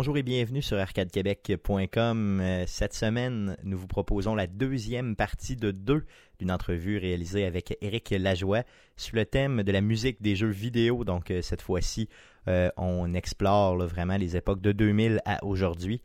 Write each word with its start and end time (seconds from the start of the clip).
Bonjour 0.00 0.16
et 0.16 0.22
bienvenue 0.22 0.62
sur 0.62 0.78
arcadequebec.com. 0.78 2.40
Euh, 2.40 2.64
cette 2.66 2.94
semaine, 2.94 3.58
nous 3.64 3.76
vous 3.76 3.86
proposons 3.86 4.34
la 4.34 4.46
deuxième 4.46 5.14
partie 5.14 5.56
de 5.56 5.72
deux 5.72 6.06
d'une 6.38 6.50
entrevue 6.50 6.96
réalisée 6.96 7.44
avec 7.44 7.76
Éric 7.82 8.08
Lajoie 8.18 8.62
sur 8.96 9.16
le 9.16 9.26
thème 9.26 9.62
de 9.62 9.70
la 9.70 9.82
musique 9.82 10.22
des 10.22 10.36
jeux 10.36 10.48
vidéo. 10.48 11.04
Donc 11.04 11.30
euh, 11.30 11.42
cette 11.42 11.60
fois-ci, 11.60 12.08
euh, 12.48 12.70
on 12.78 13.12
explore 13.12 13.76
vraiment 13.76 14.16
les 14.16 14.38
époques 14.38 14.62
de 14.62 14.72
2000 14.72 15.20
à 15.26 15.44
aujourd'hui. 15.44 16.00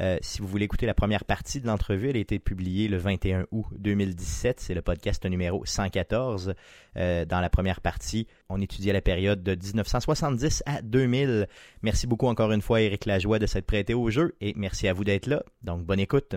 Euh, 0.00 0.18
si 0.20 0.40
vous 0.40 0.48
voulez 0.48 0.64
écouter 0.64 0.86
la 0.86 0.94
première 0.94 1.24
partie 1.24 1.60
de 1.60 1.66
l'entrevue, 1.66 2.10
elle 2.10 2.16
a 2.16 2.20
été 2.20 2.38
publiée 2.38 2.88
le 2.88 2.96
21 2.96 3.46
août 3.50 3.66
2017. 3.78 4.60
C'est 4.60 4.74
le 4.74 4.82
podcast 4.82 5.24
numéro 5.24 5.64
114. 5.64 6.54
Euh, 6.96 7.24
dans 7.24 7.40
la 7.40 7.50
première 7.50 7.80
partie, 7.80 8.26
on 8.48 8.60
étudiait 8.60 8.92
la 8.92 9.00
période 9.00 9.42
de 9.42 9.54
1970 9.54 10.62
à 10.66 10.82
2000. 10.82 11.48
Merci 11.82 12.06
beaucoup 12.06 12.26
encore 12.26 12.52
une 12.52 12.62
fois, 12.62 12.80
Éric 12.80 13.06
Lajoie, 13.06 13.38
de 13.38 13.46
s'être 13.46 13.66
prêté 13.66 13.94
au 13.94 14.10
jeu 14.10 14.34
et 14.40 14.52
merci 14.56 14.88
à 14.88 14.92
vous 14.92 15.04
d'être 15.04 15.26
là. 15.26 15.42
Donc, 15.62 15.84
bonne 15.84 16.00
écoute. 16.00 16.36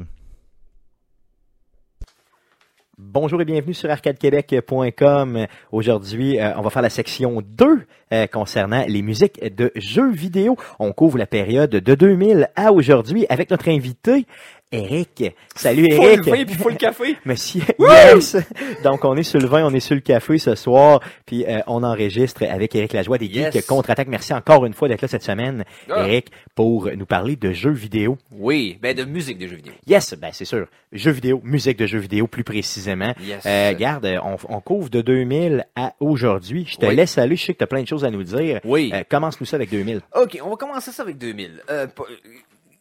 Bonjour 3.02 3.42
et 3.42 3.46
bienvenue 3.46 3.74
sur 3.74 3.90
arcadequebec.com. 3.90 5.48
Aujourd'hui, 5.72 6.38
euh, 6.38 6.52
on 6.58 6.62
va 6.62 6.70
faire 6.70 6.82
la 6.82 6.90
section 6.90 7.42
2 7.42 7.86
euh, 8.12 8.28
concernant 8.28 8.84
les 8.90 9.02
musiques 9.02 9.42
de 9.56 9.72
jeux 9.76 10.12
vidéo. 10.12 10.58
On 10.80 10.92
couvre 10.92 11.18
la 11.18 11.26
période 11.26 11.70
de 11.70 11.96
2000 11.96 12.50
à 12.58 12.74
aujourd'hui 12.74 13.26
avec 13.30 13.52
notre 13.52 13.70
invité 13.70 14.26
Eric. 14.72 15.24
Salut 15.56 15.92
Faut 15.96 16.04
Eric. 16.04 16.26
le 16.26 16.32
vin 16.32 16.46
puis 16.46 16.54
faut 16.56 16.70
le 16.70 16.76
café. 16.76 17.18
Monsieur, 17.26 17.64
yes! 17.80 18.38
Donc, 18.84 19.04
on 19.04 19.16
est 19.18 19.24
sur 19.24 19.40
le 19.40 19.48
vin, 19.48 19.66
on 19.66 19.74
est 19.74 19.80
sur 19.80 19.96
le 19.96 20.02
café 20.02 20.38
ce 20.38 20.54
soir, 20.54 21.00
puis 21.26 21.44
euh, 21.48 21.60
on 21.66 21.82
enregistre 21.84 22.44
avec 22.44 22.76
Eric 22.76 22.94
Lajoie 22.94 23.18
des 23.18 23.26
Yes. 23.26 23.52
Geeks 23.54 23.66
Contre-Attaque. 23.66 24.08
Merci 24.10 24.32
encore 24.34 24.66
une 24.68 24.74
fois 24.74 24.88
d'être 24.88 25.02
là 25.02 25.08
cette 25.08 25.24
semaine, 25.24 25.64
Ah. 25.90 26.06
Eric, 26.08 26.28
pour 26.54 26.88
nous 26.96 27.06
parler 27.08 27.36
de 27.36 27.52
jeux 27.52 27.72
vidéo. 27.72 28.18
Oui, 28.32 28.78
ben 28.80 28.96
de 28.96 29.06
musique 29.06 29.40
de 29.40 29.48
jeux 29.48 29.56
vidéo. 29.56 29.74
Yes, 29.88 30.14
ben 30.14 30.30
c'est 30.34 30.46
sûr. 30.46 30.68
Jeux 30.92 31.12
vidéo, 31.12 31.42
musique 31.44 31.78
de 31.78 31.88
jeux 31.88 32.00
vidéo 32.00 32.28
plus 32.28 32.44
précisément. 32.44 33.14
Yes. 33.24 33.44
Euh, 33.48 33.74
garde, 33.74 34.08
on, 34.24 34.38
on 34.56 34.62
couvre 34.62 34.90
de 34.90 35.02
2000 35.02 35.66
à 35.76 35.94
aujourd'hui. 36.00 36.66
Je 36.70 36.78
te 36.78 36.86
Oui. 36.86 36.96
laisse 36.96 37.18
aller, 37.18 37.36
je 37.36 37.46
sais 37.46 37.54
que 37.54 37.58
tu 37.60 37.64
as 37.64 37.68
plein 37.68 37.82
de 37.82 37.88
choses 37.88 38.06
à 38.06 38.12
nous 38.12 38.24
dire. 38.24 38.60
Oui. 38.64 38.92
Euh, 38.94 39.02
Commence-nous 39.10 39.48
ça 39.48 39.56
avec 39.56 39.72
2000. 39.72 40.02
OK, 40.16 40.40
on 40.44 40.50
va 40.52 40.56
commencer 40.58 40.92
ça 40.92 41.02
avec 41.04 41.18
2000. 41.18 41.64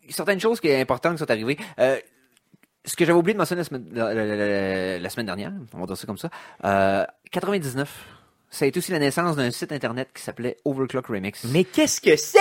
Euh, 0.09 0.11
euh, 0.11 0.13
certaines 0.15 0.41
choses 0.41 0.61
qui 0.61 0.69
sont 0.73 0.79
importantes 0.81 1.13
qui 1.15 1.19
sont 1.19 1.31
arrivées. 1.31 1.57
Euh, 1.79 1.97
ce 2.85 2.97
que 2.97 3.05
j'avais 3.05 3.19
oublié 3.19 3.35
de 3.35 3.39
mentionner 3.39 3.61
la 3.61 3.65
semaine, 3.65 3.85
la, 3.93 4.15
la- 4.15 4.25
la- 4.37 4.99
la 4.99 5.11
semaine 5.11 5.27
dernière, 5.27 5.53
on 5.75 5.81
va 5.81 5.87
dire 5.87 5.97
ça 5.97 6.07
comme 6.07 6.17
ça, 6.19 6.31
euh, 6.65 7.05
99, 7.31 7.91
ça 8.51 8.65
a 8.65 8.69
été 8.69 8.79
aussi 8.79 8.93
la 8.93 8.99
naissance 8.99 9.37
d'un 9.37 9.51
site 9.51 9.73
internet 9.73 10.09
qui 10.15 10.23
s'appelait 10.23 10.57
Overclock 10.65 11.09
Remix. 11.09 11.45
Mais 11.53 11.65
qu'est-ce 11.65 12.01
que 12.01 12.17
c'est? 12.17 12.39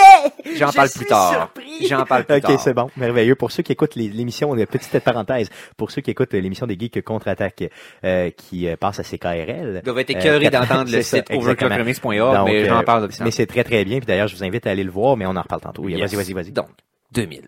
J'en 0.56 0.70
Je 0.70 0.76
parle 0.76 0.88
plus 0.88 1.04
tard. 1.04 1.50
J'en 1.86 2.04
parle 2.06 2.24
plus 2.24 2.36
ok, 2.36 2.42
tard. 2.42 2.60
c'est 2.60 2.72
bon, 2.72 2.88
merveilleux. 2.96 3.34
Pour 3.34 3.50
ceux 3.52 3.62
qui 3.62 3.72
écoutent 3.72 3.94
l'émission, 3.96 4.54
de 4.54 4.64
petite 4.64 4.98
parenthèse, 5.00 5.50
pour 5.76 5.90
ceux 5.90 6.00
qui 6.00 6.10
écoutent 6.12 6.32
l'émission 6.32 6.66
des 6.66 6.78
Geeks 6.78 7.02
Contre-Attaque 7.04 7.64
euh, 8.04 8.30
qui 8.30 8.68
euh, 8.68 8.76
passe 8.78 9.00
à 9.00 9.02
CKRL. 9.02 9.80
Ils 9.82 9.84
doivent 9.84 9.98
être 9.98 10.10
Euh, 10.16 10.18
écœurés 10.18 10.44
quatre- 10.48 10.66
d'entendre 10.66 10.90
le 10.96 11.02
site 11.02 11.30
overclockremix.org, 11.30 12.46
mais 12.46 12.64
j'en 12.64 12.78
euh, 12.80 12.82
parle. 12.84 13.08
Mais 13.20 13.30
c'est 13.30 13.46
très 13.46 13.64
très 13.64 13.84
bien. 13.84 13.98
Puis 13.98 14.06
d'ailleurs, 14.06 14.28
je 14.28 14.36
vous 14.36 14.44
invite 14.44 14.66
à 14.66 14.70
aller 14.70 14.84
le 14.84 14.90
voir, 14.90 15.18
mais 15.18 15.26
on 15.26 15.36
en 15.36 15.42
reparle 15.42 15.60
tantôt. 15.60 15.86
Yes. 15.90 16.00
Vas-y, 16.00 16.16
vas-y, 16.16 16.32
vas-y. 16.32 16.52
Donc, 16.52 16.68
2000. 17.12 17.46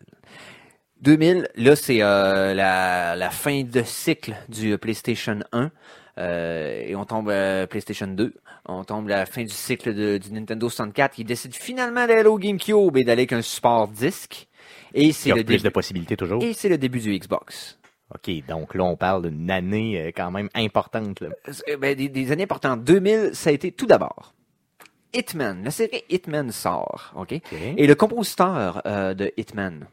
2000, 1.03 1.49
là, 1.57 1.77
c'est 1.77 2.03
euh, 2.03 2.53
la, 2.55 3.17
la 3.17 3.31
fin 3.31 3.63
de 3.63 3.83
cycle 3.83 4.35
du 4.49 4.73
euh, 4.73 4.79
PlayStation 4.79 5.39
1. 5.53 5.71
euh, 6.19 6.83
et 6.87 6.95
on 6.95 7.05
tombe 7.07 7.31
à 7.31 7.67
PlayStation 7.67 8.07
2. 8.07 8.35
On 8.67 8.85
tombe 8.85 9.07
à 9.11 9.17
la 9.19 9.27
fin 9.27 9.43
du 9.43 9.49
cycle 9.55 9.95
de- 9.95 10.19
du 10.19 10.33
Nintendo 10.33 10.69
64. 10.69 11.15
qui 11.15 11.25
décide 11.25 11.55
finalement 11.55 12.07
d'aller 12.07 12.29
au 12.29 12.39
GameCube 12.39 12.97
et 12.99 13.05
d'aller 13.05 13.23
avec 13.23 13.33
un 13.33 13.41
support 13.43 13.89
disque. 13.89 14.47
Et 14.93 15.13
c'est 15.13 15.31
le, 15.31 15.37
plus 15.37 15.45
début- 15.45 15.63
de 15.63 15.69
possibilités 15.71 16.17
toujours. 16.17 16.43
et 16.43 16.53
c'est 16.53 16.69
le 16.69 16.77
début 16.77 16.99
du 17.01 17.17
Xbox. 17.19 17.79
OK, 18.15 18.31
donc 18.47 18.75
là, 18.75 18.83
on 18.85 18.97
parle 18.97 19.31
d'une 19.31 19.51
année 19.51 20.01
euh, 20.03 20.11
quand 20.15 20.31
même 20.33 20.49
importante. 20.55 21.21
Là. 21.21 21.29
Euh, 21.69 21.77
ben, 21.79 21.95
des, 21.95 22.09
des 22.09 22.33
années 22.33 22.43
importantes. 22.43 22.83
2000, 22.85 23.31
ça 23.35 23.51
a 23.51 23.53
été 23.53 23.71
tout 23.73 23.87
d'abord. 23.87 24.35
Hitman. 25.13 25.65
La 25.65 25.71
série 25.71 26.05
Hitman 26.09 26.51
sort. 26.53 27.13
OK? 27.17 27.33
Et 27.53 27.87
le 27.87 27.95
compositeur 27.95 28.83
euh, 28.87 29.15
de 29.15 29.33
Hitman 29.37 29.87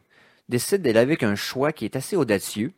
décide 0.48 0.82
d'aller 0.82 1.00
avec 1.00 1.22
un 1.22 1.34
choix 1.34 1.72
qui 1.72 1.84
est 1.84 1.96
assez 1.96 2.16
audacieux. 2.16 2.72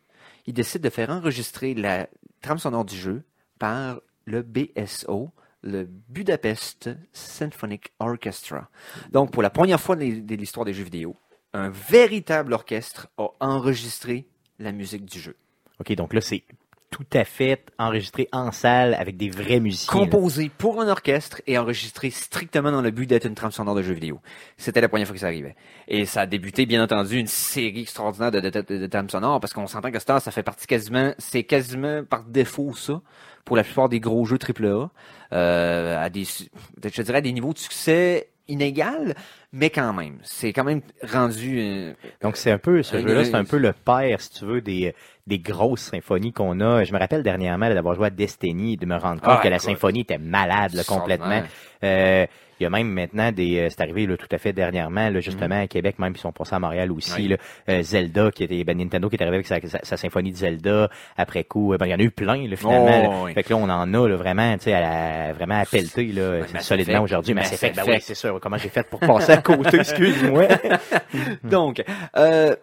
Il 0.45 0.53
décide 0.53 0.81
de 0.81 0.89
faire 0.89 1.09
enregistrer 1.09 1.73
la 1.73 2.07
trame 2.41 2.57
sonore 2.57 2.85
du 2.85 2.95
jeu 2.95 3.23
par 3.59 4.01
le 4.25 4.41
BSO, 4.41 5.29
le 5.61 5.83
Budapest 5.83 6.89
Symphonic 7.13 7.91
Orchestra. 7.99 8.69
Donc, 9.11 9.31
pour 9.31 9.43
la 9.43 9.49
première 9.49 9.79
fois 9.79 9.95
de 9.95 10.19
de 10.19 10.35
l'histoire 10.35 10.65
des 10.65 10.73
jeux 10.73 10.83
vidéo, 10.83 11.15
un 11.53 11.69
véritable 11.69 12.53
orchestre 12.53 13.07
a 13.17 13.29
enregistré 13.39 14.27
la 14.59 14.71
musique 14.71 15.05
du 15.05 15.19
jeu. 15.19 15.35
OK, 15.79 15.93
donc 15.93 16.13
là, 16.13 16.21
c'est 16.21 16.43
tout 16.91 17.05
à 17.13 17.23
fait 17.23 17.63
enregistré 17.79 18.27
en 18.33 18.51
salle 18.51 18.93
avec 18.93 19.17
des 19.17 19.29
vrais 19.29 19.61
musiciens. 19.61 19.91
composé 19.91 20.51
pour 20.55 20.81
un 20.81 20.89
orchestre 20.89 21.41
et 21.47 21.57
enregistré 21.57 22.09
strictement 22.09 22.71
dans 22.71 22.81
le 22.81 22.91
but 22.91 23.07
d'être 23.07 23.25
une 23.25 23.33
trame 23.33 23.51
sonore 23.51 23.75
de 23.75 23.81
jeu 23.81 23.93
vidéo. 23.93 24.19
C'était 24.57 24.81
la 24.81 24.89
première 24.89 25.07
fois 25.07 25.13
que 25.13 25.19
ça 25.21 25.27
arrivait. 25.27 25.55
Et 25.87 26.05
ça 26.05 26.21
a 26.21 26.25
débuté, 26.25 26.65
bien 26.65 26.83
entendu, 26.83 27.17
une 27.17 27.27
série 27.27 27.81
extraordinaire 27.81 28.31
de, 28.31 28.41
de 28.41 28.87
trames 28.87 29.09
sonores 29.09 29.39
parce 29.39 29.53
qu'on 29.53 29.67
s'entend 29.67 29.89
que 29.89 29.99
Star, 29.99 30.21
ça 30.21 30.31
fait 30.31 30.43
partie 30.43 30.67
quasiment, 30.67 31.13
c'est 31.17 31.43
quasiment 31.43 32.03
par 32.03 32.25
défaut 32.25 32.73
ça 32.75 33.01
pour 33.45 33.55
la 33.55 33.63
plupart 33.63 33.89
des 33.89 33.99
gros 33.99 34.25
jeux 34.25 34.37
AAA, 34.37 34.91
euh, 35.33 36.03
à 36.03 36.09
des, 36.09 36.25
je 36.25 37.01
dirais 37.01 37.17
à 37.17 37.21
des 37.21 37.31
niveaux 37.31 37.53
de 37.53 37.57
succès 37.57 38.29
inégal, 38.47 39.15
mais 39.53 39.69
quand 39.69 39.93
même, 39.93 40.17
c'est 40.23 40.53
quand 40.53 40.63
même 40.63 40.81
rendu. 41.03 41.59
euh, 41.59 41.93
Donc 42.21 42.37
c'est 42.37 42.51
un 42.51 42.57
peu 42.57 42.83
ce 42.83 42.97
jeu-là, 42.99 43.23
c'est 43.25 43.35
un- 43.35 43.43
peu 43.45 43.57
le 43.57 43.73
père, 43.73 44.21
si 44.21 44.31
tu 44.31 44.45
veux, 44.45 44.61
des 44.61 44.93
des 45.27 45.39
grosses 45.39 45.81
symphonies 45.81 46.33
qu'on 46.33 46.59
a. 46.61 46.83
Je 46.83 46.91
me 46.93 46.99
rappelle 46.99 47.23
dernièrement 47.23 47.69
d'avoir 47.69 47.95
joué 47.95 48.07
à 48.07 48.09
Destiny 48.09 48.73
et 48.73 48.77
de 48.77 48.85
me 48.85 48.95
rendre 48.97 49.21
compte 49.21 49.37
Ah, 49.39 49.41
que 49.43 49.47
la 49.49 49.59
symphonie 49.59 50.01
était 50.01 50.17
malade 50.17 50.73
là, 50.73 50.83
complètement. 50.83 51.43
Euh, 51.83 52.25
il 52.61 52.65
y 52.65 52.67
a 52.67 52.69
même 52.69 52.89
maintenant 52.89 53.31
des, 53.31 53.57
euh, 53.57 53.67
c'est 53.69 53.81
arrivé 53.81 54.05
là, 54.05 54.15
tout 54.17 54.27
à 54.31 54.37
fait 54.37 54.53
dernièrement, 54.53 55.09
là, 55.09 55.19
justement 55.19 55.59
à 55.59 55.67
Québec, 55.67 55.97
même 55.97 56.13
ils 56.15 56.19
sont 56.19 56.31
passés 56.31 56.55
à 56.55 56.59
Montréal 56.59 56.91
aussi. 56.91 57.13
Oui. 57.13 57.27
là, 57.29 57.37
euh, 57.69 57.81
Zelda 57.81 58.31
qui 58.31 58.43
était, 58.43 58.63
ben, 58.63 58.77
Nintendo 58.77 59.09
qui 59.09 59.15
est 59.15 59.21
arrivé 59.21 59.37
avec 59.37 59.47
sa, 59.47 59.59
sa, 59.67 59.83
sa 59.83 59.97
symphonie 59.97 60.31
de 60.31 60.37
Zelda. 60.37 60.89
Après 61.17 61.43
coup, 61.43 61.73
euh, 61.73 61.77
ben, 61.77 61.87
il 61.87 61.89
y 61.89 61.93
en 61.95 61.99
a 61.99 62.03
eu 62.03 62.11
plein 62.11 62.47
là, 62.47 62.55
finalement. 62.55 62.85
Oh, 62.85 63.11
là. 63.11 63.23
oui. 63.23 63.33
Fait 63.33 63.43
que 63.43 63.49
là 63.49 63.55
on 63.57 63.69
en 63.69 63.93
a 63.93 64.07
là, 64.07 64.15
vraiment, 64.15 64.53
tu 64.57 64.65
sais, 64.65 64.73
à 64.73 65.33
vraiment 65.33 65.59
à 65.59 65.65
pelleter 65.65 66.05
là, 66.11 66.41
solidement 66.59 67.01
aujourd'hui. 67.01 67.33
Mais 67.33 67.43
c'est 67.45 67.57
fait, 67.57 67.75
ben 67.75 67.83
oui, 67.87 67.97
c'est 67.99 68.15
sûr. 68.15 68.39
Comment 68.39 68.57
j'ai 68.57 68.69
fait 68.69 68.87
pour 68.87 68.99
passer 68.99 69.31
à 69.31 69.37
côté, 69.37 69.77
excuse-moi? 69.77 70.47
Donc, 71.43 71.83
euh, 72.15 72.55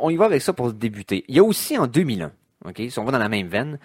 on 0.00 0.10
y 0.10 0.16
va 0.16 0.26
avec 0.26 0.42
ça 0.42 0.52
pour 0.52 0.72
débuter. 0.72 1.24
Il 1.28 1.36
y 1.36 1.38
a 1.38 1.44
aussi 1.44 1.78
en 1.78 1.86
2001, 1.86 2.30
ok, 2.66 2.82
si 2.90 2.98
on 2.98 3.04
va 3.04 3.12
dans 3.12 3.18
la 3.18 3.30
même 3.30 3.48
veine, 3.48 3.78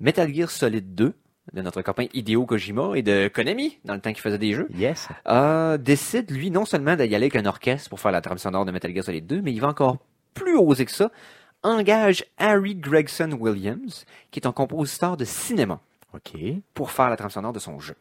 Metal 0.00 0.32
Gear 0.34 0.50
Solid 0.50 0.94
2 0.94 1.14
de 1.52 1.62
notre 1.62 1.82
copain 1.82 2.06
Hideo 2.12 2.44
Kojima 2.46 2.90
et 2.96 3.02
de 3.02 3.28
Konami 3.28 3.78
dans 3.84 3.94
le 3.94 4.00
temps 4.00 4.12
qu'il 4.12 4.20
faisait 4.20 4.38
des 4.38 4.52
jeux, 4.52 4.68
Yes. 4.74 5.08
euh, 5.28 5.76
décide 5.78 6.30
lui 6.30 6.50
non 6.50 6.64
seulement 6.64 6.96
d'y 6.96 7.02
aller 7.02 7.14
avec 7.16 7.36
un 7.36 7.46
orchestre 7.46 7.88
pour 7.88 8.00
faire 8.00 8.12
la 8.12 8.20
trame 8.20 8.38
sonore 8.38 8.64
de 8.64 8.72
Metal 8.72 8.92
Gear 8.94 9.04
Solid 9.04 9.26
2, 9.26 9.42
mais 9.42 9.52
il 9.52 9.60
va 9.60 9.68
encore 9.68 9.98
plus 10.34 10.56
oser 10.56 10.84
que 10.84 10.90
ça, 10.92 11.10
engage 11.62 12.24
Harry 12.38 12.74
Gregson 12.74 13.30
Williams, 13.38 14.04
qui 14.30 14.40
est 14.40 14.46
un 14.46 14.52
compositeur 14.52 15.16
de 15.16 15.24
cinéma, 15.24 15.80
OK. 16.14 16.32
pour 16.74 16.90
faire 16.90 17.08
la 17.10 17.16
trame 17.16 17.30
sonore 17.30 17.52
de 17.52 17.58
son 17.58 17.78
jeu. 17.80 17.94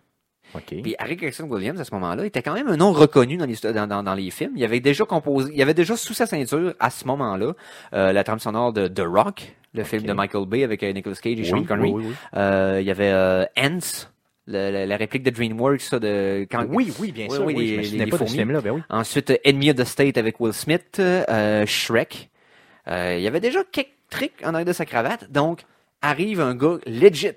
OK. 0.54 0.76
Puis 0.84 0.96
Harry 1.00 1.16
Gregson 1.16 1.46
Williams, 1.50 1.80
à 1.80 1.84
ce 1.86 1.94
moment-là, 1.96 2.26
était 2.26 2.42
quand 2.44 2.54
même 2.54 2.68
un 2.68 2.78
nom 2.78 2.92
reconnu 2.92 3.36
dans 3.38 3.46
les, 3.46 3.56
dans, 3.74 3.88
dans, 3.88 4.04
dans 4.04 4.14
les 4.14 4.30
films. 4.30 4.54
Il 4.56 4.64
avait 4.64 4.80
déjà 4.80 5.04
composé, 5.06 5.52
il 5.54 5.62
avait 5.62 5.74
déjà 5.74 5.98
sous 5.98 6.14
sa 6.14 6.26
ceinture, 6.28 6.74
à 6.80 6.90
ce 6.92 7.06
moment-là, 7.08 7.54
euh, 7.94 8.14
la 8.14 8.24
trame 8.24 8.40
sonore 8.40 8.72
de 8.72 8.88
The 8.88 9.02
Rock, 9.06 9.56
le 9.76 9.84
film 9.84 10.04
de 10.04 10.14
Michael 10.14 10.46
Bay 10.46 10.64
avec 10.64 10.82
euh, 10.84 10.92
Nicolas 10.94 11.16
Cage 11.16 11.40
et 11.40 11.44
Sean 11.44 11.64
Connery. 11.64 11.92
oui, 11.92 12.02
oui, 12.04 12.10
oui. 12.10 12.16
Euh, 12.40 12.78
il 12.82 12.86
y 12.88 12.92
avait 12.92 13.12
euh, 13.12 13.46
Ants, 13.58 14.08
la, 14.48 14.86
la 14.86 14.98
réplique 14.98 15.24
de 15.24 15.30
DreamWorks, 15.32 15.82
ça, 15.82 16.00
de 16.00 16.46
quand, 16.52 16.66
Oui, 16.70 16.92
oui, 17.00 17.12
bien 17.12 17.30
sûr. 17.30 17.44
oui, 17.46 17.56
les- 17.56 17.84
je 17.84 17.92
les- 17.98 18.06
les 18.06 18.12
pas 18.12 18.18
de 18.18 18.26
ce 18.28 18.34
film-là, 18.34 18.62
ben 18.62 18.72
oui. 18.72 18.82
Ensuite, 18.90 19.32
euh, 19.32 19.38
Enemy 19.46 19.72
of 19.72 19.78
the 19.78 19.84
State 19.86 20.18
avec 20.18 20.40
Will 20.40 20.54
Smith, 20.54 20.98
euh, 21.00 21.66
Shrek. 21.66 22.30
Il 22.88 23.20
y 23.22 23.28
avait 23.28 23.40
déjà 23.40 23.60
quelques 23.72 23.90
tricks 24.10 24.34
en 24.44 24.50
arrière 24.54 24.66
de 24.66 24.74
sa 24.74 24.86
cravate. 24.86 25.32
Donc, 25.32 25.62
arrive 26.04 26.40
un 26.40 26.54
gars 26.54 26.78
legit 26.86 27.32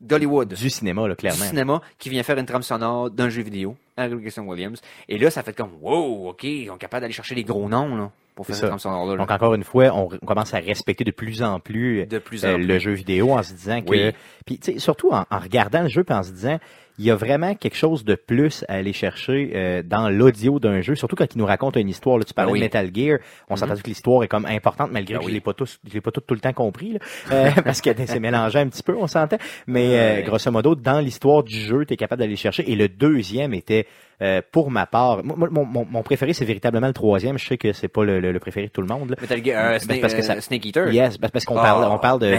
d'Hollywood 0.00 0.54
Du 0.54 0.70
cinéma, 0.70 1.02
là, 1.02 1.14
du 1.14 1.16
clairement. 1.16 1.44
cinéma 1.44 1.80
qui 1.98 2.10
vient 2.10 2.22
faire 2.22 2.38
une 2.38 2.46
trame 2.46 2.62
sonore 2.62 3.10
d'un 3.10 3.28
jeu 3.28 3.42
vidéo, 3.42 3.76
Harry 3.96 4.14
Gregson 4.16 4.42
Williams. 4.42 4.80
Et 5.08 5.18
là, 5.18 5.30
ça 5.30 5.42
fait 5.42 5.54
comme, 5.56 5.70
wow, 5.80 6.30
OK, 6.30 6.44
ils 6.44 6.66
sont 6.68 6.76
capables 6.76 7.02
d'aller 7.02 7.12
chercher 7.14 7.34
des 7.34 7.44
gros 7.44 7.68
noms, 7.68 7.96
là, 7.96 8.10
pour 8.34 8.46
faire 8.46 8.56
cette 8.56 8.78
sonore-là. 8.78 9.12
là. 9.12 9.18
Donc, 9.18 9.30
encore 9.30 9.54
une 9.54 9.64
fois, 9.64 9.86
on, 9.94 10.08
on 10.20 10.26
commence 10.26 10.52
à 10.52 10.58
respecter 10.58 11.04
de 11.04 11.10
plus 11.12 11.42
en 11.42 11.60
plus, 11.60 12.04
De 12.06 12.18
plus 12.18 12.44
en 12.44 12.48
euh, 12.48 12.54
plus. 12.56 12.66
le 12.66 12.78
jeu 12.78 12.92
vidéo 12.92 13.32
en 13.32 13.42
se 13.42 13.54
disant 13.54 13.80
que... 13.80 13.90
Oui. 13.90 14.12
Puis, 14.44 14.58
tu 14.58 14.72
sais, 14.74 14.78
surtout 14.78 15.10
en, 15.12 15.24
en 15.30 15.38
regardant 15.38 15.82
le 15.82 15.88
jeu 15.88 16.04
puis 16.04 16.14
en 16.14 16.22
se 16.22 16.32
disant, 16.32 16.58
il 16.98 17.04
y 17.04 17.10
a 17.10 17.16
vraiment 17.16 17.54
quelque 17.54 17.76
chose 17.76 18.04
de 18.04 18.14
plus 18.14 18.64
à 18.68 18.74
aller 18.74 18.92
chercher 18.92 19.52
euh, 19.54 19.82
dans 19.82 20.08
l'audio 20.08 20.58
d'un 20.58 20.80
jeu, 20.80 20.94
surtout 20.94 21.16
quand 21.16 21.34
il 21.34 21.38
nous 21.38 21.46
raconte 21.46 21.76
une 21.76 21.88
histoire. 21.88 22.18
Là, 22.18 22.24
tu 22.24 22.34
parlais 22.34 22.52
oui. 22.52 22.58
de 22.58 22.64
Metal 22.64 22.90
Gear, 22.94 23.18
on 23.48 23.56
s'entend 23.56 23.76
que 23.76 23.86
l'histoire 23.86 24.22
est 24.24 24.28
comme 24.28 24.46
importante, 24.46 24.90
malgré 24.92 25.16
Ah 25.16 25.18
que 25.18 25.26
je 25.26 25.30
l'ai 25.30 25.40
pas 25.40 25.52
tous, 25.52 25.78
je 25.86 25.92
l'ai 25.92 26.00
pas 26.00 26.10
tout, 26.10 26.20
tout 26.20 26.34
le 26.34 26.40
temps 26.40 26.52
compris, 26.52 26.94
là, 26.94 26.98
euh, 27.32 27.50
parce 27.64 27.80
que 27.80 27.90
c'est 27.94 28.20
mélangé 28.20 28.58
un 28.58 28.68
petit 28.68 28.82
peu, 28.82 28.96
on 28.96 29.06
s'entend. 29.06 29.38
Mais 29.66 29.98
euh, 29.98 30.22
grosso 30.22 30.50
modo, 30.50 30.74
dans 30.74 31.00
l'histoire 31.00 31.42
du 31.42 31.58
jeu, 31.58 31.84
tu 31.84 31.94
es 31.94 31.96
capable 31.96 32.20
d'aller 32.20 32.36
chercher. 32.36 32.70
Et 32.70 32.76
le 32.76 32.88
deuxième 32.88 33.52
était 33.54 33.86
Euh, 34.22 34.40
pour 34.50 34.70
ma 34.70 34.86
part, 34.86 35.22
moi, 35.22 35.36
mon, 35.50 35.64
mon, 35.66 35.84
mon 35.84 36.02
préféré, 36.02 36.32
c'est 36.32 36.44
véritablement 36.46 36.86
le 36.86 36.92
troisième. 36.94 37.36
Je 37.38 37.46
sais 37.46 37.58
que 37.58 37.72
c'est 37.74 37.88
pas 37.88 38.02
le, 38.04 38.18
le, 38.18 38.32
le 38.32 38.40
préféré 38.40 38.66
de 38.68 38.72
tout 38.72 38.80
le 38.80 38.86
monde. 38.86 39.14
Metal 39.20 39.44
Gear, 39.44 39.64
euh, 39.66 39.70
Ben, 39.72 39.78
Snake, 39.78 40.00
parce 40.00 40.14
que 40.14 40.22
ça- 40.22 40.36
euh, 40.36 40.40
Snake 40.40 40.64
Eater. 40.64 40.92
Yes, 40.92 41.18
parce 41.18 41.32
parce 41.32 41.44
qu'on 41.44 41.54
Oh, 41.56 41.60
parle, 41.60 41.84
on 41.90 41.98
parle 41.98 42.20
de, 42.20 42.34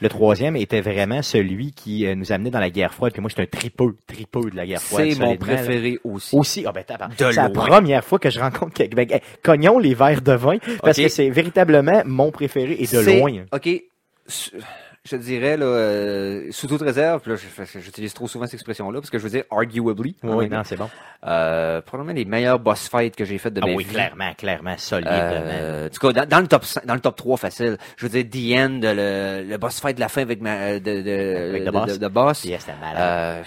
le 0.00 0.08
troisième 0.08 0.56
était 0.56 0.80
vraiment 0.80 1.22
celui 1.22 1.72
qui 1.72 2.04
euh, 2.06 2.14
nous 2.16 2.32
amenait 2.32 2.50
dans 2.50 2.58
la 2.58 2.70
guerre 2.70 2.92
froide. 2.92 3.12
Puis 3.12 3.20
moi, 3.20 3.28
j'étais 3.30 3.42
un 3.42 3.46
tripeux, 3.58 3.96
tripeux 4.06 4.50
de 4.50 4.56
la 4.56 4.66
guerre 4.66 4.82
froide. 4.82 5.08
C'est 5.12 5.18
mon 5.20 5.30
là. 5.32 5.36
préféré 5.36 5.98
aussi. 6.02 6.34
Aussi, 6.36 6.64
ah 6.66 6.72
ben, 6.72 6.82
c'est 7.16 7.32
la 7.36 7.48
première 7.50 8.04
fois 8.04 8.18
que 8.18 8.28
je 8.30 8.40
rencontre 8.40 8.72
quelqu'un. 8.74 8.96
Ben, 8.96 9.06
hey, 9.10 9.20
cognons 9.42 9.78
les 9.78 9.94
verres 9.94 10.22
de 10.22 10.32
vin 10.32 10.56
parce 10.82 10.96
que 10.98 11.08
c'est 11.08 11.30
véritablement 11.30 12.02
mon 12.06 12.30
préféré 12.32 12.76
et 12.80 12.86
de 12.86 12.98
loin. 13.18 13.44
OK. 13.52 13.68
Je 15.08 15.16
dirais, 15.16 15.56
là, 15.56 15.64
euh, 15.64 16.48
sous 16.50 16.66
toute 16.66 16.82
réserve, 16.82 17.22
là, 17.26 17.34
j'utilise 17.76 18.12
trop 18.12 18.28
souvent 18.28 18.44
cette 18.44 18.52
expression-là, 18.54 19.00
parce 19.00 19.08
que 19.08 19.18
je 19.18 19.24
veux 19.24 19.30
dire 19.30 19.44
arguably. 19.50 20.14
Oui, 20.22 20.46
non, 20.50 20.60
c'est 20.62 20.76
bon. 20.76 20.90
Euh, 21.26 21.80
probablement 21.80 22.14
les 22.14 22.26
meilleurs 22.26 22.58
boss 22.58 22.86
fights 22.86 23.16
que 23.16 23.24
j'ai 23.24 23.38
fait 23.38 23.50
de 23.50 23.60
Ah 23.62 23.66
ma 23.66 23.72
oui, 23.72 23.84
vie. 23.84 23.94
clairement, 23.94 24.34
clairement, 24.34 24.76
solidement. 24.76 25.10
Euh, 25.14 25.86
en 25.86 25.88
tout 25.88 26.06
cas, 26.06 26.12
dans, 26.12 26.28
dans 26.28 26.40
le 26.40 26.46
top 26.48 26.64
5 26.66 26.84
dans 26.84 26.94
le 26.94 27.00
top 27.00 27.16
3 27.16 27.38
facile. 27.38 27.78
Je 27.96 28.06
veux 28.06 28.22
dire, 28.22 28.24
The 28.30 28.58
End, 28.60 28.80
le, 28.82 29.42
le 29.48 29.56
boss 29.56 29.80
fight 29.80 29.94
de 29.96 30.00
la 30.00 30.10
fin 30.10 30.20
avec 30.20 30.42
ma, 30.42 30.74
de, 30.74 30.78
de, 30.80 31.48
Avec 31.48 31.64
de, 31.64 31.70
Boss. 31.70 31.92
de- 31.92 31.96
de 31.96 32.08
boss. 32.08 32.44
Yes, 32.44 32.66
malade. 32.78 33.44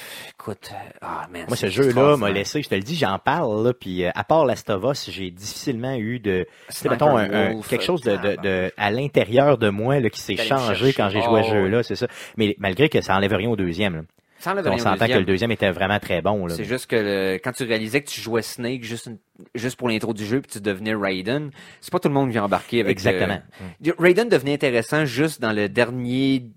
Euh, 0.47 0.51
écoute, 0.51 0.71
ah, 1.01 1.27
man. 1.31 1.45
Moi, 1.47 1.55
ce 1.57 1.67
jeu-là 1.67 2.17
m'a 2.17 2.31
laissé, 2.31 2.61
je 2.61 2.69
te 2.69 2.75
le 2.75 2.81
dis, 2.81 2.95
j'en 2.95 3.17
parle, 3.19 3.63
là, 3.65 3.73
puis 3.73 4.03
euh, 4.05 4.11
à 4.15 4.23
part 4.23 4.45
Last 4.45 4.69
of 4.69 4.83
Us, 4.91 5.09
j'ai 5.09 5.31
difficilement 5.31 5.95
eu 5.95 6.19
de, 6.19 6.45
mettons, 6.89 7.17
un- 7.17 7.61
quelque 7.61 7.83
chose 7.83 8.01
de, 8.01 8.17
de, 8.17 8.27
euh, 8.27 8.35
de- 8.67 8.71
à 8.77 8.91
l'intérieur 8.91 9.57
de 9.57 9.69
moi 9.69 9.99
là, 9.99 10.09
qui 10.09 10.19
s'est 10.21 10.35
changé 10.35 10.93
quand 10.93 11.09
j'ai 11.09 11.21
joué 11.21 11.39
à 11.39 11.43
ce 11.43 11.49
Oh, 11.49 11.53
jeu-là, 11.53 11.83
c'est 11.83 11.95
ça. 11.95 12.07
Mais 12.37 12.55
malgré 12.59 12.89
que 12.89 13.01
ça 13.01 13.15
enlève 13.15 13.33
rien 13.33 13.49
au 13.49 13.55
deuxième. 13.55 13.95
là. 13.95 14.01
Ça 14.39 14.53
On 14.53 14.77
s'entend 14.77 15.07
que 15.07 15.13
le 15.13 15.23
deuxième 15.23 15.51
était 15.51 15.71
vraiment 15.71 15.99
très 15.99 16.21
bon. 16.21 16.49
C'est 16.49 16.65
juste 16.65 16.87
que 16.87 16.97
le- 16.97 17.35
quand 17.41 17.53
tu 17.53 17.63
réalisais 17.63 18.01
que 18.01 18.09
tu 18.09 18.19
jouais 18.19 18.41
Snake 18.41 18.83
juste, 18.83 19.05
une- 19.05 19.17
juste 19.55 19.77
pour 19.77 19.87
l'intro 19.87 20.13
du 20.13 20.25
jeu 20.25 20.41
puis 20.41 20.51
tu 20.51 20.59
devenais 20.59 20.93
Raiden, 20.93 21.49
c'est 21.79 21.91
pas 21.93 21.99
tout 21.99 22.09
le 22.09 22.13
monde 22.13 22.29
qui 22.29 22.37
a 22.37 22.43
embarqué 22.43 22.81
avec 22.81 22.91
Exactement. 22.91 23.39
euh, 23.87 23.91
Raiden 23.97 24.27
devenait 24.27 24.53
intéressant 24.55 25.05
juste 25.05 25.41
dans 25.41 25.53
le 25.53 25.69
dernier 25.69 26.47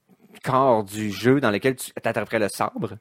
quart 0.42 0.82
du 0.82 1.12
jeu 1.12 1.40
dans 1.40 1.52
lequel 1.52 1.76
tu 1.76 1.92
attraperais 2.04 2.40
le 2.40 2.48
sabre. 2.48 2.96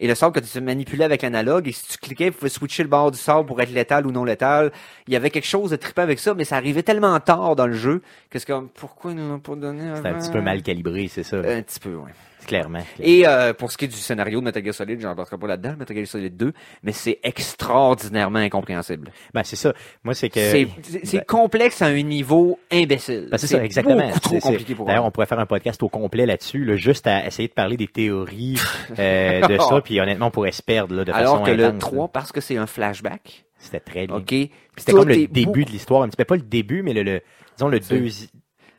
Et 0.00 0.06
le 0.06 0.14
sabre 0.14 0.34
que 0.34 0.40
tu 0.40 0.60
manipulais 0.60 1.04
avec 1.04 1.22
l'analogue, 1.22 1.68
et 1.68 1.72
si 1.72 1.88
tu 1.88 1.98
cliquais, 1.98 2.26
tu 2.26 2.32
pouvais 2.32 2.48
switcher 2.48 2.84
le 2.84 2.88
bord 2.88 3.10
du 3.10 3.18
sabre 3.18 3.46
pour 3.46 3.60
être 3.60 3.72
létal 3.72 4.06
ou 4.06 4.12
non 4.12 4.24
létal. 4.24 4.70
Il 5.06 5.12
y 5.12 5.16
avait 5.16 5.30
quelque 5.30 5.46
chose 5.46 5.70
de 5.70 5.76
trippant 5.76 6.02
avec 6.02 6.18
ça, 6.18 6.34
mais 6.34 6.44
ça 6.44 6.56
arrivait 6.56 6.82
tellement 6.84 7.18
tard 7.20 7.56
dans 7.56 7.66
le 7.66 7.74
jeu 7.74 8.02
que 8.30 8.38
c'est 8.38 8.46
comme, 8.46 8.68
pourquoi 8.68 9.10
ils 9.10 9.16
nous 9.16 9.28
l'ont 9.28 9.40
pas 9.40 9.56
donné 9.56 9.82
C'est 9.96 10.06
un 10.06 10.14
petit 10.14 10.30
peu 10.30 10.40
mal 10.40 10.62
calibré, 10.62 11.08
c'est 11.08 11.24
ça. 11.24 11.38
Un 11.38 11.62
petit 11.62 11.80
peu, 11.80 11.94
oui. 11.94 12.10
Clairement. 12.48 12.82
Et 12.98 13.26
euh, 13.28 13.52
pour 13.52 13.70
ce 13.70 13.76
qui 13.78 13.84
est 13.84 13.88
du 13.88 13.94
scénario 13.96 14.40
de 14.40 14.44
Metal 14.44 14.64
Gear 14.64 14.74
Solid, 14.74 15.00
j'en 15.00 15.14
parlerai 15.14 15.38
pas 15.38 15.46
là-dedans, 15.46 15.76
Metal 15.78 15.96
Gear 15.96 16.06
Solid 16.08 16.36
2, 16.36 16.52
mais 16.82 16.90
c'est 16.92 17.20
extraordinairement 17.22 18.40
incompréhensible. 18.40 19.10
Ben, 19.34 19.42
c'est 19.44 19.56
ça. 19.56 19.72
Moi, 20.04 20.14
c'est 20.14 20.28
que. 20.30 20.40
C'est 20.40 20.68
c'est- 20.82 21.06
c'est 21.06 21.26
complexe 21.26 21.82
à 21.82 21.86
un 21.86 22.02
niveau 22.02 22.58
imbécile. 22.72 23.28
Ben, 23.30 23.38
c'est 23.38 23.46
ça, 23.46 23.62
exactement. 23.62 24.06
beaucoup 24.06 24.20
trop 24.20 24.34
C'est- 24.34 24.40
compliqué 24.40 24.74
pour 24.74 24.86
D'ailleurs, 24.86 25.04
on 25.04 25.10
pourrait 25.10 25.26
faire 25.26 25.38
un 25.38 25.46
podcast 25.46 25.82
au 25.82 25.88
complet 25.88 26.26
là-dessus, 26.26 26.64
là, 26.64 26.76
juste 26.76 27.06
à 27.06 27.26
essayer 27.26 27.48
de 27.48 27.52
parler 27.54 27.76
des 27.76 27.86
théories 27.88 28.56
euh, 28.98 29.46
de 29.46 29.58
ça, 29.58 29.80
puis 29.82 30.00
honnêtement, 30.00 30.26
on 30.26 30.30
pourrait 30.30 30.52
se 30.52 30.62
perdre 30.62 30.94
là, 30.94 31.04
de 31.04 31.12
Alors 31.12 31.38
façon 31.38 31.44
que 31.44 31.50
le 31.56 31.64
intense, 31.66 31.80
3, 31.80 32.04
là. 32.04 32.10
parce 32.12 32.32
que 32.32 32.40
c'est 32.40 32.56
un 32.56 32.66
flashback, 32.66 33.44
C'était 33.58 33.80
très 33.80 34.06
bien. 34.06 34.16
OK? 34.16 34.24
Puis 34.26 34.50
C'était 34.76 34.92
tout 34.92 34.98
comme 34.98 35.08
le 35.08 35.26
début 35.26 35.44
beau- 35.46 35.52
de 35.66 35.70
l'histoire. 35.72 36.02
un 36.02 36.08
petit 36.08 36.16
peu 36.16 36.24
pas 36.24 36.36
le 36.36 36.42
début, 36.42 36.82
mais 36.82 36.92
le, 36.94 37.02
le 37.02 37.20
disons 37.56 37.68
le 37.68 37.80
C'est- 37.82 38.28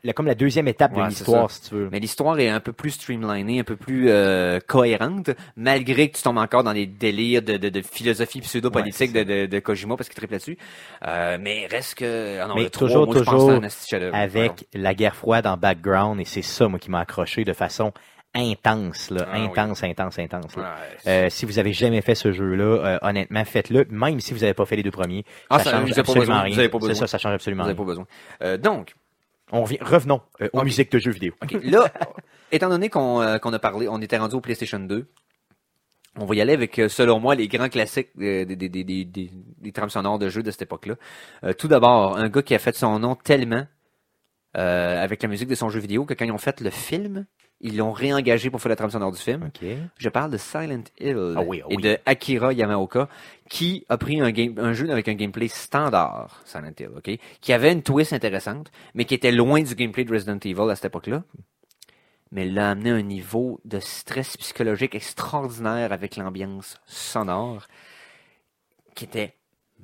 deuxième, 0.02 0.14
comme 0.14 0.26
la 0.26 0.34
deuxième 0.34 0.68
étape 0.68 0.96
Ouais, 0.96 1.04
de 1.04 1.08
l'histoire, 1.08 1.50
si 1.50 1.62
tu 1.68 1.74
veux. 1.74 1.88
Mais 1.90 2.00
l'histoire 2.00 2.38
est 2.38 2.48
un 2.48 2.60
peu 2.60 2.72
plus 2.72 2.90
streamlinée, 2.90 3.60
un 3.60 3.64
peu 3.64 3.76
plus 3.76 4.06
euh, 4.10 4.58
cohérente, 4.66 5.30
malgré 5.56 6.08
que 6.10 6.16
tu 6.16 6.22
tombes 6.22 6.38
encore 6.38 6.64
dans 6.64 6.72
des 6.74 6.86
délires 6.86 7.42
de, 7.42 7.56
de, 7.56 7.68
de 7.68 7.82
philosophie 7.82 8.40
pseudo-politique 8.40 9.14
Ouais, 9.14 9.24
de, 9.24 9.42
de, 9.42 9.46
de 9.46 9.58
Kojima 9.60 9.96
parce 9.96 10.08
qu'il 10.08 10.16
triple 10.16 10.32
là-dessus. 10.34 10.58
Euh, 11.06 11.38
mais 11.40 11.66
reste 11.70 11.94
que... 11.96 12.40
Ah 12.40 12.46
non, 12.46 12.54
Mais 12.56 12.64
le 12.64 12.70
3, 12.70 12.88
toujours, 12.88 13.06
moi, 13.06 13.14
je 13.16 13.22
pense 13.22 13.86
toujours 13.88 14.14
avec 14.14 14.66
la 14.74 14.94
guerre 14.94 15.16
froide 15.16 15.46
en 15.46 15.56
background, 15.56 16.20
et 16.20 16.24
c'est 16.24 16.42
ça, 16.42 16.68
moi, 16.68 16.78
qui 16.78 16.90
m'a 16.90 17.00
accroché 17.00 17.44
de 17.44 17.52
façon 17.52 17.92
intense, 18.34 19.10
là, 19.10 19.26
Ah 19.32 19.38
oui. 19.40 19.46
intense, 19.46 19.82
intense, 19.82 20.18
intense. 20.18 20.56
là. 20.56 20.76
Euh, 21.06 21.28
si 21.30 21.46
vous 21.46 21.58
avez 21.58 21.72
jamais 21.72 22.00
fait 22.00 22.14
ce 22.14 22.30
jeu-là, 22.30 22.64
euh, 22.64 22.98
honnêtement, 23.02 23.44
faites-le. 23.44 23.86
Même 23.90 24.20
si 24.20 24.32
vous 24.32 24.40
n'avez 24.40 24.54
pas 24.54 24.64
fait 24.66 24.76
les 24.76 24.84
deux 24.84 24.92
premiers, 24.92 25.24
Ah, 25.50 25.58
ça 25.58 25.64
ça, 25.64 25.70
change 25.78 25.90
vous 25.90 25.98
absolument 25.98 26.20
besoin, 26.20 26.40
rien. 26.42 26.54
vous 26.54 26.58
avez 26.60 26.68
pas 26.68 26.78
C'est 26.80 26.86
besoin. 26.88 27.06
ça, 27.06 27.06
ça 27.08 27.18
change 27.18 27.34
absolument 27.34 27.64
Vous 27.64 27.68
rien. 27.68 27.74
n'avez 27.74 27.84
pas 27.84 27.90
besoin. 27.90 28.06
Euh, 28.44 28.56
donc, 28.56 28.94
On 29.52 29.62
revient, 29.62 29.78
revenons 29.80 30.20
euh, 30.40 30.48
aux 30.52 30.62
musiques 30.62 30.92
de 30.92 30.98
jeux 30.98 31.10
vidéo. 31.10 31.32
Là, 31.62 31.92
étant 32.52 32.68
donné 32.68 32.88
qu'on 32.88 33.20
euh, 33.20 33.38
qu'on 33.38 33.52
a 33.52 33.58
parlé, 33.58 33.88
on 33.88 34.00
était 34.00 34.18
rendu 34.18 34.36
au 34.36 34.40
PlayStation 34.40 34.78
2, 34.78 35.06
on 36.16 36.24
va 36.24 36.34
y 36.34 36.40
aller 36.40 36.52
avec, 36.52 36.78
euh, 36.78 36.88
selon 36.88 37.20
moi, 37.20 37.34
les 37.34 37.48
grands 37.48 37.68
classiques 37.68 38.10
des, 38.16 38.44
des, 38.44 38.56
des, 38.56 38.68
des, 38.68 39.04
des, 39.04 39.30
des 39.58 39.72
trames 39.72 39.90
sonores 39.90 40.18
de 40.18 40.28
jeux 40.28 40.42
de 40.42 40.50
cette 40.50 40.62
époque-là. 40.62 40.96
Euh, 41.44 41.52
tout 41.52 41.68
d'abord, 41.68 42.16
un 42.16 42.28
gars 42.28 42.42
qui 42.42 42.54
a 42.54 42.58
fait 42.58 42.74
son 42.74 42.98
nom 42.98 43.14
tellement 43.14 43.66
euh, 44.56 45.02
avec 45.02 45.22
la 45.22 45.28
musique 45.28 45.48
de 45.48 45.54
son 45.54 45.68
jeu 45.68 45.78
vidéo 45.78 46.04
que 46.04 46.14
quand 46.14 46.24
ils 46.24 46.32
ont 46.32 46.38
fait 46.38 46.60
le 46.60 46.70
film, 46.70 47.26
ils 47.60 47.76
l'ont 47.76 47.92
réengagé 47.92 48.50
pour 48.50 48.60
faire 48.60 48.70
la 48.70 48.76
trame 48.76 48.90
sonore 48.90 49.12
du 49.12 49.18
film. 49.18 49.50
Je 49.98 50.08
parle 50.08 50.30
de 50.30 50.38
Silent 50.38 50.84
Hill 50.98 51.34
Ah 51.36 51.42
oui, 51.42 51.62
ah 51.62 51.66
et 51.70 51.76
de 51.76 51.98
Akira 52.06 52.52
Yamaoka, 52.52 53.08
qui 53.48 53.84
a 53.88 53.98
pris 53.98 54.20
un, 54.20 54.30
game, 54.30 54.54
un 54.58 54.72
jeu 54.72 54.90
avec 54.90 55.08
un 55.08 55.14
gameplay 55.14 55.48
standard, 55.48 56.42
Silent 56.44 56.72
Hill, 56.78 56.90
ok, 56.96 57.10
qui 57.40 57.52
avait 57.52 57.72
une 57.72 57.82
twist 57.82 58.12
intéressante, 58.12 58.70
mais 58.94 59.04
qui 59.04 59.14
était 59.14 59.32
loin 59.32 59.62
du 59.62 59.74
gameplay 59.74 60.04
de 60.04 60.12
Resident 60.12 60.38
Evil 60.42 60.70
à 60.70 60.74
cette 60.74 60.86
époque-là. 60.86 61.22
Mais 62.32 62.46
l'a 62.46 62.70
amené 62.70 62.90
à 62.90 62.94
un 62.94 63.02
niveau 63.02 63.60
de 63.64 63.80
stress 63.80 64.36
psychologique 64.36 64.94
extraordinaire 64.94 65.92
avec 65.92 66.16
l'ambiance 66.16 66.80
sonore, 66.86 67.66
qui 68.94 69.04
était 69.04 69.34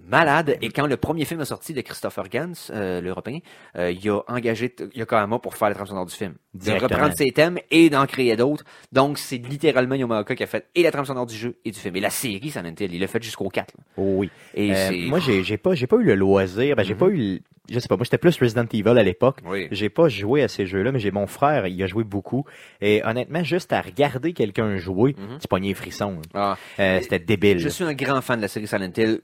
malade. 0.09 0.57
Et 0.63 0.69
quand 0.71 0.87
le 0.87 0.97
premier 0.97 1.25
film 1.25 1.41
est 1.41 1.45
sorti 1.47 1.73
de 1.73 1.81
Christopher 1.81 2.29
Gans, 2.29 2.53
euh, 2.71 3.01
l'Européen, 3.01 3.39
euh, 3.77 3.91
il 3.91 4.09
a 4.11 4.21
engagé 4.29 4.75
Yokohama 4.95 5.39
pour 5.39 5.57
faire 5.57 5.69
la 5.69 5.75
trame 5.75 5.87
sonore 5.87 6.07
du 6.07 6.15
film. 6.15 6.35
De 6.55 6.73
reprendre 6.73 7.13
ses 7.17 7.31
thèmes 7.33 7.59
et 7.71 7.91
d'en 7.91 8.07
créer 8.07 8.35
d'autres. 8.37 8.65
Donc, 8.93 9.19
c'est 9.19 9.37
littéralement 9.39 9.95
Yamaoka 9.95 10.35
qui 10.37 10.43
a 10.43 10.47
fait 10.47 10.67
et 10.75 10.83
la 10.83 10.91
trame 10.91 11.05
sonore 11.05 11.27
du 11.27 11.35
jeu 11.35 11.57
et 11.65 11.71
du 11.71 11.79
film. 11.79 11.97
Et 11.97 12.01
la 12.01 12.11
série, 12.11 12.51
Silent 12.51 12.75
Hill, 12.79 12.95
il 12.95 13.01
l'a 13.01 13.07
fait 13.07 13.23
jusqu'au 13.23 13.49
4. 13.49 13.75
là. 13.77 13.85
Oh 13.97 14.15
oui. 14.19 14.31
Et 14.55 14.73
Euh, 14.75 14.91
moi, 15.09 15.19
j'ai 15.19 15.43
j'ai 15.43 15.57
pas, 15.59 15.75
j'ai 15.75 15.87
pas 15.87 15.97
eu 15.97 16.05
le 16.05 16.15
loisir. 16.15 16.77
Ben, 16.77 16.83
j'ai 16.85 16.95
Mhm. 16.95 16.99
pas 17.01 17.07
eu, 17.09 17.17
le- 17.17 17.39
je 17.69 17.79
sais 17.79 17.89
pas. 17.89 17.97
Moi, 17.97 18.05
j'étais 18.05 18.19
plus 18.19 18.39
Resident 18.39 18.65
Evil 18.73 18.89
à 18.99 19.03
l'époque. 19.03 19.39
Oui. 19.45 19.69
J'ai 19.71 19.89
pas 19.91 20.09
joué 20.09 20.43
à 20.43 20.49
ces 20.49 20.67
jeux-là, 20.67 20.93
mais 20.93 20.99
j'ai 20.99 21.11
mon 21.11 21.27
frère, 21.27 21.67
il 21.67 21.83
a 21.83 21.87
joué 21.87 22.05
beaucoup. 22.05 22.45
Et 22.81 23.03
honnêtement, 23.05 23.43
juste 23.45 23.73
à 23.73 23.81
regarder 23.81 24.33
quelqu'un 24.33 24.77
jouer, 24.79 25.15
Mhm. 25.19 25.39
tu 25.41 25.49
pognais 25.49 25.69
les 25.69 25.75
frissons. 25.75 26.21
Ah, 26.33 26.57
Euh, 26.79 27.01
C'était 27.03 27.19
débile. 27.19 27.59
je 27.59 27.69
suis 27.69 27.85
un 27.85 27.93
grand 27.95 28.21
fan 28.21 28.37
de 28.39 28.43
la 28.43 28.49
série 28.49 28.67
Silent 28.67 28.93
Hill. 28.97 29.21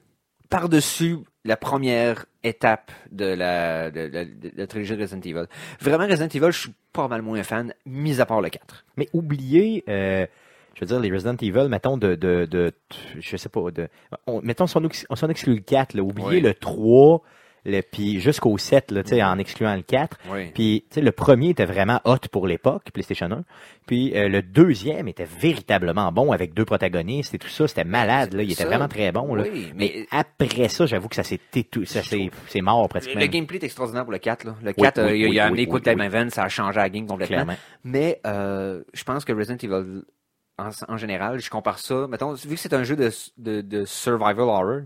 Par-dessus 0.52 1.16
la 1.44 1.56
première 1.56 2.26
étape 2.44 2.92
de 3.10 3.24
la, 3.24 3.90
de, 3.90 4.00
la- 4.00 4.24
de 4.24 4.52
la 4.56 4.66
trilogie 4.66 4.96
de 4.96 5.00
Resident 5.02 5.20
Evil. 5.24 5.46
Vraiment, 5.80 6.06
Resident 6.06 6.28
Evil, 6.28 6.52
je 6.52 6.58
suis 6.60 6.72
pas 6.92 7.08
mal 7.08 7.22
moins 7.22 7.42
fan, 7.42 7.72
mis 7.86 8.20
à 8.20 8.26
part 8.26 8.40
le 8.40 8.50
4. 8.50 8.84
Mais 8.96 9.08
oubliez, 9.12 9.82
euh, 9.88 10.26
je 10.74 10.80
veux 10.80 10.86
dire, 10.86 11.00
les 11.00 11.10
Resident 11.10 11.36
Evil, 11.40 11.68
mettons, 11.68 11.96
de, 11.96 12.14
de, 12.14 12.44
de 12.44 12.72
je 13.18 13.36
sais 13.36 13.48
pas, 13.48 13.70
de, 13.70 13.88
on, 14.26 14.40
mettons, 14.42 14.66
si 14.66 14.76
on, 15.08 15.16
s'en 15.16 15.28
exclut 15.28 15.54
le 15.54 15.60
4, 15.62 15.94
là, 15.94 16.02
oubliez 16.02 16.28
Oui. 16.28 16.40
le 16.40 16.54
3, 16.54 17.22
le, 17.64 17.80
puis 17.82 18.20
jusqu'au 18.20 18.58
7, 18.58 18.90
là, 18.90 19.02
tu 19.02 19.10
sais, 19.10 19.22
en 19.22 19.38
excluant 19.38 19.74
le 19.76 19.82
4. 19.82 20.18
Oui. 20.30 20.50
Puis, 20.52 20.84
tu 20.90 20.94
sais, 20.96 21.00
le 21.00 21.12
premier 21.12 21.50
était 21.50 21.64
vraiment 21.64 22.00
hot 22.04 22.16
pour 22.30 22.46
l'époque, 22.46 22.84
PlayStation 22.92 23.30
1. 23.30 23.44
Puis, 23.86 24.16
euh, 24.16 24.28
le 24.28 24.42
deuxième 24.42 25.08
était 25.08 25.24
véritablement 25.26 26.10
bon 26.12 26.32
avec 26.32 26.54
deux 26.54 26.64
protagonistes 26.64 27.34
et 27.34 27.38
tout 27.38 27.48
ça. 27.48 27.68
C'était 27.68 27.84
malade, 27.84 28.32
là. 28.34 28.42
Il 28.42 28.52
était 28.52 28.62
Ça, 28.62 28.68
vraiment 28.68 28.88
très 28.88 29.12
bon, 29.12 29.34
là. 29.34 29.44
oui, 29.44 29.72
mais, 29.76 29.92
mais- 29.96 30.06
après 30.10 30.68
ça, 30.68 30.86
j'avoue 30.86 31.08
que 31.08 31.14
ça 31.16 31.22
s'est 31.22 31.40
étou- 31.54 31.84
ça 31.84 32.00
c'est 32.02 32.60
mort 32.60 32.82
Le, 32.82 32.88
pratiquement. 32.88 33.20
le 33.20 33.26
gameplay 33.26 33.58
est 33.58 33.64
extraordinaire 33.64 34.04
pour 34.04 34.12
le 34.12 34.18
4. 34.18 34.44
Là. 34.44 34.56
Le 34.62 34.68
Oui, 34.76 34.82
4, 34.82 35.02
oui, 35.02 35.08
euh, 35.08 35.16
il, 35.16 35.24
oui, 35.26 35.30
il 35.34 35.40
a 35.40 35.44
oui, 35.44 35.48
amené 35.48 35.60
oui, 35.62 35.68
Quick 35.68 35.86
oui, 35.86 35.92
Time 35.92 36.00
Event, 36.00 36.30
ça 36.30 36.44
a 36.44 36.48
changé 36.48 36.78
la 36.80 36.88
game 36.90 37.06
complètement. 37.06 37.36
Clairement. 37.36 37.56
Mais 37.84 38.20
euh, 38.26 38.82
je 38.94 39.04
pense 39.04 39.24
que 39.24 39.32
Resident 39.32 39.56
Evil, 39.62 40.02
en, 40.58 40.70
en 40.88 40.96
général, 40.96 41.40
je 41.40 41.48
compare 41.50 41.78
ça. 41.78 42.06
Mettons, 42.08 42.34
vu 42.34 42.54
que 42.54 42.60
c'est 42.60 42.74
un 42.74 42.82
jeu 42.84 42.96
de, 42.96 43.10
de, 43.38 43.60
de 43.62 43.84
survival 43.84 44.40
horror, 44.40 44.80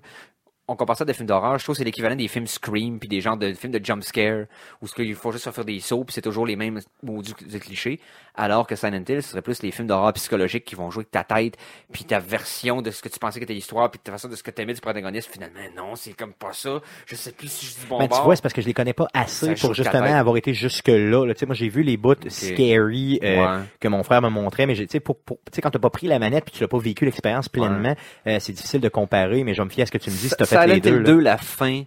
on 0.68 0.76
compare 0.76 0.96
ça 0.96 1.02
à 1.02 1.06
des 1.06 1.12
films 1.12 1.28
d'horreur. 1.28 1.58
Je 1.58 1.64
trouve 1.64 1.74
que 1.74 1.78
c'est 1.78 1.84
l'équivalent 1.84 2.16
des 2.16 2.28
films 2.28 2.46
Scream 2.46 2.98
puis 2.98 3.08
des 3.08 3.20
genres 3.20 3.36
de 3.36 3.52
films 3.52 3.72
de 3.72 3.84
jump 3.84 4.02
scare 4.02 4.46
où 4.82 4.86
qu'il 4.86 5.14
faut 5.14 5.30
juste 5.32 5.50
faire 5.50 5.64
des 5.64 5.80
sauts 5.80 6.04
puis 6.04 6.12
c'est 6.12 6.22
toujours 6.22 6.46
les 6.46 6.56
mêmes 6.56 6.80
maudits 7.02 7.34
clichés. 7.60 8.00
Alors 8.36 8.66
que 8.66 8.76
Silent 8.76 9.02
Hill, 9.08 9.22
ce 9.22 9.30
serait 9.30 9.42
plus 9.42 9.62
les 9.62 9.70
films 9.70 9.88
d'horreur 9.88 10.12
psychologiques 10.12 10.64
qui 10.64 10.74
vont 10.74 10.90
jouer 10.90 11.02
avec 11.02 11.10
ta 11.10 11.24
tête 11.24 11.56
puis 11.92 12.04
ta 12.04 12.18
version 12.18 12.82
de 12.82 12.90
ce 12.90 13.00
que 13.02 13.08
tu 13.08 13.18
pensais 13.18 13.38
que 13.40 13.44
était 13.44 13.54
l'histoire 13.54 13.90
puis 13.90 13.98
ta 14.02 14.12
façon 14.12 14.28
de 14.28 14.36
ce 14.36 14.42
que 14.42 14.50
t'aimais 14.50 14.74
du 14.74 14.80
protagoniste. 14.80 15.30
Finalement, 15.32 15.60
non, 15.76 15.96
c'est 15.96 16.12
comme 16.12 16.32
pas 16.34 16.52
ça. 16.52 16.80
Je 17.06 17.14
sais 17.14 17.32
plus 17.32 17.48
si 17.50 17.66
je 17.66 17.70
dis 17.72 17.86
bon 17.88 17.98
Mais 17.98 18.04
tu 18.08 18.10
bord. 18.10 18.24
vois, 18.24 18.36
c'est 18.36 18.42
parce 18.42 18.52
que 18.54 18.60
je 18.60 18.66
les 18.66 18.74
connais 18.74 18.92
pas 18.92 19.06
assez 19.14 19.56
Ça 19.56 19.66
pour 19.66 19.74
justement 19.74 20.04
avoir 20.04 20.36
été 20.36 20.52
jusque-là. 20.54 21.24
là. 21.24 21.34
Tu 21.34 21.40
sais, 21.40 21.46
moi, 21.46 21.54
j'ai 21.54 21.68
vu 21.68 21.82
les 21.82 21.96
bouts 21.96 22.14
scary 22.28 23.18
euh, 23.22 23.36
Ouais. 23.58 23.64
que 23.80 23.88
mon 23.88 24.02
frère 24.02 24.20
me 24.22 24.28
montrait, 24.28 24.66
mais 24.66 24.74
j'ai- 24.74 24.86
tu 24.86 24.92
sais, 24.92 25.00
pour, 25.00 25.16
pour- 25.18 25.38
tu 25.52 25.60
quand 25.60 25.70
t'as 25.70 25.78
pas 25.78 25.90
pris 25.90 26.06
la 26.06 26.18
manette 26.18 26.44
puis 26.44 26.52
tu 26.54 26.60
l'as 26.62 26.68
pas 26.68 26.78
vécu 26.78 27.04
l'expérience 27.04 27.48
pleinement, 27.48 27.94
euh, 28.26 28.38
c'est 28.40 28.52
difficile 28.52 28.80
de 28.80 28.88
comparer, 28.88 29.44
mais 29.44 29.54
je 29.54 29.62
me 29.62 29.68
fier 29.68 29.82
à 29.82 29.86
ce 29.86 29.92
que 29.92 29.98
tu 29.98 30.10
me 30.10 30.16
dis 30.16 30.28
si 30.28 30.34
t'as 30.36 30.44
fait 30.46 30.60
Silent 30.60 30.74
les 30.74 30.80
deux. 30.80 30.90
Hill 30.90 30.96
là. 30.98 31.02
2, 31.04 31.18
la 31.20 31.36
fin 31.38 31.82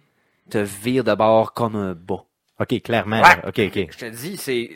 te 0.50 0.58
vire 0.58 1.04
de 1.04 1.14
bord 1.14 1.54
comme 1.54 1.76
un 1.76 1.94
bas. 1.94 2.24
Ok, 2.60 2.82
clairement. 2.82 3.22
Ouais. 3.22 3.38
Ok, 3.48 3.60
ok. 3.76 3.88
Je 3.92 3.98
te 3.98 4.06
dis, 4.10 4.36
c'est... 4.38 4.72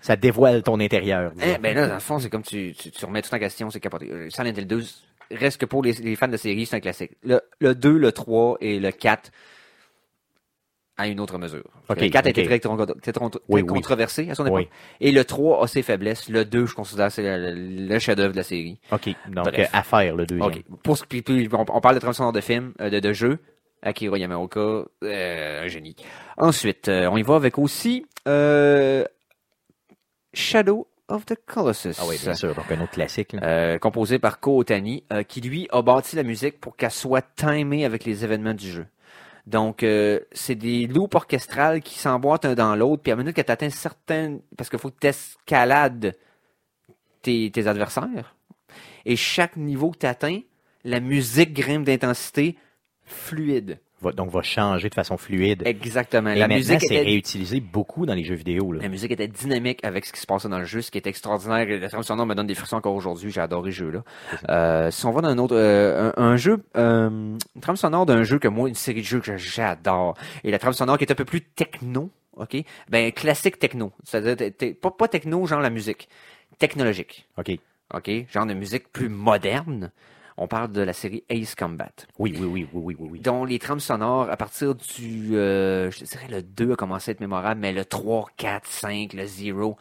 Ça 0.00 0.16
dévoile 0.16 0.62
ton 0.62 0.78
intérieur. 0.80 1.32
Eh, 1.42 1.58
ben 1.58 1.74
là, 1.74 1.88
dans 1.88 1.94
le 1.94 2.00
fond, 2.00 2.18
c'est 2.18 2.30
comme 2.30 2.42
tu, 2.42 2.74
tu, 2.78 2.90
tu 2.90 3.04
remets 3.04 3.22
tout 3.22 3.34
en 3.34 3.38
question, 3.38 3.70
c'est 3.70 3.80
capoté. 3.80 4.08
Euh, 4.10 4.30
Silent 4.30 4.46
Hill 4.56 4.66
2, 4.66 4.82
reste 5.32 5.60
que 5.60 5.66
pour 5.66 5.82
les, 5.82 5.92
les 5.92 6.14
fans 6.16 6.26
de 6.28 6.32
la 6.32 6.38
série, 6.38 6.66
c'est 6.66 6.76
un 6.76 6.80
classique. 6.80 7.12
Le, 7.24 7.40
le 7.60 7.74
2, 7.74 7.96
le 7.98 8.12
3 8.12 8.58
et 8.60 8.78
le 8.78 8.90
4 8.92 9.30
à 10.98 11.08
une 11.08 11.20
autre 11.20 11.36
mesure. 11.36 11.64
Ok, 11.90 12.00
le 12.00 12.08
4 12.08 12.26
a 12.26 12.28
ok. 12.30 12.38
été 12.38 12.44
très, 12.46 12.58
très- 12.58 12.76
très- 13.02 13.12
très 13.12 13.22
Oui, 13.48 13.60
oui. 13.60 13.66
controversé 13.66 14.30
à 14.30 14.34
son 14.34 14.46
époque. 14.46 14.56
Oui. 14.60 14.68
Et 15.00 15.12
le 15.12 15.24
3 15.24 15.62
a 15.64 15.66
ses 15.66 15.82
faiblesses. 15.82 16.28
Le 16.30 16.44
2, 16.46 16.64
je 16.66 16.74
considère, 16.74 17.12
c'est 17.12 17.22
le, 17.22 17.52
le- 17.86 17.98
chef-d'œuvre 17.98 18.32
de 18.32 18.38
la 18.38 18.42
série. 18.44 18.78
OK. 18.92 19.08
Donc, 19.28 19.44
Bref. 19.44 19.68
euh, 19.74 19.78
à 19.78 19.82
faire, 19.82 20.16
le 20.16 20.24
deuxième. 20.24 20.48
OK. 20.48 20.62
Pour 20.82 20.96
ce, 20.96 21.04
puis, 21.04 21.20
puis, 21.20 21.48
on, 21.52 21.66
on 21.68 21.80
parle 21.82 21.98
de 21.98 22.12
sonore 22.12 22.32
de 22.32 22.40
film, 22.40 22.72
euh, 22.80 22.88
de, 22.88 22.98
de 23.00 23.12
jeu. 23.12 23.38
Akira 23.82 24.16
Yamaoka, 24.16 24.84
euh, 25.04 25.64
un 25.64 25.68
génie. 25.68 25.94
Ensuite, 26.38 26.88
euh, 26.88 27.08
on 27.12 27.18
y 27.18 27.22
va 27.22 27.36
avec 27.36 27.58
aussi 27.58 28.06
euh, 28.26 29.04
Shadow 30.36 30.86
of 31.08 31.24
the 31.26 31.34
Colossus. 31.46 31.96
Ah 31.98 32.04
oui, 32.06 32.18
bien 32.22 32.34
sûr. 32.34 32.54
Donc, 32.54 32.70
un 32.70 32.80
autre 32.80 32.92
classique. 32.92 33.32
là. 33.32 33.40
Euh, 33.42 33.78
composé 33.78 34.18
par 34.18 34.40
Ko 34.40 34.58
Otani, 34.58 35.04
euh, 35.12 35.22
qui 35.22 35.40
lui 35.40 35.68
a 35.70 35.82
bâti 35.82 36.16
la 36.16 36.22
musique 36.22 36.60
pour 36.60 36.76
qu'elle 36.76 36.90
soit 36.90 37.24
timée 37.36 37.84
avec 37.84 38.04
les 38.04 38.24
événements 38.24 38.54
du 38.54 38.70
jeu. 38.70 38.86
Donc, 39.46 39.82
euh, 39.82 40.20
c'est 40.32 40.56
des 40.56 40.86
loops 40.86 41.14
orchestrales 41.14 41.80
qui 41.80 41.98
s'emboîtent 41.98 42.44
un 42.44 42.54
dans 42.54 42.74
l'autre, 42.74 43.02
puis 43.02 43.12
à 43.12 43.16
minute 43.16 43.34
que 43.34 43.40
tu 43.40 43.52
atteins 43.52 43.70
certaines... 43.70 44.40
Parce 44.56 44.68
qu'il 44.68 44.78
faut 44.78 44.90
que 44.90 44.98
tu 45.00 45.06
escalades 45.06 46.16
tes, 47.22 47.50
tes 47.52 47.66
adversaires. 47.68 48.34
Et 49.04 49.14
chaque 49.14 49.56
niveau 49.56 49.92
que 49.92 49.98
tu 49.98 50.06
atteins, 50.06 50.40
la 50.84 50.98
musique 51.00 51.52
grimpe 51.52 51.84
d'intensité 51.84 52.56
fluide. 53.04 53.78
Va- 54.06 54.12
donc, 54.12 54.30
va 54.30 54.42
changer 54.42 54.88
de 54.88 54.94
façon 54.94 55.16
fluide. 55.16 55.62
Exactement. 55.66 56.30
Et 56.30 56.36
la 56.38 56.48
musique 56.48 56.80
c'est 56.80 56.94
était 56.94 57.04
réutilisé 57.04 57.60
beaucoup 57.60 58.06
dans 58.06 58.14
les 58.14 58.24
jeux 58.24 58.34
vidéo. 58.34 58.72
Là. 58.72 58.82
la 58.82 58.88
musique 58.88 59.10
était 59.10 59.28
dynamique 59.28 59.80
avec 59.84 60.04
ce 60.06 60.12
qui 60.12 60.20
se 60.20 60.26
passait 60.26 60.48
dans 60.48 60.58
le 60.58 60.64
jeu, 60.64 60.80
ce 60.82 60.90
qui 60.90 60.98
est 60.98 61.06
extraordinaire. 61.06 61.66
La 61.80 62.02
sonore 62.02 62.26
me 62.26 62.34
donne 62.34 62.46
des 62.46 62.54
frissons 62.54 62.76
encore 62.76 62.94
aujourd'hui. 62.94 63.30
J'ai 63.30 63.40
adoré 63.40 63.70
ce 63.72 63.76
jeu-là. 63.78 64.02
Euh, 64.48 64.90
si 64.90 65.04
on 65.06 65.12
va 65.12 65.20
dans 65.22 65.28
un 65.28 65.38
autre, 65.38 65.56
euh, 65.56 66.12
un, 66.16 66.22
un 66.22 66.36
jeu, 66.36 66.62
euh, 66.76 67.08
une 67.08 67.60
trame 67.60 67.76
sonore 67.76 68.06
d'un 68.06 68.22
jeu 68.22 68.38
que 68.38 68.48
moi, 68.48 68.68
une 68.68 68.74
série 68.74 69.00
de 69.00 69.06
jeux 69.06 69.20
que 69.20 69.36
j'adore, 69.36 70.14
et 70.44 70.50
la 70.50 70.58
trame 70.58 70.72
sonore 70.72 70.98
qui 70.98 71.04
est 71.04 71.12
un 71.12 71.16
peu 71.16 71.24
plus 71.24 71.40
techno, 71.42 72.10
ok, 72.36 72.56
ben 72.88 73.12
classique 73.12 73.58
techno, 73.58 73.92
c'est-à-dire 74.04 74.52
pas 74.80 74.90
pas 74.90 75.08
techno 75.08 75.46
genre 75.46 75.60
la 75.60 75.70
musique, 75.70 76.08
technologique, 76.58 77.26
OK. 77.38 77.52
ok, 77.94 78.10
genre 78.32 78.46
de 78.46 78.54
musique 78.54 78.92
plus 78.92 79.08
moderne. 79.08 79.90
On 80.38 80.48
parle 80.48 80.70
de 80.70 80.82
la 80.82 80.92
série 80.92 81.24
Ace 81.30 81.54
Combat. 81.54 81.88
Oui, 82.18 82.34
oui, 82.38 82.44
oui, 82.46 82.68
oui, 82.72 82.96
oui, 82.98 83.08
oui. 83.12 83.20
dont 83.20 83.44
les 83.44 83.58
trames 83.58 83.80
sonores, 83.80 84.28
à 84.30 84.36
partir 84.36 84.74
du, 84.74 85.34
euh, 85.36 85.90
je 85.90 86.04
dirais 86.04 86.28
le 86.30 86.42
2 86.42 86.72
a 86.72 86.76
commencé 86.76 87.10
à 87.10 87.12
être 87.12 87.20
mémorable, 87.20 87.60
mais 87.60 87.72
le 87.72 87.84
3, 87.84 88.26
4, 88.36 88.66
5, 88.66 89.12
le 89.14 89.24
0, 89.26 89.76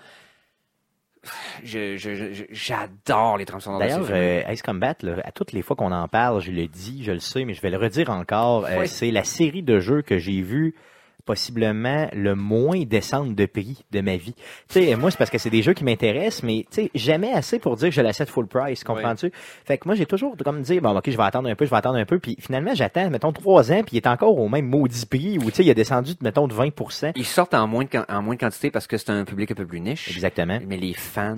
je, 1.64 1.98
je, 1.98 2.14
je- 2.16 2.34
je- 2.34 2.44
j'adore 2.52 3.38
les 3.38 3.46
trames 3.46 3.60
sonores 3.60 3.80
de 3.82 3.86
D'ailleurs, 3.88 4.08
euh, 4.12 4.44
Ace 4.48 4.62
Combat, 4.62 4.94
là, 5.02 5.18
à 5.24 5.32
toutes 5.32 5.52
les 5.54 5.62
fois 5.64 5.76
qu'on 5.76 5.92
en 5.92 6.08
parle, 6.08 6.40
je 6.42 6.52
le 6.52 6.68
dis, 6.68 7.04
je 7.04 7.12
le 7.12 7.20
sais, 7.20 7.46
mais 7.46 7.54
je 7.54 7.62
vais 7.62 7.72
le 7.72 7.78
redire 7.78 8.12
encore, 8.12 8.66
euh, 8.66 8.86
c'est 8.86 9.12
la 9.12 9.24
série 9.24 9.64
de 9.64 9.80
jeux 9.80 10.04
que 10.04 10.20
j'ai 10.20 10.42
vu 10.42 10.76
possiblement 11.26 12.08
le 12.14 12.36
moins 12.36 12.84
descendre 12.86 13.34
de 13.36 13.46
prix 13.46 13.84
de 13.92 14.02
ma 14.02 14.16
vie. 14.16 14.34
Tu 14.70 14.82
sais, 14.86 14.96
moi, 14.96 15.12
c'est 15.12 15.18
parce 15.18 15.30
que 15.30 15.38
c'est 15.38 15.50
des 15.50 15.62
jeux 15.62 15.74
qui 15.74 15.84
m'intéressent, 15.84 16.44
mais 16.44 16.66
tu 16.72 16.84
sais, 16.84 16.92
jamais 16.96 17.34
assez 17.34 17.60
pour 17.60 17.76
dire 17.76 17.90
que 17.90 17.96
je 17.96 18.02
l'achète 18.02 18.30
full 18.30 18.48
price, 18.48 18.84
comprends-tu? 18.84 19.32
Fait 19.66 19.78
que 19.78 19.88
moi, 19.88 19.96
j'ai 19.96 20.06
toujours 20.06 20.36
comme 20.44 20.62
dire, 20.62 20.82
bon, 20.82 20.96
ok, 20.98 21.10
je 21.10 21.18
vais 21.18 21.24
attendre 21.24 21.50
un 21.50 21.56
peu, 21.56 21.66
je 21.66 21.70
vais 21.72 21.78
attendre 21.78 21.98
un 21.98 22.06
peu, 22.06 22.20
puis 22.20 22.38
finalement, 22.40 22.74
j'attends, 22.76 23.10
mettons, 23.10 23.32
trois 23.34 23.72
ans, 23.72 23.82
puis 23.84 23.96
il 23.96 23.98
est 23.98 24.08
encore 24.08 24.38
au 24.38 24.48
même 24.48 24.68
maudit 24.68 25.06
prix, 25.06 25.38
ou 25.40 25.46
tu 25.50 25.58
sais, 25.58 25.64
il 25.66 25.70
a 25.70 25.74
descendu, 25.74 26.14
mettons, 26.22 26.48
de 26.48 26.54
20%. 26.54 27.12
Ils 27.16 27.26
sortent 27.26 27.54
en 27.54 27.68
moins, 27.68 27.84
de, 27.86 28.00
en 28.12 28.22
moins 28.22 28.36
de 28.36 28.40
quantité 28.40 28.72
parce 28.72 28.88
que 28.88 28.98
c'est 28.98 29.10
un 29.10 29.26
public 29.26 29.52
un 29.52 29.56
peu 29.56 29.66
plus 29.66 29.82
niche, 29.82 30.10
Exactement. 30.10 30.60
mais 30.68 30.78
les 30.78 30.94
fans 30.94 31.36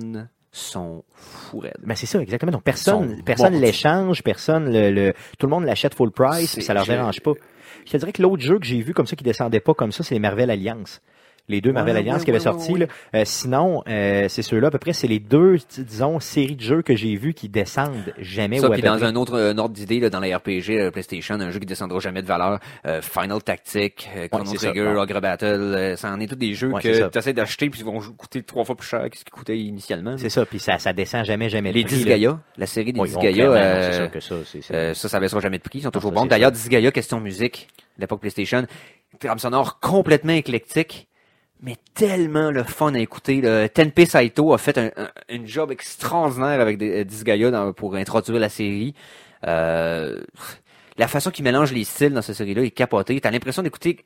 sont 0.50 1.04
fous 1.14 1.58
raides. 1.60 1.74
Ben 1.84 1.94
c'est 1.94 2.06
ça, 2.06 2.20
exactement. 2.20 2.50
Donc 2.52 2.62
personne, 2.62 3.22
personne 3.24 3.54
l'échange, 3.60 4.22
personne 4.22 4.72
le, 4.72 4.90
le- 4.90 5.12
tout 5.38 5.46
le 5.46 5.50
monde 5.50 5.64
l'achète 5.64 5.94
full 5.94 6.10
price, 6.10 6.54
puis 6.54 6.62
ça 6.62 6.72
leur 6.74 6.86
dérange 6.86 7.20
pas. 7.20 7.32
Je 7.88 7.92
te 7.92 7.96
dirais 7.96 8.12
que 8.12 8.20
l'autre 8.20 8.42
jeu 8.42 8.58
que 8.58 8.66
j'ai 8.66 8.82
vu 8.82 8.92
comme 8.92 9.06
ça 9.06 9.16
qui 9.16 9.24
descendait 9.24 9.60
pas 9.60 9.72
comme 9.72 9.92
ça, 9.92 10.04
c'est 10.04 10.14
les 10.14 10.20
Marvel 10.20 10.50
Alliance. 10.50 11.00
Les 11.48 11.60
deux 11.60 11.72
Marvel 11.72 11.94
Ouais, 11.94 12.00
Alliance 12.00 12.18
ouais, 12.18 12.24
qui 12.24 12.30
avaient 12.30 12.38
ouais, 12.38 12.44
sorti. 12.44 12.72
ouais, 12.72 12.78
là. 12.80 12.86
Euh, 13.14 13.22
sinon, 13.24 13.82
euh, 13.88 14.26
c'est 14.28 14.42
ceux-là, 14.42 14.68
à 14.68 14.70
peu 14.70 14.78
près, 14.78 14.92
c'est 14.92 15.06
les 15.06 15.18
deux, 15.18 15.56
disons, 15.78 16.20
séries 16.20 16.56
de 16.56 16.60
jeux 16.62 16.82
que 16.82 16.94
j'ai 16.94 17.16
vus 17.16 17.32
qui 17.34 17.48
descendent 17.48 18.12
jamais 18.18 18.58
Ça, 18.58 18.68
puis 18.70 18.82
dans 18.82 19.02
un 19.04 19.16
autre, 19.16 19.38
un 19.38 19.56
ordre 19.56 19.74
d'idée, 19.74 20.00
là, 20.00 20.10
dans 20.10 20.20
la 20.20 20.36
RPG, 20.38 20.76
la 20.76 20.90
PlayStation, 20.90 21.36
un 21.36 21.50
jeu 21.50 21.58
qui 21.58 21.66
descendra 21.66 21.98
jamais 22.00 22.20
de 22.22 22.26
valeur, 22.26 22.58
euh, 22.86 23.00
Final 23.00 23.42
Tactic, 23.42 24.08
euh, 24.16 24.28
Chrono 24.28 24.52
Trigger. 24.54 24.94
Ogre 24.96 25.20
Battle, 25.20 25.46
euh, 25.46 25.96
ça 25.96 26.10
en 26.10 26.20
est 26.20 26.26
tous 26.26 26.36
des 26.36 26.54
jeux 26.54 26.70
que 26.72 27.08
tu 27.10 27.18
essaies 27.18 27.32
d'acheter 27.32 27.70
puis 27.70 27.80
ils 27.80 27.86
vont 27.86 27.98
coûter 28.16 28.42
trois 28.42 28.64
fois 28.64 28.76
plus 28.76 28.86
cher 28.88 29.08
que 29.10 29.16
ce 29.16 29.24
qu'ils 29.24 29.32
coûtaient 29.32 29.58
initialement. 29.58 30.16
C'est 30.18 30.28
ça, 30.28 30.44
puis 30.44 30.58
ça, 30.58 30.78
ça 30.78 30.92
descend 30.92 31.24
jamais, 31.24 31.48
jamais 31.48 31.72
Les 31.72 31.82
le 31.82 31.86
prix, 31.86 32.04
là. 32.04 32.16
Disgaea, 32.16 32.38
la 32.56 32.66
série 32.66 32.92
des 32.92 33.00
Oui, 33.00 33.10
bon, 33.10 33.20
Disgaea, 33.20 33.32
clairement, 33.34 33.54
non, 33.54 33.60
euh, 33.60 33.90
c'est 33.90 33.96
sûr 33.98 34.10
que 34.10 34.20
ça, 34.20 34.34
c'est 34.44 34.62
ça. 34.62 35.16
euh, 35.16 35.20
baissera 35.20 35.40
jamais 35.40 35.58
de 35.58 35.62
prix, 35.62 35.78
ils 35.78 35.82
sont 35.82 35.90
toujours 35.90 36.12
ça, 36.12 36.20
bons. 36.20 36.26
D'ailleurs, 36.26 36.52
Disgaea, 36.52 36.90
question 36.92 37.20
musique, 37.20 37.68
l'époque 37.98 38.20
PlayStation, 38.20 38.66
trame 39.18 39.38
sonore 39.38 39.80
complètement 39.80 40.32
éclectique, 40.34 41.07
mais 41.60 41.76
tellement 41.94 42.50
le 42.50 42.62
fun 42.62 42.94
à 42.94 42.98
écouter. 42.98 43.40
là. 43.40 43.68
Tenpei 43.68 44.06
Saito 44.06 44.52
a 44.52 44.58
fait 44.58 44.78
un, 44.78 44.90
job 45.44 45.70
extraordinaire 45.72 46.60
avec 46.60 46.78
des, 46.78 47.00
euh, 47.00 47.04
Disgaea 47.04 47.72
pour 47.76 47.94
introduire 47.96 48.38
la 48.38 48.48
série. 48.48 48.94
Euh, 49.46 50.20
la 50.96 51.08
façon 51.08 51.30
qu'il 51.30 51.44
mélange 51.44 51.72
les 51.72 51.84
styles 51.84 52.12
dans 52.12 52.22
cette 52.22 52.36
série-là 52.36 52.62
est 52.62 52.70
capotée. 52.70 53.20
T'as 53.20 53.30
l'impression 53.30 53.62
d'écouter 53.62 54.04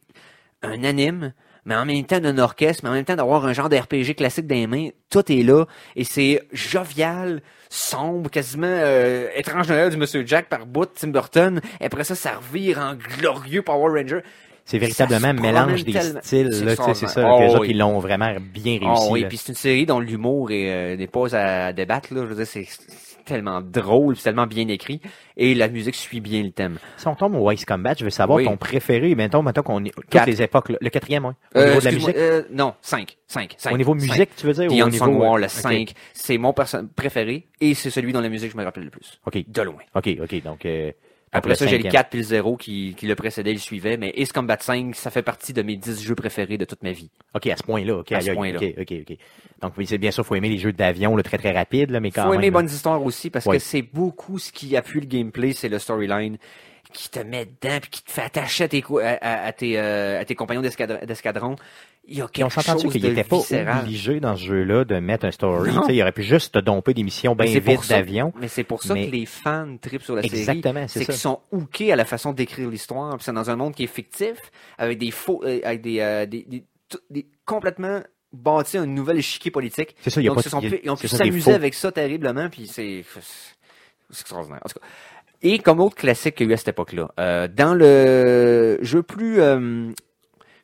un 0.62 0.84
anime, 0.84 1.32
mais 1.64 1.74
en 1.74 1.84
même 1.84 2.04
temps 2.04 2.20
d'un 2.20 2.38
orchestre, 2.38 2.84
mais 2.84 2.90
en 2.90 2.92
même 2.94 3.04
temps 3.04 3.16
d'avoir 3.16 3.44
un 3.46 3.52
genre 3.52 3.68
de 3.68 3.76
RPG 3.76 4.14
classique 4.16 4.46
dans 4.46 4.54
les 4.54 4.66
mains. 4.66 4.88
Tout 5.10 5.30
est 5.30 5.42
là 5.42 5.64
et 5.96 6.04
c'est 6.04 6.42
jovial, 6.52 7.42
sombre, 7.68 8.30
quasiment 8.30 8.66
euh, 8.66 9.28
étrange 9.34 9.68
Noël 9.68 9.90
du 9.90 9.96
Monsieur 9.96 10.24
Jack 10.26 10.48
par 10.48 10.66
bout 10.66 10.86
de 10.86 10.90
Tim 10.94 11.08
Burton. 11.08 11.60
Et 11.80 11.86
après 11.86 12.04
ça, 12.04 12.14
ça 12.14 12.36
revire 12.36 12.78
en 12.78 12.94
glorieux 12.94 13.62
Power 13.62 14.00
Ranger. 14.00 14.22
C'est 14.64 14.78
véritablement 14.78 15.28
un 15.28 15.32
mélange 15.32 15.84
des 15.84 15.92
tellement- 15.92 16.20
styles, 16.22 16.48
c'est 16.52 16.64
là, 16.64 16.76
tu 16.76 16.82
sais, 16.84 16.94
c'est 16.94 17.08
ça, 17.08 17.22
que 17.22 17.26
les 17.42 17.48
Oh, 17.48 17.50
autres, 17.52 17.60
oui. 17.62 17.70
ils 17.70 17.78
l'ont 17.78 17.98
vraiment 17.98 18.32
bien 18.40 18.78
Ah 18.82 18.86
réussi. 18.94 19.08
oui, 19.10 19.20
là. 19.22 19.28
puis 19.28 19.36
c'est 19.36 19.48
une 19.48 19.54
série 19.56 19.86
dont 19.86 20.00
l'humour 20.00 20.50
est, 20.50 20.70
euh, 20.70 20.96
n'est 20.96 21.06
pas 21.08 21.34
à 21.36 21.72
débattre. 21.72 22.14
Là. 22.14 22.22
Je 22.22 22.26
veux 22.26 22.34
dire, 22.36 22.46
c'est 22.46 22.66
tellement 23.24 23.60
drôle, 23.60 24.16
c'est 24.16 24.24
tellement 24.24 24.46
bien 24.48 24.66
écrit, 24.68 25.00
et 25.36 25.54
la 25.54 25.68
musique 25.68 25.94
suit 25.94 26.20
bien 26.20 26.42
le 26.42 26.50
thème. 26.50 26.78
Si 26.96 27.06
on 27.06 27.14
tombe 27.14 27.36
au 27.36 27.50
Ice 27.52 27.64
Combat, 27.64 27.94
je 27.96 28.02
veux 28.04 28.10
savoir 28.10 28.38
Oui. 28.38 28.44
ton 28.44 28.56
préféré, 28.56 29.14
mettons, 29.14 29.42
mettons 29.42 29.62
qu'on 29.62 29.84
est, 29.84 29.92
toutes 30.10 30.26
les 30.26 30.42
époques, 30.42 30.70
là. 30.70 30.78
le 30.80 30.90
quatrième, 30.90 31.26
oui. 31.26 31.32
Au 31.54 31.58
Euh, 31.58 31.66
niveau 31.68 31.80
de 31.80 31.84
la 31.84 31.92
musique. 31.92 32.16
euh, 32.16 32.42
non, 32.50 32.74
5. 32.82 33.16
5. 33.28 33.56
Au 33.72 33.76
niveau 33.76 33.94
musique, 33.94 34.30
tu 34.36 34.46
veux 34.46 34.52
dire? 34.54 34.64
ou 34.64 34.72
au 34.72 34.74
Beyond 34.74 34.88
niveau... 34.88 35.06
War, 35.06 35.34
euh, 35.34 35.38
le 35.38 35.44
ok. 35.44 35.50
5, 35.50 35.92
c'est 36.12 36.36
mon 36.38 36.52
perso- 36.52 36.82
préféré, 36.96 37.46
et 37.60 37.74
c'est 37.74 37.90
celui 37.90 38.12
dont 38.12 38.20
la 38.20 38.28
musique 38.28 38.50
je 38.50 38.56
me 38.56 38.64
rappelle 38.64 38.84
le 38.84 38.90
plus. 38.90 39.20
OK. 39.26 39.38
De 39.48 39.62
loin. 39.62 39.78
OK, 39.94 40.08
OK. 40.20 40.42
Donc, 40.42 40.66
euh, 40.66 40.90
Après 41.34 41.54
ça, 41.54 41.66
j'ai 41.66 41.78
le 41.78 41.84
cinquième. 41.84 41.92
4 42.02 42.10
puis 42.10 42.18
le 42.18 42.24
0 42.24 42.56
qui, 42.56 42.94
qui 42.96 43.06
le 43.06 43.14
précédait, 43.14 43.52
il 43.52 43.58
suivait, 43.58 43.96
mais 43.96 44.12
Ace 44.16 44.32
Combat 44.32 44.58
5, 44.60 44.94
ça 44.94 45.10
fait 45.10 45.22
partie 45.22 45.52
de 45.54 45.62
mes 45.62 45.76
10 45.76 46.02
jeux 46.02 46.14
préférés 46.14 46.58
de 46.58 46.64
toute 46.66 46.82
ma 46.82 46.92
vie. 46.92 47.10
OK, 47.34 47.46
à 47.46 47.56
ce 47.56 47.62
point-là. 47.62 47.98
OK, 47.98 48.12
À 48.12 48.20
ce 48.20 48.32
point-là. 48.32 48.58
OK, 48.60 48.74
OK, 48.78 48.92
OK. 49.10 49.16
Donc, 49.62 49.72
oui, 49.78 49.86
bien 49.98 50.10
sûr, 50.10 50.26
faut 50.26 50.34
aimer 50.34 50.50
les 50.50 50.58
jeux 50.58 50.72
d'avion, 50.72 51.16
le 51.16 51.22
très, 51.22 51.38
très 51.38 51.52
rapide, 51.52 51.90
là, 51.90 52.00
mais 52.00 52.10
quand 52.10 52.24
Faut 52.24 52.30
même. 52.32 52.40
aimer 52.40 52.50
là. 52.50 52.58
bonnes 52.60 52.66
histoires 52.66 53.02
aussi 53.02 53.30
parce 53.30 53.46
Oui. 53.46 53.56
que 53.56 53.62
c'est 53.62 53.82
beaucoup 53.82 54.38
ce 54.38 54.52
qui 54.52 54.76
appuie 54.76 55.00
le 55.00 55.06
gameplay, 55.06 55.52
c'est 55.52 55.68
le 55.70 55.78
storyline 55.78 56.36
qui 56.92 57.08
te 57.08 57.20
met 57.20 57.46
dedans 57.46 57.78
puis 57.80 57.88
qui 57.90 58.02
te 58.04 58.10
fait 58.10 58.20
attacher 58.20 58.64
à 58.64 58.68
tes, 58.68 58.84
à, 59.02 59.08
à- 59.22 59.46
à 59.46 59.52
tes, 59.52 59.78
euh, 59.78 60.20
à 60.20 60.24
tes 60.26 60.34
compagnons 60.34 60.60
d'escadr- 60.60 61.06
d'escadron. 61.06 61.56
Il 62.04 62.18
y 62.18 62.20
a 62.20 62.24
on 62.24 62.28
quelque 62.28 62.50
s'entend-tu 62.52 62.82
chose 62.82 62.92
qu'il 62.92 63.02
de 63.02 63.08
n'était 63.08 63.22
pas 63.24 63.36
obligé 63.80 64.18
dans 64.18 64.34
ce 64.36 64.42
jeu-là 64.44 64.84
de 64.84 64.98
mettre 64.98 65.24
un 65.24 65.30
story? 65.30 65.70
Il 65.88 66.02
aurait 66.02 66.10
pu 66.12 66.24
juste 66.24 66.54
te 66.54 66.58
domper 66.58 66.94
des 66.94 67.04
missions 67.04 67.36
bien 67.36 67.46
vite 67.46 67.88
d'avion. 67.88 68.32
Mais 68.40 68.48
c'est 68.48 68.64
pour 68.64 68.82
ça 68.82 68.94
Mais- 68.94 69.06
que 69.06 69.12
les 69.12 69.24
fans 69.24 69.76
tripent 69.80 70.02
sur 70.02 70.16
la 70.16 70.22
série. 70.22 70.38
Exactement, 70.40 70.88
c'est 70.88 70.98
C'est 71.00 71.04
qu'ils 71.06 71.14
sont 71.14 71.40
hookés 71.52 71.92
à 71.92 71.96
la 71.96 72.04
façon 72.04 72.32
d'écrire 72.32 72.68
l'histoire. 72.68 73.16
C'est 73.20 73.32
dans 73.32 73.50
un 73.50 73.56
monde 73.56 73.74
qui 73.74 73.84
est 73.84 73.94
fictif, 73.94 74.36
avec 74.78 74.98
des 74.98 75.12
faux, 75.12 75.42
euh, 75.44 75.60
avec 75.62 75.80
des, 75.80 76.00
euh, 76.00 76.26
des, 76.26 76.44
des- 77.08 77.26
complètement 77.46 78.00
bâti 78.32 78.78
un 78.78 78.86
nouvel 78.86 79.18
échiquier 79.18 79.50
politique. 79.52 79.94
C'est 80.00 80.10
ça, 80.10 80.20
il 80.20 80.24
y 80.24 80.26
a 80.26 80.34
Donc, 80.34 80.42
pas 80.42 80.48
ils, 80.82 80.90
ont 80.90 80.96
pu 80.96 81.06
s'amuser 81.06 81.52
avec 81.52 81.74
ça 81.74 81.92
terriblement, 81.92 82.48
puis 82.50 82.66
c'est 82.66 83.04
c'est 84.10 84.20
extraordinaire. 84.22 84.60
En 84.64 84.68
tout 84.68 84.78
cas. 84.80 84.86
Et 85.42 85.58
comme 85.58 85.80
autre 85.80 85.96
classique 85.96 86.34
qu'il 86.36 86.46
y 86.46 86.48
a 86.48 86.52
eu 86.52 86.54
à 86.54 86.56
cette 86.56 86.68
époque-là, 86.68 87.10
euh, 87.18 87.48
dans 87.48 87.74
le 87.74 88.78
jeu 88.82 89.02
plus, 89.02 89.40
euh, 89.40 89.90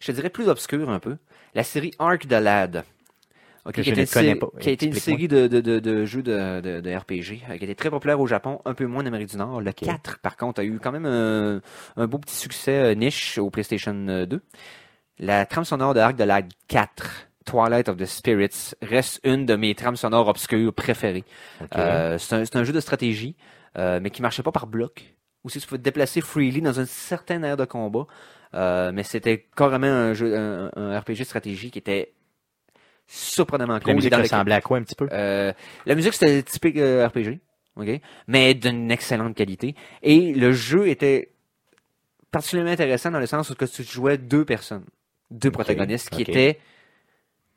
je 0.00 0.06
te 0.06 0.12
dirais 0.12 0.30
plus 0.30 0.48
obscur 0.48 0.88
un 0.90 0.98
peu, 0.98 1.16
la 1.54 1.64
série 1.64 1.92
Ark 1.98 2.26
the 2.28 2.32
Lad. 2.32 2.84
Ok, 3.64 3.74
Que 3.74 3.80
qui 3.82 3.90
a 3.90 3.92
été 3.92 4.00
une 4.02 4.06
série- 4.06 4.34
pas. 4.36 4.46
Qui 4.60 4.68
a 4.68 4.72
été 4.72 4.86
une 4.86 4.92
Explique-moi. 4.92 5.18
série 5.18 5.28
de, 5.28 5.46
de, 5.48 5.60
de, 5.60 5.78
de 5.80 6.04
jeux 6.06 6.22
de, 6.22 6.60
de, 6.60 6.80
de 6.80 6.94
RPG, 6.94 7.42
euh, 7.50 7.56
qui 7.56 7.64
a 7.64 7.66
été 7.66 7.74
très 7.74 7.90
populaire 7.90 8.18
au 8.20 8.26
Japon, 8.26 8.60
un 8.64 8.72
peu 8.72 8.86
moins 8.86 9.02
en 9.02 9.06
Amérique 9.06 9.28
du 9.30 9.36
Nord. 9.36 9.60
Le 9.60 9.72
4, 9.72 10.20
par 10.20 10.36
contre, 10.36 10.60
a 10.60 10.64
eu 10.64 10.78
quand 10.78 10.92
même 10.92 11.04
un, 11.04 11.60
un 11.96 12.06
beau 12.06 12.18
petit 12.18 12.36
succès 12.36 12.72
euh, 12.72 12.94
niche 12.94 13.36
au 13.36 13.50
PlayStation 13.50 13.94
euh, 14.08 14.24
2. 14.24 14.40
La 15.18 15.44
trame 15.44 15.64
sonore 15.64 15.92
de 15.94 16.00
Ark 16.00 16.16
the 16.16 16.20
Lad 16.22 16.46
4, 16.68 17.28
Twilight 17.44 17.88
of 17.90 17.96
the 17.98 18.06
Spirits, 18.06 18.72
reste 18.80 19.20
une 19.24 19.44
de 19.44 19.56
mes 19.56 19.74
trames 19.74 19.96
sonores 19.96 20.28
obscures 20.28 20.72
préférées. 20.72 21.24
Euh, 21.76 22.16
c'est 22.16 22.34
un, 22.36 22.44
c'est 22.44 22.56
un 22.56 22.64
jeu 22.64 22.72
de 22.72 22.80
stratégie, 22.80 23.36
euh, 23.76 23.98
mais 24.02 24.10
qui 24.10 24.22
marchait 24.22 24.44
pas 24.44 24.52
par 24.52 24.66
bloc. 24.66 25.14
Aussi, 25.44 25.60
tu 25.60 25.66
pouvais 25.66 25.78
te 25.78 25.84
déplacer 25.84 26.20
freely 26.20 26.62
dans 26.62 26.78
une 26.78 26.86
certaine 26.86 27.44
aire 27.44 27.56
de 27.56 27.64
combat. 27.64 28.06
Euh, 28.54 28.92
mais 28.92 29.02
c'était 29.02 29.46
carrément 29.56 29.86
un 29.86 30.14
jeu, 30.14 30.34
un, 30.36 30.70
un 30.76 30.98
RPG 30.98 31.18
de 31.18 31.24
stratégie 31.24 31.70
qui 31.70 31.78
était 31.78 32.12
surprenamment 33.06 33.78
Puis 33.78 33.86
la 33.88 33.92
cool. 33.92 33.94
musique 33.96 34.14
ressemblait 34.14 34.54
à 34.54 34.60
quoi 34.60 34.78
un 34.78 34.82
petit 34.82 34.94
peu? 34.94 35.08
euh, 35.12 35.52
la 35.86 35.94
musique, 35.94 36.12
c'était 36.14 36.42
typique 36.42 36.76
euh, 36.76 37.06
RPG. 37.06 37.38
ok, 37.76 38.00
mais 38.26 38.54
d'une 38.54 38.90
excellente 38.90 39.34
qualité. 39.34 39.74
Et 40.02 40.32
le 40.34 40.52
jeu 40.52 40.88
était 40.88 41.30
particulièrement 42.30 42.72
intéressant 42.72 43.10
dans 43.10 43.20
le 43.20 43.26
sens 43.26 43.48
où 43.50 43.54
que 43.54 43.64
tu 43.64 43.82
jouais 43.82 44.18
deux 44.18 44.44
personnes, 44.44 44.84
deux 45.30 45.50
protagonistes 45.50 46.10
qui 46.10 46.22
étaient 46.22 46.58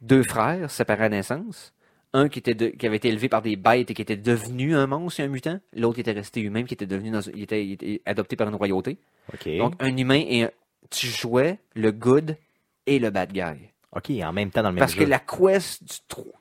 deux 0.01 0.23
frères 0.23 0.69
séparés 0.71 1.05
à 1.05 1.09
naissance. 1.09 1.73
Un 2.13 2.27
qui, 2.27 2.39
était 2.39 2.55
de- 2.55 2.67
qui 2.67 2.85
avait 2.85 2.97
été 2.97 3.07
élevé 3.07 3.29
par 3.29 3.41
des 3.41 3.55
bêtes 3.55 3.89
et 3.89 3.93
qui 3.93 4.01
était 4.01 4.17
devenu 4.17 4.75
un 4.75 4.85
monstre 4.85 5.21
et 5.21 5.23
un 5.23 5.27
mutant. 5.29 5.61
L'autre 5.73 5.99
était 5.99 6.11
resté 6.11 6.41
humain, 6.41 6.63
qui 6.65 6.73
était 6.73 6.85
devenu 6.85 7.09
dans, 7.09 7.21
il 7.21 7.43
était, 7.43 7.65
il 7.65 7.71
était 7.71 8.01
adopté 8.05 8.35
par 8.35 8.49
une 8.49 8.55
royauté. 8.55 8.97
OK. 9.33 9.47
Donc 9.57 9.75
un 9.79 9.95
humain 9.95 10.21
et 10.27 10.43
un- 10.43 10.51
tu 10.91 11.07
jouais 11.07 11.57
le 11.73 11.91
good 11.91 12.37
et 12.85 12.99
le 12.99 13.09
bad 13.09 13.31
guy. 13.33 13.69
OK, 13.95 14.09
en 14.23 14.31
même 14.33 14.51
temps 14.51 14.61
dans 14.63 14.69
le 14.69 14.75
même 14.75 14.79
Parce 14.79 14.93
jeu. 14.93 15.03
que 15.03 15.09
la 15.09 15.19
quest 15.19 15.83
du 15.83 15.95
tro- 16.07 16.33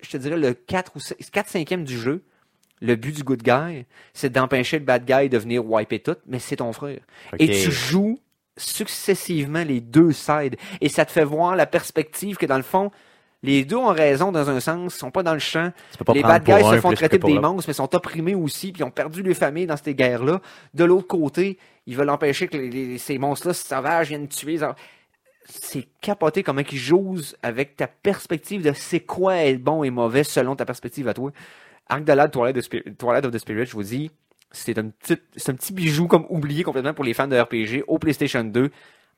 je 0.00 0.10
te 0.10 0.16
dirais 0.16 0.36
le 0.36 0.54
4 0.54 0.92
ou 0.96 1.00
4 1.32 1.50
5e 1.50 1.84
du 1.84 1.98
jeu, 1.98 2.22
le 2.80 2.94
but 2.94 3.16
du 3.16 3.22
good 3.22 3.42
guy, 3.42 3.86
c'est 4.14 4.30
d'empêcher 4.30 4.78
le 4.78 4.84
bad 4.84 5.04
guy 5.04 5.28
de 5.28 5.38
venir 5.38 5.64
wiper 5.64 5.98
tout, 6.00 6.16
mais 6.26 6.38
c'est 6.38 6.56
ton 6.56 6.72
frère. 6.72 7.00
OK. 7.32 7.40
Et 7.40 7.48
tu 7.48 7.72
joues 7.72 8.18
successivement 8.56 9.64
les 9.64 9.80
deux 9.80 10.12
sides. 10.12 10.56
Et 10.80 10.88
ça 10.88 11.04
te 11.04 11.12
fait 11.12 11.24
voir 11.24 11.56
la 11.56 11.66
perspective 11.66 12.36
que 12.36 12.46
dans 12.46 12.56
le 12.56 12.62
fond, 12.62 12.90
les 13.42 13.64
deux 13.64 13.76
ont 13.76 13.92
raison 13.92 14.32
dans 14.32 14.48
un 14.50 14.60
sens, 14.60 14.94
ils 14.94 14.98
sont 14.98 15.10
pas 15.10 15.22
dans 15.22 15.34
le 15.34 15.38
champ. 15.38 15.72
Les 16.14 16.22
bad 16.22 16.44
guys 16.44 16.64
se 16.64 16.80
font 16.80 16.92
traiter 16.92 17.18
des 17.18 17.38
monstres, 17.38 17.68
mais 17.68 17.74
sont 17.74 17.94
opprimés 17.94 18.34
aussi, 18.34 18.72
puis 18.72 18.80
ils 18.80 18.84
ont 18.84 18.90
perdu 18.90 19.22
les 19.22 19.34
familles 19.34 19.66
dans 19.66 19.76
ces 19.76 19.94
guerres-là. 19.94 20.40
De 20.74 20.84
l'autre 20.84 21.06
côté, 21.06 21.58
ils 21.86 21.96
veulent 21.96 22.10
empêcher 22.10 22.48
que 22.48 22.56
les- 22.56 22.70
les- 22.70 22.98
ces 22.98 23.18
monstres-là 23.18 23.54
sauvages 23.54 24.08
viennent 24.08 24.28
tuer. 24.28 24.58
C'est 25.48 25.86
capoté 26.00 26.42
comment 26.42 26.62
ils 26.70 26.76
jouent 26.78 27.20
avec 27.42 27.76
ta 27.76 27.86
perspective 27.86 28.62
de 28.62 28.72
c'est 28.72 29.00
quoi 29.00 29.36
être 29.36 29.62
bon 29.62 29.84
et 29.84 29.90
mauvais 29.90 30.24
selon 30.24 30.56
ta 30.56 30.64
perspective 30.64 31.06
à 31.08 31.14
toi. 31.14 31.30
Arc 31.88 32.02
de 32.04 32.12
Lad, 32.12 32.32
Twilight, 32.32 32.56
of 32.56 32.64
Spirit- 32.64 32.96
Twilight 32.96 33.24
of 33.24 33.30
the 33.32 33.38
Spirit, 33.38 33.66
je 33.66 33.72
vous 33.72 33.84
dis, 33.84 34.10
c'est 34.50 34.76
un 34.78 34.88
petit, 34.88 35.16
c'est 35.36 35.50
un 35.50 35.54
petit 35.54 35.72
bijou 35.72 36.08
comme 36.08 36.26
oublié 36.30 36.64
complètement 36.64 36.94
pour 36.94 37.04
les 37.04 37.14
fans 37.14 37.28
de 37.28 37.38
RPG 37.38 37.84
au 37.86 37.98
PlayStation 38.00 38.42
2. 38.42 38.70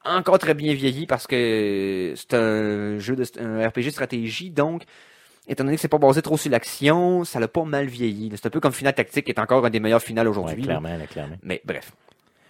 Encore 0.04 0.38
très 0.38 0.52
bien 0.54 0.74
vieilli 0.74 1.06
parce 1.06 1.26
que 1.26 2.12
c'est 2.14 2.34
un 2.34 2.98
jeu 2.98 3.16
de 3.16 3.24
un 3.40 3.66
RPG 3.66 3.86
de 3.86 3.90
stratégie, 3.90 4.50
donc 4.50 4.82
étant 5.48 5.64
donné 5.64 5.76
que 5.76 5.80
c'est 5.80 5.88
pas 5.88 5.98
basé 5.98 6.20
trop 6.20 6.36
sur 6.36 6.50
l'action, 6.50 7.24
ça 7.24 7.40
l'a 7.40 7.48
pas 7.48 7.64
mal 7.64 7.86
vieilli. 7.86 8.30
C'est 8.36 8.46
un 8.46 8.50
peu 8.50 8.60
comme 8.60 8.72
Final 8.72 8.94
Tactique 8.94 9.24
qui 9.24 9.30
est 9.32 9.40
encore 9.40 9.64
un 9.64 9.70
des 9.70 9.80
meilleurs 9.80 10.02
finales 10.02 10.28
aujourd'hui. 10.28 10.56
là. 10.60 10.78
clairement, 10.78 10.96
là, 10.98 11.06
clairement. 11.06 11.36
Mais 11.42 11.62
bref. 11.64 11.90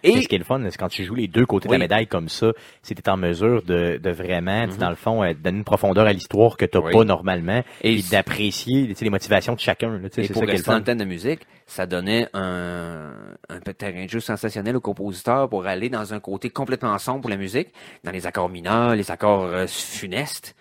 Et 0.03 0.21
ce 0.21 0.27
qui 0.27 0.35
est 0.35 0.39
le 0.39 0.43
fun, 0.43 0.61
c'est 0.69 0.77
quand 0.77 0.89
tu 0.89 1.03
joues 1.03 1.15
les 1.15 1.27
deux 1.27 1.45
côtés 1.45 1.67
de 1.67 1.73
Oui. 1.73 1.77
la 1.77 1.83
médaille 1.83 2.07
comme 2.07 2.29
ça, 2.29 2.51
c'est 2.81 3.07
en 3.07 3.17
mesure 3.17 3.61
de, 3.63 3.97
de 3.97 4.09
vraiment, 4.11 4.61
sais, 4.65 4.73
Mhm. 4.73 4.77
dans 4.77 4.89
le 4.89 4.95
fond, 4.95 5.23
euh, 5.23 5.33
donner 5.33 5.57
une 5.59 5.63
profondeur 5.63 6.05
à 6.05 6.13
l'histoire 6.13 6.57
que 6.57 6.65
t'as 6.65 6.79
Oui. 6.79 6.91
pas 6.93 7.03
normalement 7.03 7.63
Et 7.81 7.93
et, 7.95 8.01
d'apprécier 8.11 8.93
les 8.99 9.09
motivations 9.09 9.53
de 9.53 9.59
chacun. 9.59 9.89
là, 9.97 10.07
Et 10.17 10.23
C'est 10.27 10.33
pour 10.33 10.43
ça 10.45 10.51
rester 10.51 10.65
dans 10.67 10.71
fun. 10.73 10.77
le 10.79 10.83
thème 10.85 10.97
de 10.99 11.05
musique, 11.05 11.41
ça 11.67 11.85
donnait 11.85 12.27
un, 12.33 13.11
un 13.49 13.59
de 13.59 13.71
terrain 13.71 14.05
de 14.05 14.09
jeu 14.09 14.19
sensationnel 14.19 14.75
au 14.75 14.81
compositeur 14.81 15.49
pour 15.49 15.65
aller 15.65 15.89
dans 15.89 16.13
un 16.13 16.19
côté 16.19 16.49
complètement 16.49 16.97
sombre 16.97 17.21
pour 17.21 17.29
la 17.29 17.37
musique, 17.37 17.69
dans 18.03 18.11
les 18.11 18.25
accords 18.27 18.49
mineurs, 18.49 18.95
les 18.95 19.11
accords 19.11 19.43
euh, 19.43 19.65
funestes, 19.67 20.55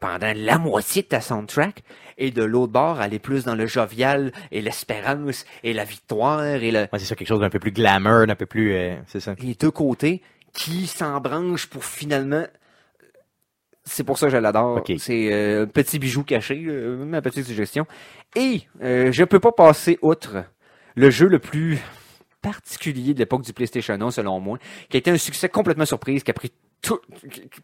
pendant 0.00 0.32
la 0.34 0.58
moitié 0.58 1.02
de 1.02 1.08
ta 1.08 1.20
soundtrack, 1.20 1.82
et 2.18 2.30
de 2.30 2.42
l'autre 2.42 2.72
bord, 2.72 3.00
aller 3.00 3.18
plus 3.18 3.44
dans 3.44 3.54
le 3.54 3.66
jovial 3.66 4.32
et 4.50 4.62
l'espérance 4.62 5.44
et 5.62 5.72
la 5.72 5.84
victoire 5.84 6.44
et 6.44 6.70
le, 6.70 6.80
Ouais, 6.80 6.98
c'est 6.98 7.04
ça, 7.04 7.14
quelque 7.14 7.28
chose 7.28 7.40
d'un 7.40 7.50
peu 7.50 7.58
plus 7.58 7.72
glamour, 7.72 8.26
d'un 8.26 8.34
peu 8.34 8.46
plus... 8.46 8.74
euh, 8.74 8.96
c'est 9.06 9.20
ça. 9.20 9.34
les 9.38 9.54
deux 9.54 9.70
côtés 9.70 10.22
qui 10.52 10.86
s'embranchent 10.86 11.66
pour 11.66 11.84
finalement. 11.84 12.44
C'est 13.84 14.02
pour 14.02 14.18
ça 14.18 14.26
que 14.26 14.32
je 14.32 14.38
l'adore. 14.38 14.78
Ok. 14.78 14.92
C'est 14.98 15.32
euh, 15.32 15.62
un 15.62 15.66
petit 15.66 15.98
bijou 15.98 16.24
caché, 16.24 16.64
euh, 16.66 17.04
ma 17.04 17.22
petite 17.22 17.44
suggestion. 17.44 17.86
Et 18.34 18.62
euh, 18.82 19.12
je 19.12 19.22
peux 19.24 19.38
pas 19.38 19.52
passer 19.52 19.98
outre 20.02 20.44
le 20.96 21.10
jeu 21.10 21.28
le 21.28 21.38
plus 21.38 21.78
particulier 22.42 23.14
de 23.14 23.18
l'époque 23.20 23.42
du 23.42 23.52
PlayStation 23.52 23.94
1, 23.94 24.10
selon 24.10 24.40
moi, 24.40 24.58
qui 24.88 24.96
a 24.96 24.98
été 24.98 25.10
un 25.10 25.18
succès 25.18 25.48
complètement 25.48 25.84
surprise, 25.84 26.24
qui 26.24 26.30
a 26.30 26.34
pris 26.34 26.52
tout, 26.82 27.00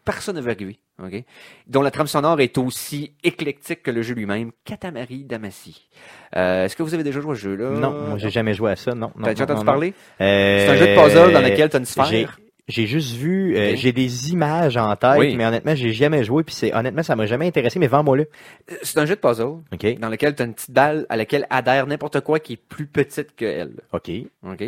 personne 0.03 0.35
n'avait 0.35 0.51
arrivé, 0.51 0.79
ok? 1.01 1.23
Dont 1.67 1.81
la 1.81 1.91
trame 1.91 2.07
sonore 2.07 2.41
est 2.41 2.57
aussi 2.57 3.13
éclectique 3.23 3.83
que 3.83 3.91
le 3.91 4.01
jeu 4.01 4.13
lui-même, 4.15 4.51
Katamari 4.65 5.23
Damacy. 5.23 5.87
Euh, 6.35 6.65
Est-ce 6.65 6.75
que 6.75 6.83
vous 6.83 6.93
avez 6.93 7.03
déjà 7.03 7.21
joué 7.21 7.31
à 7.31 7.35
ce 7.35 7.41
jeu-là? 7.41 7.69
Non, 7.71 7.91
moi 8.09 8.17
j'ai 8.17 8.29
jamais 8.29 8.53
joué 8.53 8.71
à 8.71 8.75
ça, 8.75 8.93
non. 8.95 9.11
non 9.15 9.23
T'as 9.23 9.33
déjà 9.33 9.45
non, 9.45 9.51
entendu 9.53 9.65
non, 9.65 9.71
parler? 9.71 9.93
Euh, 10.19 10.65
C'est 10.65 10.69
un 10.71 10.75
jeu 10.75 10.87
de 10.87 10.95
puzzle 11.01 11.33
dans 11.33 11.41
lequel 11.41 11.69
t'as 11.69 11.79
une 11.79 11.85
sphère. 11.85 12.37
j'ai 12.67 12.87
juste 12.87 13.15
vu, 13.15 13.55
euh, 13.55 13.75
j'ai 13.75 13.91
des 13.93 14.31
images 14.31 14.75
en 14.77 14.93
tête, 14.95 15.19
Oui. 15.19 15.35
mais 15.37 15.45
honnêtement, 15.45 15.75
j'ai 15.75 15.93
jamais 15.93 16.23
joué, 16.23 16.43
puis 16.43 16.55
c'est 16.55 16.73
honnêtement, 16.73 17.03
ça 17.03 17.15
m'a 17.15 17.25
jamais 17.25 17.47
intéressé, 17.47 17.77
mais 17.79 17.87
vends-moi 17.87 18.17
là. 18.17 18.23
C'est 18.81 18.97
un 18.99 19.05
jeu 19.05 19.15
de 19.15 19.21
puzzle. 19.21 19.61
OK. 19.71 19.99
dans 19.99 20.09
lequel 20.09 20.35
tu 20.35 20.41
as 20.41 20.45
une 20.45 20.53
petite 20.53 20.71
balle 20.71 21.05
à 21.09 21.15
laquelle 21.15 21.45
adhère 21.49 21.87
n'importe 21.87 22.19
quoi 22.21 22.39
qui 22.39 22.53
est 22.53 22.57
plus 22.57 22.87
petite 22.87 23.35
que 23.37 23.45
elle. 23.45 23.73
OK. 23.93 24.11
OK? 24.45 24.63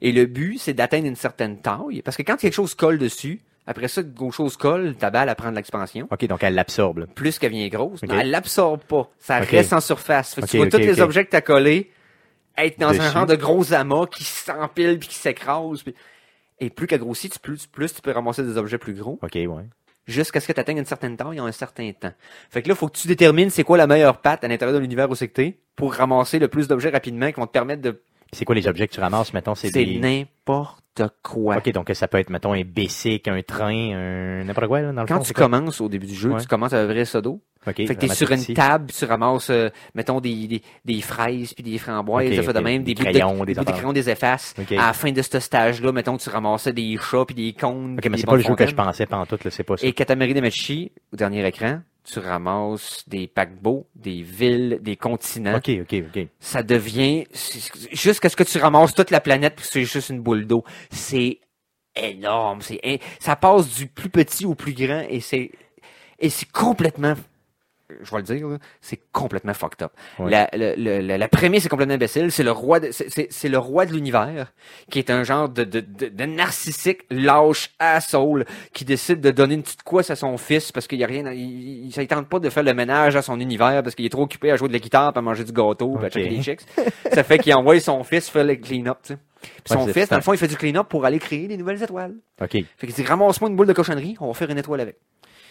Et 0.00 0.12
le 0.12 0.26
but, 0.26 0.58
c'est 0.58 0.74
d'atteindre 0.74 1.06
une 1.06 1.16
certaine 1.16 1.60
taille. 1.60 2.02
Parce 2.04 2.16
que 2.16 2.22
quand 2.22 2.36
quelque 2.36 2.52
chose 2.54 2.74
colle 2.74 2.98
dessus, 2.98 3.40
après 3.66 3.88
ça, 3.88 4.02
quelque 4.02 4.30
chose 4.32 4.56
colle, 4.56 4.94
ta 4.94 5.10
balle, 5.10 5.28
elle 5.28 5.34
prend 5.34 5.50
de 5.50 5.56
l'expansion. 5.56 6.06
OK, 6.10 6.24
donc 6.26 6.42
elle 6.42 6.54
l'absorbe. 6.54 6.98
là. 6.98 7.06
Plus 7.14 7.38
qu'elle 7.38 7.52
vient 7.52 7.66
grosse, 7.68 8.00
mais 8.02 8.14
elle 8.20 8.30
l'absorbe 8.30 8.82
pas. 8.84 9.08
Ça 9.18 9.40
Ok. 9.40 9.48
reste 9.48 9.72
en 9.72 9.80
surface. 9.80 10.34
Fait 10.34 10.42
que 10.42 10.46
tu 10.46 10.56
Ok, 10.56 10.56
vois 10.58 10.66
ok, 10.66 10.72
tous 10.72 10.78
les 10.78 11.00
ok. 11.00 11.04
objets 11.04 11.24
que 11.24 11.30
tu 11.30 11.36
as 11.36 11.40
collés 11.42 11.90
être 12.56 12.78
dans 12.78 12.88
un 12.88 12.92
Dessus. 12.92 13.08
rang 13.08 13.26
de 13.26 13.34
gros 13.36 13.72
amas 13.74 14.06
qui 14.06 14.24
s'empilent 14.24 14.98
puis 14.98 15.08
qui 15.08 15.14
s'écrasent. 15.16 15.82
puis- 15.82 15.94
Et 16.60 16.70
plus 16.70 16.86
qu'elle 16.86 17.00
grossit, 17.00 17.32
tu- 17.32 17.38
plus, 17.38 17.66
plus 17.66 17.92
tu 17.94 18.00
peux 18.00 18.12
ramasser 18.12 18.42
des 18.42 18.56
objets 18.56 18.78
plus 18.78 18.94
gros 18.94 19.18
OK, 19.22 19.34
ouais. 19.34 19.48
jusqu'à 20.06 20.40
ce 20.40 20.46
que 20.46 20.52
tu 20.52 20.60
atteignes 20.60 20.78
une 20.78 20.86
certaine 20.86 21.16
taille 21.16 21.38
en 21.40 21.44
un 21.46 21.52
certain 21.52 21.90
temps. 21.92 22.12
Fait 22.48 22.62
que 22.62 22.68
là, 22.68 22.74
faut 22.74 22.88
que 22.88 22.96
tu 22.96 23.08
détermines 23.08 23.50
c'est 23.50 23.64
quoi 23.64 23.76
la 23.76 23.86
meilleure 23.86 24.22
patte 24.22 24.42
à 24.44 24.48
l'intérieur 24.48 24.74
de 24.74 24.80
l'univers 24.80 25.10
où 25.10 25.14
c'est 25.14 25.28
que 25.28 25.34
t'es 25.34 25.58
pour 25.74 25.92
ramasser 25.92 26.38
le 26.38 26.48
plus 26.48 26.66
d'objets 26.68 26.88
rapidement 26.90 27.26
qui 27.30 27.38
vont 27.40 27.46
te 27.46 27.52
permettre 27.52 27.82
de... 27.82 28.00
C'est 28.32 28.44
quoi 28.44 28.54
les 28.54 28.66
objets 28.68 28.86
que 28.88 28.92
tu 28.94 29.00
ramasses, 29.00 29.32
mettons, 29.32 29.54
c'est 29.54 29.68
C'est 29.70 29.84
des... 29.84 29.98
n'importe 29.98 31.02
quoi. 31.22 31.56
OK, 31.58 31.70
donc 31.72 31.90
ça 31.94 32.08
peut 32.08 32.18
être, 32.18 32.30
mettons, 32.30 32.52
un 32.52 32.62
bicycle, 32.62 33.30
un 33.30 33.42
train, 33.42 33.92
un... 33.94 34.44
n'importe 34.44 34.66
quoi, 34.68 34.80
là, 34.80 34.92
dans 34.92 35.02
le 35.02 35.06
Quand 35.08 35.18
fond. 35.18 35.22
tu 35.24 35.32
commences 35.32 35.80
au 35.80 35.88
début 35.88 36.06
du 36.06 36.14
jeu, 36.14 36.30
Ouais. 36.30 36.40
tu 36.40 36.46
commences 36.46 36.72
à 36.72 36.84
vrai 36.86 37.04
seau 37.04 37.20
d'eau. 37.20 37.40
OK. 37.66 37.74
Fait 37.74 37.86
que 37.86 37.92
t'es 37.94 38.08
sur 38.08 38.28
tout 38.28 38.34
une 38.34 38.54
table, 38.54 38.92
tu 38.92 39.04
ramasses, 39.06 39.50
euh, 39.50 39.68
mettons, 39.94 40.20
des, 40.20 40.46
des, 40.46 40.62
des 40.84 41.00
fraises 41.00 41.52
puis 41.52 41.64
des 41.64 41.78
framboises, 41.78 42.26
Ok, 42.26 42.46
des 42.46 42.52
de 42.52 42.58
même, 42.60 42.84
Des 42.84 42.94
des, 42.94 43.02
crayons, 43.04 43.40
de, 43.44 43.52
des 43.52 43.64
crayons, 43.64 43.92
des 43.92 44.08
effaces. 44.08 44.54
Ok. 44.58 44.70
À 44.72 44.86
la 44.86 44.92
fin 44.92 45.10
de 45.10 45.20
ce 45.20 45.40
stage-là, 45.40 45.90
mettons, 45.92 46.16
tu 46.16 46.30
ramassais 46.30 46.72
des 46.72 46.96
chats 46.96 47.24
puis 47.26 47.34
des 47.34 47.52
cônes. 47.54 47.96
OK, 47.98 48.08
mais 48.08 48.18
c'est 48.18 48.26
pas 48.26 48.36
le 48.36 48.42
jeu 48.42 48.54
que 48.54 48.66
je 48.66 48.74
pensais 48.74 49.06
pantoute, 49.06 49.42
là, 49.44 49.50
c'est 49.50 49.64
pas 49.64 49.76
ça. 49.76 49.86
Et 49.86 49.92
Katamari 49.92 50.32
Damacy, 50.34 50.92
au 51.12 51.16
dernier 51.16 51.44
écran, 51.46 51.80
tu 52.06 52.20
ramasses 52.20 53.02
des 53.08 53.26
paquebots, 53.26 53.86
des 53.94 54.22
villes, 54.22 54.78
des 54.80 54.96
continents. 54.96 55.56
OK, 55.56 55.70
OK, 55.80 55.94
OK. 56.14 56.28
Ça 56.38 56.62
devient 56.62 57.24
jusqu'à 57.92 58.28
ce 58.28 58.36
que 58.36 58.44
tu 58.44 58.58
ramasses 58.58 58.94
toute 58.94 59.10
la 59.10 59.20
planète 59.20 59.54
puis 59.56 59.66
c'est 59.68 59.84
juste 59.84 60.10
une 60.10 60.20
boule 60.20 60.46
d'eau. 60.46 60.62
C'est 60.90 61.40
énorme. 61.96 62.60
C'est 62.60 62.80
ça 63.18 63.36
passe 63.36 63.74
du 63.74 63.86
plus 63.86 64.10
petit 64.10 64.46
au 64.46 64.54
plus 64.54 64.72
grand 64.72 65.04
et 65.08 65.20
c'est 65.20 65.50
et 66.18 66.30
c'est 66.30 66.50
complètement 66.50 67.14
je 68.02 68.10
vais 68.10 68.16
le 68.18 68.22
dire, 68.22 68.46
c'est 68.80 69.00
complètement 69.12 69.54
fucked 69.54 69.82
up. 69.82 69.92
Ouais. 70.18 70.30
La, 70.30 70.48
le- 70.52 71.00
la, 71.00 71.18
la 71.18 71.28
prémisse 71.28 71.66
est 71.66 71.68
complètement 71.68 71.94
imbécile. 71.94 72.32
C'est 72.32 72.42
le 72.42 72.50
roi, 72.52 72.80
de, 72.80 72.90
c'est- 72.92 73.48
le 73.48 73.58
roi 73.58 73.86
de 73.86 73.92
l'univers 73.92 74.52
qui 74.90 74.98
est 74.98 75.10
un 75.10 75.22
genre 75.22 75.48
de, 75.48 75.64
de, 75.64 75.80
de, 75.80 76.08
de 76.08 76.24
narcissique 76.24 77.02
lâche 77.10 77.70
asshole 77.78 78.44
qui 78.72 78.84
décide 78.84 79.20
de 79.20 79.30
donner 79.30 79.54
une 79.54 79.62
petite 79.62 79.82
couesse 79.82 80.10
à 80.10 80.16
son 80.16 80.36
fils 80.36 80.72
parce 80.72 80.86
qu'il 80.86 80.98
y 80.98 81.04
a 81.04 81.06
rien, 81.06 81.30
il, 81.32 81.86
il, 81.86 81.92
ça 81.92 82.00
ne 82.02 82.06
tente 82.06 82.28
pas 82.28 82.38
de 82.40 82.50
faire 82.50 82.62
le 82.62 82.74
ménage 82.74 83.16
à 83.16 83.22
son 83.22 83.38
univers 83.40 83.82
parce 83.82 83.94
qu'il 83.94 84.04
est 84.04 84.10
trop 84.10 84.22
occupé 84.22 84.50
à 84.50 84.56
jouer 84.56 84.68
de 84.68 84.72
la 84.72 84.78
guitare, 84.80 85.12
puis 85.12 85.18
à 85.18 85.22
manger 85.22 85.44
du 85.44 85.52
gâteau, 85.52 85.96
puis 85.96 86.06
à 86.06 86.10
checker 86.10 86.28
des 86.36 86.42
chicks. 86.42 86.60
ça 87.12 87.22
fait 87.22 87.38
qu'il 87.38 87.54
envoie 87.54 87.78
son 87.80 88.02
fils 88.04 88.28
faire 88.28 88.44
le 88.44 88.56
clean-up. 88.56 88.98
Tu 89.02 89.12
sais. 89.14 89.18
Puis 89.64 89.74
Ouais, 89.76 89.84
son 89.84 89.86
fils, 89.92 90.08
dans 90.08 90.16
le 90.16 90.22
fond, 90.22 90.32
il 90.32 90.38
fait 90.38 90.48
du 90.48 90.56
clean-up 90.56 90.88
pour 90.88 91.04
aller 91.04 91.18
créer 91.20 91.46
des 91.46 91.56
nouvelles 91.56 91.80
étoiles. 91.82 92.14
OK. 92.42 92.50
Fait 92.50 92.86
qu'il 92.86 92.94
dit 92.94 93.02
ramasse-moi 93.04 93.48
une 93.50 93.56
boule 93.56 93.66
de 93.68 93.72
cochonnerie, 93.72 94.16
on 94.20 94.28
va 94.28 94.34
faire 94.34 94.50
une 94.50 94.58
étoile 94.58 94.80
avec. 94.80 94.96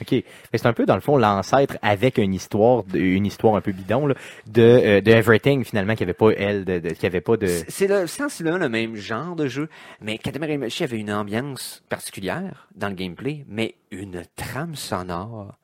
OK. 0.01 0.23
C'est 0.53 0.65
un 0.65 0.73
peu, 0.73 0.85
dans 0.85 0.95
le 0.95 1.01
fond, 1.01 1.17
l'ancêtre 1.17 1.77
avec 1.81 2.17
une 2.17 2.33
histoire, 2.33 2.83
une 2.93 3.25
histoire 3.25 3.55
un 3.55 3.61
peu 3.61 3.71
bidon, 3.71 4.09
euh, 4.09 5.01
de 5.01 5.11
Everything, 5.11 5.63
finalement, 5.63 5.95
qui 5.95 6.03
avait 6.03 6.13
pas, 6.13 6.31
elle, 6.31 6.65
de, 6.65 6.79
qui 6.79 7.05
avait 7.05 7.21
pas 7.21 7.37
de... 7.37 7.47
C'est- 7.47 7.87
le, 7.87 8.07
sensiblement 8.07 8.57
le 8.57 8.69
même 8.69 8.95
genre 8.95 9.35
de 9.35 9.47
jeu, 9.47 9.69
mais 10.01 10.17
Katamari 10.17 10.53
Damacy 10.53 10.83
avait 10.83 10.99
une 10.99 11.11
ambiance 11.11 11.83
particulière 11.89 12.67
dans 12.75 12.89
le 12.89 12.95
gameplay, 12.95 13.45
mais 13.47 13.75
une 13.91 14.23
trame 14.35 14.75
sonore 14.75 15.55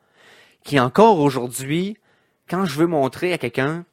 qui 0.64 0.80
encore 0.80 1.20
aujourd'hui, 1.20 1.98
quand 2.50 2.66
je 2.66 2.78
veux 2.78 2.88
montrer 2.88 3.34
à 3.34 3.38
quelqu'un, 3.38 3.86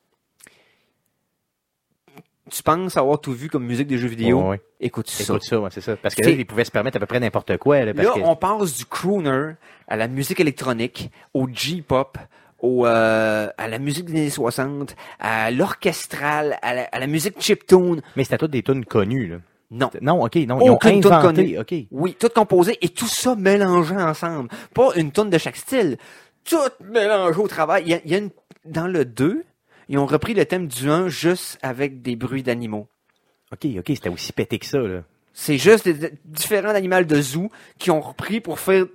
tu 2.48 2.62
penses 2.62 2.96
avoir 2.96 3.20
tout 3.20 3.32
vu 3.32 3.48
comme 3.48 3.64
musique 3.64 3.86
des 3.88 3.98
jeux 3.98 4.08
vidéo, 4.08 4.40
Ouais, 4.42 4.48
ouais. 4.48 4.60
écoute 4.80 5.08
ça. 5.08 5.22
Écoute 5.22 5.44
ça, 5.44 5.60
ouais, 5.60 5.70
c'est 5.72 5.80
ça. 5.80 5.96
Parce 5.96 6.14
que 6.14 6.22
là, 6.22 6.30
ils 6.30 6.46
pouvaient 6.46 6.64
se 6.64 6.70
permettre 6.70 6.96
à 6.96 7.00
peu 7.00 7.06
près 7.06 7.20
n'importe 7.20 7.56
quoi, 7.58 7.84
là, 7.84 7.94
parce 7.94 8.06
Là, 8.08 8.14
que... 8.14 8.20
on 8.20 8.36
passe 8.36 8.76
du 8.76 8.84
crooner 8.86 9.52
à 9.86 9.96
la 9.96 10.08
musique 10.08 10.40
électronique, 10.40 11.10
au 11.34 11.46
J-pop, 11.52 12.18
au, 12.60 12.86
euh, 12.86 13.48
à 13.56 13.68
la 13.68 13.78
musique 13.78 14.06
des 14.06 14.12
années 14.20 14.30
60, 14.30 14.96
à 15.20 15.50
l'orchestral, 15.50 16.58
à 16.62 16.74
la, 16.74 16.82
à 16.84 16.98
la 16.98 17.06
musique 17.06 17.40
chiptune. 17.40 18.02
Mais 18.16 18.24
c'était 18.24 18.38
toutes 18.38 18.50
des 18.50 18.62
tunes 18.62 18.84
connues, 18.84 19.28
là. 19.28 19.36
Non. 19.70 19.90
Non, 20.00 20.22
OK, 20.24 20.34
non, 20.36 20.60
ils 20.62 20.70
ont 20.70 20.74
Aucune 20.74 21.00
tune 21.02 21.12
inventé. 21.12 21.58
OK. 21.58 21.74
Oui, 21.90 22.16
tout 22.18 22.30
composé 22.34 22.78
et 22.80 22.88
tout 22.88 23.06
ça 23.06 23.36
mélangé 23.36 23.94
ensemble. 23.96 24.48
Pas 24.74 24.88
une 24.96 25.12
tonne 25.12 25.28
de 25.28 25.36
chaque 25.36 25.56
style. 25.56 25.98
Tout 26.44 26.56
mélangé 26.82 27.38
au 27.38 27.46
travail. 27.48 27.82
Il 27.84 27.90
y 27.90 27.94
a, 27.94 28.00
il 28.06 28.10
y 28.10 28.14
a 28.14 28.18
une, 28.18 28.30
dans 28.64 28.86
le 28.86 29.04
2, 29.04 29.44
ils 29.88 29.98
ont 29.98 30.06
repris 30.06 30.34
le 30.34 30.44
thème 30.44 30.66
du 30.68 30.90
1 30.90 31.08
juste 31.08 31.58
avec 31.62 32.02
des 32.02 32.16
bruits 32.16 32.42
d'animaux. 32.42 32.88
OK, 33.52 33.66
OK, 33.78 33.84
c'était 33.88 34.08
aussi 34.08 34.32
pété 34.32 34.58
que 34.58 34.66
ça, 34.66 34.78
là. 34.78 35.02
C'est 35.40 35.56
juste 35.56 35.84
des, 35.84 35.92
des- 35.94 36.12
différents 36.24 36.70
animaux 36.74 37.00
de 37.04 37.22
zoo 37.22 37.48
qui 37.78 37.92
ont 37.92 38.00
repris 38.00 38.40
pour 38.40 38.58
faire 38.58 38.86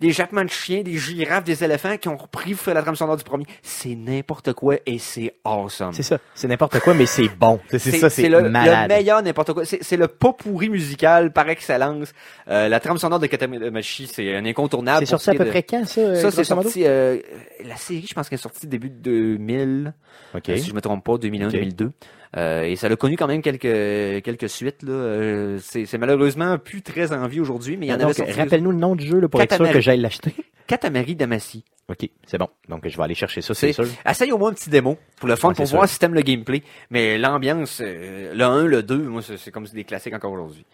des 0.00 0.10
jappements 0.10 0.42
de 0.42 0.50
chiens, 0.50 0.82
des 0.82 0.96
girafes, 0.98 1.44
des 1.44 1.62
éléphants 1.62 1.96
qui 1.96 2.08
ont 2.08 2.16
repris 2.16 2.54
pour 2.54 2.64
faire 2.64 2.74
la 2.74 2.82
trame 2.82 2.96
sonore 2.96 3.16
du 3.16 3.22
premier. 3.22 3.44
C'est 3.62 3.94
n'importe 3.94 4.52
quoi 4.52 4.74
et 4.84 4.98
c'est 4.98 5.32
awesome. 5.44 5.92
C'est 5.92 6.02
ça. 6.02 6.18
C'est 6.34 6.48
n'importe 6.48 6.80
quoi, 6.80 6.94
mais 6.94 7.06
c'est 7.06 7.28
bon. 7.28 7.60
C'est 7.70 7.78
ça, 7.92 8.10
c'est 8.10 8.28
le, 8.28 8.40
le 8.40 8.50
malade. 8.50 8.88
meilleur 8.88 9.22
n'importe 9.22 9.52
quoi. 9.52 9.64
C'est 9.64 9.96
le 9.96 10.08
pas 10.08 10.32
pourri 10.32 10.68
musical 10.70 11.32
par 11.32 11.48
excellence. 11.48 12.12
Euh, 12.48 12.68
la 12.68 12.80
trame 12.80 12.98
sonore 12.98 13.20
de 13.20 13.28
Katamashi, 13.28 14.08
c'est 14.08 14.34
un 14.34 14.44
incontournable. 14.44 15.06
C'est 15.06 15.10
sorti 15.10 15.30
à 15.30 15.34
peu 15.34 15.44
de- 15.44 15.50
près 15.50 15.62
quand, 15.62 15.86
ça? 15.86 16.00
euh, 16.00 16.14
Ça, 16.16 16.32
c'est 16.32 16.42
sorti. 16.42 16.82
euh, 16.84 17.18
la 17.64 17.76
série, 17.76 18.06
je 18.08 18.14
pense 18.14 18.28
qu'elle 18.28 18.40
est 18.40 18.42
sortie 18.42 18.66
début 18.66 18.90
de 18.90 18.96
2000. 19.36 19.94
OK. 20.34 20.48
Euh, 20.48 20.56
si 20.56 20.68
je 20.70 20.74
me 20.74 20.80
trompe 20.80 21.04
pas, 21.04 21.16
2001, 21.16 21.46
Ok. 21.46 21.52
2002. 21.52 21.92
Euh, 22.36 22.62
et 22.62 22.76
ça 22.76 22.86
a 22.86 22.96
connu 22.96 23.16
quand 23.16 23.26
même 23.26 23.42
quelques 23.42 24.22
quelques 24.24 24.48
suites. 24.48 24.82
Là. 24.82 24.92
Euh, 24.92 25.58
c'est 25.60 25.84
c'est 25.84 25.98
malheureusement 25.98 26.56
plus 26.58 26.80
très 26.82 27.12
en 27.12 27.26
vie 27.26 27.40
aujourd'hui, 27.40 27.76
mais 27.76 27.86
il 27.86 27.88
y 27.90 27.92
en 27.92 27.98
Donc, 27.98 28.18
avait 28.18 28.32
rappelle-nous 28.32 28.70
le 28.70 28.78
nom 28.78 28.96
du 28.96 29.06
jeu, 29.06 29.20
là, 29.20 29.28
pour 29.28 29.40
être 29.42 29.50
sûr 29.50 29.58
Katamari. 29.58 29.74
que 29.74 29.80
j'aille 29.80 30.00
l'acheter. 30.00 30.34
Katamari 30.66 31.14
Damacy. 31.14 31.64
OK, 31.88 32.08
c'est 32.26 32.38
bon. 32.38 32.48
Donc, 32.68 32.88
je 32.88 32.96
vais 32.96 33.02
aller 33.02 33.14
chercher 33.14 33.42
ça, 33.42 33.52
c'est 33.52 33.72
sûr. 33.74 33.84
Essaye 34.08 34.32
au 34.32 34.38
moins 34.38 34.50
un 34.50 34.54
petit 34.54 34.70
démo 34.70 34.96
pour 35.18 35.28
le 35.28 35.36
fun, 35.36 35.48
Ouais, 35.48 35.54
pour 35.54 35.66
voir 35.66 35.82
sûr. 35.86 35.92
si 35.92 35.98
t'aimes 35.98 36.14
le 36.14 36.22
gameplay. 36.22 36.62
Mais 36.90 37.18
l'ambiance, 37.18 37.80
euh, 37.84 38.32
le 38.34 38.44
1, 38.44 38.64
le 38.66 38.82
2, 38.82 38.96
moi, 39.08 39.20
c'est 39.20 39.36
c'est 39.36 39.50
comme 39.50 39.66
des 39.66 39.84
classiques 39.84 40.14
encore 40.14 40.32
aujourd'hui. 40.32 40.64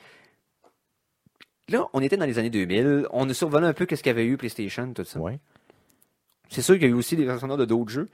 Là, 1.70 1.86
on 1.92 2.00
était 2.00 2.16
dans 2.16 2.26
les 2.26 2.38
années 2.38 2.50
2000. 2.50 3.06
On 3.10 3.28
a 3.28 3.34
survolé 3.34 3.66
un 3.66 3.72
peu 3.72 3.84
qu'est-ce 3.84 4.02
qu'il 4.02 4.10
y 4.10 4.14
avait 4.14 4.26
eu 4.26 4.36
PlayStation, 4.36 4.92
tout 4.94 5.04
ça. 5.04 5.18
Ouais. 5.18 5.38
C'est 6.50 6.62
sûr 6.62 6.74
qu'il 6.76 6.84
y 6.84 6.86
a 6.86 6.90
eu 6.90 6.94
aussi 6.94 7.16
des 7.16 7.24
versions 7.24 7.48
de 7.56 7.64
d'autres 7.64 7.90
jeux. 7.90 8.08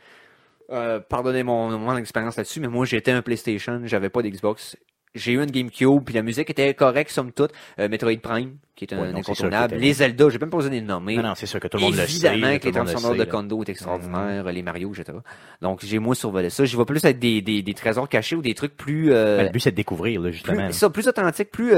Euh, 0.71 1.01
pardonnez 1.01 1.43
mon, 1.43 1.77
mon 1.79 1.97
expérience 1.97 2.37
là-dessus, 2.37 2.61
mais 2.61 2.69
moi 2.69 2.87
j'étais 2.87 3.11
un 3.13 3.23
PlayStation, 3.23 3.81
j'avais 3.85 4.09
pas 4.09 4.23
d'Xbox. 4.23 4.77
J'ai 5.15 5.33
eu 5.33 5.41
une 5.41 5.51
GameCube, 5.51 6.03
puis 6.05 6.13
la 6.13 6.23
musique 6.23 6.51
était 6.51 6.75
correcte 6.75 7.11
somme 7.13 7.31
toute. 7.31 7.53
Euh, 7.79 7.89
Metroid 7.89 8.17
Prime, 8.21 8.57
qui 8.75 8.85
est 8.85 8.93
un 8.93 9.01
Ouais, 9.01 9.13
non, 9.13 9.19
incontournable. 9.21 9.77
Les 9.77 9.93
Zelda, 9.93 10.29
j'ai 10.29 10.39
même 10.39 10.51
pas 10.51 10.57
besoin 10.57 10.71
de 10.71 10.77
les 10.77 10.81
nommer. 10.81 11.15
Non, 11.17 11.23
non, 11.23 11.35
c'est 11.37 11.47
sûr 11.47 11.61
que 11.61 11.69
tout 11.69 11.77
le 11.77 11.85
monde 11.85 11.93
le 11.95 11.99
sait. 11.99 12.11
Évidemment 12.11 12.59
que 12.59 12.67
les 12.69 12.73
sait, 12.99 13.17
de. 13.17 13.23
Mm. 13.25 13.29
Kondo 13.29 13.63
est 13.63 13.69
extraordinaire, 13.69 14.45
les 14.51 14.63
Mario, 14.63 14.93
etc. 14.93 15.17
Donc 15.63 15.85
j'ai 15.85 16.01
moins 16.01 16.17
survolé 16.17 16.51
ça. 16.51 16.65
Je 16.65 16.77
vais 16.77 16.85
plus 16.85 17.05
avec 17.05 17.21
des, 17.21 17.43
des, 17.43 17.63
des 17.63 17.75
trésors 17.75 18.09
cachés 18.09 18.35
ou 18.35 18.43
des 18.43 18.55
trucs 18.55 18.77
plus, 18.77 19.13
euh, 19.13 19.37
Ben, 19.37 19.47
le 19.47 19.53
but, 19.53 19.61
c'est 19.61 19.71
de 19.71 19.77
découvrir, 19.77 20.21
là, 20.21 20.33
justement. 20.33 20.65
plus, 20.65 20.73
ça, 20.73 20.91
plus 20.91 21.07
authentique, 21.07 21.53
plus, 21.53 21.73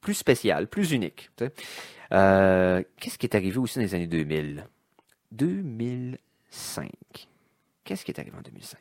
plus 0.00 0.14
spécial, 0.14 0.66
plus 0.66 0.92
unique. 0.92 1.28
Qu'est-ce 1.38 3.18
qui 3.18 3.26
est 3.26 3.36
arrivé 3.36 3.58
aussi 3.58 3.78
dans 3.78 3.84
les 3.84 3.94
années 3.94 4.06
2000? 4.06 4.64
2005. 5.32 6.88
Qu'est-ce 7.84 8.04
qui 8.04 8.10
est 8.12 8.18
arrivé 8.18 8.36
en 8.38 8.42
2005? 8.42 8.78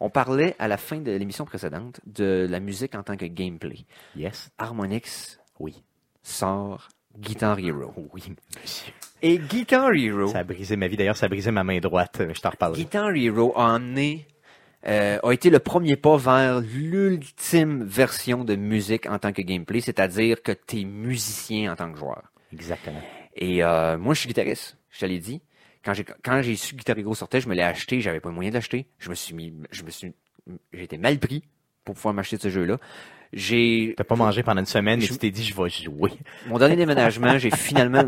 On 0.00 0.10
parlait 0.10 0.54
à 0.58 0.68
la 0.68 0.76
fin 0.76 0.98
de 0.98 1.10
l'émission 1.12 1.44
précédente 1.46 2.00
de 2.06 2.46
la 2.48 2.60
musique 2.60 2.94
en 2.94 3.02
tant 3.02 3.16
que 3.16 3.24
gameplay. 3.24 3.78
Yes. 4.16 4.50
Harmonix 4.58 5.38
Oui. 5.58 5.82
sort 6.22 6.88
Guitar 7.18 7.58
Hero. 7.58 7.94
Oui, 8.12 8.22
monsieur. 8.60 8.92
Et 9.22 9.38
Guitar 9.38 9.92
Hero, 9.94 10.26
Ça 10.28 10.40
a 10.40 10.44
brisé 10.44 10.76
ma 10.76 10.88
vie. 10.88 10.96
D'ailleurs, 10.96 11.16
ça 11.16 11.26
a 11.26 11.28
brisé 11.28 11.50
ma 11.52 11.62
main 11.64 11.78
droite. 11.78 12.20
Je 12.34 12.40
t'en 12.40 12.50
reparlerai. 12.50 12.80
Guitar 12.82 13.14
Hero 13.14 13.52
a 13.56 13.74
emmené, 13.76 14.26
euh, 14.86 15.18
a 15.22 15.32
été 15.32 15.48
le 15.48 15.60
premier 15.60 15.96
pas 15.96 16.16
vers 16.16 16.60
l'ultime 16.60 17.84
version 17.84 18.44
de 18.44 18.56
musique 18.56 19.06
en 19.06 19.18
tant 19.18 19.32
que 19.32 19.42
gameplay, 19.42 19.80
c'est-à-dire 19.80 20.42
que 20.42 20.52
tu 20.52 20.80
es 20.80 20.84
musicien 20.84 21.72
en 21.72 21.76
tant 21.76 21.90
que 21.92 21.98
joueur. 21.98 22.22
Exactement. 22.52 23.00
Et 23.36 23.62
euh, 23.64 23.96
moi, 23.96 24.14
je 24.14 24.20
suis 24.20 24.28
guitariste, 24.28 24.76
je 24.90 25.00
te 25.00 25.06
l'ai 25.06 25.18
dit. 25.20 25.40
Quand 25.84 25.94
j'ai 25.94 26.04
quand 26.22 26.42
j'ai 26.42 26.56
su 26.56 26.72
que 26.74 26.78
Guitar 26.78 26.98
Hero 26.98 27.14
sortait, 27.14 27.40
je 27.40 27.48
me 27.48 27.54
l'ai 27.54 27.62
acheté, 27.62 28.00
j'avais 28.00 28.20
pas 28.20 28.28
le 28.30 28.34
moyen 28.34 28.50
de 28.50 28.54
l'acheter. 28.54 28.86
Je 28.98 29.10
me 29.10 29.14
suis 29.14 29.34
mis, 29.34 29.52
je 29.70 29.82
me 29.82 29.90
suis, 29.90 30.12
été 30.72 30.96
mal 30.98 31.18
pris 31.18 31.42
pour 31.84 31.94
pouvoir 31.94 32.14
m'acheter 32.14 32.38
ce 32.38 32.48
jeu-là. 32.48 32.78
J'ai 33.36 33.94
T'as 33.96 34.04
pas 34.04 34.14
mangé 34.14 34.44
pendant 34.44 34.60
une 34.60 34.66
semaine 34.66 35.02
et 35.02 35.06
tu 35.08 35.18
t'es 35.18 35.30
dit, 35.32 35.42
je 35.44 35.60
vais 35.60 35.68
jouer. 35.68 36.12
mon 36.46 36.56
dernier 36.56 36.76
déménagement, 36.76 37.36
j'ai 37.36 37.50
finalement, 37.50 38.04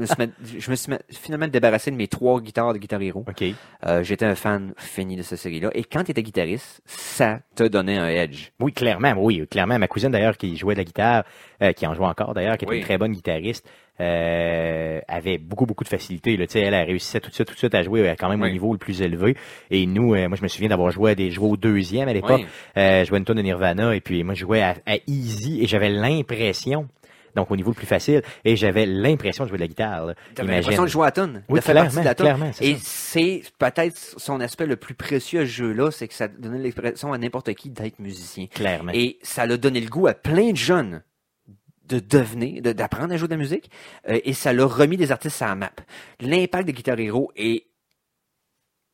je 0.56 0.70
me 0.70 0.76
suis, 0.76 0.92
finalement 1.10 1.48
débarrassé 1.48 1.90
de 1.90 1.96
mes 1.96 2.06
trois 2.06 2.40
guitares 2.40 2.72
de 2.72 2.78
Guitar 2.78 3.02
Hero. 3.02 3.24
OK. 3.28 3.44
Euh, 3.84 4.04
J'étais 4.04 4.24
un 4.24 4.36
fan 4.36 4.72
fini 4.76 5.16
de 5.16 5.22
cette 5.22 5.40
série-là. 5.40 5.70
Et 5.74 5.82
quand 5.82 6.04
tu 6.04 6.12
étais 6.12 6.22
guitariste, 6.22 6.80
ça 6.86 7.40
te 7.56 7.64
donnait 7.64 7.96
un 7.98 8.06
edge. 8.06 8.50
Oui, 8.60 8.72
clairement, 8.72 9.14
oui, 9.16 9.44
clairement. 9.50 9.78
Ma 9.80 9.88
cousine, 9.88 10.10
d'ailleurs, 10.10 10.36
qui 10.36 10.56
jouait 10.56 10.74
de 10.74 10.80
la 10.80 10.84
guitare, 10.84 11.24
euh, 11.60 11.72
qui 11.72 11.88
en 11.88 11.94
joue 11.94 12.04
encore, 12.04 12.32
d'ailleurs, 12.32 12.56
qui 12.56 12.64
était 12.64 12.74
Oui. 12.74 12.78
une 12.78 12.84
très 12.84 12.98
bonne 12.98 13.12
guitariste, 13.12 13.68
euh, 14.00 15.00
avait 15.08 15.38
beaucoup, 15.38 15.66
beaucoup 15.66 15.84
de 15.84 15.88
facilité. 15.88 16.36
Là. 16.36 16.46
Tu 16.46 16.54
sais, 16.54 16.60
Elle 16.60 16.74
a 16.74 16.82
réussi 16.84 17.18
tout 17.20 17.30
de 17.30 17.34
suite, 17.34 17.48
tout 17.48 17.54
de 17.54 17.58
suite 17.58 17.74
à 17.74 17.82
jouer 17.82 18.08
euh, 18.08 18.14
quand 18.18 18.28
même 18.28 18.40
au 18.42 18.44
Oui. 18.44 18.52
niveau 18.52 18.72
le 18.72 18.78
plus 18.78 19.02
élevé. 19.02 19.36
Et 19.70 19.86
nous, 19.86 20.14
euh, 20.14 20.28
moi, 20.28 20.36
je 20.36 20.42
me 20.42 20.48
souviens 20.48 20.68
d'avoir 20.68 20.90
joué 20.90 21.12
à 21.12 21.14
des 21.14 21.30
joueurs 21.30 21.50
au 21.52 21.56
deuxième 21.56 22.08
à 22.08 22.12
l'époque. 22.12 22.40
Oui. 22.42 22.46
Euh, 22.76 23.04
je 23.04 23.08
jouais 23.08 23.18
une 23.18 23.24
tonne 23.24 23.36
de 23.38 23.42
Nirvana 23.42 23.94
et 23.94 24.00
puis 24.00 24.22
moi, 24.24 24.34
je 24.34 24.40
jouais 24.40 24.62
à, 24.62 24.74
à 24.86 24.96
Easy 25.06 25.62
et 25.62 25.66
j'avais 25.66 25.88
l'impression, 25.88 26.88
donc 27.34 27.50
au 27.50 27.56
niveau 27.56 27.70
le 27.70 27.74
plus 27.74 27.86
facile, 27.86 28.22
et 28.44 28.56
j'avais 28.56 28.86
l'impression 28.86 29.44
de 29.44 29.48
jouer 29.50 29.58
de 29.58 29.62
la 29.62 29.68
guitare. 29.68 30.02
Imagine. 30.38 30.46
l'impression 30.56 30.82
de 30.84 30.88
jouer 30.88 31.06
à 31.06 31.10
tonne. 31.10 31.42
Oui, 31.48 31.58
de 31.60 31.64
faire 31.64 31.74
partie 31.74 31.90
clairement, 31.90 32.00
de 32.02 32.06
la 32.08 32.14
tonne. 32.14 32.26
clairement, 32.26 32.50
c'est 32.52 32.64
Et 32.66 32.76
c'est 32.80 33.42
peut-être 33.58 33.96
son 34.16 34.40
aspect 34.40 34.66
le 34.66 34.76
plus 34.76 34.94
précieux 34.94 35.40
à 35.40 35.44
ce 35.44 35.50
jeu-là, 35.50 35.90
c'est 35.90 36.08
que 36.08 36.14
ça 36.14 36.28
donnait 36.28 36.58
l'expression 36.58 37.12
à 37.12 37.18
n'importe 37.18 37.52
qui 37.54 37.70
d'être 37.70 37.98
musicien. 37.98 38.46
Clairement. 38.54 38.92
Et 38.94 39.18
ça 39.22 39.46
l'a 39.46 39.56
donné 39.56 39.80
le 39.80 39.88
goût 39.88 40.06
à 40.06 40.14
plein 40.14 40.50
de 40.52 40.56
jeunes 40.56 41.02
de 41.88 41.98
devenir, 42.00 42.62
de- 42.62 42.72
d'apprendre 42.72 43.12
à 43.12 43.16
jouer 43.16 43.28
de 43.28 43.34
la 43.34 43.38
musique, 43.38 43.70
euh, 44.08 44.18
et 44.24 44.32
ça 44.32 44.52
l'a 44.52 44.64
remis 44.66 44.96
des 44.96 45.12
artistes 45.12 45.40
à 45.42 45.46
la 45.46 45.54
map. 45.54 45.70
L'impact 46.20 46.66
de 46.68 46.72
Guitar 46.72 46.98
Hero 46.98 47.30
est, 47.36 47.64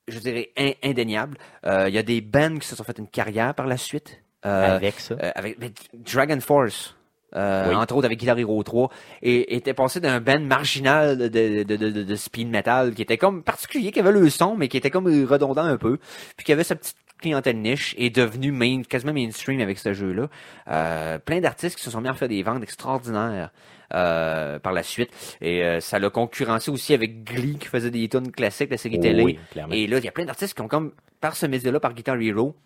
je 0.09 0.18
dirais, 0.18 0.50
in- 0.59 0.72
indéniable. 0.83 1.38
Euh, 1.64 1.88
Il 1.88 1.94
y 1.94 1.98
a 1.98 2.02
des 2.02 2.20
bands 2.20 2.59
qui 2.59 2.66
se 2.66 2.76
sont 2.76 2.85
fait 2.85 2.98
une 2.98 3.09
carrière 3.09 3.55
par 3.55 3.66
la 3.66 3.76
suite. 3.76 4.20
Euh, 4.44 4.76
Avec 4.76 4.98
ça. 4.98 5.14
euh, 5.22 5.31
avec 5.37 5.59
mais 5.61 5.70
Dragon 5.94 6.40
Force, 6.40 6.96
Oui. 7.35 7.40
entre 7.74 7.94
autres 7.96 8.07
avec 8.07 8.18
Guitar 8.18 8.37
Hero 8.38 8.61
3, 8.62 8.90
et 9.22 9.55
était 9.57 9.72
passé 9.72 10.00
d'un 10.00 10.20
band 10.20 10.40
marginal 10.40 11.16
de, 11.16 11.28
de, 11.28 11.62
de, 11.62 11.76
de, 11.76 12.02
de 12.02 12.16
speed 12.16 12.48
metal 12.48 12.92
qui 12.92 13.02
était 13.02 13.16
comme 13.18 13.42
particulier, 13.44 13.92
qui 13.92 14.00
avait 14.00 14.11
le 14.12 14.28
son, 14.28 14.57
mais 14.57 14.66
qui 14.68 14.76
était 14.76 14.90
comme 14.90 15.07
redondant 15.24 15.62
un 15.64 15.76
peu, 15.78 15.98
puis 16.37 16.44
qui 16.44 16.52
avait 16.52 16.64
sa 16.64 16.74
petite 16.74 16.96
clientèle 17.23 17.59
niche, 17.59 17.95
est 17.97 18.15
devenu 18.15 18.53
main, 18.53 18.83
quasiment 18.83 19.15
mainstream 19.15 19.61
avec 19.61 19.79
ce 19.79 19.95
jeu-là. 19.95 20.29
Euh, 20.69 21.19
plein 21.19 21.41
d'artistes 21.41 21.77
qui 21.77 21.83
se 21.83 21.91
sont 21.91 22.01
mis 22.01 22.09
à 22.09 22.15
faire 22.15 22.29
des 22.29 22.43
ventes 22.43 22.63
extraordinaires. 22.63 23.51
euh, 23.95 24.59
par 24.59 24.73
la 24.73 24.83
suite 24.83 25.11
et 25.43 25.63
euh, 25.63 25.81
ça 25.81 25.99
l'a 25.99 26.09
concurrencé 26.09 26.71
aussi 26.71 26.95
avec 26.95 27.25
Glee 27.25 27.59
qui 27.59 27.69
faisait 27.69 27.91
des 27.91 28.09
tunes 28.09 28.33
classiques 28.33 28.71
la 28.71 28.79
série 28.79 28.99
télé 28.99 29.23
Oui, 29.23 29.39
et 29.71 29.87
là 29.87 29.99
il 29.99 30.05
y 30.05 30.09
a 30.09 30.13
plein 30.13 30.25
d'artistes 30.25 30.55
qui 30.55 30.63
ont 30.63 30.69
comme 30.69 30.93
par 31.21 31.37
ce 31.37 31.45
média-là 31.45 31.79
par 31.79 31.93
Guitar 31.93 32.17
Hero 32.17 32.57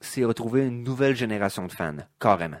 s'est 0.00 0.24
retrouvé 0.24 0.66
une 0.66 0.82
nouvelle 0.82 1.16
génération 1.16 1.66
de 1.66 1.72
fans, 1.72 1.96
carrément. 2.20 2.60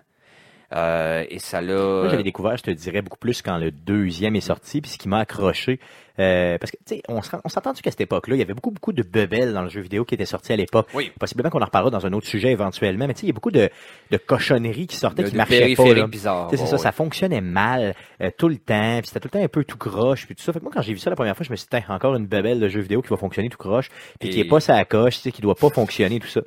Euh, 0.72 1.24
et 1.30 1.38
ça 1.38 1.62
l'a. 1.62 1.74
Moi, 1.74 2.08
j'avais 2.08 2.22
découvert, 2.22 2.56
je 2.58 2.64
te 2.64 2.70
dirais, 2.70 3.00
beaucoup 3.00 3.18
plus 3.18 3.40
quand 3.40 3.56
le 3.56 3.70
deuxième 3.70 4.36
est 4.36 4.42
sorti, 4.42 4.82
puis 4.82 4.90
ce 4.90 4.98
qui 4.98 5.08
m'a 5.08 5.20
accroché, 5.20 5.80
euh, 6.18 6.58
parce 6.58 6.70
que, 6.70 6.76
tu 6.78 6.96
sais, 6.96 7.02
on 7.08 7.22
s'en- 7.22 7.40
on 7.44 7.48
s'est 7.48 7.58
entendu 7.58 7.82
qu'à 7.82 7.90
cette 7.90 8.00
époque-là, 8.00 8.36
il 8.36 8.38
y 8.38 8.42
avait 8.42 8.54
beaucoup, 8.54 8.70
beaucoup 8.70 8.92
de 8.92 9.02
bebelles 9.02 9.52
dans 9.52 9.62
le 9.62 9.68
jeu 9.68 9.80
vidéo 9.80 10.04
qui 10.04 10.14
était 10.14 10.26
sorti 10.26 10.52
à 10.52 10.56
l'époque? 10.56 10.88
Oui. 10.94 11.12
Possiblement 11.18 11.50
qu'on 11.50 11.62
en 11.62 11.66
reparlera 11.66 11.90
dans 11.90 12.04
un 12.06 12.12
autre 12.12 12.26
sujet 12.26 12.50
éventuellement, 12.50 13.06
mais 13.06 13.14
tu 13.14 13.20
sais, 13.20 13.26
il 13.26 13.30
y 13.30 13.32
a 13.32 13.34
beaucoup 13.34 13.50
de, 13.50 13.70
de 14.10 14.16
cochonneries 14.16 14.86
qui 14.86 14.96
sortaient, 14.96 15.22
de, 15.22 15.28
qui 15.28 15.32
de 15.32 15.36
marchaient 15.38 15.74
pas. 15.76 15.94
Là. 15.94 16.06
sais, 16.50 16.56
c'est 16.56 16.66
ça, 16.66 16.78
ça 16.78 16.92
fonctionnait 16.92 17.40
mal 17.40 17.94
euh, 18.20 18.30
tout 18.36 18.48
le 18.48 18.56
temps, 18.58 18.98
puis 18.98 19.08
c'était 19.08 19.20
tout 19.20 19.28
le 19.32 19.38
temps 19.38 19.44
un 19.44 19.48
peu 19.48 19.64
tout 19.64 19.78
croche, 19.78 20.26
puis 20.26 20.34
tout 20.34 20.42
ça. 20.42 20.52
Fait 20.52 20.58
que 20.58 20.64
moi, 20.64 20.72
quand 20.74 20.82
j'ai 20.82 20.92
vu 20.92 20.98
ça 20.98 21.10
la 21.10 21.16
première 21.16 21.36
fois, 21.36 21.46
je 21.46 21.50
me 21.52 21.56
suis 21.56 21.68
dit, 21.70 21.78
encore 21.88 22.16
une 22.16 22.26
bebelle 22.26 22.58
de 22.58 22.68
jeu 22.68 22.80
vidéo 22.80 23.00
qui 23.02 23.08
va 23.10 23.16
fonctionner 23.16 23.48
tout 23.48 23.58
croche, 23.58 23.88
puis 24.18 24.30
qui 24.30 24.40
est 24.40 24.44
pas 24.44 24.60
sa 24.60 24.84
coche, 24.84 25.16
tu 25.16 25.22
sais, 25.22 25.32
qui 25.32 25.40
doit 25.40 25.54
pas 25.54 25.70
fonctionner, 25.70 26.18
tout 26.18 26.26
ça. 26.26 26.40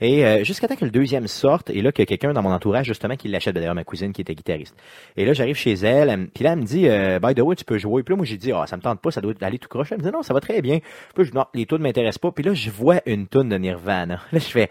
Et 0.00 0.26
euh, 0.26 0.44
jusqu'à 0.44 0.68
temps 0.68 0.76
que 0.76 0.84
le 0.84 0.90
deuxième 0.90 1.28
sorte, 1.28 1.70
et 1.70 1.80
là, 1.80 1.92
qu'il 1.92 2.02
y 2.02 2.04
a 2.04 2.06
quelqu'un 2.06 2.32
dans 2.32 2.42
mon 2.42 2.52
entourage, 2.52 2.86
justement, 2.86 3.16
qui 3.16 3.28
l'achète, 3.28 3.54
Ben, 3.54 3.60
d'ailleurs, 3.60 3.74
ma 3.76 3.84
cousine 3.84 4.12
qui 4.12 4.20
était 4.20 4.34
guitariste. 4.34 4.74
Et 5.16 5.24
là, 5.24 5.32
j'arrive 5.32 5.54
chez 5.56 5.74
elle, 5.74 6.28
puis 6.34 6.42
là, 6.42 6.52
elle 6.52 6.58
me 6.58 6.64
dit, 6.64 6.88
euh, 6.88 7.20
by 7.20 7.34
the 7.34 7.40
way, 7.40 7.54
tu 7.54 7.64
peux 7.64 7.78
jouer. 7.78 8.02
Puis 8.02 8.12
là, 8.12 8.16
moi, 8.16 8.26
j'ai 8.26 8.36
dit, 8.36 8.50
ah, 8.52 8.66
ça 8.66 8.76
me 8.76 8.82
tente 8.82 9.00
pas, 9.00 9.12
ça 9.14 9.20
doit 9.20 9.32
aller 9.40 9.58
tout 9.58 9.68
croche. 9.68 9.92
Elle 9.92 9.98
me 9.98 10.02
dit, 10.02 10.10
non, 10.10 10.22
ça 10.22 10.34
va 10.34 10.40
très 10.40 10.60
bien. 10.60 10.78
Puis 11.14 11.24
je 11.24 11.30
dis, 11.30 11.36
non, 11.36 11.46
les 11.54 11.66
tunes 11.66 11.78
m'intéressent 11.78 12.18
pas. 12.18 12.32
Puis 12.32 12.44
là, 12.44 12.52
je 12.54 12.70
vois 12.70 13.00
une 13.06 13.26
tune 13.26 13.48
de 13.48 13.56
Nirvana. 13.56 14.20
Là, 14.32 14.38
je 14.38 14.44
fais, 14.44 14.70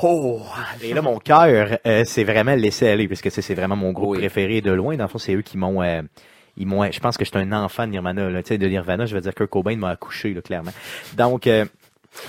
Oh! 0.00 0.40
Et 0.80 0.94
là, 0.94 1.02
mon 1.02 1.18
cœur 1.18 1.78
euh, 1.84 2.04
s'est 2.04 2.22
vraiment 2.22 2.54
laissé 2.54 2.88
aller, 2.88 3.08
parce 3.08 3.20
que 3.20 3.30
c'est 3.30 3.54
vraiment 3.54 3.74
mon 3.74 3.90
groupe 3.90 4.10
Oui. 4.10 4.18
préféré 4.18 4.60
de 4.60 4.70
loin. 4.70 4.96
Dans 4.96 5.04
le 5.04 5.08
fond, 5.08 5.18
c'est 5.18 5.34
eux 5.34 5.42
qui 5.42 5.58
m'ont... 5.58 5.82
euh, 5.82 6.02
ils 6.56 6.66
m'ont, 6.66 6.90
je 6.90 7.00
pense 7.00 7.16
que 7.16 7.24
j'étais 7.24 7.38
un 7.38 7.52
enfant 7.52 7.84
de 7.86 7.92
Nirvana. 7.92 8.30
Là. 8.30 8.42
De 8.42 8.66
Nirvana, 8.68 9.06
je 9.06 9.14
veux 9.14 9.20
dire 9.20 9.32
que 9.32 9.38
Kurt 9.44 9.50
Cobain 9.50 9.76
m'a 9.76 9.90
accouché, 9.90 10.34
là, 10.34 10.40
clairement. 10.40 10.72
Donc, 11.16 11.46
euh, 11.46 11.64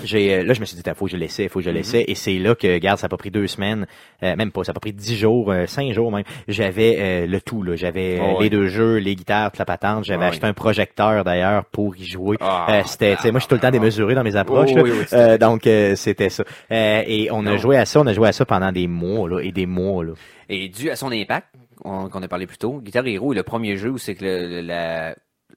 j'ai, 0.04 0.34
euh, 0.34 0.42
là, 0.44 0.52
je 0.54 0.60
me 0.60 0.64
suis 0.64 0.76
dit, 0.76 0.82
il 0.86 0.94
faut 0.94 1.06
que 1.06 1.10
je 1.10 1.16
laissais, 1.16 1.48
faut 1.48 1.58
que 1.60 1.64
je 1.64 1.70
laissais. 1.70 2.04
Et 2.08 2.14
c'est 2.14 2.38
là 2.38 2.54
que, 2.54 2.66
regarde, 2.72 2.98
ça 2.98 3.06
a 3.06 3.08
pas 3.08 3.16
pris 3.16 3.30
deux 3.30 3.46
semaines, 3.46 3.86
euh, 4.22 4.36
même 4.36 4.50
pas, 4.52 4.64
ça 4.64 4.70
a 4.70 4.74
pas 4.74 4.80
pris 4.80 4.92
dix 4.92 5.16
jours, 5.16 5.50
euh, 5.50 5.66
cinq 5.66 5.92
jours 5.92 6.10
même. 6.12 6.24
J'avais 6.48 6.96
euh, 6.98 7.26
le 7.26 7.40
tout, 7.40 7.62
là. 7.62 7.76
J'avais 7.76 8.18
euh, 8.18 8.22
Oh, 8.22 8.30
les 8.40 8.44
oui. 8.46 8.50
deux 8.50 8.66
jeux, 8.68 8.96
les 8.96 9.14
guitares, 9.14 9.50
toute 9.50 9.58
la 9.58 9.64
patente. 9.64 10.04
J'avais 10.04 10.24
Oh, 10.24 10.28
acheté 10.28 10.44
oui. 10.44 10.50
un 10.50 10.54
projecteur, 10.54 11.24
d'ailleurs, 11.24 11.64
pour 11.66 11.96
y 11.96 12.04
jouer. 12.04 12.36
Euh, 12.40 12.82
c'était, 12.86 13.16
tu 13.16 13.22
sais, 13.22 13.30
moi, 13.30 13.40
je 13.40 13.44
suis 13.44 13.48
tout 13.48 13.54
le 13.56 13.60
temps 13.60 13.70
démesuré 13.70 14.14
dans 14.14 14.24
mes 14.24 14.36
approches. 14.36 14.70
Oh, 14.72 14.76
là. 14.76 14.82
oui, 14.82 14.90
oui, 14.92 15.04
c'était- 15.04 15.16
Euh, 15.16 15.38
donc, 15.38 15.66
euh, 15.66 15.94
c'était 15.96 16.30
ça. 16.30 16.44
Euh, 16.70 17.02
et 17.06 17.28
on 17.30 17.44
a 17.46 17.56
joué 17.56 17.76
à 17.76 17.84
ça, 17.84 18.00
on 18.00 18.06
a 18.06 18.12
joué 18.12 18.28
à 18.28 18.32
ça 18.32 18.44
pendant 18.44 18.72
des 18.72 18.86
mois, 18.86 19.28
là, 19.28 19.40
et 19.40 19.52
des 19.52 19.66
mois, 19.66 20.04
là. 20.04 20.12
Et 20.48 20.68
dû 20.68 20.90
à 20.90 20.96
son 20.96 21.12
impact, 21.12 21.46
on- 21.84 22.08
qu'on 22.08 22.22
a 22.22 22.28
parlé 22.28 22.46
plus 22.46 22.58
tôt, 22.58 22.80
Guitar 22.80 23.06
Hero 23.06 23.32
est 23.32 23.36
le 23.36 23.42
premier 23.42 23.76
jeu 23.76 23.90
où 23.90 23.98
c'est 23.98 24.14
que 24.14 24.24
le- 24.24 24.60
la- 24.60 25.14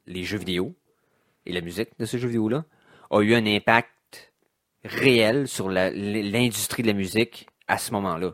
les 0.07 0.23
jeux 0.23 0.37
vidéo 0.37 0.73
et 1.45 1.51
la 1.51 1.61
musique 1.61 1.89
de 1.99 2.05
ce 2.05 2.17
jeu 2.17 2.27
vidéo-là 2.27 2.63
a 3.11 3.21
eu 3.21 3.33
un 3.35 3.45
impact 3.45 3.89
réel 4.85 5.47
sur 5.47 5.69
l'industrie 5.69 6.83
de 6.83 6.87
la 6.87 6.93
musique 6.93 7.47
à 7.67 7.77
ce 7.77 7.91
moment-là. 7.93 8.33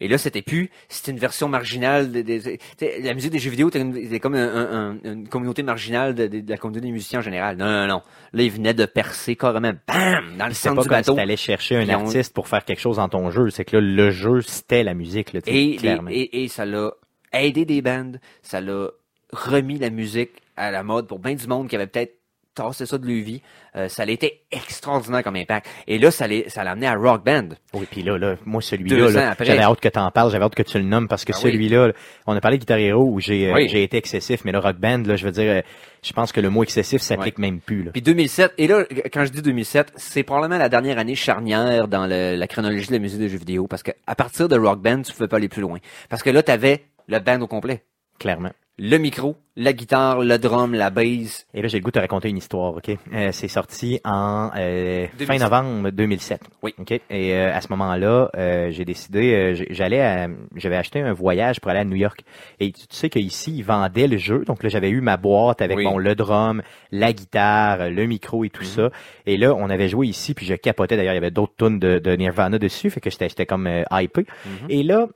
Et 0.00 0.06
là, 0.06 0.16
c'était 0.16 0.42
plus, 0.42 0.70
c'était 0.88 1.10
une 1.10 1.18
version 1.18 1.48
marginale. 1.48 2.12
De, 2.12 2.22
de- 2.22 2.38
de- 2.38 3.04
la 3.04 3.14
musique 3.14 3.32
des 3.32 3.40
jeux 3.40 3.50
vidéo, 3.50 3.68
c'était 3.72 4.20
comme 4.20 4.36
un- 4.36 4.54
un- 4.54 4.90
un- 4.92 4.98
une 5.12 5.28
communauté 5.28 5.64
marginale 5.64 6.14
de, 6.14 6.30
la 6.48 6.56
communauté 6.56 6.86
des 6.86 6.92
musiciens 6.92 7.18
en 7.18 7.22
général. 7.22 7.56
Non, 7.56 7.66
non, 7.66 7.86
non. 7.88 8.02
Là, 8.32 8.42
ils 8.44 8.50
venaient 8.50 8.74
de 8.74 8.86
percer 8.86 9.34
carrément, 9.34 9.72
bam, 9.88 10.36
dans 10.38 10.46
le 10.46 10.54
centre 10.54 10.76
pas 10.76 10.82
du 10.82 10.88
bateau. 10.88 11.12
si 11.12 11.16
t'allais 11.16 11.36
chercher 11.36 11.76
un 11.78 11.88
on- 11.88 12.04
artiste 12.04 12.32
pour 12.32 12.46
faire 12.46 12.64
quelque 12.64 12.78
chose 12.80 12.98
dans 12.98 13.08
ton 13.08 13.30
jeu. 13.32 13.50
C'est 13.50 13.64
que 13.64 13.76
là, 13.76 13.82
le 13.82 14.10
jeu, 14.12 14.40
c'était 14.40 14.84
la 14.84 14.94
musique, 14.94 15.32
là, 15.32 15.40
Et, 15.46 15.74
clairement. 15.76 16.10
et, 16.12 16.44
et 16.44 16.48
ça 16.48 16.64
l'a 16.64 16.92
aidé 17.32 17.64
des 17.64 17.82
bands, 17.82 18.12
ça 18.42 18.60
l'a 18.60 18.90
remis 19.32 19.78
la 19.80 19.90
musique 19.90 20.30
à 20.56 20.70
la 20.70 20.84
mode 20.84 21.08
pour 21.08 21.18
bien 21.18 21.34
du 21.34 21.46
monde 21.48 21.68
qui 21.68 21.74
avait 21.74 21.88
peut-être 21.88 22.17
tassé 22.66 22.86
ça 22.86 22.98
de 22.98 23.06
vie. 23.06 23.42
Euh, 23.76 23.88
ça 23.88 24.02
a 24.02 24.06
été 24.06 24.42
extraordinaire 24.50 25.22
comme 25.22 25.36
impact. 25.36 25.66
Et 25.86 25.98
là, 25.98 26.10
ça 26.10 26.26
l'a 26.26 26.48
ça 26.48 26.64
l'a 26.64 26.72
amené 26.72 26.86
à 26.86 26.94
Rock 26.94 27.24
Band. 27.24 27.48
Oui, 27.74 27.86
puis 27.90 28.02
là, 28.02 28.18
là, 28.18 28.36
moi, 28.44 28.60
celui-là, 28.62 29.10
là, 29.10 29.34
j'avais 29.40 29.62
hâte 29.62 29.80
que 29.80 29.88
t'en 29.88 30.10
parles, 30.10 30.30
j'avais 30.30 30.44
hâte 30.44 30.54
que 30.54 30.62
tu 30.62 30.78
le 30.78 30.84
nommes 30.84 31.08
parce 31.08 31.24
que 31.24 31.32
oui. 31.32 31.38
celui-là, 31.40 31.88
là, 31.88 31.92
on 32.26 32.36
a 32.36 32.40
parlé 32.40 32.56
de 32.58 32.62
Guitar 32.62 32.78
Hero 32.78 33.04
où 33.04 33.20
j'ai 33.20 33.48
euh, 33.50 33.54
Oui. 33.54 33.68
j'ai 33.68 33.82
été 33.82 33.96
excessif, 33.96 34.44
mais 34.44 34.52
le 34.52 34.58
Rock 34.58 34.76
Band, 34.76 35.02
là, 35.06 35.16
je 35.16 35.24
veux 35.24 35.32
dire, 35.32 35.50
euh, 35.50 35.60
je 36.02 36.12
pense 36.12 36.32
que 36.32 36.40
le 36.40 36.50
mot 36.50 36.62
excessif 36.62 37.02
s'applique 37.02 37.38
même 37.38 37.60
plus, 37.60 37.82
là. 37.82 37.90
Puis 37.92 38.02
2007, 38.02 38.54
et 38.58 38.66
là, 38.66 38.84
quand 39.12 39.24
je 39.24 39.30
dis 39.32 39.42
2007, 39.42 39.92
c'est 39.96 40.22
probablement 40.22 40.58
la 40.58 40.68
dernière 40.68 40.98
année 40.98 41.14
charnière 41.14 41.88
dans 41.88 42.06
le- 42.06 42.36
la 42.36 42.46
chronologie 42.46 42.86
de 42.88 42.92
la 42.92 42.98
musique 42.98 43.18
des 43.18 43.28
jeux 43.28 43.38
vidéo, 43.38 43.66
parce 43.66 43.82
que 43.82 43.90
à 44.06 44.14
partir 44.14 44.48
de 44.48 44.56
Rock 44.58 44.80
Band, 44.80 45.02
tu 45.02 45.12
pouvais 45.12 45.28
pas 45.28 45.36
aller 45.36 45.48
plus 45.48 45.62
loin. 45.62 45.78
Parce 46.08 46.22
que 46.22 46.30
là, 46.30 46.42
t'avais 46.42 46.84
le 47.08 47.18
band 47.18 47.40
au 47.40 47.46
complet. 47.46 47.82
Clairement. 48.18 48.50
Le 48.80 48.96
micro, 48.98 49.34
la 49.56 49.72
guitare, 49.72 50.20
le 50.20 50.38
drum, 50.38 50.72
la 50.72 50.90
bass. 50.90 51.46
Et 51.52 51.62
là, 51.62 51.66
j'ai 51.66 51.78
le 51.78 51.82
goût 51.82 51.90
de 51.90 51.94
te 51.94 51.98
raconter 51.98 52.28
une 52.28 52.36
histoire, 52.36 52.76
OK? 52.76 52.88
Euh, 53.12 53.30
c'est 53.32 53.48
sorti 53.48 54.00
en 54.04 54.50
euh, 54.56 55.06
fin 55.08 55.16
2007. 55.18 55.40
novembre 55.40 55.90
2007. 55.90 56.40
Oui. 56.62 56.74
OK? 56.78 56.92
Et 56.92 57.02
euh, 57.34 57.52
à 57.52 57.60
ce 57.60 57.66
moment-là, 57.70 58.30
euh, 58.36 58.70
j'ai 58.70 58.84
décidé, 58.84 59.34
euh, 59.34 59.64
j'allais 59.70 60.00
à- 60.00 60.28
j'avais 60.54 60.76
acheté 60.76 61.00
un 61.00 61.12
voyage 61.12 61.60
pour 61.60 61.72
aller 61.72 61.80
à 61.80 61.84
New 61.84 61.96
York. 61.96 62.20
Et 62.60 62.70
tu, 62.70 62.86
tu 62.86 62.94
sais 62.96 63.10
qu'ici, 63.10 63.52
ils 63.58 63.64
vendaient 63.64 64.06
le 64.06 64.16
jeu. 64.16 64.44
Donc 64.46 64.62
là, 64.62 64.68
j'avais 64.68 64.90
eu 64.90 65.00
ma 65.00 65.16
boîte 65.16 65.60
avec 65.60 65.76
Oui. 65.76 65.82
bon, 65.84 65.98
le 65.98 66.14
drum, 66.14 66.62
la 66.92 67.12
guitare, 67.12 67.90
le 67.90 68.06
micro 68.06 68.44
et 68.44 68.50
tout 68.50 68.62
Mhm. 68.62 68.68
ça. 68.68 68.90
Et 69.26 69.36
là, 69.36 69.54
on 69.56 69.70
avait 69.70 69.88
joué 69.88 70.06
ici, 70.06 70.34
puis 70.34 70.46
je 70.46 70.54
capotais. 70.54 70.96
D'ailleurs, 70.96 71.14
il 71.14 71.16
y 71.16 71.18
avait 71.18 71.32
d'autres 71.32 71.54
tunes 71.58 71.80
de, 71.80 71.98
de 71.98 72.12
Nirvana 72.14 72.58
dessus, 72.60 72.90
fait 72.90 73.00
que 73.00 73.10
j'étais 73.10 73.44
comme 73.44 73.66
euh, 73.66 73.82
hypé. 73.90 74.24
Et 74.68 74.84
là, 74.84 75.08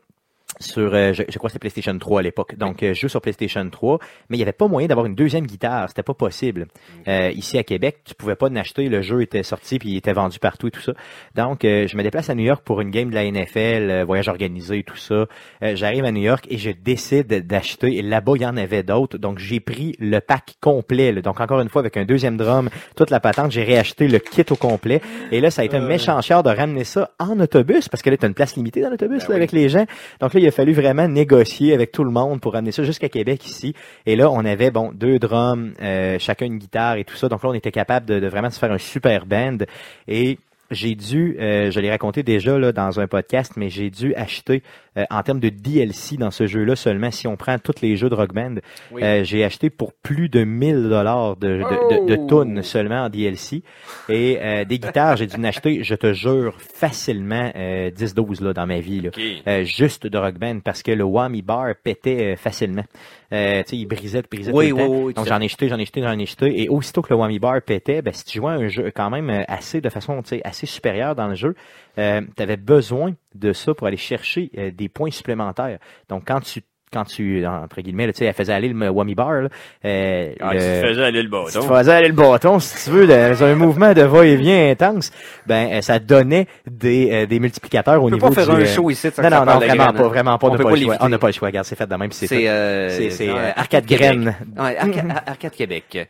sur, 0.62 0.94
euh, 0.94 1.12
je, 1.12 1.22
je 1.28 1.36
crois 1.38 1.48
que 1.48 1.52
c'était 1.52 1.58
PlayStation 1.68 1.98
3 1.98 2.20
à 2.20 2.22
l'époque. 2.22 2.56
Donc, 2.56 2.82
euh, 2.82 2.94
je 2.94 3.00
joue 3.02 3.08
sur 3.08 3.20
PlayStation 3.20 3.68
3, 3.68 3.98
mais 4.30 4.36
il 4.36 4.38
n'y 4.38 4.42
avait 4.44 4.52
pas 4.52 4.68
moyen 4.68 4.88
d'avoir 4.88 5.06
une 5.06 5.14
deuxième 5.14 5.46
guitare. 5.46 5.88
C'était 5.88 6.02
pas 6.02 6.14
possible. 6.14 6.66
Euh, 7.08 7.30
ici 7.34 7.58
à 7.58 7.62
Québec, 7.64 7.98
tu 8.04 8.14
pouvais 8.14 8.36
pas 8.36 8.48
l'acheter. 8.48 8.88
Le 8.88 9.02
jeu 9.02 9.22
était 9.22 9.42
sorti 9.42 9.78
puis 9.78 9.90
il 9.90 9.96
était 9.96 10.12
vendu 10.12 10.38
partout 10.38 10.68
et 10.68 10.70
tout 10.70 10.80
ça. 10.80 10.92
Donc, 11.34 11.64
euh, 11.64 11.86
je 11.86 11.96
me 11.96 12.02
déplace 12.02 12.30
à 12.30 12.34
New 12.34 12.44
York 12.44 12.62
pour 12.64 12.80
une 12.80 12.90
game 12.90 13.10
de 13.10 13.14
la 13.14 13.24
NFL, 13.30 13.90
euh, 13.90 14.04
voyage 14.04 14.28
organisé 14.28 14.78
et 14.78 14.82
tout 14.84 14.96
ça. 14.96 15.26
Euh, 15.62 15.74
J'arrive 15.74 16.04
à 16.04 16.12
New 16.12 16.22
York 16.22 16.46
et 16.48 16.58
je 16.58 16.70
décide 16.70 17.26
d'acheter. 17.46 17.96
Et 17.96 18.02
là-bas, 18.02 18.32
il 18.36 18.42
y 18.42 18.46
en 18.46 18.56
avait 18.56 18.82
d'autres. 18.82 19.18
Donc, 19.18 19.38
j'ai 19.38 19.60
pris 19.60 19.96
le 19.98 20.20
pack 20.20 20.54
complet. 20.60 21.12
là. 21.12 21.20
Donc, 21.22 21.40
encore 21.40 21.60
une 21.60 21.68
fois, 21.68 21.80
avec 21.80 21.96
un 21.96 22.04
deuxième 22.04 22.36
drum, 22.36 22.68
toute 22.96 23.10
la 23.10 23.20
patente, 23.20 23.50
j'ai 23.50 23.64
réacheté 23.64 24.06
le 24.08 24.18
kit 24.18 24.44
au 24.50 24.56
complet. 24.56 25.00
Et 25.32 25.40
là, 25.40 25.50
ça 25.50 25.62
a 25.62 25.64
été 25.64 25.76
un 25.76 25.86
méchant 25.86 26.20
cher 26.20 26.42
de 26.42 26.50
ramener 26.50 26.84
ça 26.84 27.10
en 27.18 27.40
autobus 27.40 27.88
parce 27.88 28.02
que 28.02 28.10
là, 28.10 28.16
tu 28.16 28.24
as 28.24 28.28
une 28.28 28.34
place 28.34 28.56
limitée 28.56 28.80
dans 28.82 28.90
l'autobus 28.90 29.20
Ben 29.22 29.26
oui. 29.30 29.34
avec 29.36 29.52
les 29.52 29.68
gens. 29.68 29.84
Donc 30.20 30.34
là, 30.34 30.40
il 30.40 30.46
a 30.46 30.50
fallu 30.52 30.72
vraiment 30.72 31.08
négocier 31.08 31.74
avec 31.74 31.90
tout 31.90 32.04
le 32.04 32.10
monde 32.10 32.40
pour 32.40 32.52
ramener 32.52 32.70
ça 32.72 32.84
jusqu'à 32.84 33.08
Québec 33.08 33.44
ici. 33.46 33.74
Et 34.06 34.14
là, 34.14 34.30
on 34.30 34.44
avait 34.44 34.70
bon 34.70 34.92
deux 34.92 35.18
drums, 35.18 35.72
euh, 35.82 36.18
chacun 36.18 36.46
une 36.46 36.58
guitare 36.58 36.96
et 36.96 37.04
tout 37.04 37.16
ça. 37.16 37.28
Donc 37.28 37.42
là, 37.42 37.50
on 37.50 37.54
était 37.54 37.72
capable 37.72 38.06
de, 38.06 38.26
vraiment 38.28 38.50
se 38.50 38.58
faire 38.58 38.72
un 38.72 38.78
super 38.78 39.26
band. 39.26 39.58
Et 40.06 40.38
j'ai 40.70 40.94
dû, 40.94 41.36
euh, 41.40 41.70
je 41.70 41.80
l'ai 41.80 41.90
raconté 41.90 42.22
déjà 42.22 42.58
là 42.58 42.72
dans 42.72 43.00
un 43.00 43.06
podcast, 43.06 43.52
mais 43.56 43.68
j'ai 43.68 43.90
dû 43.90 44.14
acheter 44.14 44.62
euh, 44.96 45.04
en 45.10 45.22
termes 45.22 45.40
de 45.40 45.48
DLC 45.48 46.16
dans 46.16 46.30
ce 46.30 46.46
jeu-là 46.46 46.76
seulement. 46.76 47.10
Si 47.10 47.26
on 47.26 47.36
prend 47.36 47.58
tous 47.58 47.80
les 47.82 47.96
jeux 47.96 48.08
de 48.10 48.14
Rock 48.14 48.32
Band, 48.34 48.56
Oui. 48.90 49.02
euh, 49.02 49.24
j'ai 49.24 49.44
acheté 49.44 49.70
pour 49.70 49.92
plus 49.92 50.28
de 50.28 50.44
1000 50.44 50.88
dollars 50.88 51.36
de, 51.36 51.48
de, 51.48 52.06
de, 52.06 52.16
de 52.16 52.20
Oh! 52.30 52.44
tunes 52.44 52.62
seulement 52.62 53.04
en 53.04 53.08
DLC. 53.08 53.62
Et 54.08 54.38
euh, 54.40 54.64
des 54.64 54.78
guitares, 54.78 55.16
j'ai 55.16 55.26
dû 55.26 55.36
en 55.36 55.44
acheter, 55.44 55.82
je 55.82 55.94
te 55.94 56.12
jure, 56.12 56.56
facilement 56.60 57.50
euh, 57.56 57.90
10-12 57.90 58.42
là 58.44 58.52
dans 58.52 58.66
ma 58.66 58.80
vie. 58.80 59.00
Là. 59.00 59.10
Euh, 59.46 59.64
juste 59.64 60.06
de 60.06 60.18
Rock 60.18 60.38
Band 60.38 60.60
parce 60.64 60.82
que 60.82 60.92
le 60.92 61.04
whammy 61.04 61.42
bar 61.42 61.68
pétait 61.82 62.32
euh, 62.32 62.36
facilement. 62.36 62.84
Euh, 63.32 63.62
tu 63.62 63.70
sais, 63.70 63.76
il 63.78 63.86
brisait, 63.86 64.22
brisait 64.30 64.52
Oui, 64.52 64.68
tout 64.70 64.76
le 64.76 64.82
oui, 64.82 64.88
temps. 64.88 65.04
oui, 65.06 65.14
Donc 65.14 65.26
j'en 65.26 65.40
ai 65.40 65.48
jeté, 65.48 65.68
j'en 65.68 65.78
ai 65.78 65.86
jeté, 65.86 66.02
j'en 66.02 66.18
ai 66.18 66.26
jeté. 66.26 66.62
Et 66.62 66.68
aussitôt 66.68 67.00
que 67.00 67.08
le 67.14 67.16
whammy 67.18 67.38
bar 67.38 67.62
pétait, 67.62 68.02
ben, 68.02 68.12
si 68.12 68.24
tu 68.26 68.38
jouais 68.38 68.52
à 68.52 68.56
un 68.56 68.68
jeu 68.68 68.90
quand 68.94 69.08
même 69.08 69.30
euh, 69.30 69.42
assez 69.48 69.80
de 69.80 69.88
façon 69.88 70.20
tu 70.22 70.28
sais, 70.30 70.40
assez 70.44 70.66
supérieure 70.66 71.14
dans 71.14 71.28
le 71.28 71.34
jeu, 71.34 71.54
euh, 71.98 72.20
tu 72.36 72.42
avais 72.42 72.56
besoin 72.58 73.14
de 73.34 73.52
ça 73.52 73.74
pour 73.74 73.86
aller 73.86 73.96
chercher 73.96 74.50
euh, 74.58 74.70
des 74.70 74.88
points 74.88 75.10
supplémentaires. 75.10 75.78
Donc 76.08 76.24
quand 76.26 76.40
tu 76.40 76.60
quand 76.92 77.04
tu, 77.04 77.46
entre 77.46 77.80
guillemets, 77.80 78.06
là, 78.06 78.12
tu 78.12 78.18
sais, 78.18 78.26
elle 78.26 78.34
faisait 78.34 78.52
aller 78.52 78.68
le 78.68 78.90
whammy 78.90 79.14
bar, 79.14 79.32
là, 79.32 79.48
euh, 79.86 80.34
Ah, 80.40 80.52
le- 80.52 80.58
tu 80.60 80.86
faisais 80.88 81.02
aller 81.02 81.22
le 81.22 81.28
si 81.46 81.52
tu 81.54 81.58
bâton. 81.60 81.74
faisais 81.74 81.90
aller 81.92 82.08
le 82.08 82.12
bâton, 82.12 82.58
si 82.58 82.84
tu 82.84 82.90
veux, 82.90 83.06
dans 83.06 83.42
un 83.44 83.54
mouvement 83.54 83.94
de 83.94 84.02
va-et-vient 84.02 84.70
intense, 84.72 85.10
ben 85.46 85.72
euh, 85.72 85.80
ça 85.80 85.98
donnait 85.98 86.46
des, 86.70 87.08
euh, 87.10 87.24
des 87.24 87.40
multiplicateurs 87.40 88.02
au 88.02 88.08
On 88.08 88.10
peut 88.10 88.16
niveau 88.16 88.28
pas 88.28 88.34
faire 88.44 88.54
du, 88.54 88.60
un 88.60 88.64
euh, 88.66 88.66
show 88.66 88.90
ici. 88.90 89.06
Non, 89.06 89.12
ça 89.14 89.30
non, 89.30 89.30
non, 89.30 89.58
de 89.58 89.64
vraiment 89.64 89.84
graines, 89.84 89.96
pas, 89.96 90.08
vraiment 90.08 90.36
pas. 90.38 90.46
On 90.48 90.50
n'a 90.50 90.56
peut 90.58 90.64
pas 90.64 90.68
pas 90.68 90.74
le 90.76 90.82
choix. 90.82 90.92
l'éviter. 90.92 91.06
On 91.06 91.08
n'a 91.08 91.18
pas 91.18 91.26
le 91.28 91.32
choix. 91.32 91.48
Regarde, 91.48 91.66
c'est 91.66 91.76
fait 91.78 91.86
de 91.86 91.94
même. 91.96 92.12
C'est 92.12 92.26
C'est 92.26 92.46
euh, 92.46 92.88
C'est 92.90 93.08
c'est, 93.10 93.26
non, 93.28 93.36
euh, 93.38 93.50
Arcade 93.56 93.86
Graine. 93.86 94.36
Ouais, 94.58 94.76
Arca- 94.76 95.22
Arcade 95.28 95.52
Québec. 95.52 96.08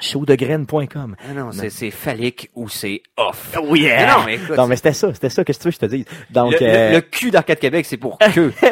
Showdegraine.com. 0.00 1.16
Ah 1.28 1.32
non, 1.34 1.52
c'est 1.52 1.70
c'est 1.70 1.90
phallique 1.90 2.50
ou 2.54 2.68
c'est 2.68 3.02
off. 3.16 3.56
Oh 3.62 3.74
yeah! 3.74 4.16
Non, 4.16 4.22
mais 4.26 4.34
écoute, 4.36 4.56
Non, 4.56 4.66
mais 4.66 4.76
c'était 4.76 4.92
ça, 4.92 5.12
c'était 5.14 5.30
ça. 5.30 5.44
Qu'est-ce 5.44 5.58
que 5.58 5.62
tu 5.64 5.68
veux 5.68 5.72
que 5.72 5.76
je 5.76 5.86
te 5.86 5.96
dise? 5.96 6.04
Donc, 6.30 6.52
le, 6.60 6.66
euh, 6.66 6.88
le- 6.90 6.94
le 6.96 7.00
cul 7.02 7.30
d'Arcade 7.30 7.58
Québec, 7.58 7.86
c'est 7.86 7.96
pour 7.96 8.18
que. 8.18 8.52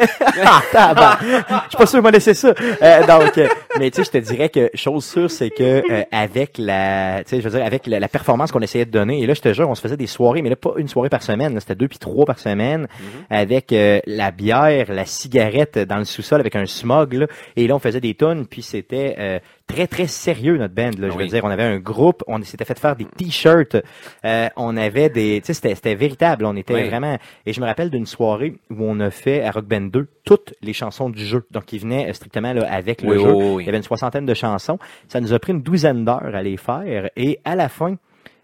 Ah. 0.75 1.19
Je 1.21 1.69
suis 1.69 1.77
pas 1.77 1.85
sûr 1.85 2.01
de 2.01 2.05
me 2.07 2.11
laisser 2.11 2.33
ça. 2.33 2.53
Euh, 2.81 3.05
donc, 3.07 3.37
euh, 3.37 3.47
mais 3.79 3.89
tu 3.91 3.97
sais, 3.97 4.03
je 4.03 4.11
te 4.11 4.17
dirais 4.17 4.49
que 4.49 4.69
chose 4.73 5.05
sûre, 5.05 5.29
c'est 5.31 5.49
que 5.49 5.81
euh, 5.91 6.03
avec 6.11 6.57
la, 6.57 7.23
tu 7.23 7.29
sais, 7.31 7.41
je 7.41 7.47
veux 7.49 7.57
dire, 7.57 7.65
avec 7.65 7.87
la, 7.87 7.99
la 7.99 8.07
performance 8.07 8.51
qu'on 8.51 8.59
essayait 8.61 8.85
de 8.85 8.91
donner, 8.91 9.21
et 9.21 9.25
là, 9.27 9.33
je 9.33 9.41
te 9.41 9.51
jure, 9.53 9.69
on 9.69 9.75
se 9.75 9.81
faisait 9.81 9.97
des 9.97 10.07
soirées, 10.07 10.41
mais 10.41 10.49
là, 10.49 10.55
pas 10.55 10.73
une 10.77 10.87
soirée 10.87 11.09
par 11.09 11.23
semaine, 11.23 11.59
c'était 11.59 11.75
deux 11.75 11.87
puis 11.87 11.99
trois 11.99 12.25
par 12.25 12.39
semaine, 12.39 12.87
avec 13.29 13.71
euh, 13.73 13.99
la 14.05 14.31
bière, 14.31 14.91
la 14.91 15.05
cigarette 15.05 15.79
dans 15.79 15.97
le 15.97 16.05
sous-sol 16.05 16.39
avec 16.39 16.55
un 16.55 16.65
smog, 16.65 17.13
là, 17.13 17.27
et 17.55 17.67
là, 17.67 17.75
on 17.75 17.79
faisait 17.79 18.01
des 18.01 18.13
tonnes, 18.13 18.45
puis 18.47 18.61
c'était 18.61 19.15
euh, 19.19 19.39
très, 19.67 19.85
très 19.87 20.07
sérieux, 20.07 20.57
notre 20.57 20.73
band, 20.73 20.91
là. 20.97 21.09
Je 21.09 21.17
veux 21.17 21.27
dire, 21.27 21.43
on 21.43 21.49
avait 21.49 21.63
un 21.63 21.77
groupe, 21.79 22.23
on 22.27 22.41
s'était 22.41 22.65
fait 22.65 22.79
faire 22.79 22.95
des 22.95 23.05
t-shirts, 23.05 23.75
euh, 24.25 24.47
on 24.55 24.77
avait 24.77 25.09
des, 25.09 25.41
tu 25.45 25.53
sais, 25.53 25.73
c'était, 25.73 25.95
véritable, 25.95 26.45
on 26.45 26.55
était 26.55 26.73
Oui. 26.73 26.87
vraiment, 26.87 27.17
et 27.45 27.53
je 27.53 27.59
me 27.61 27.65
rappelle 27.65 27.89
d'une 27.89 28.05
soirée 28.05 28.55
où 28.69 28.75
on 28.79 28.99
a 29.01 29.11
fait 29.11 29.43
à 29.43 29.51
Rock 29.51 29.65
Band 29.65 29.81
2 29.81 30.07
toutes 30.23 30.53
les 30.61 30.73
chansons 30.73 31.09
du 31.09 31.23
jeu. 31.25 31.45
Donc, 31.51 31.65
qui 31.65 31.77
venaient 31.79 32.09
euh, 32.09 32.13
strictement 32.13 32.53
là, 32.53 32.65
avec 32.71 33.01
le 33.01 33.09
Oui, 33.17 33.23
jeu. 33.23 33.61
Il 33.61 33.65
y 33.65 33.69
avait 33.69 33.77
une 33.77 33.83
soixantaine 33.83 34.25
de 34.25 34.33
chansons. 34.33 34.79
Ça 35.09 35.19
nous 35.21 35.33
a 35.33 35.39
pris 35.39 35.51
une 35.53 35.61
douzaine 35.61 36.05
d'heures 36.05 36.33
à 36.33 36.41
les 36.41 36.57
faire. 36.57 37.09
Et 37.15 37.39
à 37.45 37.55
la 37.55 37.69
fin, 37.69 37.97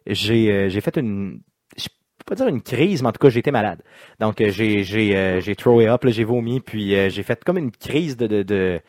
j'ai 0.07 0.51
euh, 0.51 0.69
j'ai 0.69 0.81
fait 0.81 0.97
une... 0.97 1.39
Je 1.77 1.87
peux 2.25 2.35
pas 2.35 2.35
dire 2.35 2.47
une 2.47 2.61
crise, 2.61 3.01
mais 3.01 3.09
en 3.09 3.11
tout 3.11 3.19
cas, 3.19 3.29
j'ai 3.29 3.39
été 3.39 3.51
malade. 3.51 3.81
Donc, 4.19 4.39
euh, 4.41 4.49
j'ai 4.49 4.83
j'ai 4.83 5.15
euh, 5.15 5.39
j'ai 5.41 5.55
throwé 5.55 5.87
up, 5.87 6.03
là, 6.03 6.11
j'ai 6.11 6.23
vomi, 6.23 6.59
puis 6.61 6.95
euh, 6.95 7.09
j'ai 7.09 7.23
fait 7.23 7.43
comme 7.43 7.57
une 7.57 7.71
crise 7.71 8.15
de... 8.17 8.27
de, 8.27 8.43
de 8.43 8.79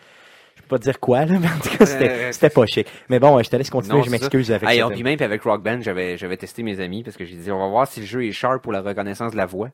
peux 0.64 0.76
pas 0.76 0.78
dire 0.78 0.98
quoi, 1.00 1.24
là, 1.24 1.38
mais 1.38 1.46
en 1.48 1.58
tout 1.62 1.76
cas, 1.76 1.86
c'était 1.86 2.32
Euh, 2.46 2.48
pas 2.50 2.66
chic. 2.66 2.86
Mais 3.08 3.18
bon, 3.18 3.42
je 3.42 3.48
te 3.48 3.56
laisse 3.56 3.70
continuer, 3.70 3.98
Non, 3.98 4.02
je 4.02 4.10
m'excuse 4.10 4.50
avec 4.52 4.68
Hey, 4.68 4.78
ça. 4.80 4.86
on- 4.86 4.90
puis 4.90 5.02
même 5.02 5.16
puis 5.16 5.24
avec 5.24 5.42
Rock 5.42 5.62
Band, 5.62 5.80
j'avais 5.80 6.36
testé 6.36 6.62
mes 6.62 6.80
amis 6.80 7.02
parce 7.02 7.16
que 7.16 7.24
j'ai 7.24 7.36
dit 7.36 7.50
on 7.50 7.58
va 7.58 7.68
voir 7.68 7.86
si 7.86 8.00
le 8.00 8.06
jeu 8.06 8.24
est 8.24 8.32
sharp 8.32 8.62
pour 8.62 8.72
la 8.72 8.80
reconnaissance 8.82 9.32
de 9.32 9.36
la 9.36 9.46
voix. 9.46 9.70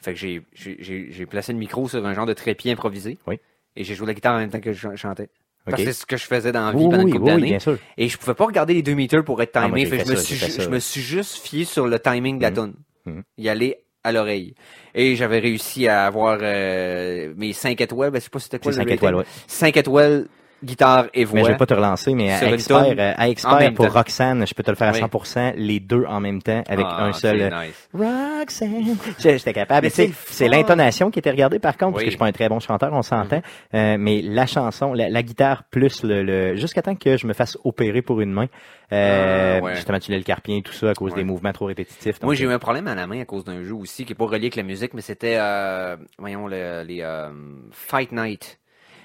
Fait 0.00 0.14
que 0.14 0.18
j'ai 0.18 1.26
placé 1.26 1.52
le 1.52 1.58
micro 1.58 1.88
sur 1.88 2.04
un 2.06 2.14
genre 2.14 2.26
de 2.26 2.32
trépied 2.34 2.72
improvisé. 2.72 3.18
Oui. 3.26 3.38
Et 3.76 3.84
j'ai 3.84 3.94
joué 3.94 4.06
la 4.06 4.14
guitare 4.14 4.34
en 4.34 4.38
même 4.38 4.50
temps 4.50 4.60
que 4.60 4.72
je 4.72 4.80
ch- 4.88 4.96
chantais. 4.96 5.28
Parce 5.64 5.82
que 5.82 5.88
c'est 5.88 5.92
ce 6.00 6.06
que 6.06 6.16
je 6.16 6.24
faisais 6.24 6.50
dans 6.50 6.64
la 6.66 6.72
vie 6.72 6.78
Oui, 6.78 6.84
pendant 6.90 7.02
une 7.02 7.10
couple 7.12 7.24
oui, 7.24 7.30
d'années. 7.30 7.58
Et 7.98 8.08
je 8.08 8.16
pouvais 8.16 8.34
pas 8.34 8.46
regarder 8.46 8.74
les 8.74 8.82
deux 8.82 8.94
meters 8.94 9.22
pour 9.22 9.42
être 9.42 9.50
Ah, 9.56 9.66
timé. 9.66 9.84
fait 9.86 10.04
je 10.04 10.10
me 10.10 10.16
suis 10.16 10.36
je 10.36 10.68
me 10.70 10.78
suis 10.78 11.00
juste 11.02 11.36
fié 11.46 11.64
sur 11.64 11.86
le 11.86 11.98
timing 11.98 12.38
de 12.38 12.42
la 12.42 12.50
tune. 12.50 12.74
Mhm. 13.04 13.22
Y 13.36 13.48
aller 13.48 13.76
à 14.08 14.12
l'oreille. 14.12 14.54
Et 14.94 15.16
j'avais 15.16 15.38
réussi 15.38 15.86
à 15.88 16.06
avoir 16.06 16.38
euh, 16.42 17.32
mes 17.36 17.52
5 17.52 17.80
étoiles. 17.80 18.10
Ben, 18.10 18.18
je 18.18 18.24
sais 18.24 18.30
pas 18.30 18.40
c'était 18.40 18.58
quoi 18.58 18.72
C'est 18.72 18.78
le 18.78 18.84
5 18.84 18.90
rating. 18.90 18.96
étoiles, 18.96 19.14
ouais. 19.16 19.24
5 19.46 19.76
étoile, 19.76 20.26
guitare 20.64 21.06
et 21.14 21.24
voix. 21.24 21.36
Mais 21.38 21.44
je 21.44 21.50
vais 21.52 21.56
pas 21.56 21.66
te 21.66 21.74
relancer, 21.74 22.14
mais 22.14 22.36
Sur 22.38 22.48
à 22.48 22.50
expert, 22.52 22.76
euh, 22.98 23.12
à 23.16 23.28
expert 23.28 23.74
pour 23.74 23.86
temps. 23.86 23.92
Roxanne, 23.92 24.46
je 24.46 24.54
peux 24.54 24.62
te 24.62 24.70
le 24.70 24.76
faire 24.76 24.88
à 24.88 24.92
Oui. 24.92 24.98
100%, 25.00 25.54
les 25.56 25.80
deux 25.80 26.04
en 26.08 26.20
même 26.20 26.42
temps, 26.42 26.62
avec 26.68 26.86
Ah, 26.88 27.04
un 27.04 27.12
seul. 27.12 27.40
euh, 27.42 27.50
nice. 27.66 27.88
Roxanne. 27.94 28.96
J'ai- 29.18 29.38
J'étais 29.38 29.52
capable. 29.52 29.88
C'est 29.90 30.48
l'intonation 30.48 31.10
qui 31.10 31.18
était 31.18 31.30
regardée 31.30 31.58
par 31.58 31.76
contre, 31.76 31.92
parce 31.92 32.04
que 32.04 32.06
je 32.06 32.10
suis 32.10 32.18
pas 32.18 32.26
un 32.26 32.32
très 32.32 32.48
bon 32.48 32.60
chanteur, 32.60 32.90
on 32.92 33.02
s'entend. 33.02 33.42
Euh, 33.74 33.96
mais 33.98 34.20
la 34.22 34.46
chanson, 34.46 34.92
la, 34.94 35.08
la 35.08 35.22
guitare 35.22 35.64
plus 35.70 36.02
le, 36.02 36.22
le 36.22 36.56
jusqu'à 36.56 36.82
temps 36.82 36.94
que 36.96 37.16
je 37.16 37.26
me 37.26 37.32
fasse 37.32 37.56
opérer 37.64 38.02
pour 38.02 38.20
une 38.20 38.32
main. 38.32 38.46
Euh, 38.92 39.58
Ah, 39.60 39.64
ouais. 39.64 39.74
Justement, 39.74 39.98
tu 39.98 40.10
l'as 40.10 40.16
le 40.18 40.24
carpien 40.24 40.56
et 40.56 40.62
tout 40.62 40.72
ça 40.72 40.90
à 40.90 40.94
cause 40.94 41.12
Ouais. 41.12 41.18
des 41.18 41.24
mouvements 41.24 41.52
trop 41.52 41.66
répétitifs. 41.66 42.20
Moi, 42.22 42.32
Donc, 42.32 42.38
j'ai 42.38 42.44
eu 42.46 42.50
un 42.52 42.58
problème 42.58 42.88
à 42.88 42.94
la 42.94 43.06
main 43.06 43.20
à 43.20 43.24
cause 43.24 43.44
d'un 43.44 43.62
jeu 43.62 43.74
aussi 43.74 44.04
qui 44.04 44.12
est 44.12 44.16
pas 44.16 44.24
relié 44.24 44.36
avec 44.46 44.56
la 44.56 44.62
musique, 44.62 44.94
mais 44.94 45.02
c'était, 45.02 45.36
euh, 45.38 45.96
voyons, 46.18 46.46
le- 46.48 46.82
les 46.84 47.00
euh, 47.02 47.28
Fight 47.70 48.12
Night, 48.12 48.58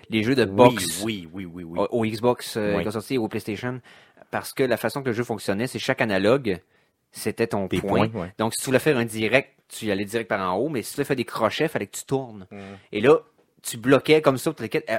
les 0.09 0.23
jeux 0.23 0.35
de 0.35 0.45
boxe 0.45 1.01
Oui, 1.03 1.27
oui, 1.33 1.45
oui, 1.45 1.63
oui. 1.63 1.79
au, 1.91 2.05
Xbox 2.05 2.55
euh, 2.57 2.81
qui 2.81 2.87
ont 2.87 2.91
sorti 2.91 3.17
au 3.17 3.27
PlayStation, 3.27 3.81
parce 4.31 4.53
que 4.53 4.63
la 4.63 4.77
façon 4.77 5.01
que 5.01 5.07
le 5.07 5.13
jeu 5.13 5.23
fonctionnait, 5.23 5.67
c'est 5.67 5.79
chaque 5.79 6.01
analogue, 6.01 6.59
c'était 7.11 7.47
ton 7.47 7.67
point. 7.67 8.09
Donc, 8.37 8.53
si 8.53 8.61
tu 8.61 8.65
voulais 8.65 8.79
faire 8.79 8.97
un 8.97 9.05
direct, 9.05 9.51
tu 9.69 9.85
y 9.85 9.91
allais 9.91 10.05
direct 10.05 10.29
par 10.29 10.41
en 10.41 10.57
haut, 10.57 10.69
mais 10.69 10.81
si 10.81 10.91
tu 10.91 10.95
voulais 10.97 11.05
faire 11.05 11.15
des 11.15 11.25
crochets, 11.25 11.65
il 11.65 11.69
fallait 11.69 11.87
que 11.87 11.97
tu 11.97 12.05
tournes. 12.05 12.47
Mm. 12.51 12.57
Et 12.91 13.01
là, 13.01 13.19
tu 13.61 13.77
bloquais 13.77 14.21
comme 14.21 14.37
ça, 14.37 14.53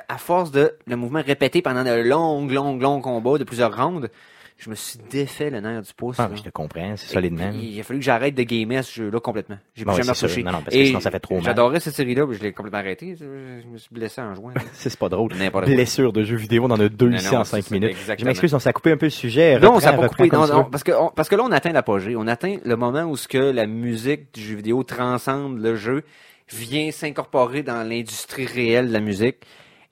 à 0.08 0.18
force 0.18 0.50
de 0.50 0.76
le 0.86 0.96
mouvement 0.96 1.22
répété 1.22 1.62
pendant 1.62 1.84
de 1.84 1.90
longs, 1.90 2.46
longs, 2.46 2.76
longs 2.76 3.00
combats 3.00 3.38
de 3.38 3.44
plusieurs 3.44 3.76
rounds, 3.76 4.08
je 4.56 4.70
me 4.70 4.74
suis 4.76 4.98
défait 5.10 5.50
le 5.50 5.60
nerf 5.60 5.82
du 5.82 5.92
pouce. 5.94 6.16
Ah, 6.18 6.28
là. 6.28 6.36
je 6.36 6.42
te 6.42 6.48
comprends, 6.48 6.96
c'est 6.96 7.12
solidement. 7.12 7.50
Il 7.52 7.78
a 7.78 7.82
fallu 7.82 7.98
que 7.98 8.04
j'arrête 8.04 8.34
de 8.34 8.42
gamer 8.44 8.78
à 8.78 8.82
ce 8.82 8.92
jeu-là 8.94 9.18
complètement. 9.20 9.58
J'ai 9.74 9.84
Bon, 9.84 9.92
plus 9.94 10.02
jamais 10.04 10.12
retouché. 10.16 10.42
Non, 10.42 10.52
non, 10.52 10.62
parce 10.62 10.76
que 10.76 10.84
sinon, 10.84 11.00
ça 11.00 11.10
fait 11.10 11.20
trop 11.20 11.34
mal. 11.34 11.44
J'adorais 11.44 11.80
cette 11.80 11.94
série-là, 11.94 12.24
mais 12.26 12.34
je 12.36 12.42
l'ai 12.42 12.52
complètement 12.52 12.78
arrêté. 12.78 13.16
Je 13.18 13.24
me 13.68 13.76
suis 13.76 13.88
blessé 13.92 14.20
en 14.20 14.34
jouant. 14.34 14.52
C'est 14.72 14.96
pas 14.98 15.08
drôle. 15.08 15.32
Blessure 15.66 16.12
de 16.12 16.22
jeux 16.22 16.36
vidéo, 16.36 16.64
on 16.64 16.70
en 16.70 16.80
a 16.80 16.88
deux 16.88 17.08
Non, 17.08 17.16
ici 17.16 17.32
non, 17.34 17.40
en 17.40 17.44
cinq 17.44 17.70
minutes. 17.70 17.90
exactement. 17.90 18.16
Je 18.18 18.24
m'excuse, 18.26 18.54
on 18.54 18.58
s'est 18.58 18.72
coupé 18.72 18.92
un 18.92 18.96
peu 18.96 19.06
le 19.06 19.10
sujet. 19.10 19.58
Non, 19.58 19.80
ça 19.80 19.92
pas 19.92 20.08
coupé. 20.08 20.28
Non, 20.30 20.46
non, 20.46 20.64
parce 20.64 20.84
que, 20.84 20.92
on- 20.92 21.10
parce 21.10 21.28
que 21.28 21.34
là, 21.36 21.42
on 21.44 21.52
atteint 21.52 21.72
l'apogée. 21.72 22.14
On 22.16 22.26
atteint 22.26 22.56
le 22.64 22.76
moment 22.76 23.02
où 23.04 23.16
ce 23.16 23.28
que 23.28 23.38
la 23.38 23.66
musique 23.66 24.32
du 24.34 24.40
jeu 24.40 24.56
vidéo 24.56 24.82
transcende 24.84 25.58
le 25.58 25.74
jeu, 25.76 26.04
vient 26.52 26.90
s'incorporer 26.90 27.62
dans 27.62 27.82
l'industrie 27.88 28.46
réelle 28.46 28.88
de 28.88 28.92
la 28.92 29.00
musique. 29.00 29.36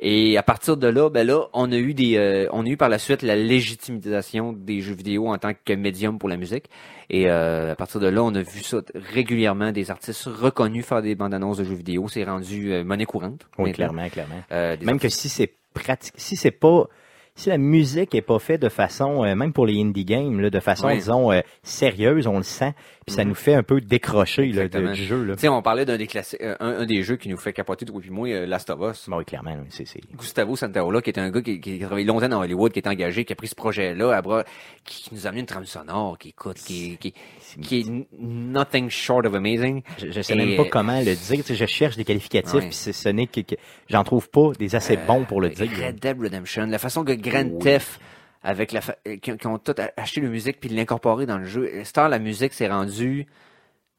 Et 0.04 0.36
à 0.36 0.42
partir 0.42 0.76
de 0.76 0.88
là, 0.88 1.08
ben 1.10 1.24
là, 1.24 1.42
on 1.52 1.70
a 1.70 1.76
eu 1.76 1.94
des, 1.94 2.16
euh, 2.16 2.48
on 2.50 2.66
a 2.66 2.68
eu 2.68 2.76
par 2.76 2.88
la 2.88 2.98
suite 2.98 3.22
la 3.22 3.36
légitimisation 3.36 4.52
des 4.52 4.80
jeux 4.80 4.94
vidéo 4.94 5.28
en 5.28 5.38
tant 5.38 5.52
que 5.64 5.72
médium 5.74 6.18
pour 6.18 6.28
la 6.28 6.36
musique. 6.36 6.64
Et 7.08 7.30
euh, 7.30 7.70
à 7.70 7.76
partir 7.76 8.00
de 8.00 8.08
là, 8.08 8.20
on 8.22 8.34
a 8.34 8.42
vu 8.42 8.62
ça 8.64 8.78
régulièrement, 8.94 9.70
des 9.70 9.92
artistes 9.92 10.24
reconnus 10.24 10.84
faire 10.84 11.02
des 11.02 11.14
bandes 11.14 11.34
annonces 11.34 11.58
de 11.58 11.64
jeux 11.64 11.76
vidéo. 11.76 12.08
C'est 12.08 12.24
rendu 12.24 12.72
euh, 12.72 12.82
monnaie 12.84 13.04
courante. 13.04 13.46
Oui, 13.58 13.70
clairement, 13.72 14.08
clairement. 14.08 14.42
Euh, 14.50 14.76
Même 14.82 14.98
que 14.98 15.08
si 15.08 15.28
c'est 15.28 15.52
pratique, 15.72 16.14
si 16.16 16.34
c'est 16.34 16.50
pas, 16.50 16.88
si 17.36 17.48
la 17.48 17.58
musique 17.58 18.14
est 18.14 18.22
pas 18.22 18.38
faite 18.40 18.60
de 18.60 18.68
façon, 18.68 19.24
euh, 19.24 19.34
même 19.36 19.52
pour 19.52 19.66
les 19.66 19.80
indie 19.80 20.04
games, 20.04 20.40
là, 20.40 20.50
de 20.50 20.60
façon, 20.60 20.88
Oui. 20.88 20.94
disons, 20.96 21.30
euh, 21.30 21.40
sérieuse, 21.62 22.26
on 22.26 22.38
le 22.38 22.42
sent, 22.42 22.72
puis 23.06 23.14
ça 23.14 23.22
Mhm. 23.22 23.28
nous 23.30 23.34
fait 23.34 23.54
un 23.54 23.62
peu 23.62 23.80
décrocher 23.80 24.46
là, 24.52 24.68
de- 24.68 24.92
du 24.92 25.04
jeu. 25.04 25.24
Là. 25.24 25.34
Tu 25.34 25.40
sais, 25.42 25.48
on 25.48 25.62
parlait 25.62 25.84
d'un 25.84 25.96
des 25.96 26.06
classiques, 26.06 26.40
euh, 26.42 26.56
un, 26.60 26.80
un 26.80 26.86
des 26.86 27.02
jeux 27.02 27.16
qui 27.16 27.28
nous 27.28 27.36
fait 27.36 27.52
capoter 27.52 27.84
toi 27.84 28.00
et 28.04 28.10
moi, 28.10 28.28
euh, 28.28 28.46
Last 28.46 28.70
of 28.70 28.78
Us. 28.92 29.08
Bon, 29.08 29.18
oui, 29.18 29.24
clairement, 29.24 29.56
oui, 29.60 29.66
c'est. 29.70 30.00
Gustavo 30.16 30.56
Santaola, 30.56 31.02
qui 31.02 31.10
est 31.10 31.18
un 31.18 31.30
gars 31.30 31.42
qui, 31.42 31.60
qui 31.60 31.82
a 31.82 31.86
travaillé 31.86 32.06
longtemps 32.06 32.28
dans 32.28 32.40
Hollywood, 32.40 32.72
qui 32.72 32.78
est 32.78 32.86
engagé, 32.88 33.24
qui 33.24 33.32
a 33.32 33.36
pris 33.36 33.48
ce 33.48 33.54
projet-là 33.54 34.12
à 34.16 34.22
bras, 34.22 34.44
qui 34.84 35.08
nous 35.12 35.26
a 35.26 35.28
amené 35.30 35.40
une 35.40 35.46
trame 35.46 35.66
sonore, 35.66 36.18
qui 36.18 36.28
écoute, 36.30 36.56
qui, 36.58 36.96
qui, 36.98 37.12
qui 37.60 37.80
est 37.80 37.86
nothing 38.18 38.88
short 38.90 39.26
of 39.26 39.34
amazing. 39.34 39.82
Je, 39.98 40.10
je 40.12 40.20
sais 40.22 40.34
Et, 40.34 40.36
même 40.36 40.56
pas 40.56 40.62
euh, 40.62 40.68
comment 40.70 40.98
le 40.98 41.14
dire. 41.14 41.36
Tu 41.38 41.42
sais, 41.42 41.54
je 41.54 41.66
cherche 41.66 41.96
des 41.96 42.04
qualificatifs, 42.04 42.54
Ouais. 42.54 42.60
puis 42.68 42.72
ce 42.74 43.08
n'est 43.08 43.26
que, 43.26 43.40
que- 43.40 43.56
j'en 43.88 44.04
trouve 44.04 44.28
pas 44.30 44.52
des 44.58 44.74
assez 44.74 44.96
bons 44.96 45.24
pour 45.24 45.40
le 45.40 45.48
Euh, 45.48 45.50
dire. 45.50 45.70
Red 45.86 45.98
Dead 46.00 46.20
Redemption, 46.20 46.66
la 46.66 46.78
façon 46.78 47.04
que 47.04 47.12
Grand 47.12 47.44
Oui. 47.44 47.58
Theft, 47.58 48.00
avec 48.42 48.72
la 48.72 48.80
fa- 48.80 48.96
euh, 49.06 49.16
qui, 49.16 49.36
qui 49.36 49.46
ont 49.46 49.58
tout 49.58 49.74
acheté 49.96 50.20
la 50.20 50.28
musique 50.28 50.58
puis 50.60 50.68
l'incorporer 50.68 51.26
dans 51.26 51.38
le 51.38 51.44
jeu. 51.44 51.70
Star, 51.84 52.08
la 52.08 52.18
musique 52.18 52.52
s'est 52.52 52.68
rendue 52.68 53.26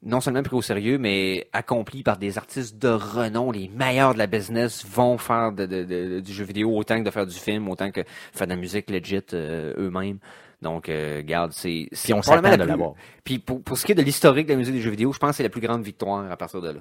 non 0.06 0.20
seulement 0.20 0.42
pris 0.42 0.54
au 0.54 0.60
sérieux, 0.60 0.98
mais 0.98 1.48
accompli 1.54 2.02
par 2.02 2.18
des 2.18 2.36
artistes 2.36 2.76
de 2.76 2.88
renom. 2.88 3.50
Les 3.50 3.68
meilleurs 3.68 4.12
de 4.12 4.18
la 4.18 4.26
business 4.26 4.84
vont 4.86 5.16
faire 5.16 5.50
de, 5.52 5.64
de- 5.64 5.84
de- 5.84 6.20
du 6.20 6.32
jeu 6.32 6.44
vidéo 6.44 6.76
autant 6.76 6.98
que 6.98 7.04
de 7.04 7.10
faire 7.10 7.26
du 7.26 7.34
film, 7.36 7.68
autant 7.70 7.90
que 7.90 8.02
faire 8.34 8.46
de 8.46 8.52
la 8.52 8.58
musique 8.58 8.90
legit 8.90 9.20
euh, 9.32 9.72
eux-mêmes. 9.78 10.18
Donc, 10.60 10.88
euh, 10.90 11.22
garde, 11.22 11.52
c'est 11.52 11.88
Puis 11.90 12.12
on 12.12 12.20
s'attend 12.22 12.42
la 12.42 12.56
de 12.58 12.62
plus- 12.62 12.68
l'avoir. 12.68 12.94
Puis 13.24 13.38
pour, 13.38 13.62
pour 13.62 13.78
ce 13.78 13.86
qui 13.86 13.92
est 13.92 13.94
de 13.94 14.02
l'historique 14.02 14.46
de 14.46 14.52
la 14.52 14.58
musique 14.58 14.74
des 14.74 14.80
jeux 14.82 14.90
vidéo, 14.90 15.10
je 15.12 15.18
pense 15.18 15.30
que 15.30 15.36
c'est 15.36 15.42
la 15.42 15.48
plus 15.48 15.60
grande 15.62 15.82
victoire 15.82 16.30
à 16.30 16.36
partir 16.36 16.60
de 16.60 16.68
là. 16.68 16.80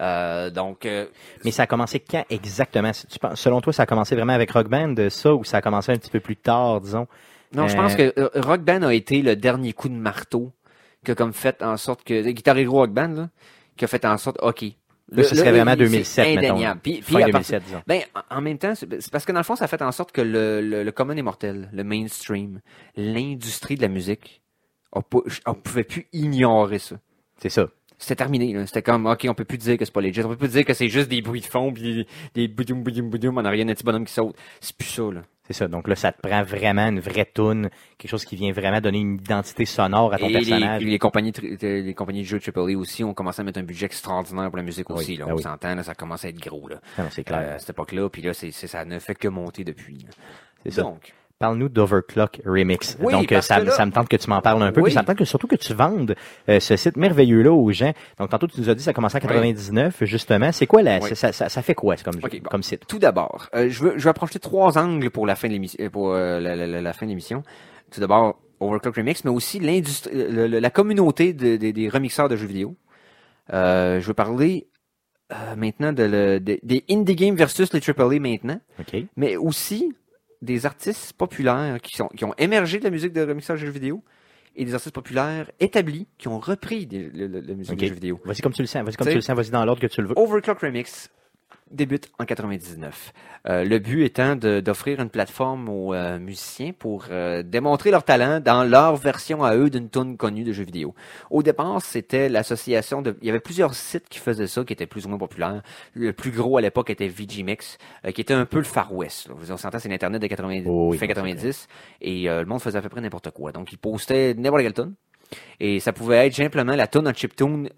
Euh, 0.00 0.50
donc, 0.50 0.86
euh, 0.86 1.06
Mais 1.44 1.50
ça 1.52 1.62
a 1.64 1.66
commencé 1.66 2.00
quand 2.00 2.24
exactement? 2.30 2.90
Tu 2.92 3.18
penses- 3.18 3.40
selon 3.40 3.60
toi, 3.60 3.72
ça 3.72 3.84
a 3.84 3.86
commencé 3.86 4.14
vraiment 4.16 4.32
avec 4.32 4.50
Rock 4.50 4.68
Band, 4.68 4.88
de 4.88 5.08
ça, 5.08 5.34
ou 5.34 5.44
ça 5.44 5.58
a 5.58 5.62
commencé 5.62 5.92
un 5.92 5.96
petit 5.96 6.10
peu 6.10 6.20
plus 6.20 6.36
tard, 6.36 6.80
disons? 6.80 7.06
Non, 7.54 7.68
je 7.68 7.74
Euh, 7.74 7.80
pense 7.80 7.94
que 7.94 8.12
euh, 8.18 8.28
Rock 8.34 8.62
Band 8.62 8.82
a 8.82 8.92
été 8.92 9.22
le 9.22 9.36
dernier 9.36 9.72
coup 9.72 9.88
de 9.88 9.94
marteau 9.94 10.52
qui 11.04 11.12
a 11.12 11.14
comme 11.14 11.32
fait 11.32 11.62
en 11.62 11.76
sorte 11.76 12.02
que 12.02 12.28
Guitar 12.30 12.58
Hero 12.58 12.78
Rock 12.78 12.90
Band 12.90 13.08
là, 13.14 13.28
qui 13.76 13.84
a 13.84 13.88
fait 13.88 14.04
en 14.04 14.16
sorte 14.18 14.38
OK. 14.42 14.64
Là, 15.10 15.22
ce 15.22 15.36
serait 15.36 15.50
vraiment 15.52 15.72
c'est 15.72 15.76
2007, 15.76 16.26
mettons. 16.36 16.54
indéniable. 16.54 16.80
Puis, 16.82 16.92
puis 17.02 17.14
Fin 17.14 17.20
à 17.20 17.28
partir- 17.28 17.60
2007, 17.60 17.62
disons. 17.64 17.82
ben, 17.86 18.00
en 18.30 18.40
même 18.40 18.56
temps, 18.58 18.74
c'est 18.74 19.10
parce 19.12 19.24
que 19.26 19.32
dans 19.32 19.38
le 19.40 19.44
fond, 19.44 19.54
ça 19.54 19.66
a 19.66 19.68
fait 19.68 19.82
en 19.82 19.92
sorte 19.92 20.12
que 20.12 20.22
le, 20.22 20.60
le, 20.62 20.82
le 20.82 20.92
commun 20.92 21.14
est 21.16 21.22
mortel, 21.22 21.68
le 21.74 21.84
mainstream, 21.84 22.60
l'industrie 22.96 23.76
de 23.76 23.82
la 23.82 23.88
musique, 23.88 24.42
on, 24.92 25.02
on 25.46 25.54
pouvait 25.54 25.84
plus 25.84 26.06
ignorer 26.12 26.78
ça. 26.78 26.96
C'est 27.38 27.50
ça. 27.50 27.66
C'était 28.04 28.16
terminé. 28.16 28.52
là. 28.52 28.66
C'était 28.66 28.82
comme, 28.82 29.06
OK, 29.06 29.26
on 29.28 29.34
peut 29.34 29.44
plus 29.46 29.56
dire 29.58 29.78
que 29.78 29.84
c'est 29.84 29.92
pas 29.94 30.00
legit. 30.02 30.22
On 30.22 30.28
peut 30.28 30.36
plus 30.36 30.48
dire 30.48 30.64
que 30.64 30.74
c'est 30.74 30.88
juste 30.88 31.08
des 31.08 31.22
bruits 31.22 31.40
de 31.40 31.46
fond 31.46 31.72
puis 31.72 32.06
des 32.34 32.48
boudoum, 32.48 32.82
boudoum, 32.82 33.08
boudoum 33.08 33.38
en 33.38 33.44
arrière 33.44 33.64
d'un 33.64 33.72
petit 33.74 33.84
bonhomme 33.84 34.04
qui 34.04 34.12
saute. 34.12 34.36
C'est 34.60 34.76
plus 34.76 34.88
ça, 34.88 35.02
là. 35.10 35.22
C'est 35.46 35.52
ça. 35.54 35.68
Donc 35.68 35.88
là, 35.88 35.94
ça 35.96 36.10
te 36.12 36.20
prend 36.26 36.42
vraiment 36.42 36.86
une 36.88 37.00
vraie 37.00 37.24
toune, 37.26 37.68
quelque 37.98 38.10
chose 38.10 38.24
qui 38.24 38.34
vient 38.36 38.52
vraiment 38.52 38.80
donner 38.80 38.98
une 39.00 39.14
identité 39.16 39.64
sonore 39.66 40.12
à 40.14 40.18
ton 40.18 40.28
Et 40.28 40.32
personnage. 40.32 40.82
les, 40.82 40.90
les 40.92 40.98
compagnies 40.98 41.32
de- 41.32 41.42
les 41.82 41.92
compagnies 41.94 42.22
de 42.22 42.26
jeux 42.26 42.40
AAA 42.40 42.76
aussi 42.78 43.04
ont 43.04 43.12
commencé 43.14 43.40
à 43.40 43.44
mettre 43.44 43.58
un 43.58 43.62
budget 43.62 43.86
extraordinaire 43.86 44.48
pour 44.48 44.56
la 44.56 44.62
musique 44.62 44.88
Oui, 44.90 44.96
aussi. 44.96 45.16
Là, 45.16 45.26
ben 45.26 45.32
on 45.32 45.36
oui. 45.36 45.42
s'entend, 45.42 45.74
là, 45.74 45.82
ça 45.82 45.94
commence 45.94 46.24
à 46.24 46.28
être 46.28 46.40
gros 46.40 46.66
là. 46.68 46.80
Ah 46.96 47.02
c'est 47.10 47.24
clair. 47.24 47.40
Euh, 47.42 47.54
à 47.56 47.58
cette 47.58 47.70
époque-là, 47.70 48.08
puis 48.08 48.22
là, 48.22 48.32
c'est, 48.32 48.50
ça 48.52 48.84
ne 48.86 48.98
fait 48.98 49.14
que 49.14 49.28
monter 49.28 49.64
depuis. 49.64 50.06
c'est 50.64 50.70
ça. 50.72 50.82
Donc, 50.82 51.12
Parle-nous 51.44 51.68
d'Overclock 51.68 52.40
Remix. 52.46 52.96
Oui, 53.00 53.12
Donc, 53.12 53.30
euh, 53.32 53.42
ça, 53.42 53.58
là- 53.58 53.70
ça 53.72 53.84
me 53.84 53.92
tente 53.92 54.08
que 54.08 54.16
tu 54.16 54.30
m'en 54.30 54.40
parles 54.40 54.62
un 54.62 54.72
peu. 54.72 54.80
Oui. 54.80 54.84
Puis 54.86 54.94
ça 54.94 55.02
me 55.02 55.06
tente 55.06 55.18
que, 55.18 55.26
surtout 55.26 55.46
que 55.46 55.56
tu 55.56 55.74
vendes 55.74 56.14
euh, 56.48 56.58
ce 56.58 56.74
site 56.76 56.96
merveilleux-là 56.96 57.52
aux 57.52 57.70
gens. 57.70 57.92
Donc, 58.18 58.30
tantôt, 58.30 58.46
tu 58.46 58.58
nous 58.60 58.70
as 58.70 58.74
dit 58.74 58.78
que 58.78 58.84
ça 58.84 58.94
commençait 58.94 59.18
en 59.18 59.20
99, 59.20 60.04
justement. 60.04 60.52
C'est 60.52 60.66
quoi 60.66 60.80
la, 60.82 61.02
ça, 61.02 61.32
ça, 61.32 61.48
ça 61.50 61.62
fait 61.62 61.74
quoi 61.74 61.96
comme, 61.96 62.16
bon. 62.16 62.28
comme 62.50 62.62
site? 62.62 62.86
tout 62.88 62.98
d'abord, 62.98 63.48
euh, 63.54 63.68
je, 63.68 63.82
veux, 63.84 63.92
je 63.98 64.04
vais 64.04 64.10
approcher 64.10 64.38
trois 64.38 64.78
angles 64.78 65.10
pour 65.10 65.26
la 65.26 65.34
fin 65.36 65.48
de 65.48 65.52
l'émission. 65.52 65.86
Pour 65.90 66.12
euh, 66.14 66.40
la, 66.40 66.56
la- 66.56 66.66
la- 66.66 66.80
la 66.80 66.92
fin 66.94 67.04
de 67.04 67.10
l'émission. 67.10 67.42
Tout 67.92 68.00
d'abord, 68.00 68.40
Overclock 68.60 68.96
Remix, 68.96 69.22
mais 69.24 69.30
aussi 69.30 69.60
l'industrie, 69.60 70.14
le- 70.14 70.46
le- 70.46 70.58
la 70.60 70.70
communauté 70.70 71.34
de- 71.34 71.56
de- 71.58 71.72
des 71.72 71.88
remixeurs 71.90 72.30
de 72.30 72.36
jeux 72.36 72.46
vidéo. 72.46 72.74
Euh, 73.52 74.00
je 74.00 74.06
veux 74.06 74.14
parler 74.14 74.68
euh, 75.32 75.56
maintenant 75.56 75.92
de 75.92 76.02
le- 76.04 76.40
de- 76.40 76.58
des 76.62 76.84
indie 76.90 77.16
games 77.16 77.34
versus 77.34 77.72
les 77.72 77.80
AAA 77.80 78.18
maintenant. 78.18 78.60
OK. 78.80 78.96
mais 79.16 79.36
aussi 79.36 79.94
des 80.42 80.66
artistes 80.66 81.12
populaires 81.14 81.78
qui, 81.82 81.96
sont, 81.96 82.08
qui 82.08 82.24
ont 82.24 82.34
émergé 82.38 82.78
de 82.78 82.84
la 82.84 82.90
musique 82.90 83.12
de 83.12 83.22
remixage 83.22 83.60
de 83.60 83.66
jeux 83.66 83.72
vidéo 83.72 84.02
et 84.56 84.64
des 84.64 84.74
artistes 84.74 84.94
populaires 84.94 85.50
établis 85.60 86.06
qui 86.18 86.28
ont 86.28 86.38
repris 86.38 86.86
des- 86.86 87.10
le- 87.12 87.26
le- 87.26 87.40
la 87.40 87.54
musique 87.54 87.76
de 87.76 87.86
jeux 87.86 87.94
vidéo. 87.94 88.20
Vas-y 88.24 88.40
comme 88.40 88.52
tu 88.52 88.62
le 88.62 88.66
sens. 88.66 88.84
Vas-y 88.84 88.94
comme 88.96 89.04
T'sais- 89.06 89.10
tu 89.12 89.16
le 89.16 89.20
sens. 89.22 89.36
Vas-y 89.36 89.50
dans 89.50 89.64
l'ordre 89.64 89.80
que 89.82 89.86
tu 89.88 90.00
le 90.00 90.08
veux. 90.08 90.14
Overclock 90.18 90.60
Remix 90.60 91.10
débute 91.70 92.10
en 92.18 92.24
99. 92.24 93.12
Euh, 93.48 93.64
le 93.64 93.78
but 93.78 94.04
étant 94.04 94.36
de- 94.36 94.60
d'offrir 94.60 95.00
une 95.00 95.10
plateforme 95.10 95.68
aux 95.68 95.92
euh, 95.94 96.18
musiciens 96.18 96.72
pour 96.72 97.06
euh, 97.10 97.42
démontrer 97.42 97.90
leur 97.90 98.04
talent 98.04 98.40
dans 98.40 98.64
leur 98.64 98.96
version 98.96 99.42
à 99.42 99.56
eux 99.56 99.70
d'une 99.70 99.90
tune 99.90 100.16
connue 100.16 100.44
de 100.44 100.52
jeux 100.52 100.64
vidéo. 100.64 100.94
Au 101.30 101.42
départ, 101.42 101.80
c'était 101.82 102.28
l'association 102.28 103.02
de... 103.02 103.16
Il 103.22 103.26
y 103.26 103.30
avait 103.30 103.40
plusieurs 103.40 103.74
sites 103.74 104.08
qui 104.08 104.18
faisaient 104.18 104.46
ça, 104.46 104.64
qui 104.64 104.72
étaient 104.72 104.86
plus 104.86 105.06
ou 105.06 105.08
moins 105.08 105.18
populaires. 105.18 105.62
Le 105.94 106.12
plus 106.12 106.30
gros 106.30 106.56
à 106.58 106.60
l'époque 106.60 106.90
était 106.90 107.08
VGMix, 107.08 107.78
euh, 108.06 108.12
qui 108.12 108.20
était 108.20 108.34
un 108.34 108.46
peu 108.46 108.58
le 108.58 108.64
Far 108.64 108.92
West. 108.94 109.28
là. 109.28 109.34
Vous 109.36 109.50
on 109.52 109.56
s'entend, 109.56 109.78
c'est 109.78 109.88
l'Internet 109.88 110.22
de 110.22 110.26
90, 110.26 110.64
Oh 110.68 110.88
oui, 110.90 110.98
fin 110.98 111.06
non, 111.06 111.08
c'est 111.14 111.14
90, 111.14 111.68
et 112.02 112.30
euh, 112.30 112.40
le 112.40 112.46
monde 112.46 112.60
faisait 112.60 112.78
à 112.78 112.82
peu 112.82 112.88
près 112.88 113.00
n'importe 113.00 113.30
quoi. 113.30 113.52
Donc, 113.52 113.72
ils 113.72 113.78
postaient 113.78 114.34
n'importe 114.34 114.62
quelle 114.62 114.74
tune, 114.74 114.94
et 115.60 115.80
ça 115.80 115.92
pouvait 115.92 116.26
être 116.26 116.34
simplement 116.34 116.76
la 116.76 116.86
tune 116.86 117.08
en 117.08 117.12
chiptune 117.12 117.68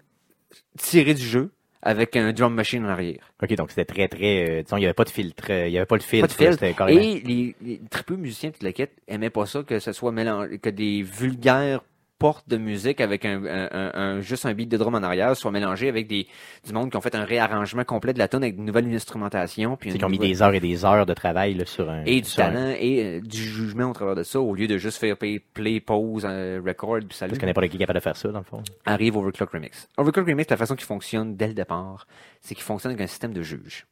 tirée 0.77 1.13
du 1.13 1.25
jeu, 1.25 1.51
avec 1.81 2.15
un 2.15 2.33
drum 2.33 2.53
machine 2.53 2.85
en 2.85 2.89
arrière. 2.89 3.31
OK, 3.41 3.53
donc 3.55 3.69
c'était 3.69 3.85
très, 3.85 4.07
très... 4.07 4.49
euh, 4.59 4.63
disons, 4.63 4.77
il 4.77 4.81
n'y 4.81 4.85
avait 4.85 4.93
pas 4.93 5.03
de 5.05 5.09
filtre. 5.09 5.43
euh, 5.49 5.67
Il 5.67 5.71
n'y 5.71 5.77
avait 5.77 5.85
pas 5.85 5.97
de 5.97 6.03
filtre. 6.03 6.27
Pas 6.27 6.43
de 6.43 6.49
filtre. 6.57 6.75
Carrément... 6.77 6.99
Et 6.99 7.19
les, 7.21 7.55
les 7.61 7.81
tripeux 7.89 8.15
musiciens 8.15 8.49
de 8.49 8.53
toute 8.55 8.63
la 8.63 8.73
quête 8.73 8.93
aimaient 9.07 9.29
pas 9.29 9.45
ça 9.45 9.63
que 9.63 9.79
ce 9.79 9.91
soit 9.91 10.11
mélangé, 10.11 10.59
que 10.59 10.69
des 10.69 11.03
vulgaires 11.03 11.81
portes 12.19 12.49
de 12.49 12.57
musique 12.57 12.99
avec 13.01 13.25
un, 13.25 13.43
un- 13.45 13.69
un- 13.71 13.91
un- 13.93 14.21
juste 14.21 14.45
un 14.45 14.53
beat 14.53 14.69
de 14.69 14.77
drum 14.77 14.95
en 14.95 15.03
arrière 15.03 15.35
soient 15.37 15.51
mélangés 15.51 15.87
avec 15.87 16.07
des 16.07 16.27
du 16.65 16.73
monde 16.73 16.89
qui 16.89 16.97
ont 16.97 17.01
fait 17.01 17.13
un 17.15 17.23
réarrangement 17.25 17.83
complet 17.83 18.13
de 18.13 18.19
la 18.19 18.27
tune 18.27 18.43
avec 18.43 18.57
une 18.57 18.65
nouvelle 18.65 18.91
instrumentation 18.93 19.75
puis 19.77 19.91
qu'ils 19.91 20.03
ont 20.03 20.09
mis 20.09 20.17
des 20.17 20.41
heures 20.41 20.53
et 20.53 20.59
des 20.59 20.83
heures 20.85 21.05
de 21.05 21.13
travail 21.13 21.53
là, 21.53 21.65
sur 21.65 21.89
un... 21.89 22.03
et 22.05 22.21
du 22.21 22.27
un- 22.31 22.35
talent 22.35 22.73
et 22.79 23.03
euh, 23.03 23.21
du 23.21 23.37
jugement 23.37 23.91
au 23.91 23.93
travers 23.93 24.15
de 24.15 24.23
ça 24.23 24.39
au 24.41 24.55
lieu 24.55 24.67
de 24.67 24.77
juste 24.77 24.97
faire 24.97 25.15
play, 25.17 25.39
play 25.39 25.79
pause 25.79 26.25
euh, 26.27 26.59
record 26.65 26.99
puis 27.07 27.15
salut 27.17 27.31
Parce 27.31 27.39
que 27.39 27.45
n'importe 27.45 27.67
qui 27.69 27.75
est 27.75 27.79
capable 27.79 27.99
de 27.99 28.03
faire 28.03 28.17
ça, 28.17 28.29
dans 28.29 28.39
le 28.39 28.45
fond. 28.45 28.63
arrive 28.85 29.15
Overclock 29.17 29.51
Remix. 29.51 29.87
Overclock 29.97 30.27
Remix, 30.27 30.49
la 30.49 30.57
façon 30.57 30.75
qui 30.75 30.85
fonctionne 30.85 31.35
dès 31.35 31.47
le 31.47 31.53
départ, 31.53 32.07
c'est 32.41 32.55
qu'il 32.55 32.63
fonctionne 32.63 32.91
avec 32.93 33.03
un 33.03 33.07
système 33.07 33.33
de 33.33 33.41
juges. 33.43 33.85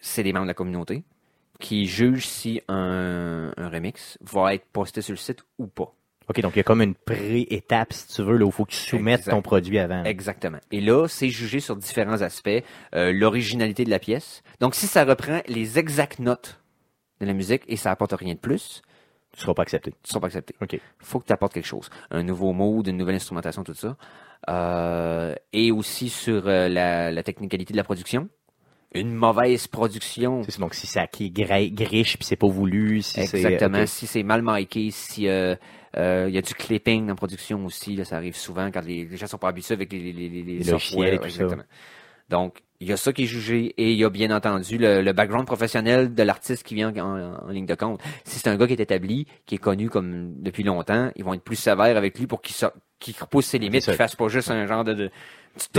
C'est 0.00 0.22
des 0.22 0.32
membres 0.32 0.46
de 0.46 0.50
la 0.50 0.54
communauté 0.54 1.02
qui 1.60 1.86
jugent 1.86 2.26
si 2.26 2.60
un, 2.68 3.52
un 3.56 3.68
remix 3.68 4.18
va 4.20 4.54
être 4.54 4.64
posté 4.72 5.00
sur 5.00 5.12
le 5.12 5.16
site 5.18 5.44
ou 5.58 5.66
pas. 5.68 5.92
OK, 6.28 6.40
donc 6.40 6.52
il 6.54 6.58
y 6.58 6.60
a 6.60 6.62
comme 6.64 6.82
une 6.82 6.94
pré-étape, 6.94 7.92
si 7.92 8.08
tu 8.08 8.22
veux, 8.22 8.36
là, 8.36 8.44
où 8.44 8.48
il 8.48 8.52
faut 8.52 8.64
que 8.64 8.70
tu 8.72 8.76
soumettes 8.78 9.20
Exact. 9.20 9.32
ton 9.32 9.42
produit 9.42 9.78
avant. 9.78 10.04
Exactement. 10.04 10.58
Et 10.70 10.80
là, 10.80 11.06
c'est 11.08 11.28
jugé 11.28 11.60
sur 11.60 11.76
différents 11.76 12.22
aspects. 12.22 12.62
Euh, 12.94 13.12
L'originalité 13.12 13.84
de 13.84 13.90
la 13.90 13.98
pièce. 13.98 14.42
Donc, 14.60 14.74
si 14.74 14.86
ça 14.86 15.04
reprend 15.04 15.40
les 15.48 15.78
exactes 15.78 16.18
notes 16.20 16.60
de 17.20 17.26
la 17.26 17.32
musique 17.32 17.62
et 17.68 17.76
ça 17.76 17.90
apporte 17.90 18.12
rien 18.12 18.34
de 18.34 18.38
plus, 18.38 18.82
Tu 19.32 19.38
ne 19.38 19.42
seras 19.42 19.54
pas 19.54 19.62
accepté. 19.62 19.90
tu 19.92 19.96
ne 20.04 20.08
seras 20.08 20.20
pas 20.20 20.26
accepté. 20.28 20.54
OK. 20.60 20.78
faut 20.98 21.18
que 21.20 21.26
tu 21.26 21.32
apportes 21.32 21.54
quelque 21.54 21.66
chose. 21.66 21.88
Un 22.10 22.22
nouveau 22.22 22.52
mood, 22.52 22.86
une 22.86 22.96
nouvelle 22.96 23.14
instrumentation, 23.16 23.64
tout 23.64 23.74
ça. 23.74 23.96
Euh, 24.50 25.34
et 25.52 25.70
aussi 25.72 26.08
sur 26.08 26.46
euh, 26.48 26.68
la, 26.68 27.10
la 27.10 27.22
technicalité 27.22 27.72
de 27.72 27.78
la 27.78 27.84
production. 27.84 28.28
Une 28.94 29.14
mauvaise 29.14 29.68
production. 29.68 30.42
C'est 30.46 30.58
donc 30.60 30.74
si 30.74 30.86
ça 30.86 31.06
qui 31.06 31.26
est 31.26 31.30
griche 31.70 32.18
puis 32.18 32.26
c'est 32.26 32.36
pas 32.36 32.46
voulu, 32.48 33.00
si 33.00 33.26
c'est... 33.26 33.38
Exactement. 33.38 33.86
Si 33.86 34.06
c'est 34.06 34.22
mal 34.22 34.42
miké, 34.44 34.90
si 34.90 35.28
euh, 35.28 35.54
Euh, 35.96 36.26
Il 36.28 36.34
y 36.34 36.38
a 36.38 36.42
du 36.42 36.54
clipping 36.54 37.10
en 37.10 37.14
production 37.14 37.64
aussi. 37.64 37.96
Là, 37.96 38.04
ça 38.04 38.16
arrive 38.16 38.36
souvent 38.36 38.70
quand 38.70 38.84
les, 38.84 39.04
les 39.04 39.16
gens 39.16 39.26
sont 39.26 39.38
pas 39.38 39.48
habitués 39.48 39.74
avec 39.74 39.92
les, 39.92 40.12
les, 40.12 40.28
les, 40.28 40.42
les, 40.42 40.70
et 40.70 41.18
tout 41.18 41.28
ça. 41.30 41.46
Donc, 42.28 42.62
il 42.80 42.88
y 42.88 42.92
a 42.92 42.96
ça 42.96 43.12
qui 43.12 43.24
est 43.24 43.26
jugé 43.26 43.74
et 43.76 43.92
il 43.92 43.98
y 43.98 44.04
a 44.04 44.10
bien 44.10 44.34
entendu 44.34 44.78
le, 44.78 45.02
le 45.02 45.12
background 45.12 45.46
professionnel 45.46 46.14
de 46.14 46.22
l'artiste 46.22 46.64
qui 46.64 46.74
vient 46.74 46.92
en, 46.96 47.48
ligne 47.50 47.66
de 47.66 47.74
compte. 47.74 48.00
Si 48.24 48.38
c'est 48.38 48.48
un 48.48 48.56
gars 48.56 48.66
qui 48.66 48.72
est 48.72 48.80
établi, 48.80 49.26
qui 49.46 49.56
est 49.56 49.58
connu 49.58 49.90
comme 49.90 50.40
depuis 50.40 50.62
longtemps, 50.64 51.10
ils 51.14 51.24
vont 51.24 51.34
être 51.34 51.42
plus 51.42 51.56
sévères 51.56 51.96
avec 51.96 52.18
lui 52.18 52.26
pour 52.26 52.40
qu'il 52.40 52.56
so- 52.56 52.72
repousse 53.20 53.46
ses 53.46 53.58
limites, 53.58 53.84
qu'il 53.84 53.94
fasse 53.94 54.16
pas 54.16 54.28
juste 54.28 54.50
un 54.50 54.66
genre 54.66 54.82
de, 54.82 54.94
de 54.94 55.10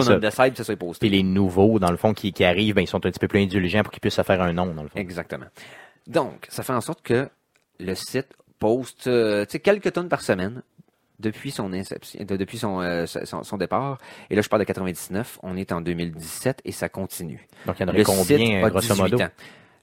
ça. 0.02 0.20
de 0.20 0.30
side 0.30 0.56
ça 0.56 0.64
soit 0.64 0.76
posté. 0.76 1.08
Puis 1.08 1.18
les 1.18 1.24
nouveaux, 1.24 1.80
dans 1.80 1.92
le 1.92 1.98
fond, 1.98 2.14
qui, 2.14 2.32
qui 2.32 2.44
arrivent, 2.44 2.76
ben, 2.76 2.82
ils 2.82 2.88
sont 2.88 3.06
un 3.06 3.10
petit 3.10 3.20
peu 3.20 3.28
plus 3.28 3.42
indulgents 3.42 3.82
pour 3.84 3.92
qu'ils 3.92 4.02
puissent 4.02 4.14
se 4.16 4.24
faire 4.24 4.42
un 4.42 4.54
nom, 4.54 4.68
dans 4.74 4.84
le 4.84 4.90
fond. 4.90 5.00
Exactement. 5.00 5.48
Donc, 6.08 6.46
ça 6.50 6.64
fait 6.64 6.74
en 6.74 6.82
sorte 6.82 7.02
que 7.02 7.28
le 7.80 7.96
site 7.96 8.28
poste 8.64 9.08
euh, 9.08 9.46
tu 9.46 9.52
sais, 9.54 9.60
quelques 9.60 9.94
tonnes 9.94 10.10
par 10.10 10.22
semaine 10.22 10.64
depuis 11.20 11.52
son 11.52 11.72
inception, 11.74 12.24
de- 12.26 12.36
depuis 12.38 12.58
son, 12.58 12.82
euh, 12.82 13.06
son, 13.06 13.44
son 13.44 13.58
départ. 13.58 14.00
Et 14.30 14.36
là, 14.36 14.42
je 14.42 14.50
parle 14.50 14.62
de 14.62 14.66
99. 14.66 15.40
On 15.44 15.56
est 15.56 15.72
en 15.72 15.80
2017 15.82 16.62
et 16.66 16.72
ça 16.72 16.90
continue. 16.90 17.48
Donc, 17.66 17.76
il 17.80 17.84
y 17.84 17.86
en 17.86 17.90
aurait 17.90 18.00
Le 18.00 18.04
combien, 18.04 18.38
site 18.38 18.60
grosso 18.72 18.80
18 18.94 19.02
modo? 19.02 19.22
ans. 19.22 19.30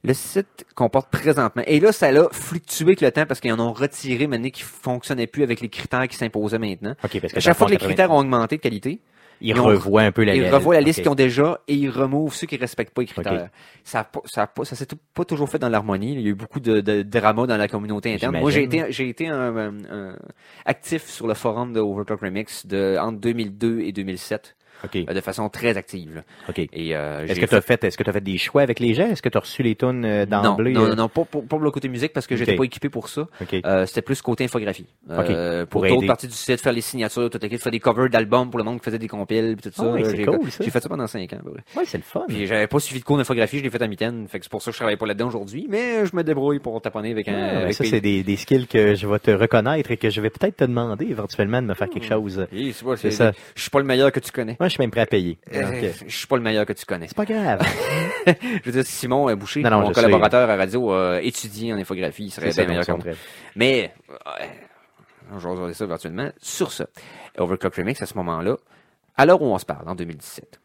Le 0.03 0.15
site 0.15 0.67
comporte 0.75 1.11
présentement, 1.11 1.63
et 1.67 1.79
là, 1.79 1.93
ça 1.93 2.07
a 2.09 2.29
fluctué 2.33 2.85
avec 2.87 3.01
le 3.03 3.11
temps 3.13 3.27
parce 3.27 3.39
qu'ils 3.39 3.53
en 3.53 3.61
ont 3.61 3.73
retiré 3.75 4.27
maintenant 4.27 4.49
qui 4.49 4.63
fonctionnaient 4.63 5.27
plus 5.27 5.43
avec 5.43 5.61
les 5.61 5.69
critères 5.69 6.09
qui 6.09 6.17
s'imposaient 6.17 6.59
maintenant. 6.59 6.95
OK, 7.05 7.21
parce 7.21 7.33
que 7.35 7.37
À 7.39 7.41
chaque 7.41 7.57
fois 7.57 7.67
que 7.67 7.73
les 7.73 7.79
critères 7.79 8.11
ont 8.11 8.19
augmenté 8.19 8.57
de 8.57 8.63
qualité, 8.63 9.01
Ils 9.41 9.55
revoient 9.59 10.03
un 10.03 10.13
peu 10.13 10.25
la 10.25 10.35
ils 10.35 10.43
revoient 10.55 10.75
la 10.75 10.81
liste 10.81 11.01
qu'ils 11.03 11.11
ont 11.11 11.15
déjà 11.15 11.61
et 11.69 11.75
ils 11.75 11.89
removent 11.91 12.35
ceux 12.35 12.47
qui 12.47 12.57
respectent 12.57 12.93
pas 12.95 13.01
les 13.03 13.07
critères. 13.09 13.33
Ok. 13.45 13.51
Ça 13.85 14.05
pas, 14.05 14.21
ça 14.27 14.51
ça 14.65 14.77
s'est 14.77 14.87
pas 15.15 15.25
toujours 15.25 15.49
fait 15.49 15.59
dans 15.59 15.69
l'harmonie. 15.69 16.13
Il 16.15 16.21
y 16.21 16.27
a 16.27 16.31
eu 16.31 16.35
beaucoup 16.35 16.61
de, 16.61 16.81
de 16.81 17.03
drama 17.03 17.47
dans 17.47 17.57
la 17.57 17.67
communauté 17.69 18.13
interne. 18.15 18.33
Moi, 18.41 18.51
j'ai 18.51 18.65
été, 18.65 18.93
j'ai 18.93 19.09
été 19.09 19.29
un, 19.29 19.57
un- 19.57 19.75
un 19.91 20.17
actif 20.67 21.07
sur 21.07 21.27
le 21.27 21.35
forum 21.35 21.73
de 21.73 21.81
Overclock 21.81 22.21
Remix 22.21 22.67
de, 22.67 22.97
entre 23.01 23.19
2002 23.19 23.81
et 23.81 23.93
2007, 23.93 24.57
Euh, 24.95 25.15
de 25.15 25.21
façon 25.21 25.49
très 25.49 25.77
active. 25.77 26.17
là. 26.17 26.23
OK. 26.49 26.59
Et, 26.59 26.97
euh, 26.97 27.27
Est-ce 27.27 27.41
que 27.41 27.47
tu 27.47 27.55
as 27.55 27.61
fait, 27.61 27.83
est-ce 27.85 27.97
que 27.99 28.03
tu 28.03 28.11
as 28.11 28.13
fait 28.13 28.21
des 28.21 28.39
choix 28.39 28.63
avec 28.63 28.81
les 28.81 28.95
gens? 28.95 29.07
Est-ce 29.09 29.23
que 29.23 29.29
tu 29.29 29.37
as 29.37 29.41
reçu 29.41 29.63
les 29.63 29.75
tunes 29.77 30.05
euh, 30.05 30.27
d'emblée? 30.27 30.73
non, 30.73 30.85
euh? 30.85 30.89
non, 30.91 30.97
non, 30.97 31.09
pas 31.09 31.25
pour, 31.25 31.45
pour 31.47 31.59
le 31.61 31.71
côté 31.71 31.89
musique 31.89 32.13
parce 32.13 32.27
que 32.27 32.37
j'étais 32.37 32.53
Ok. 32.53 32.59
pas 32.59 32.65
équipé 32.65 32.89
pour 32.89 33.09
ça. 33.09 33.29
Euh, 33.65 33.87
c'était 33.87 34.03
plus 34.03 34.21
côté 34.23 34.45
infographie. 34.45 34.87
Pour 35.07 35.25
pour 35.71 35.87
d'autres 35.87 36.07
parties 36.07 36.27
du 36.29 36.35
site, 36.35 36.61
faire 36.61 36.73
les 36.73 36.81
signatures, 36.81 37.31
tout 37.31 37.45
écrit, 37.45 37.59
faire 37.59 37.73
des 37.73 37.81
covers 37.81 38.09
d'albums 38.11 38.51
pour 38.51 38.59
le 38.59 38.65
monde 38.65 38.79
qui 38.79 38.85
faisait 38.85 38.99
des 38.99 39.09
compiles, 39.09 39.57
puis 39.61 39.71
tout 39.71 39.77
ça. 39.77 39.85
Ah 39.87 39.93
ouais, 39.93 40.17
J'ai- 40.17 40.25
cool, 40.25 40.51
ça. 40.51 40.65
J'ai 40.65 40.71
fait 40.71 40.81
ça 40.81 40.89
pendant 40.89 41.07
cinq 41.07 41.33
ans. 41.33 41.41
Ouais, 41.77 41.85
c'est 41.87 41.99
le 41.99 42.03
fun. 42.05 42.25
Puis 42.29 42.47
j'avais 42.47 42.67
pas 42.67 42.79
suivi 42.79 43.01
de 43.01 43.05
cours 43.05 43.17
d'infographie, 43.17 43.59
je 43.59 43.63
l'ai 43.65 43.71
fait 43.71 43.83
à. 43.83 43.89
Fait 43.89 44.39
que 44.39 44.45
c'est 44.45 44.49
pour 44.51 44.63
ça 44.63 44.71
que 44.71 44.75
je 44.75 44.79
travaille 44.79 44.97
pas 44.97 45.07
là-dedans 45.07 45.29
aujourd'hui, 45.29 45.67
mais 45.69 46.07
je 46.07 46.15
me 46.17 46.23
débrouille 46.23 46.59
pour 46.59 46.81
taponner 46.81 47.11
avec 47.11 47.29
un. 47.29 47.33
Ah, 47.35 47.51
ben 47.55 47.63
avec 47.63 47.75
ça, 47.75 47.85
c'est 47.85 48.01
des, 48.01 48.23
des 48.23 48.37
skills 48.37 48.67
que 48.67 48.95
je 48.95 49.07
vais 49.07 49.19
te 49.19 49.31
reconnaître 49.31 49.91
et 49.91 49.97
que 49.97 50.11
je 50.11 50.21
vais 50.21 50.31
peut-être 50.31 50.57
te 50.57 50.65
demander 50.65 51.07
éventuellement 51.07 51.61
de 51.63 51.67
me 51.67 51.75
faire 51.75 51.89
quelque 51.89 52.07
chose. 52.07 52.47
Oui, 52.53 52.75
c'est 52.97 53.11
ça. 53.11 53.33
Je 53.55 53.61
suis 53.63 53.71
pas 53.71 53.79
le 53.81 53.85
meilleur 53.87 54.13
que 54.13 54.21
tu 54.21 54.31
connais. 54.33 54.57
Moi, 54.61 54.69
je 54.71 54.75
suis 54.75 54.83
même 54.83 54.91
prêt 54.91 55.03
à 55.03 55.07
payer. 55.07 55.39
Euh, 55.53 55.63
Donc, 55.63 55.75
euh, 55.75 55.93
Je 56.07 56.17
suis 56.17 56.27
pas 56.27 56.37
le 56.37 56.43
meilleur 56.43 56.65
que 56.65 56.73
tu 56.73 56.87
connais. 56.87 57.09
c'est 57.09 57.17
pas 57.17 57.27
grave. 57.27 57.61
Je 58.27 58.63
veux 58.65 58.73
dire, 58.73 58.87
si 58.87 58.93
Simon 58.93 59.29
euh, 59.29 59.35
Boucher, 59.37 59.61
Non, 59.63 59.71
non, 59.71 59.81
mon 59.83 59.93
collaborateur 59.93 60.49
à 60.49 60.57
radio, 60.57 60.93
a 60.93 61.21
étudié 61.23 61.73
en 61.73 61.77
infographie, 61.77 62.25
il 62.27 62.31
serait 62.31 62.51
bien 62.53 62.67
meilleur 62.67 62.87
que 62.87 62.93
moi. 62.93 63.05
Mais, 63.57 63.93
euh, 64.11 64.15
je 65.39 65.45
vais 65.45 65.51
regarder 65.53 65.75
ça 65.75 65.87
virtuellement. 65.87 66.31
Sur 66.39 66.73
ça, 66.73 66.87
Overclock 67.37 67.75
Remix, 67.75 68.01
à 68.03 68.07
ce 68.07 68.15
moment-là, 68.15 68.57
à 69.17 69.27
l'heure 69.27 69.43
où 69.43 69.47
on 69.47 69.59
se 69.59 69.67
parle, 69.67 69.89
en 69.89 69.95
2017, 69.95 70.61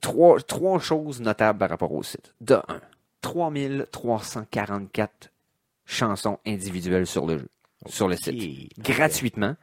trois, 0.00 0.40
trois 0.40 0.78
choses 0.78 1.20
notables 1.20 1.58
par 1.58 1.70
rapport 1.70 1.92
au 1.92 2.02
site. 2.02 2.34
De 2.40 2.54
un, 2.68 2.80
3344 3.22 5.30
chansons 5.84 6.38
individuelles 6.46 7.06
sur 7.06 7.26
le 7.26 7.38
jeu, 7.38 7.48
sur 7.86 8.08
le 8.08 8.16
site. 8.16 8.72
Gratuitement, 8.80 9.56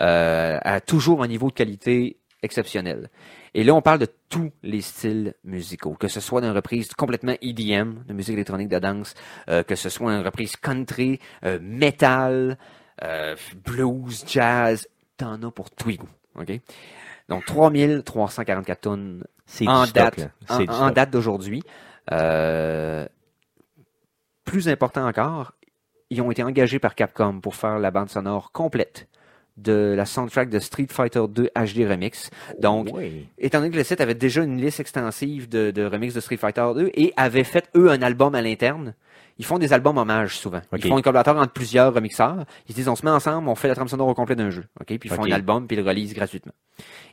euh, 0.00 0.58
à 0.62 0.80
toujours 0.80 1.22
un 1.22 1.28
niveau 1.28 1.48
de 1.48 1.54
qualité 1.54 2.16
exceptionnel. 2.42 3.08
Et 3.54 3.64
là, 3.64 3.74
on 3.74 3.82
parle 3.82 3.98
de 3.98 4.08
tous 4.28 4.52
les 4.62 4.80
styles 4.80 5.34
musicaux, 5.44 5.94
que 5.94 6.08
ce 6.08 6.20
soit 6.20 6.40
d'une 6.40 6.50
reprise 6.50 6.92
complètement 6.94 7.34
EDM, 7.40 8.04
de 8.06 8.12
musique 8.12 8.34
électronique 8.34 8.68
de 8.68 8.78
danse, 8.78 9.14
euh, 9.48 9.62
que 9.62 9.74
ce 9.74 9.88
soit 9.88 10.12
une 10.14 10.24
reprise 10.24 10.56
country, 10.56 11.20
euh, 11.44 11.58
metal, 11.60 12.58
euh, 13.02 13.36
blues, 13.64 14.24
jazz, 14.26 14.88
t'en 15.16 15.42
as 15.42 15.50
pour 15.50 15.70
tous 15.70 15.90
les 15.90 15.96
goûts. 15.96 16.08
OK? 16.34 16.52
Donc, 17.28 17.44
3344 17.46 18.80
tonnes 18.80 19.24
en 19.66 19.86
stock, 19.86 20.16
date, 20.16 20.30
en, 20.48 20.90
date 20.90 21.10
d'aujourd'hui. 21.10 21.62
Plus 24.44 24.68
important 24.68 25.06
encore, 25.06 25.52
ils 26.10 26.20
ont 26.20 26.30
été 26.30 26.42
engagés 26.42 26.78
par 26.78 26.94
Capcom 26.94 27.40
pour 27.40 27.54
faire 27.54 27.78
la 27.78 27.90
bande 27.90 28.10
sonore 28.10 28.52
complète 28.52 29.08
de 29.56 29.94
la 29.96 30.06
soundtrack 30.06 30.48
de 30.48 30.58
Street 30.58 30.86
Fighter 30.90 31.22
2 31.28 31.50
HD 31.54 31.86
Remix. 31.88 32.30
Donc, 32.60 32.88
Oui. 32.92 33.26
étant 33.38 33.58
donné 33.58 33.70
que 33.70 33.76
le 33.76 33.84
site 33.84 34.00
avait 34.00 34.14
déjà 34.14 34.42
une 34.42 34.60
liste 34.60 34.80
extensive 34.80 35.48
de, 35.48 35.70
de 35.70 35.84
remix 35.84 36.14
de 36.14 36.20
Street 36.20 36.36
Fighter 36.38 36.66
2 36.74 36.90
et 36.94 37.12
avait 37.16 37.44
fait, 37.44 37.68
eux, 37.76 37.90
un 37.90 38.02
album 38.02 38.34
à 38.34 38.42
l'interne, 38.42 38.94
ils 39.38 39.44
font 39.44 39.58
des 39.58 39.72
albums 39.72 39.96
hommages 39.98 40.36
souvent. 40.38 40.60
Ils 40.76 40.82
font 40.86 40.96
un 40.96 41.02
collaborateur 41.02 41.36
entre 41.36 41.52
plusieurs 41.52 41.92
remixeurs. 41.92 42.44
Ils 42.68 42.72
se 42.72 42.76
disent, 42.76 42.88
on 42.88 42.96
se 42.96 43.04
met 43.04 43.10
ensemble, 43.10 43.48
on 43.48 43.54
fait 43.54 43.68
la 43.68 43.74
trame 43.74 43.88
sonore 43.88 44.08
au 44.08 44.14
complet 44.14 44.36
d'un 44.36 44.50
jeu. 44.50 44.64
OK? 44.80 44.86
Puis 44.86 44.98
ils 45.04 45.10
font 45.10 45.24
un 45.24 45.32
album, 45.32 45.66
puis 45.66 45.76
ils 45.76 45.82
le 45.82 45.88
relisent 45.88 46.14
gratuitement. 46.14 46.52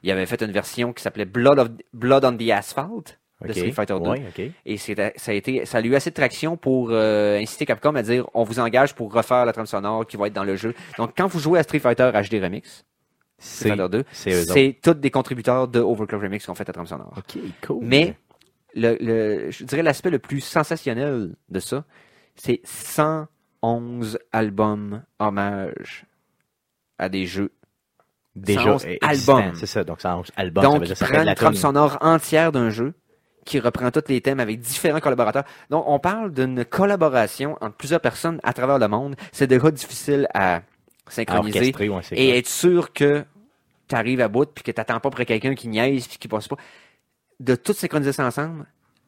Ils 0.04 0.12
avaient 0.12 0.26
fait 0.26 0.42
une 0.42 0.52
version 0.52 0.94
qui 0.94 1.02
s'appelait 1.02 1.26
Blood, 1.26 1.60
of, 1.60 1.70
Blood 1.94 2.26
on 2.26 2.36
the 2.38 2.50
Asphalt 2.52 3.18
de. 3.48 3.54
Street 3.54 3.72
Fighter 3.72 3.96
2. 4.02 4.10
Ouais, 4.10 4.24
ok. 4.28 4.42
Et 4.66 4.78
ça 4.78 4.94
a 5.28 5.34
été, 5.34 5.66
ça 5.66 5.78
a 5.78 5.82
eu 5.82 5.96
assez 5.96 6.10
de 6.10 6.16
traction 6.16 6.58
pour 6.58 6.90
euh, 6.92 7.38
inciter 7.40 7.66
Capcom 7.66 7.96
à 7.96 8.02
dire, 8.02 8.28
on 8.34 8.44
vous 8.44 8.60
engage 8.60 8.96
pour 8.96 9.14
refaire 9.14 9.46
la 9.46 9.54
trame 9.54 9.66
sonore 9.66 10.06
qui 10.06 10.18
va 10.18 10.28
être 10.28 10.34
dans 10.34 10.44
le 10.44 10.56
jeu. 10.56 10.74
Donc, 10.98 11.14
quand 11.16 11.28
vous 11.28 11.40
jouez 11.40 11.60
à 11.60 11.64
Street 11.64 11.80
Fighter 11.80 12.12
HD 12.14 12.42
Remix, 12.44 12.86
Street 13.38 13.70
C'est 13.70 13.70
Fighter 13.70 13.90
2, 13.90 14.04
c'est 14.12 14.80
tous 14.84 14.94
des 14.96 15.12
contributeurs 15.12 15.68
de 15.70 15.80
Overclock 15.80 16.22
Remix 16.22 16.44
qui 16.44 16.50
ont 16.50 16.56
fait 16.56 16.68
la 16.68 16.74
trame 16.74 16.88
sonore. 16.88 17.14
Ok, 17.18 17.42
cool. 17.66 17.80
Mais 17.82 18.16
le, 18.76 18.98
le, 19.00 19.52
je 19.52 19.64
dirais 19.64 19.84
l'aspect 19.84 20.10
le 20.10 20.20
plus 20.20 20.42
sensationnel 20.42 21.36
de 21.48 21.60
ça, 21.62 21.86
c'est 22.36 22.60
111 22.66 24.20
albums 24.32 25.04
hommages 25.20 26.06
à 26.98 27.08
des 27.10 27.26
jeux. 27.26 27.52
déjà 28.36 28.78
111 28.78 28.86
existant, 29.02 29.38
albums. 29.38 29.56
C'est 29.56 29.66
ça. 29.66 29.84
Donc, 29.86 30.02
111 30.02 30.32
albums. 30.36 30.64
ça 30.64 30.70
veut 30.70 30.78
Donc, 30.80 30.86
dire 30.88 30.98
ça 30.98 31.06
prennent 31.06 31.24
la 31.26 31.32
une 31.32 31.36
trame 31.36 31.56
sonore 31.56 31.98
entière 32.02 32.52
d'un 32.52 32.70
jeu 32.70 32.94
qui 33.46 33.60
reprend 33.60 33.92
tous 33.92 34.04
les 34.10 34.22
thèmes 34.22 34.40
avec 34.40 34.60
différents 34.60 35.00
collaborateurs. 35.00 35.44
Donc, 35.70 35.84
on 35.88 36.00
parle 36.00 36.34
d'une 36.34 36.66
collaboration 36.66 37.58
entre 37.62 37.76
plusieurs 37.76 38.02
personnes 38.02 38.40
à 38.44 38.54
travers 38.54 38.80
le 38.80 38.88
monde. 38.88 39.16
C'est 39.32 39.48
déjà 39.48 39.72
difficile 39.72 40.28
à 40.34 40.62
synchroniser 41.08 41.74
ouais, 41.76 42.02
et 42.12 42.38
être 42.38 42.48
sûr 42.48 42.94
que 42.94 43.24
tu 43.88 43.96
arrives 43.96 44.22
à 44.22 44.28
bout 44.28 44.46
puis 44.54 44.64
que 44.64 44.72
tu 44.72 44.80
n'attends 44.80 45.00
pas 45.00 45.10
près 45.10 45.26
quelqu'un 45.26 45.56
qui 45.56 45.68
niaise 45.68 46.08
puis 46.08 46.18
qui 46.18 46.28
passe 46.28 46.48
pas. 46.48 46.58
De 47.40 47.56
tout 47.56 47.74
synchroniser 47.74 48.12
ça 48.12 48.26
ensemble 48.26 48.66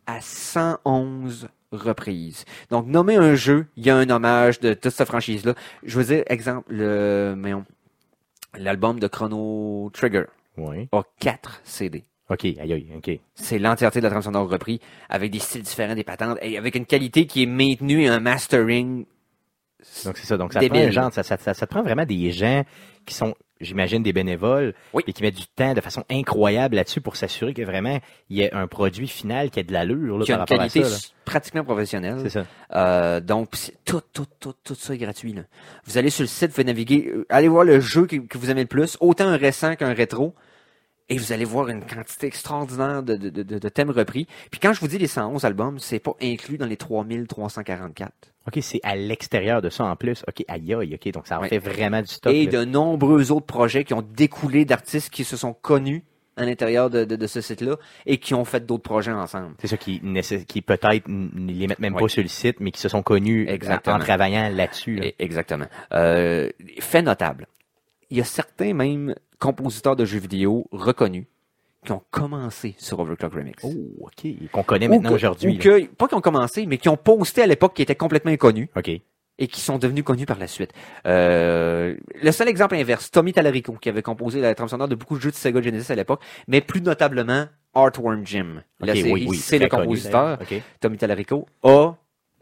à 0.08 0.20
111 0.22 1.50
reprises. 1.72 2.46
Donc, 2.70 2.88
nommer 2.88 3.16
un 3.16 3.36
jeu, 3.36 3.68
il 3.76 3.86
y 3.86 3.90
a 3.90 3.96
un 3.96 4.10
hommage 4.10 4.60
de 4.60 4.74
toute 4.74 4.92
cette 4.92 5.08
franchise-là. 5.08 5.54
Je 5.84 5.98
veux 6.00 6.06
dire, 6.06 6.24
exemple, 6.28 6.74
le, 6.74 7.36
l'album 8.58 9.00
de 9.00 9.08
Chrono 9.08 9.90
Trigger 9.94 10.26
Ouais. 10.58 10.90
a 10.92 11.02
4 11.20 11.62
CD. 11.64 12.04
Ok, 12.32 12.46
aïe, 12.46 12.58
aïe, 12.74 12.88
ok. 12.96 13.12
C'est 13.36 13.60
l'entièreté 13.60 14.00
de 14.00 14.04
la 14.06 14.10
trame 14.10 14.22
sonore 14.22 14.50
repris, 14.50 14.80
avec 15.10 15.32
des 15.32 15.40
styles 15.40 15.64
différents, 15.64 15.96
des 15.96 16.04
patentes, 16.06 16.38
et 16.42 16.58
avec 16.58 16.76
une 16.76 16.86
qualité 16.86 17.26
qui 17.28 17.44
est 17.44 17.48
maintenue 17.48 18.04
et 18.04 18.08
un 18.08 18.20
mastering. 18.22 19.06
Donc, 20.06 20.18
c'est 20.18 20.28
ça. 20.28 20.38
Donc, 20.38 20.54
ça 20.54 20.60
Débile. 20.60 20.84
prend 20.84 20.92
genre, 20.92 21.14
ça, 21.14 21.24
ça, 21.24 21.38
ça, 21.38 21.54
ça 21.54 21.66
te 21.68 21.72
prend 21.72 21.82
vraiment 21.84 22.06
des 22.06 22.32
gens 22.32 22.64
qui 23.06 23.16
sont, 23.16 23.34
j'imagine, 23.60 24.04
des 24.04 24.14
bénévoles 24.14 24.76
Oui. 24.94 25.04
et 25.08 25.12
qui 25.14 25.24
mettent 25.24 25.36
du 25.36 25.48
temps 25.48 25.74
de 25.74 25.82
façon 25.82 26.04
incroyable 26.10 26.76
là-dessus 26.76 27.02
pour 27.02 27.16
s'assurer 27.16 27.54
que 27.56 27.64
vraiment 27.64 28.00
il 28.30 28.38
y 28.38 28.42
ait 28.44 28.54
un 28.54 28.68
produit 28.68 29.08
final 29.08 29.50
qui 29.50 29.60
a 29.60 29.64
de 29.64 29.74
l'allure 29.74 30.20
là, 30.20 30.26
qui 30.26 30.32
a 30.32 30.38
par 30.38 30.46
une 30.52 30.54
à 30.54 30.58
qualité 30.70 30.84
ça. 30.84 30.90
là. 30.92 30.98
pratiquement 31.26 31.64
professionnelle. 31.64 32.20
C'est 32.22 32.30
ça. 32.30 32.46
Euh, 32.76 33.20
donc, 33.20 33.50
tout, 33.84 34.02
tout, 34.14 34.28
tout, 34.40 34.54
tout 34.64 34.76
ça 34.76 34.94
est 34.94 34.98
gratuit. 35.00 35.34
Là. 35.34 35.42
Vous 35.86 35.98
allez 35.98 36.12
sur 36.12 36.22
le 36.24 36.28
site, 36.28 36.50
vous 36.50 36.54
pouvez 36.54 36.64
naviguer, 36.66 37.08
euh, 37.10 37.26
allez 37.30 37.48
voir 37.48 37.64
le 37.66 37.80
jeu 37.80 38.06
que, 38.06 38.18
que 38.18 38.38
vous 38.38 38.52
aimez 38.52 38.62
le 38.62 38.68
plus, 38.68 38.98
autant 39.02 39.26
un 39.28 39.38
récent 39.38 39.76
qu'un 39.76 39.94
rétro, 39.94 40.36
et 41.10 41.18
vous 41.18 41.32
allez 41.34 41.46
voir 41.46 41.68
une 41.70 41.84
quantité 41.86 42.28
extraordinaire 42.28 43.04
de, 43.04 43.16
de, 43.16 43.30
de, 43.30 43.44
de 43.60 43.70
thèmes 43.70 43.90
repris. 43.92 44.28
Puis 44.50 44.60
quand 44.62 44.72
je 44.74 44.80
vous 44.80 44.88
dis 44.88 44.98
les 44.98 45.08
111 45.08 45.44
albums, 45.46 45.78
c'est 45.80 46.00
pas 46.00 46.14
inclus 46.22 46.58
dans 46.58 46.66
les 46.68 46.78
3344. 46.78 48.12
OK, 48.48 48.58
c'est 48.62 48.80
à 48.84 48.96
l'extérieur 48.96 49.62
de 49.62 49.70
ça 49.70 49.84
en 49.86 49.96
plus. 49.96 50.24
OK, 50.28 50.44
aïe, 50.48 50.74
aïe, 50.74 50.96
OK. 50.96 51.12
Donc, 51.12 51.28
ça 51.28 51.38
en 51.38 51.42
Ouais. 51.42 51.50
fait 51.50 51.60
vraiment 51.60 52.02
du 52.02 52.08
stock. 52.08 52.34
Et 52.34 52.46
là. 52.46 52.52
de 52.60 52.66
nombreux 52.66 53.32
autres 53.32 53.46
projets 53.46 53.84
qui 53.84 53.94
ont 53.94 54.02
découlé 54.02 54.66
d'artistes 54.66 55.10
qui 55.12 55.24
se 55.24 55.38
sont 55.38 55.54
connus 55.54 56.04
à 56.38 56.46
l'intérieur 56.46 56.90
de, 56.90 57.04
de, 57.04 57.16
de 57.18 57.28
ce 57.28 57.42
site-là 57.42 57.76
et 58.06 58.18
qui 58.18 58.34
ont 58.34 58.46
fait 58.46 58.66
d'autres 58.66 58.84
projets 58.84 59.12
ensemble. 59.12 59.54
C'est 59.60 59.68
ça 59.68 59.78
qui, 59.78 60.02
qui 60.48 60.62
peut-être 60.62 61.08
ne 61.08 61.52
les 61.52 61.68
mettent 61.68 61.80
même 61.80 61.94
Ouais. 61.94 62.02
pas 62.02 62.08
sur 62.08 62.24
le 62.24 62.30
site, 62.30 62.60
mais 62.62 62.72
qui 62.72 62.80
se 62.80 62.88
sont 62.90 63.04
connus 63.04 63.48
en, 63.50 63.52
Exactement. 63.54 63.98
en 63.98 64.00
travaillant 64.00 64.50
là-dessus. 64.50 64.96
là. 64.96 65.06
Et- 65.08 65.16
Exactement. 65.20 65.66
Euh, 65.94 66.50
fait 66.80 67.02
notable. 67.02 67.48
Il 68.12 68.18
y 68.18 68.22
a 68.22 68.26
certains 68.26 68.74
même 68.74 69.16
compositeurs 69.40 69.96
de 69.96 70.04
jeux 70.04 70.20
vidéo 70.20 70.68
reconnus 70.72 71.26
qui 71.86 71.94
ont 71.94 72.02
commencé 72.12 72.76
sur 72.78 73.00
Overclock 73.00 73.34
Remix. 73.34 73.64
Oh, 73.64 73.74
OK. 74.02 74.28
Qu'on 74.52 74.64
connaît 74.64 74.88
maintenant 74.90 75.14
aujourd'hui. 75.14 75.58
pas 75.98 76.08
qui 76.08 76.14
ont 76.14 76.22
commencé, 76.22 76.66
mais 76.66 76.78
qui 76.78 76.90
ont 76.90 76.98
posté 76.98 77.42
à 77.42 77.48
l'époque 77.48 77.74
qui 77.74 77.82
étaient 77.82 77.96
complètement 77.96 78.32
inconnus 78.32 78.68
OK. 78.76 78.90
et 78.90 79.48
qui 79.48 79.62
sont 79.62 79.78
devenus 79.80 80.04
connus 80.04 80.26
par 80.26 80.38
la 80.38 80.48
suite. 80.48 80.72
Euh, 81.08 81.96
le 82.22 82.32
seul 82.32 82.50
exemple 82.50 82.76
inverse, 82.76 83.10
Tommy 83.10 83.32
Tallarico, 83.34 83.74
qui 83.82 83.90
avait 83.90 84.04
composé 84.04 84.42
la 84.42 84.54
trame 84.54 84.68
sonore 84.68 84.90
de 84.90 84.96
beaucoup 84.96 85.16
de 85.16 85.22
jeux 85.22 85.32
de 85.32 85.36
Sega 85.36 85.62
Genesis 85.62 85.92
à 85.92 85.96
l'époque, 85.96 86.22
mais 86.48 86.60
plus 86.62 86.82
notablement 86.82 87.46
Artworm 87.74 88.28
Jim. 88.28 88.62
La 88.82 88.92
Ok, 88.92 88.98
série, 88.98 89.12
oui, 89.14 89.26
oui, 89.30 89.38
c'est 89.38 89.58
le 89.58 89.68
connu, 89.70 89.84
compositeur. 89.84 90.38
Tommy 90.82 90.98
Tallarico 90.98 91.48
a 91.64 91.94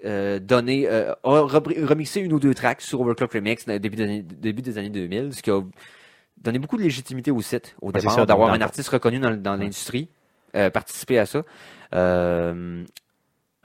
euh, 0.06 0.40
donné, 0.40 0.88
euh, 0.90 1.14
a 1.24 1.42
remixé 1.42 2.20
une 2.22 2.34
ou 2.34 2.40
deux 2.40 2.54
tracks 2.54 2.82
sur 2.82 3.02
Overclock 3.02 3.34
Remix 3.34 3.68
au 3.68 3.78
début, 3.80 3.96
des 3.98 4.04
années- 4.04 4.22
début 4.24 4.62
des 4.62 4.78
années 4.78 4.90
2000, 4.90 5.34
ce 5.34 5.42
qui 5.42 5.52
a 5.52 5.62
donné 6.42 6.60
beaucoup 6.60 6.78
de 6.78 6.84
légitimité 6.84 7.32
au 7.32 7.42
site, 7.42 7.76
au 7.82 7.92
Ben, 7.92 8.00
départ, 8.00 8.26
d'avoir 8.26 8.50
un 8.54 8.62
artiste 8.62 8.90
reconnu 8.90 9.20
dans, 9.20 9.36
dans 9.36 9.56
l'industrie, 9.56 10.10
euh, 10.56 10.70
participer 10.70 11.20
à 11.20 11.26
ça. 11.26 11.44
Euh, 11.94 12.84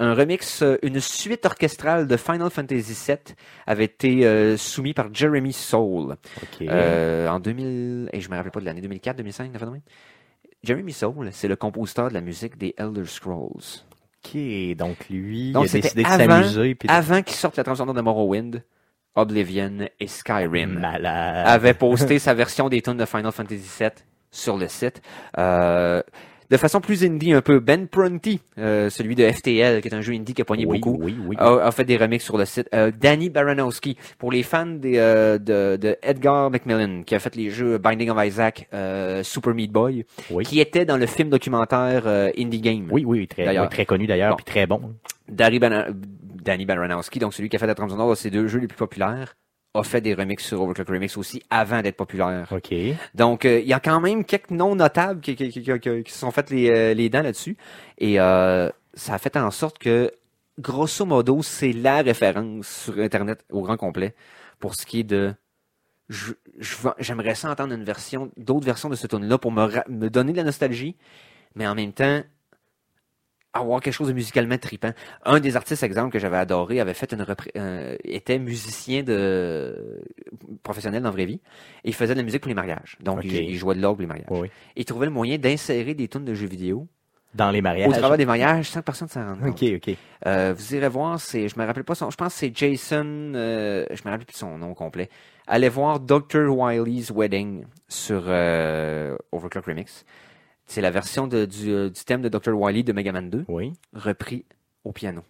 un 0.01 0.15
remix, 0.15 0.63
euh, 0.63 0.77
une 0.83 0.99
suite 0.99 1.47
orchestrale 1.47 2.09
de 2.09 2.17
Final 2.17 2.51
Fantasy 2.51 2.97
VII 3.07 3.17
avait 3.67 3.85
été 3.85 4.27
euh, 4.27 4.57
soumis 4.57 4.93
par 4.93 5.13
Jeremy 5.15 5.53
Soule 5.53 6.17
euh, 6.73 7.29
en 7.29 7.39
2000, 7.39 8.11
et 8.13 8.21
je 8.21 8.29
me 8.29 8.35
rappelle 8.37 8.51
pas 8.51 8.59
de 8.61 8.65
l'année 8.65 8.81
2004, 8.81 9.17
2005, 9.19 9.53
la 9.53 9.59
fin 9.61 9.67
de 9.67 9.71
même. 9.71 9.81
Jeremy 10.65 10.93
Soule, 10.93 11.29
c'est 11.31 11.47
le 11.47 11.55
compositeur 11.57 12.09
de 12.09 12.15
la 12.15 12.23
musique 12.23 12.59
des 12.59 12.75
Elder 12.77 13.05
Scrolls. 13.05 13.85
Ok, 14.25 14.77
donc 14.77 14.97
lui, 15.11 15.53
Donc, 15.53 15.67
il 15.73 15.77
a 15.77 15.81
décidé 15.81 16.03
de 16.03 16.09
avant- 16.09 16.43
s'amuser. 16.43 16.75
puis 16.75 16.89
Avant 16.91 17.23
qu'il 17.23 17.37
sorte 17.37 17.57
la 17.57 17.65
transcendance 17.65 17.95
de 17.95 18.01
Morrowind, 18.01 18.63
Oblivion 19.17 19.87
et 20.01 20.07
Skyrim 20.07 20.79
Malade. 20.81 21.47
avait 21.47 21.75
posté 21.75 22.19
sa 22.19 22.35
version 22.35 22.69
des 22.69 22.83
tunes 22.83 22.97
de 22.97 23.05
Final 23.05 23.33
Fantasy 23.33 23.69
VII 23.79 23.91
sur 24.31 24.57
le 24.57 24.67
site. 24.69 25.03
Euh, 25.39 26.03
de 26.51 26.57
façon 26.57 26.81
plus 26.81 27.05
indie 27.05 27.33
un 27.33 27.41
peu, 27.41 27.61
Ben 27.61 27.87
Prunty, 27.89 28.41
euh, 28.59 28.91
celui 28.91 29.15
de 29.15 29.29
FTL, 29.31 29.81
qui 29.81 29.89
est 29.89 29.95
un 29.95 30.01
jeu 30.01 30.13
indie 30.15 30.35
qui 30.35 30.43
a 30.43 30.45
pogné 30.45 30.67
oui, 30.67 30.79
beaucoup, 30.79 30.99
oui, 31.03 31.17
oui. 31.27 31.37
a, 31.39 31.67
a 31.67 31.71
fait 31.71 31.85
des 31.85 31.97
remixes 31.97 32.25
sur 32.25 32.37
le 32.39 32.45
site. 32.45 32.69
Euh, 32.75 32.91
Danny 32.99 33.31
Baranowski, 33.31 33.97
pour 34.19 34.31
les 34.33 34.43
fans 34.43 34.67
des, 34.67 34.99
euh, 34.99 35.39
de, 35.39 35.77
de 35.77 35.97
Edgar 36.03 36.51
Macmillan, 36.51 37.03
qui 37.05 37.15
a 37.15 37.19
fait 37.19 37.35
les 37.37 37.51
jeux 37.51 37.79
Binding 37.79 38.11
of 38.11 38.25
Isaac, 38.25 38.69
euh, 38.75 39.23
Super 39.23 39.55
Meat 39.55 39.73
Boy, 39.73 40.05
Oui. 40.31 40.45
qui 40.45 40.61
était 40.61 40.85
dans 40.85 40.97
le 40.97 41.07
film 41.07 41.31
documentaire 41.31 42.03
euh, 42.07 42.31
Indie 42.39 42.61
Game. 42.61 42.89
Oui, 42.91 43.05
oui, 43.07 43.27
très, 43.27 43.45
très 43.69 43.87
connu 43.87 44.07
d'ailleurs, 44.07 44.31
Bon. 44.31 44.37
puis 44.37 44.45
très 44.45 44.67
bon. 44.67 44.95
Danny, 45.29 46.67
Baranowski, 46.67 47.19
donc 47.19 47.33
celui 47.35 47.49
qui 47.49 47.57
a 47.57 47.59
fait 47.59 47.67
la 47.67 47.75
trame 47.75 47.89
sonore 47.89 48.11
de 48.11 48.15
ces 48.15 48.31
deux 48.31 48.47
jeux 48.47 48.59
les 48.61 48.67
plus 48.69 48.77
populaires, 48.77 49.35
a 49.75 49.83
fait 49.83 50.01
des 50.01 50.15
remixes 50.15 50.45
sur 50.47 50.63
Overclock 50.63 50.89
Remix 50.89 51.17
aussi 51.17 51.43
avant 51.51 51.83
d'être 51.83 51.97
populaire. 51.97 52.47
Ok. 52.53 52.73
Donc, 53.15 53.45
euh, 53.45 53.59
il 53.59 53.67
y 53.67 53.73
a 53.73 53.81
quand 53.81 54.01
même 54.01 54.25
quelques 54.25 54.51
noms 54.51 54.77
notables 54.77 55.21
qui, 55.21 55.35
qui, 55.35 55.49
qui, 55.51 55.63
qui- 55.63 56.03
qui 56.05 56.13
se 56.13 56.19
sont 56.19 56.31
fait 56.31 56.49
les, 56.51 56.71
euh, 56.71 56.95
les 56.95 57.09
dents 57.11 57.23
là-dessus. 57.23 57.57
Et 57.99 58.21
euh, 58.21 58.71
ça 58.95 59.15
a 59.15 59.19
fait 59.19 59.37
en 59.37 59.51
sorte 59.51 59.79
que, 59.79 60.13
grosso 60.61 61.05
modo, 61.05 61.43
c'est 61.43 61.73
la 61.73 62.03
référence 62.03 62.69
sur 62.69 62.99
Internet 62.99 63.45
au 63.51 63.63
grand 63.63 63.77
complet 63.77 64.15
pour 64.61 64.77
ce 64.77 64.87
qui 64.87 65.01
est 65.01 65.05
de... 65.05 65.35
je- 66.09 66.35
je 66.59 66.77
veux- 66.77 66.95
J'aimerais 67.01 67.35
ça 67.35 67.51
entendre 67.51 67.75
une 67.75 67.85
version, 67.85 68.31
d'autres 68.37 68.65
versions 68.67 68.89
de 68.89 68.95
ce 68.95 69.09
tune-là 69.09 69.39
pour 69.39 69.51
me, 69.51 69.69
me 69.91 70.09
donner 70.09 70.31
de 70.33 70.37
la 70.37 70.45
nostalgie, 70.45 70.97
mais 71.57 71.67
en 71.67 71.75
même 71.75 71.93
temps 71.93 72.23
avoir 73.55 73.81
quelque 73.81 73.95
chose 73.95 74.09
de 74.09 74.13
musicalement 74.13 74.59
tripant. 74.59 74.93
Un 75.25 75.41
des 75.41 75.57
artistes, 75.57 75.83
exemple, 75.83 76.13
que 76.13 76.19
j'avais 76.19 76.37
adoré, 76.37 76.81
avait 76.81 76.93
fait 76.95 77.13
une 77.13 77.23
repré- 77.23 77.53
euh, 77.57 77.97
était 78.05 78.39
musicien 78.39 79.03
de 79.03 80.03
professionnel 80.63 81.03
dans 81.03 81.09
la 81.11 81.15
vraie 81.15 81.27
vie, 81.27 81.41
et 81.85 81.89
il 81.89 81.95
faisait 81.95 82.15
de 82.15 82.19
la 82.19 82.25
musique 82.25 82.41
pour 82.43 82.49
les 82.49 82.55
mariages. 82.55 82.97
Donc, 83.01 83.21
il, 83.25 83.33
il 83.35 83.57
jouait 83.57 83.75
de 83.75 83.81
l'orgue 83.81 83.97
pour 83.97 84.03
les 84.03 84.07
mariages. 84.09 84.27
Oui. 84.31 84.49
Et 84.77 84.81
il 84.81 84.85
trouvait 84.85 85.07
le 85.07 85.13
moyen 85.13 85.39
d'insérer 85.39 85.95
des 85.95 86.09
tunes 86.09 86.25
de 86.25 86.35
jeux 86.35 86.47
vidéo 86.49 86.87
Dans 87.35 87.51
les 87.51 87.63
mariages. 87.63 87.89
au 87.89 87.93
travers 87.93 88.17
des 88.19 88.27
mariages 88.27 88.71
sans 88.71 88.83
personne 88.83 89.09
s'en 89.09 89.25
rende 89.25 89.41
compte. 89.41 89.63
Ok, 89.63 89.69
ok. 89.89 89.97
Euh, 90.27 90.55
vous 90.57 90.75
irez 90.75 90.89
voir, 90.89 91.21
c'est, 91.21 91.49
je 91.49 91.59
me 91.59 91.65
rappelle 91.65 91.85
pas 91.85 91.95
son, 91.95 92.11
je 92.11 92.17
pense 92.17 92.33
que 92.33 92.39
c'est 92.41 92.57
Jason, 92.57 93.05
euh, 93.35 93.85
je 93.91 94.03
me 94.05 94.11
rappelle 94.11 94.27
plus 94.27 94.37
son 94.37 94.59
nom 94.59 94.75
complet. 94.75 95.09
Allez 95.47 95.69
voir 95.69 96.01
Dr. 96.01 96.49
Wiley's 96.49 97.11
Wedding 97.15 97.65
sur 97.89 98.23
euh, 98.27 99.17
Overclock 99.33 99.67
Remix. 99.67 100.05
C'est 100.67 100.81
la 100.81 100.91
version 100.91 101.27
de- 101.27 101.45
du, 101.45 101.71
euh, 101.73 101.91
du 101.91 102.05
thème 102.05 102.23
de 102.23 102.29
Dr. 102.29 102.53
Wiley 102.55 102.83
de 102.83 102.93
Mega 102.93 103.13
Man 103.13 103.29
2, 103.31 103.45
Oui. 103.49 103.73
repris 103.93 104.45
au 104.85 104.93
piano. 104.93 105.23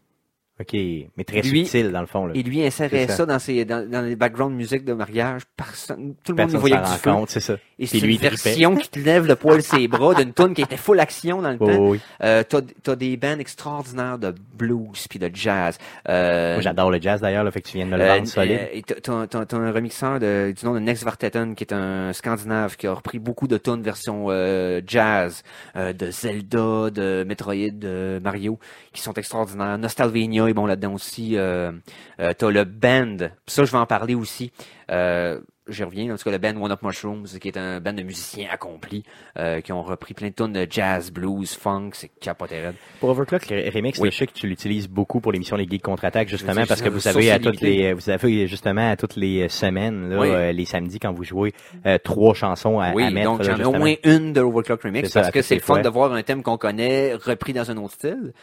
Ok. 0.60 0.72
Mais 0.72 1.24
très 1.26 1.42
Lui- 1.42 1.66
subtil 1.66 1.90
dans 1.90 2.00
le 2.00 2.06
fond. 2.06 2.26
Là. 2.26 2.32
Et 2.36 2.42
lui 2.44 2.64
insérait 2.64 3.08
ça. 3.08 3.14
ça, 3.16 3.26
dans, 3.26 3.40
ses, 3.40 3.64
dans, 3.64 3.90
dans 3.90 4.02
les 4.02 4.14
background 4.14 4.54
musique 4.54 4.84
de 4.84 4.92
mariage. 4.92 5.42
Personne, 5.56 6.14
tout 6.24 6.30
le 6.32 6.36
monde 6.42 6.52
Personne 6.52 6.54
ne 6.54 6.58
voyait 6.60 6.76
que 6.76 6.94
du 6.94 7.00
compte, 7.02 7.30
c'est 7.30 7.40
ça. 7.40 7.56
Et 7.76 7.86
c'est 7.86 7.98
lui, 7.98 8.12
une 8.14 8.18
tripait. 8.20 8.36
version 8.50 8.76
qui 8.76 8.88
te 8.88 9.00
lève 9.00 9.26
le 9.26 9.34
poil 9.34 9.60
ses 9.64 9.88
bras 9.88 10.14
d'une 10.14 10.32
tune 10.32 10.54
qui 10.54 10.62
était 10.62 10.76
full 10.76 11.00
action 11.00 11.42
dans 11.42 11.50
le 11.50 11.56
Oh, 11.58 11.66
temps. 11.66 11.88
oui. 11.88 12.00
Euh, 12.22 12.44
t'as, 12.48 12.60
t'as 12.84 12.94
des 12.94 13.16
bands 13.16 13.36
extraordinaires 13.40 14.16
de 14.16 14.32
blues 14.56 15.08
puis 15.10 15.18
de 15.18 15.28
jazz. 15.34 15.76
Euh, 16.08 16.52
Moi, 16.54 16.62
j'adore 16.62 16.92
le 16.92 17.00
jazz 17.02 17.20
d'ailleurs, 17.20 17.42
là, 17.42 17.50
fait 17.50 17.60
que 17.60 17.68
tu 17.68 17.76
viens 17.78 17.86
de 17.86 17.90
me 17.90 17.96
le 17.96 18.04
euh, 18.04 18.14
vendre 18.14 18.28
solide. 18.28 18.60
euh, 18.60 18.66
et 18.74 18.82
t'as, 18.82 19.26
t'as- 19.26 19.44
t'as- 19.46 19.56
un 19.56 19.72
remixeur 19.72 20.20
de- 20.20 20.52
du 20.56 20.64
nom 20.64 20.74
de 20.74 20.78
Nex 20.78 21.02
Varteton, 21.02 21.54
qui 21.56 21.64
est 21.64 21.72
un 21.72 22.12
Scandinave, 22.12 22.76
qui 22.76 22.86
a 22.86 22.92
repris 22.92 23.18
beaucoup 23.18 23.48
de 23.48 23.56
tunes 23.58 23.82
version 23.82 24.26
euh, 24.30 24.80
jazz, 24.86 25.42
euh, 25.74 25.92
de 25.92 26.12
Zelda, 26.12 26.90
de 26.90 27.24
Metroid, 27.26 27.72
de 27.72 28.20
Mario, 28.22 28.56
qui 28.92 29.02
sont 29.02 29.14
extraordinaires. 29.14 29.78
Nostalvania 29.78 30.43
est 30.46 30.54
bon 30.54 30.66
là-dedans 30.66 30.94
aussi. 30.94 31.36
Euh, 31.36 31.72
euh, 32.20 32.32
t'as 32.36 32.50
le 32.50 32.64
band, 32.64 33.16
ça 33.46 33.64
je 33.64 33.72
vais 33.72 33.78
en 33.78 33.86
parler 33.86 34.14
aussi. 34.14 34.52
Euh, 34.90 35.40
J'y 35.66 35.82
reviens, 35.82 36.12
en 36.12 36.18
tout 36.18 36.24
cas 36.24 36.30
le 36.30 36.36
band 36.36 36.60
One 36.62 36.72
Up 36.72 36.82
Mushrooms, 36.82 37.24
qui 37.40 37.48
est 37.48 37.56
un 37.56 37.80
band 37.80 37.94
de 37.94 38.02
musiciens 38.02 38.48
accomplis, 38.52 39.02
euh, 39.38 39.62
qui 39.62 39.72
ont 39.72 39.82
repris 39.82 40.12
plein 40.12 40.28
de 40.28 40.34
tunes 40.34 40.52
de 40.52 40.66
jazz, 40.68 41.10
blues, 41.10 41.54
funk, 41.54 41.92
c'est 41.94 42.10
capoté. 42.20 42.56
Pour 43.00 43.08
Overclock 43.08 43.48
le 43.48 43.70
Remix, 43.74 43.98
Oui. 43.98 44.10
je 44.12 44.16
sais 44.18 44.26
que 44.26 44.34
tu 44.34 44.46
l'utilises 44.46 44.88
beaucoup 44.88 45.20
pour 45.20 45.32
l'émission 45.32 45.56
Les 45.56 45.66
Geeks 45.66 45.80
Contre-Attaque, 45.80 46.28
justement, 46.28 46.66
parce 46.68 46.82
que 46.82 46.90
vous 46.90 46.96
une 46.96 47.00
savez, 47.00 47.30
à 47.30 47.38
toutes 47.38 47.62
les, 47.62 47.94
vous 47.94 48.10
avez 48.10 48.46
justement 48.46 48.90
à 48.90 48.96
toutes 48.96 49.16
les 49.16 49.48
semaines, 49.48 50.10
là, 50.10 50.18
Oui. 50.20 50.54
les 50.54 50.64
samedis, 50.66 50.98
quand 50.98 51.14
vous 51.14 51.24
jouez, 51.24 51.54
trois 52.02 52.34
chansons 52.34 52.78
à, 52.78 52.92
Oui, 52.92 53.04
à 53.04 53.10
mettre. 53.10 53.30
donc 53.30 53.42
j'en 53.42 53.56
ai 53.56 53.64
au 53.64 53.72
moins 53.72 53.94
une 54.04 54.34
de 54.34 54.42
Overclock 54.42 54.82
Remix 54.82 55.08
ça, 55.08 55.22
parce 55.22 55.32
que 55.32 55.40
c'est 55.40 55.54
le 55.54 55.60
fun 55.62 55.76
fois. 55.76 55.82
de 55.82 55.88
voir 55.88 56.12
un 56.12 56.22
thème 56.22 56.42
qu'on 56.42 56.58
connaît 56.58 57.14
repris 57.14 57.54
dans 57.54 57.70
un 57.70 57.78
autre 57.78 57.94
style. 57.94 58.34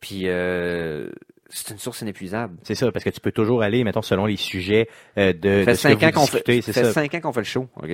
Puis 0.00 0.22
euh, 0.26 1.10
c'est 1.50 1.70
une 1.70 1.78
source 1.78 2.00
inépuisable. 2.00 2.56
C'est 2.62 2.74
ça, 2.74 2.90
parce 2.92 3.04
que 3.04 3.10
tu 3.10 3.20
peux 3.20 3.32
toujours 3.32 3.62
aller, 3.62 3.84
mettons, 3.84 4.02
selon 4.02 4.26
les 4.26 4.36
sujets 4.36 4.88
euh, 5.18 5.32
de, 5.32 5.64
Ça 5.64 5.72
fait 5.72 5.74
cinq 5.74 6.02
ans 6.02 6.10
qu'on 6.12 6.26
fait, 6.26 6.62
ça 6.62 6.72
fait 6.72 6.92
cinq 6.92 7.14
ans 7.14 7.20
qu'on 7.20 7.32
fait 7.32 7.40
le 7.40 7.44
show, 7.44 7.68
ok? 7.76 7.90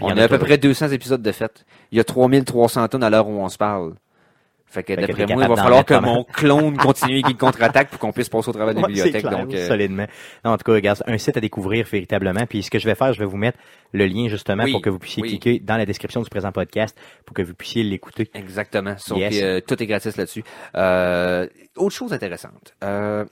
On 0.00 0.08
a 0.08 0.22
a 0.22 0.24
à 0.24 0.28
peu 0.28 0.38
près 0.38 0.58
200 0.58 0.88
épisodes 0.88 1.22
de 1.22 1.32
fait. 1.32 1.64
Il 1.92 1.98
y 1.98 2.00
a 2.00 2.04
3300 2.04 2.88
tonnes 2.88 3.04
à 3.04 3.10
l'heure 3.10 3.28
où 3.28 3.40
on 3.40 3.48
se 3.48 3.58
parle. 3.58 3.94
Fait 4.66 4.82
que 4.82 4.92
d'après 4.94 5.26
moi, 5.26 5.44
il 5.44 5.48
va 5.48 5.56
falloir 5.56 5.84
que 5.84 5.94
mon 5.94 6.24
clone 6.24 6.76
continue 6.76 7.22
qui 7.22 7.34
contre-attaque 7.36 7.90
pour 7.90 8.00
qu'on 8.00 8.10
puisse 8.12 8.28
passer 8.28 8.48
au 8.48 8.52
travers 8.52 8.74
de 8.74 8.80
la 8.80 8.86
Ouais, 8.86 8.92
bibliothèque. 8.92 9.22
clair, 9.24 9.38
Donc, 9.44 9.54
euh, 9.54 9.68
solidement. 9.68 10.06
Non, 10.44 10.50
en 10.52 10.56
tout 10.56 10.64
cas, 10.64 10.72
regarde, 10.72 11.00
un 11.06 11.16
site 11.16 11.36
à 11.36 11.40
découvrir 11.40 11.86
véritablement. 11.86 12.44
Puis 12.48 12.64
ce 12.64 12.70
que 12.70 12.80
je 12.80 12.86
vais 12.88 12.96
faire, 12.96 13.12
je 13.12 13.20
vais 13.20 13.24
vous 13.24 13.36
mettre 13.36 13.58
le 13.92 14.06
lien 14.06 14.26
justement 14.28 14.64
Oui, 14.64 14.72
pour 14.72 14.82
que 14.82 14.90
vous 14.90 14.98
puissiez 14.98 15.22
oui. 15.22 15.28
cliquer 15.28 15.60
dans 15.60 15.76
la 15.76 15.86
description 15.86 16.22
du 16.22 16.28
présent 16.28 16.50
podcast 16.50 16.98
pour 17.24 17.34
que 17.34 17.42
vous 17.42 17.54
puissiez 17.54 17.84
l'écouter. 17.84 18.28
Exactement. 18.34 18.96
Donc, 19.08 19.18
Yes. 19.18 19.40
euh, 19.42 19.60
tout 19.60 19.80
est 19.80 19.86
gratis 19.86 20.16
là-dessus. 20.16 20.42
Euh, 20.76 21.46
autre 21.76 21.94
chose 21.94 22.12
intéressante. 22.12 22.74
Euh, 22.82 23.24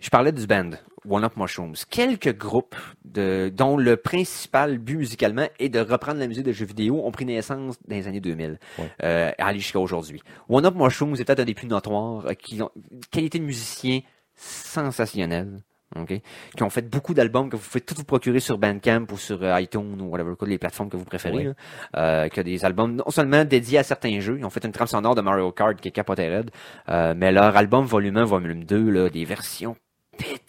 je 0.00 0.08
parlais 0.10 0.32
du 0.32 0.46
band 0.46 0.70
One 1.08 1.24
Up 1.24 1.32
Mushrooms. 1.36 1.74
Quelques 1.88 2.36
groupes 2.36 2.76
de, 3.04 3.50
dont 3.54 3.76
le 3.76 3.96
principal 3.96 4.78
but 4.78 4.96
musicalement 4.98 5.46
est 5.58 5.68
de 5.70 5.80
reprendre 5.80 6.18
la 6.20 6.26
musique 6.26 6.44
de 6.44 6.52
jeux 6.52 6.66
vidéo 6.66 7.00
ont 7.04 7.10
pris 7.10 7.24
naissance 7.24 7.76
dans 7.88 7.96
les 7.96 8.06
années 8.06 8.20
2000, 8.20 8.58
Ouais. 8.78 8.84
euh, 9.02 9.30
aller 9.38 9.60
jusqu'à 9.60 9.78
aujourd'hui. 9.80 10.22
One 10.48 10.66
Up 10.66 10.74
Mushrooms 10.74 11.14
est 11.18 11.24
peut-être 11.24 11.40
un 11.40 11.44
des 11.44 11.54
plus 11.54 11.66
notoires, 11.68 12.26
euh, 12.26 12.34
qui 12.34 12.60
ont 12.62 12.70
une 12.92 13.00
qualité 13.10 13.38
de 13.38 13.44
musicien 13.44 14.00
sensationnelle. 14.36 15.62
ok, 15.96 16.20
Qui 16.56 16.62
ont 16.62 16.70
fait 16.70 16.88
beaucoup 16.88 17.14
d'albums 17.14 17.48
que 17.50 17.56
vous 17.56 17.62
pouvez 17.66 17.80
tout 17.80 17.94
vous 17.96 18.04
procurer 18.04 18.38
sur 18.40 18.58
Bandcamp 18.58 19.06
ou 19.10 19.16
sur 19.18 19.42
euh, 19.42 19.60
iTunes 19.60 20.00
ou 20.00 20.04
whatever, 20.04 20.34
quoi, 20.36 20.46
les 20.46 20.58
plateformes 20.58 20.88
que 20.90 20.96
vous 20.96 21.04
préférez. 21.04 21.44
Là. 21.44 21.52
Euh, 21.96 22.28
qui 22.28 22.40
a 22.40 22.42
des 22.42 22.64
albums 22.64 22.94
non 22.96 23.10
seulement 23.10 23.44
dédiés 23.44 23.78
à 23.78 23.82
certains 23.82 24.20
jeux, 24.20 24.36
ils 24.38 24.44
ont 24.44 24.50
fait 24.50 24.64
une 24.64 24.72
trame 24.72 24.86
sonore 24.86 25.14
de 25.14 25.20
Mario 25.22 25.50
Kart 25.50 25.80
qui 25.80 25.88
est 25.88 25.92
capoté 25.92 26.28
raide, 26.28 26.50
euh, 26.88 27.14
mais 27.16 27.32
leur 27.32 27.56
album 27.56 27.84
volume 27.86 28.18
1, 28.18 28.24
volume 28.24 28.64
2, 28.64 28.90
là, 28.90 29.08
des 29.10 29.24
versions 29.24 29.76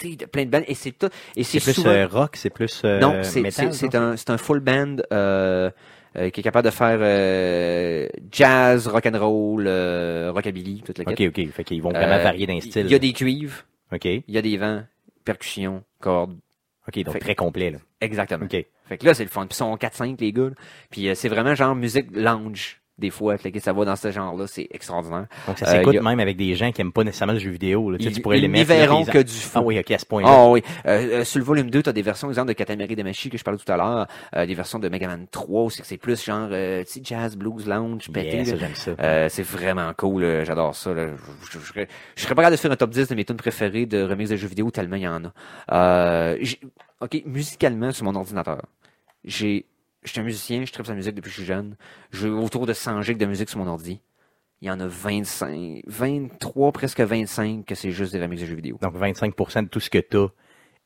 pétées 0.02 0.16
de 0.16 0.26
plein 0.26 0.46
de 0.46 0.50
bands, 0.50 0.64
et 0.68 0.76
c'est 0.76 0.92
tout, 0.92 1.10
et 1.36 1.44
c'est 1.44 1.60
C'est 1.60 1.72
plus 1.72 1.74
souvent... 1.82 1.90
euh, 1.92 2.08
rock, 2.08 2.36
c'est 2.36 2.50
plus 2.50 2.82
euh, 2.86 3.00
non, 3.00 3.20
c'est, 3.24 3.50
c'est, 3.52 3.96
un, 3.96 4.16
c'est 4.18 4.30
un 4.30 4.38
full 4.38 4.60
band, 4.60 4.98
euh, 5.12 5.70
euh, 6.18 6.30
qui 6.30 6.40
est 6.42 6.44
capable 6.44 6.66
de 6.66 6.74
faire 6.74 6.98
euh, 7.02 8.08
jazz, 8.32 8.88
rock 8.88 9.06
and 9.06 9.18
roll, 9.20 9.66
euh, 9.68 10.32
rockabilly, 10.34 10.82
toute 10.86 10.98
la 10.98 11.06
Ok, 11.06 11.16
quête. 11.16 11.38
ok. 11.38 11.52
Fait 11.52 11.64
qu'ils 11.64 11.82
vont 11.82 11.92
vraiment 11.92 12.18
varier 12.22 12.48
d'un 12.48 12.60
style. 12.60 12.86
Il 12.86 12.92
y 12.92 12.96
a 12.96 13.00
des 13.00 13.14
cuivres, 13.14 13.64
Ok, 13.94 14.06
il 14.06 14.24
y 14.28 14.38
a 14.38 14.42
des 14.42 14.58
vents, 14.58 14.84
percussions, 15.24 15.84
cordes. 16.00 16.38
ok, 16.88 17.04
donc 17.04 17.14
Fait- 17.14 17.20
très 17.20 17.36
complet, 17.36 17.72
là. 17.72 17.78
Exactement. 18.02 18.46
Ok. 18.46 18.66
Fait 18.86 18.98
que 18.98 19.06
là, 19.06 19.14
c'est 19.14 19.24
le 19.24 19.30
fun. 19.30 19.46
Puis 19.48 19.54
ils 19.56 19.58
sont 19.58 19.76
4-5, 19.78 20.20
les 20.20 20.34
gars. 20.34 20.50
Puis 20.90 21.10
c'est 21.16 21.30
vraiment 21.30 21.56
genre 21.56 21.76
musique 21.76 22.08
lounge 22.14 22.81
des 23.02 23.10
fois, 23.10 23.38
fait 23.38 23.52
que 23.52 23.60
ça 23.60 23.74
va 23.74 23.84
dans 23.84 23.98
ce 23.98 24.10
genre-là, 24.12 24.48
c'est 24.48 24.68
extraordinaire. 24.72 25.26
Donc 25.48 25.58
ça 25.60 25.68
Euh, 25.68 25.72
s'écoute 25.80 25.98
a- 25.98 26.02
même 26.02 26.20
avec 26.22 26.38
des 26.38 26.56
gens 26.56 26.72
qui 26.72 26.80
aiment 26.80 26.94
pas 26.94 27.04
nécessairement 27.04 27.34
le 27.34 27.40
jeu 27.40 27.50
vidéo. 27.52 27.92
Là. 27.92 27.98
Ils, 28.00 28.14
tu 28.14 28.22
pourrais 28.22 28.38
les 28.38 28.46
ils 28.46 28.50
mettre. 28.50 28.70
là, 28.70 28.78
verront 28.78 29.04
que 29.04 29.18
ils- 29.18 29.24
du 29.26 29.34
fou. 29.34 29.52
Ah 29.56 29.62
oui, 29.62 29.78
ok, 29.80 29.92
à 29.92 29.98
ce 30.00 30.06
point-là. 30.06 30.30
Ah 30.32 30.48
oui. 30.50 30.62
Euh, 30.86 31.20
euh, 31.20 31.24
sur 31.26 31.40
le 31.40 31.44
volume 31.46 31.70
2, 31.70 31.84
tu 31.84 31.90
as 31.90 31.94
des 31.94 32.02
versions, 32.02 32.30
exemple, 32.30 32.48
de 32.48 32.54
Katamari 32.54 32.96
Damacy 32.96 33.30
que 33.30 33.38
je 33.38 33.44
parlais 33.44 33.60
tout 33.60 33.70
à 33.72 33.76
l'heure, 33.76 34.08
euh, 34.36 34.46
des 34.46 34.54
versions 34.56 34.80
de 34.80 34.88
Mega 34.88 35.08
Man 35.08 35.26
3, 35.30 35.70
c'est 35.72 35.82
que 35.82 35.88
c'est 35.88 35.98
plus 35.98 36.24
genre, 36.24 36.48
euh, 36.52 36.84
jazz, 37.04 37.36
blues, 37.36 37.68
lounge, 37.68 38.10
pété. 38.12 38.44
Yeah. 38.44 38.56
Euh, 39.02 39.28
c'est 39.30 39.44
vraiment 39.44 39.92
cool, 39.98 40.24
euh, 40.24 40.46
j'adore 40.46 40.76
ça. 40.76 40.94
là. 40.94 41.08
Je, 41.52 41.58
je- 41.58 41.60
je 41.60 41.66
serais, 41.68 41.88
je 42.16 42.22
serais 42.24 42.36
pas 42.36 42.44
capable 42.44 42.56
de 42.56 42.62
faire 42.62 42.72
un 42.72 42.76
top 42.76 42.92
10 42.92 43.08
de 43.10 43.16
mes 43.16 43.26
tunes 43.26 43.36
préférées 43.36 43.86
de 43.86 44.04
remix 44.04 44.30
de 44.30 44.36
jeux 44.36 44.48
vidéo 44.48 44.70
tellement 44.72 44.96
il 44.98 45.02
y 45.04 45.08
en 45.08 45.24
a. 45.26 45.32
Euh, 45.72 46.38
ok, 47.02 47.24
musicalement 47.26 47.92
sur 47.92 48.06
mon 48.06 48.16
ordinateur, 48.16 48.62
j'ai, 49.24 49.66
je 50.04 50.12
suis 50.12 50.20
un 50.20 50.24
musicien, 50.24 50.64
je 50.66 50.72
tripe 50.72 50.86
sa 50.86 50.96
musique 50.96 51.16
depuis 51.16 51.30
que 51.30 51.36
je 51.36 51.42
suis 51.42 51.46
jeune. 51.46 51.76
J'ai 52.12 52.30
autour 52.30 52.66
de 52.66 52.74
100 52.74 53.02
gigs 53.02 53.18
de 53.18 53.26
musique 53.26 53.50
sur 53.50 53.60
mon 53.60 53.68
ordi. 53.68 54.02
Il 54.62 54.68
y 54.68 54.72
en 54.72 54.80
a 54.80 54.88
25, 54.88 55.82
23, 55.88 56.72
presque 56.72 57.02
25 57.02 57.66
que 57.66 57.74
c'est 57.74 57.92
juste 57.92 58.14
des 58.14 58.22
remix 58.22 58.42
de 58.42 58.46
jeux 58.46 58.56
vidéo. 58.56 58.78
Donc 58.82 58.96
25% 58.96 59.64
de 59.64 59.70
tout 59.70 59.80
ce 59.80 59.90
que 59.90 59.98
tu 59.98 60.18
as 60.18 60.28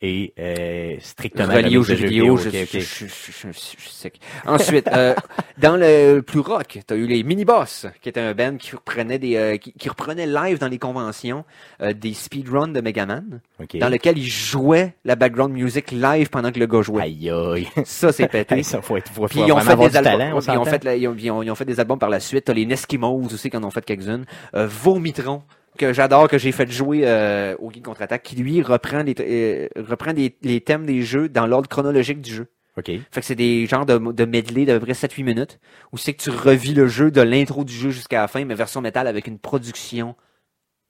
est 0.02 0.34
euh, 0.38 0.98
strictement 1.00 1.48
relié 1.54 1.78
aux 1.78 1.84
jeux 1.84 1.96
vidéo, 1.96 2.38
je, 2.38 2.50
Ok, 2.50 2.56
ok. 2.64 2.70
je, 2.74 2.80
je, 2.80 3.06
je, 3.06 3.32
je- 3.32 3.48
je 3.52 3.58
suis 3.60 3.90
sec. 3.92 4.20
Ensuite, 4.46 4.88
euh, 4.90 5.16
dans 5.58 5.78
le 5.78 6.20
plus 6.22 6.42
rock, 6.42 6.80
t'as 6.86 6.96
eu 6.96 7.08
les 7.08 7.24
Mini-Boss, 7.24 7.88
qui 8.02 8.10
était 8.10 8.20
un 8.20 8.34
band 8.34 8.58
qui 8.58 8.76
reprenait 8.76 9.18
des, 9.20 9.36
euh, 9.38 9.58
qui, 9.58 9.72
qui 9.74 9.90
reprenait 9.90 10.28
live 10.28 10.60
dans 10.60 10.68
les 10.68 10.78
conventions 10.80 11.46
euh, 11.82 11.94
des 11.94 12.14
speedruns 12.14 12.68
de 12.68 12.82
Megaman, 12.82 13.40
Ok. 13.62 13.78
dans 13.78 13.90
lequel 13.90 14.18
ils 14.18 14.28
jouaient 14.30 14.94
la 15.06 15.16
background 15.16 15.54
music 15.54 15.92
live 15.92 16.30
pendant 16.30 16.52
que 16.52 16.60
le 16.60 16.68
gars 16.68 16.82
jouait. 16.82 17.04
Aïe 17.04 17.30
aïe. 17.30 17.68
Ça, 17.86 18.12
c'est 18.12 18.28
pété. 18.32 18.62
Ça 18.64 18.82
faut 18.82 18.98
être 18.98 19.12
faut, 19.12 19.28
Puis 19.28 19.40
ils 19.40 19.52
ont 19.52 19.60
fait 19.60 19.76
des 19.78 19.98
albums. 19.98 20.04
talent, 20.04 20.38
on 20.38 20.40
puis 20.40 20.48
ils, 20.48 20.58
ont 20.58 20.64
s'entend. 20.66 20.66
fait 20.72 20.84
la- 20.84 20.96
ils, 20.98 21.08
ont, 21.08 21.16
ils 21.18 21.32
ont- 21.32 21.42
ils 21.42 21.50
ont 21.52 21.56
fait 21.56 21.66
des 21.66 21.80
albums 21.80 22.00
par 22.00 22.10
la 22.10 22.20
suite. 22.20 22.46
T'as 22.46 22.54
les 22.54 22.66
Neskimos 22.66 23.26
aussi 23.34 23.50
qui 23.50 23.58
en 23.58 23.64
ont 23.64 23.72
fait 23.72 23.84
quelques-unes. 23.86 24.26
Euh, 24.56 24.68
Vomitron 24.68 25.42
que 25.78 25.94
j'adore 25.94 26.28
que 26.28 26.38
j'ai 26.38 26.52
fait 26.52 26.70
jouer 26.72 27.02
euh, 27.06 27.56
au 27.60 27.70
Guide 27.70 27.84
contre-attaque 27.86 28.24
qui 28.24 28.36
lui 28.36 28.62
reprend 28.62 29.04
les 29.04 29.16
euh, 29.20 29.68
reprend 29.88 30.14
des- 30.14 30.36
les 30.42 30.62
thèmes 30.62 30.86
des 30.86 31.02
jeux 31.02 31.30
dans 31.30 31.46
l'ordre 31.48 31.68
chronologique 31.70 32.22
du 32.22 32.34
jeu. 32.34 32.48
Ok. 32.78 32.88
Fait 32.88 33.22
que 33.22 33.26
c'est 33.26 33.36
des 33.36 33.66
genres 33.68 33.86
de, 33.86 33.98
de 33.98 34.26
medley 34.26 34.66
d'à 34.66 34.74
peu 34.80 34.86
près 34.86 34.94
7-8 34.94 35.24
minutes 35.24 35.60
où 35.94 35.98
c'est 35.98 36.14
que 36.14 36.22
tu 36.22 36.30
revis 36.30 36.74
le 36.74 36.88
jeu 36.88 37.10
de 37.10 37.22
l'intro 37.22 37.64
du 37.64 37.74
jeu 37.74 37.90
jusqu'à 37.90 38.20
la 38.22 38.28
fin 38.28 38.44
mais 38.44 38.54
version 38.56 38.82
métal 38.82 39.08
avec 39.08 39.28
une 39.28 39.40
production 39.40 40.16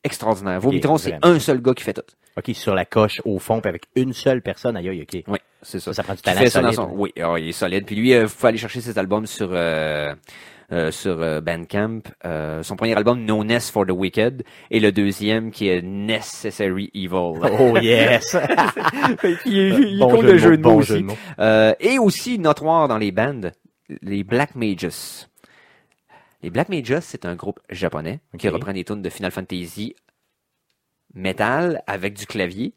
extraordinaire. 0.04 0.60
Vomitron 0.60 0.98
c'est 0.98 1.12
vraiment. 1.12 1.36
un 1.36 1.40
seul 1.40 1.62
gars 1.62 1.74
qui 1.74 1.84
fait 1.84 1.94
tout. 1.94 2.02
Ok, 2.38 2.52
sur 2.54 2.76
la 2.76 2.86
coche 2.86 3.22
au 3.24 3.40
fond, 3.40 3.62
puis 3.62 3.70
avec 3.70 3.84
une 3.96 4.14
seule 4.14 4.42
personne. 4.42 4.76
Aïe 4.76 4.90
aïe, 4.90 5.02
ok. 5.04 5.24
Oui, 5.28 5.38
c'est 5.62 5.80
ça. 5.80 5.94
Ça, 5.94 5.94
ça 5.94 6.04
prend 6.04 6.16
du 6.16 6.22
talent 6.22 6.42
ça 6.42 6.50
solide. 6.50 6.74
son- 6.74 6.90
Oui, 6.92 7.14
ah, 7.22 7.36
il 7.38 7.48
est 7.50 7.52
solide. 7.54 7.86
Puis 7.86 7.96
lui, 7.96 8.14
euh, 8.14 8.28
faut 8.28 8.48
aller 8.48 8.58
chercher 8.58 8.82
ses 8.82 8.98
albums 9.00 9.26
sur 9.26 9.50
euh, 9.54 10.14
euh, 10.72 10.92
sur 10.92 11.22
euh, 11.22 11.42
Bandcamp. 11.42 12.02
Euh, 12.26 12.64
son 12.64 12.76
premier 12.76 12.96
album, 12.96 13.24
No 13.24 13.44
Ness 13.44 13.70
for 13.70 13.86
the 13.86 13.92
Wicked, 13.92 14.44
et 14.72 14.80
le 14.80 14.92
deuxième 14.92 15.52
qui 15.52 15.68
est 15.68 15.82
Necessary 15.82 16.90
Evil. 16.94 17.40
Oh 17.60 17.78
yes! 17.78 18.36
il 19.46 19.58
est, 19.58 19.70
il 19.70 20.00
Bon 20.00 20.22
jeu 20.22 20.32
le 20.32 20.38
jeu 20.38 20.58
de 20.58 20.62
bon 20.64 20.74
mots 20.76 20.82
jeu 20.82 20.96
aussi. 20.96 21.04
de 21.04 21.08
mots. 21.08 21.18
Euh, 21.40 21.74
et 21.80 22.00
aussi 22.00 22.40
notoire 22.40 22.88
dans 22.88 22.98
les 22.98 23.12
bands, 23.12 23.52
les 24.02 24.24
Black 24.24 24.56
Mages. 24.56 25.28
Les 26.42 26.50
Black 26.50 26.70
Mages, 26.70 27.00
c'est 27.02 27.26
un 27.26 27.36
groupe 27.36 27.60
japonais 27.70 28.20
qui 28.38 28.50
reprend 28.50 28.74
des 28.74 28.84
tunes 28.84 29.02
de 29.02 29.10
Final 29.10 29.32
Fantasy 29.32 29.96
metal 31.16 31.82
avec 31.88 32.14
du 32.14 32.28
clavier. 32.28 32.74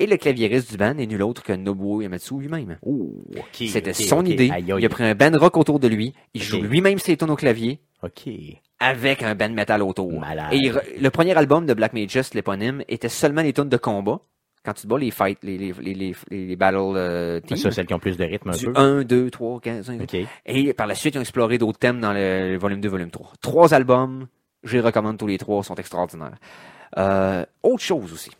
Et 0.00 0.06
le 0.06 0.16
claviériste 0.16 0.70
du 0.72 0.76
band 0.78 0.96
est 0.98 1.06
nul 1.06 1.22
autre 1.22 1.42
que 1.42 1.52
Nobuo 1.52 2.00
Yamatsu 2.00 2.40
lui-même. 2.40 2.78
Oh. 2.82 3.22
C'était 3.52 3.92
son 3.92 4.24
idée. 4.24 4.50
Aïe, 4.50 4.72
aïe. 4.72 4.80
Il 4.80 4.84
a 4.86 4.88
pris 4.88 5.04
un 5.04 5.14
band 5.14 5.38
rock 5.38 5.56
autour 5.58 5.78
de 5.78 5.86
lui. 5.88 6.14
Il 6.34 6.42
joue 6.42 6.62
lui-même 6.62 6.98
ses 6.98 7.16
tunes 7.18 7.30
au 7.30 7.36
clavier 7.36 7.80
Ok. 8.02 8.22
avec 8.80 9.22
un 9.22 9.34
band 9.34 9.50
metal 9.50 9.82
autour. 9.82 10.18
Malade. 10.18 10.52
Et 10.52 10.56
il 10.56 10.80
le 11.00 11.10
premier 11.10 11.36
album 11.36 11.66
de 11.66 11.74
Black 11.74 11.92
Mages, 11.92 12.32
l'éponyme, 12.34 12.82
était 12.88 13.10
seulement 13.10 13.42
les 13.42 13.52
tunes 13.52 13.68
de 13.68 13.76
combat. 13.76 14.20
Quand 14.64 14.72
tu 14.74 14.82
te 14.82 14.86
bats 14.88 14.98
les 14.98 15.10
fights, 15.10 15.38
les, 15.42 15.56
les, 15.58 15.72
les, 15.80 15.94
les, 15.94 16.14
les- 16.30 16.46
les 16.46 16.56
battles 16.56 16.76
euh. 16.96 17.40
Ça, 17.56 17.70
celles 17.70 17.86
qui 17.86 17.94
ont 17.94 17.98
plus 17.98 18.16
de 18.18 18.24
rythme 18.24 18.50
un 18.50 18.56
du 18.56 18.66
peu. 18.66 18.72
1, 18.76 19.02
2, 19.04 19.30
3, 19.30 19.60
15, 19.60 19.86
5. 19.86 20.00
Ok. 20.02 20.16
Et 20.46 20.72
par 20.74 20.86
la 20.86 20.94
suite, 20.94 21.14
ils 21.14 21.18
ont 21.18 21.22
exploré 21.22 21.56
d'autres 21.58 21.78
thèmes 21.78 22.00
dans 22.00 22.12
le, 22.12 22.52
le 22.52 22.58
volume 22.58 22.80
2, 22.80 22.88
volume 22.88 23.10
3. 23.10 23.32
Trois 23.42 23.72
albums, 23.74 24.28
je 24.64 24.74
les 24.74 24.80
recommande 24.80 25.16
tous 25.18 25.26
les 25.26 25.38
trois, 25.38 25.62
sont 25.62 25.74
extraordinaires. 25.76 26.36
Euh, 26.98 27.44
autre 27.62 27.82
chose 27.82 28.12
aussi. 28.12 28.30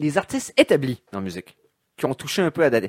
Les 0.00 0.18
artistes 0.18 0.52
établis 0.56 1.02
dans 1.12 1.18
la 1.18 1.24
musique, 1.24 1.56
qui 1.96 2.06
ont 2.06 2.14
touché 2.14 2.42
un 2.42 2.50
peu 2.50 2.64
à... 2.64 2.70
Là, 2.70 2.88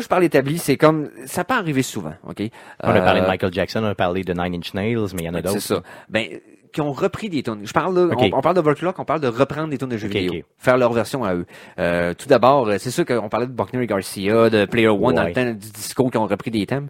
je 0.00 0.06
parle 0.08 0.24
établi, 0.24 0.58
c'est 0.58 0.76
comme... 0.76 1.10
Ça 1.26 1.44
peut 1.44 1.54
arriver 1.54 1.82
souvent, 1.82 2.14
OK? 2.28 2.42
On 2.82 2.90
a 2.90 3.00
parlé 3.00 3.20
de 3.20 3.24
Euh, 3.24 3.28
Michael 3.28 3.52
Jackson, 3.52 3.82
on 3.82 3.86
a 3.88 3.94
parlé 3.94 4.22
de 4.24 4.32
Nine 4.34 4.54
Inch 4.56 4.74
Nails, 4.74 5.08
mais 5.14 5.22
il 5.22 5.24
y 5.24 5.28
en 5.28 5.34
a 5.34 5.38
c'est 5.38 5.42
d'autres. 5.44 5.60
ça. 5.60 5.82
Ben, 6.08 6.26
qui 6.72 6.80
ont 6.80 6.92
repris 6.92 7.28
des 7.30 7.42
tunes. 7.44 7.60
Je 7.64 7.72
parle 7.72 7.94
là, 7.96 8.14
on, 8.18 8.38
on 8.38 8.40
parle 8.40 8.56
d'Overclock, 8.56 8.98
on 8.98 9.04
parle 9.04 9.20
de 9.20 9.28
reprendre 9.28 9.68
des 9.68 9.78
tunes 9.78 9.88
de 9.88 9.96
jeux 9.96 10.08
vidéo. 10.08 10.42
Faire 10.58 10.76
leur 10.76 10.92
version 10.92 11.22
à 11.22 11.32
eux. 11.34 11.46
Euh, 11.78 12.14
tout 12.14 12.26
d'abord, 12.26 12.66
euh, 12.68 12.76
c'est 12.78 12.90
sûr 12.90 13.04
qu'on 13.04 13.28
parlait 13.28 13.46
de 13.46 13.52
Buckner 13.52 13.80
et 13.82 13.86
Garcia, 13.86 14.50
de 14.50 14.64
Player 14.66 14.88
One 14.88 15.14
dans 15.14 15.22
le 15.22 15.32
temps 15.32 15.44
du 15.44 15.54
disco 15.70 16.10
qui 16.10 16.18
ont 16.18 16.26
repris 16.26 16.50
des 16.50 16.66
thèmes. 16.66 16.88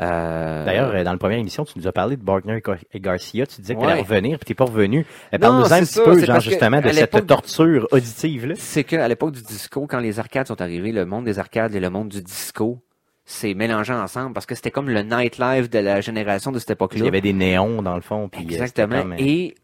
Euh, 0.00 0.64
D'ailleurs, 0.64 0.90
euh, 0.94 1.04
dans 1.04 1.12
la 1.12 1.18
première 1.18 1.38
émission, 1.38 1.64
tu 1.64 1.78
nous 1.78 1.86
as 1.86 1.92
parlé 1.92 2.16
de 2.16 2.22
Bargner 2.22 2.56
et 2.58 2.60
Gar- 2.60 2.76
et 2.92 3.00
Garcia. 3.00 3.46
Tu 3.46 3.60
disais 3.62 3.74
que 3.74 3.80
tu 3.80 3.86
allais 3.86 4.00
revenir, 4.02 4.38
puis 4.38 4.44
t'es 4.46 4.54
pas 4.54 4.66
revenu. 4.66 5.06
Euh, 5.32 5.38
Parle-nous 5.38 5.64
un 5.64 5.68
c'est 5.68 5.80
petit 5.80 5.92
ça, 5.94 6.02
peu, 6.04 6.18
c'est 6.20 6.26
genre, 6.26 6.40
justement, 6.40 6.80
de 6.80 6.88
cette 6.90 7.26
torture 7.26 7.88
auditive-là. 7.90 8.54
c'est 8.58 8.84
qu'à 8.84 9.08
l'époque 9.08 9.32
du 9.32 9.42
disco, 9.42 9.86
quand 9.86 10.00
les 10.00 10.18
arcades 10.18 10.46
sont 10.48 10.60
arrivées, 10.60 10.92
le 10.92 11.06
monde 11.06 11.24
des 11.24 11.38
arcades 11.38 11.74
et 11.74 11.80
le 11.80 11.88
monde 11.90 12.08
du 12.10 12.22
disco 12.22 12.82
s'est 13.24 13.54
mélangé 13.54 13.92
ensemble 13.92 14.34
parce 14.34 14.46
que 14.46 14.54
c'était 14.54 14.70
comme 14.70 14.88
le 14.88 15.02
nightlife 15.02 15.68
de 15.70 15.78
la 15.80 16.00
génération 16.00 16.52
de 16.52 16.58
cette 16.58 16.68
Il 16.68 16.72
époque-là. 16.74 17.04
y 17.06 17.08
avait 17.08 17.20
des 17.22 17.32
néons, 17.32 17.82
dans 17.82 17.96
le 17.96 18.02
fond. 18.02 18.28
Puis, 18.28 18.42
Exactement. 18.42 18.96
euh, 18.96 19.14
Et 19.18 19.54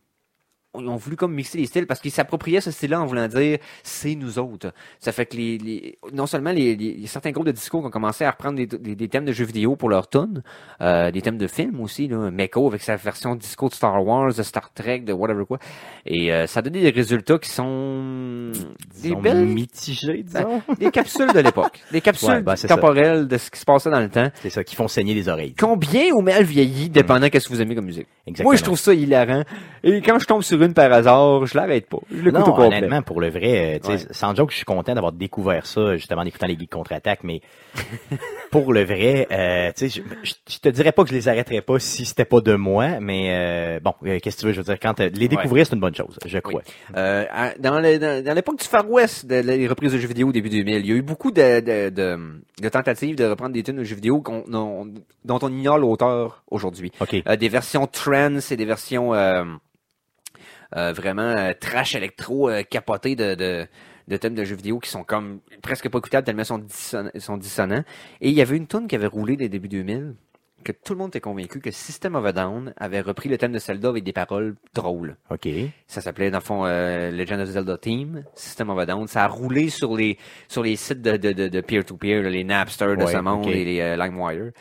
ils 0.78 0.88
ont 0.88 0.96
voulu 0.96 1.16
comme 1.16 1.34
mixer 1.34 1.58
les 1.58 1.66
styles 1.66 1.86
parce 1.86 2.00
qu'ils 2.00 2.10
s'appropriaient 2.12 2.62
ce 2.62 2.70
style-là 2.70 3.00
en 3.02 3.04
voulant 3.06 3.28
dire 3.28 3.58
c'est 3.82 4.14
nous 4.14 4.38
autres. 4.38 4.72
Ça 5.00 5.12
fait 5.12 5.26
que 5.26 5.36
les, 5.36 5.58
les- 5.58 5.98
non 6.14 6.26
seulement 6.26 6.50
les, 6.52 6.74
les- 6.76 7.06
certains 7.06 7.30
groupes 7.30 7.46
de 7.46 7.52
disco 7.52 7.80
qui 7.80 7.86
ont 7.86 7.90
commencé 7.90 8.24
à 8.24 8.30
reprendre 8.30 8.56
des, 8.56 8.66
des, 8.66 8.94
des 8.96 9.08
thèmes 9.08 9.26
de 9.26 9.32
jeux 9.32 9.44
vidéo 9.44 9.76
pour 9.76 9.90
leurs 9.90 10.08
tunes, 10.08 10.42
euh, 10.80 11.10
des 11.10 11.20
thèmes 11.20 11.36
de 11.36 11.46
films 11.46 11.78
aussi, 11.80 12.08
là, 12.08 12.30
Meko 12.30 12.66
avec 12.68 12.80
sa 12.82 12.96
version 12.96 13.34
disco 13.36 13.68
de 13.68 13.74
Star 13.74 14.02
Wars, 14.04 14.32
de 14.34 14.42
Star 14.42 14.72
Trek, 14.72 15.00
de 15.00 15.12
whatever 15.12 15.44
quoi. 15.44 15.58
Et 16.06 16.32
euh, 16.32 16.46
ça 16.46 16.60
a 16.60 16.62
donné 16.62 16.80
des 16.80 16.90
résultats 16.90 17.38
qui 17.38 17.50
sont 17.50 18.52
des 18.52 19.08
disons, 19.08 19.20
belles 19.20 19.44
mitigés, 19.46 20.22
disons. 20.22 20.62
des 20.78 20.90
capsules 20.90 21.32
de 21.32 21.40
l'époque, 21.40 21.80
des 21.90 22.00
capsules 22.00 22.28
Ouais, 22.30 22.40
ben, 22.40 22.56
ça. 22.56 22.68
temporelles 22.68 23.28
de 23.28 23.36
ce 23.36 23.50
qui 23.50 23.58
se 23.60 23.64
passait 23.64 23.90
dans 23.90 24.00
le 24.00 24.08
temps. 24.08 24.30
C'est 24.40 24.50
ça, 24.50 24.64
qui 24.64 24.74
font 24.76 24.88
saigner 24.88 25.12
les 25.14 25.28
oreilles. 25.28 25.54
Combien 25.58 26.12
ou 26.14 26.20
mal 26.22 26.44
vieilli, 26.44 26.88
dépendant 26.88 27.28
qu'est-ce 27.28 27.48
que 27.48 27.52
vous 27.54 27.60
aimez 27.60 27.74
comme 27.74 27.84
musique. 27.86 28.06
Exactement. 28.26 28.48
Moi, 28.50 28.56
je 28.56 28.62
trouve 28.62 28.78
ça 28.78 28.94
hilarant. 28.94 29.42
Et 29.82 30.00
quand 30.00 30.18
je 30.18 30.26
tombe 30.26 30.42
sur 30.42 30.61
une 30.62 30.74
par 30.74 30.92
hasard, 30.92 31.44
je 31.46 31.56
l'arrête 31.56 31.86
pas. 31.88 31.98
Je 32.10 32.16
l'écoute 32.22 32.32
non, 32.34 32.40
au 32.40 32.44
complet. 32.54 32.66
honnêtement, 32.78 33.02
pour 33.02 33.20
le 33.20 33.30
vrai, 33.30 33.76
euh, 33.76 33.78
tu 33.78 33.86
sais, 33.98 34.06
Ouais. 34.06 34.12
sans 34.12 34.34
joke, 34.34 34.50
je 34.50 34.56
suis 34.56 34.64
content 34.64 34.94
d'avoir 34.94 35.12
découvert 35.12 35.66
ça, 35.66 35.96
justement, 35.96 36.22
en 36.22 36.24
écoutant 36.26 36.46
les 36.46 36.56
geeks 36.58 36.70
contre-attaque, 36.70 37.20
mais 37.24 37.40
pour 38.50 38.72
le 38.72 38.84
vrai, 38.84 39.26
euh, 39.30 39.72
tu 39.76 39.88
sais, 39.90 40.02
je, 40.24 40.32
je, 40.52 40.58
te 40.58 40.68
dirais 40.68 40.92
pas 40.92 41.02
que 41.04 41.10
je 41.10 41.14
les 41.14 41.28
arrêterais 41.28 41.62
pas 41.62 41.78
si 41.78 42.04
c'était 42.04 42.24
pas 42.24 42.40
de 42.40 42.54
moi, 42.54 43.00
mais 43.00 43.28
euh, 43.30 43.80
bon, 43.80 43.94
euh, 44.06 44.18
qu'est-ce 44.20 44.36
que 44.36 44.40
tu 44.42 44.46
veux, 44.46 44.52
je 44.52 44.58
veux 44.58 44.64
dire, 44.64 44.78
quand 44.80 45.00
euh, 45.00 45.08
les 45.14 45.28
découvrir, 45.28 45.66
c'est 45.66 45.74
une 45.74 45.80
bonne 45.80 45.94
chose, 45.94 46.18
je 46.24 46.38
crois. 46.38 46.62
Euh, 46.96 47.24
à- 47.30 47.54
dans 47.58 47.80
le- 47.80 47.98
dans, 47.98 48.22
dans 48.24 48.34
l'époque 48.34 48.58
du 48.58 48.66
Far 48.66 48.88
West, 48.90 49.26
de, 49.26 49.36
les 49.36 49.66
reprises 49.68 49.92
de 49.92 49.98
jeux 49.98 50.08
vidéo 50.08 50.28
au 50.28 50.32
début 50.32 50.50
2000, 50.50 50.76
il 50.76 50.86
y 50.86 50.92
a 50.92 50.94
eu 50.96 51.02
beaucoup 51.02 51.30
de, 51.30 51.60
de, 51.60 51.88
de, 51.90 52.18
de 52.60 52.68
tentatives 52.68 53.16
de 53.16 53.24
reprendre 53.24 53.52
des 53.52 53.62
tunes 53.62 53.76
de 53.76 53.84
jeux 53.84 53.94
vidéo 53.96 54.20
qu'on- 54.20 54.44
dont 55.24 55.38
on 55.42 55.48
ignore 55.48 55.78
l'auteur 55.78 56.42
aujourd'hui. 56.50 56.92
OK. 57.00 57.16
Euh, 57.26 57.36
des 57.36 57.48
versions 57.48 57.86
trance 57.86 58.52
et 58.52 58.56
des 58.56 58.64
versions 58.64 59.14
vraiment 60.92 61.22
euh, 61.22 61.52
trash 61.58 61.94
électro 61.94 62.48
euh, 62.48 62.62
capotées 62.62 63.16
de, 63.16 63.34
de, 63.34 63.66
de 64.08 64.16
thèmes 64.16 64.34
de 64.34 64.44
jeux 64.44 64.56
vidéo 64.56 64.78
qui 64.78 64.90
sont 64.90 65.04
comme 65.04 65.40
presque 65.62 65.88
pas 65.88 65.98
écoutables 65.98 66.24
tellement 66.24 66.44
sont, 66.44 66.58
disson- 66.58 67.10
sont 67.18 67.36
dissonants. 67.36 67.84
Et 68.20 68.28
il 68.30 68.34
y 68.34 68.40
avait 68.42 68.56
une 68.56 68.66
tune 68.66 68.86
qui 68.88 68.94
avait 68.96 69.06
roulé 69.06 69.36
dès 69.36 69.48
début 69.48 69.68
2000 69.68 70.14
que 70.64 70.70
tout 70.70 70.92
le 70.92 71.00
monde 71.00 71.08
était 71.08 71.20
convaincu 71.20 71.58
que 71.58 71.72
System 71.72 72.14
of 72.14 72.24
a 72.24 72.30
Down 72.30 72.72
avait 72.76 73.00
repris 73.00 73.28
le 73.28 73.36
thème 73.36 73.50
de 73.50 73.58
Zelda 73.58 73.88
avec 73.88 74.04
des 74.04 74.12
paroles 74.12 74.54
drôles. 74.74 75.16
OK. 75.28 75.48
Ça 75.88 76.00
s'appelait 76.00 76.30
dans 76.30 76.38
le 76.38 76.44
fond 76.44 76.62
euh, 76.64 77.10
Legend 77.10 77.40
of 77.40 77.48
Zelda 77.48 77.76
Team, 77.78 78.22
System 78.36 78.70
of 78.70 78.78
a 78.78 78.86
Down. 78.86 79.08
Ça 79.08 79.24
a 79.24 79.26
roulé 79.26 79.70
sur 79.70 79.96
les 79.96 80.18
sur 80.46 80.62
les 80.62 80.76
sites 80.76 81.02
de 81.02 81.16
de 81.16 81.32
de, 81.32 81.48
de 81.48 81.60
peer-to-peer, 81.60 82.22
là, 82.22 82.30
les 82.30 82.44
Napster 82.44 82.94
de 82.96 83.02
Ouais, 83.02 83.12
ce 83.12 83.16
monde 83.18 83.46
et 83.48 83.64
les 83.64 83.80
euh, 83.80 83.96
LimeWire. 83.96 84.52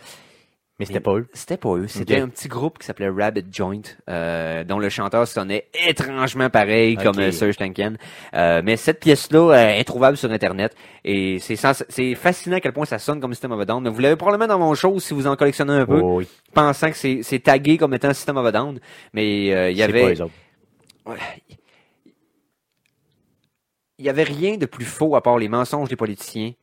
Mais 0.82 0.86
c'était 0.88 1.00
pas 1.00 1.14
eux. 1.14 1.28
C'était 1.32 1.58
pas 1.58 1.76
eux, 1.76 1.88
c'était 1.88 2.20
un 2.20 2.28
petit 2.28 2.48
groupe 2.48 2.80
qui 2.80 2.88
s'appelait 2.88 3.08
Rabbit 3.08 3.46
Joint, 3.52 3.82
euh, 4.10 4.64
dont 4.64 4.80
le 4.80 4.90
chanteur 4.90 5.28
sonnait 5.28 5.68
étrangement 5.88 6.50
pareil 6.50 6.98
comme 6.98 7.20
euh, 7.20 7.32
Serge 7.32 7.58
Tankian. 7.58 7.94
Euh, 8.34 8.64
mais 8.66 8.78
cette 8.78 9.00
pièce-là 9.00 9.52
euh, 9.52 9.80
est 9.80 9.84
trouvable 9.84 10.18
sur 10.18 10.32
Internet 10.32 10.76
et 11.06 11.38
c'est 11.38 11.56
c'est 11.90 12.16
fascinant 12.16 12.56
à 12.56 12.62
quel 12.62 12.74
point 12.74 12.86
ça 12.86 12.98
sonne 12.98 13.20
comme 13.20 13.32
System 13.32 13.52
of 13.52 13.60
a 13.60 13.66
Down. 13.66 13.84
Mais 13.84 13.92
vous 13.92 14.00
l'avez 14.00 14.16
probablement 14.16 14.48
dans 14.48 14.58
mon 14.58 14.74
show 14.74 15.00
si 15.00 15.14
vous 15.14 15.28
en 15.28 15.36
collectionnez 15.36 15.74
un 15.74 15.86
peu, 15.86 16.00
Oh, 16.02 16.18
oui, 16.18 16.28
pensant 16.52 16.90
que 16.90 16.98
c'est 16.98 17.20
c'est 17.22 17.42
tagué 17.42 17.78
comme 17.78 17.94
étant 17.94 18.12
System 18.16 18.38
of 18.38 18.46
a 18.48 18.52
Down. 18.52 18.80
Mais 19.14 19.54
euh, 19.54 19.70
il 19.70 19.78
y 19.78 19.84
avait. 19.84 20.16
Il 24.00 24.06
y 24.06 24.10
avait 24.10 24.24
rien 24.24 24.58
de 24.58 24.66
plus 24.66 24.86
faux 24.86 25.16
à 25.16 25.22
part 25.22 25.38
les 25.38 25.48
mensonges 25.48 25.90
des 25.90 25.96
politiciens 25.96 26.54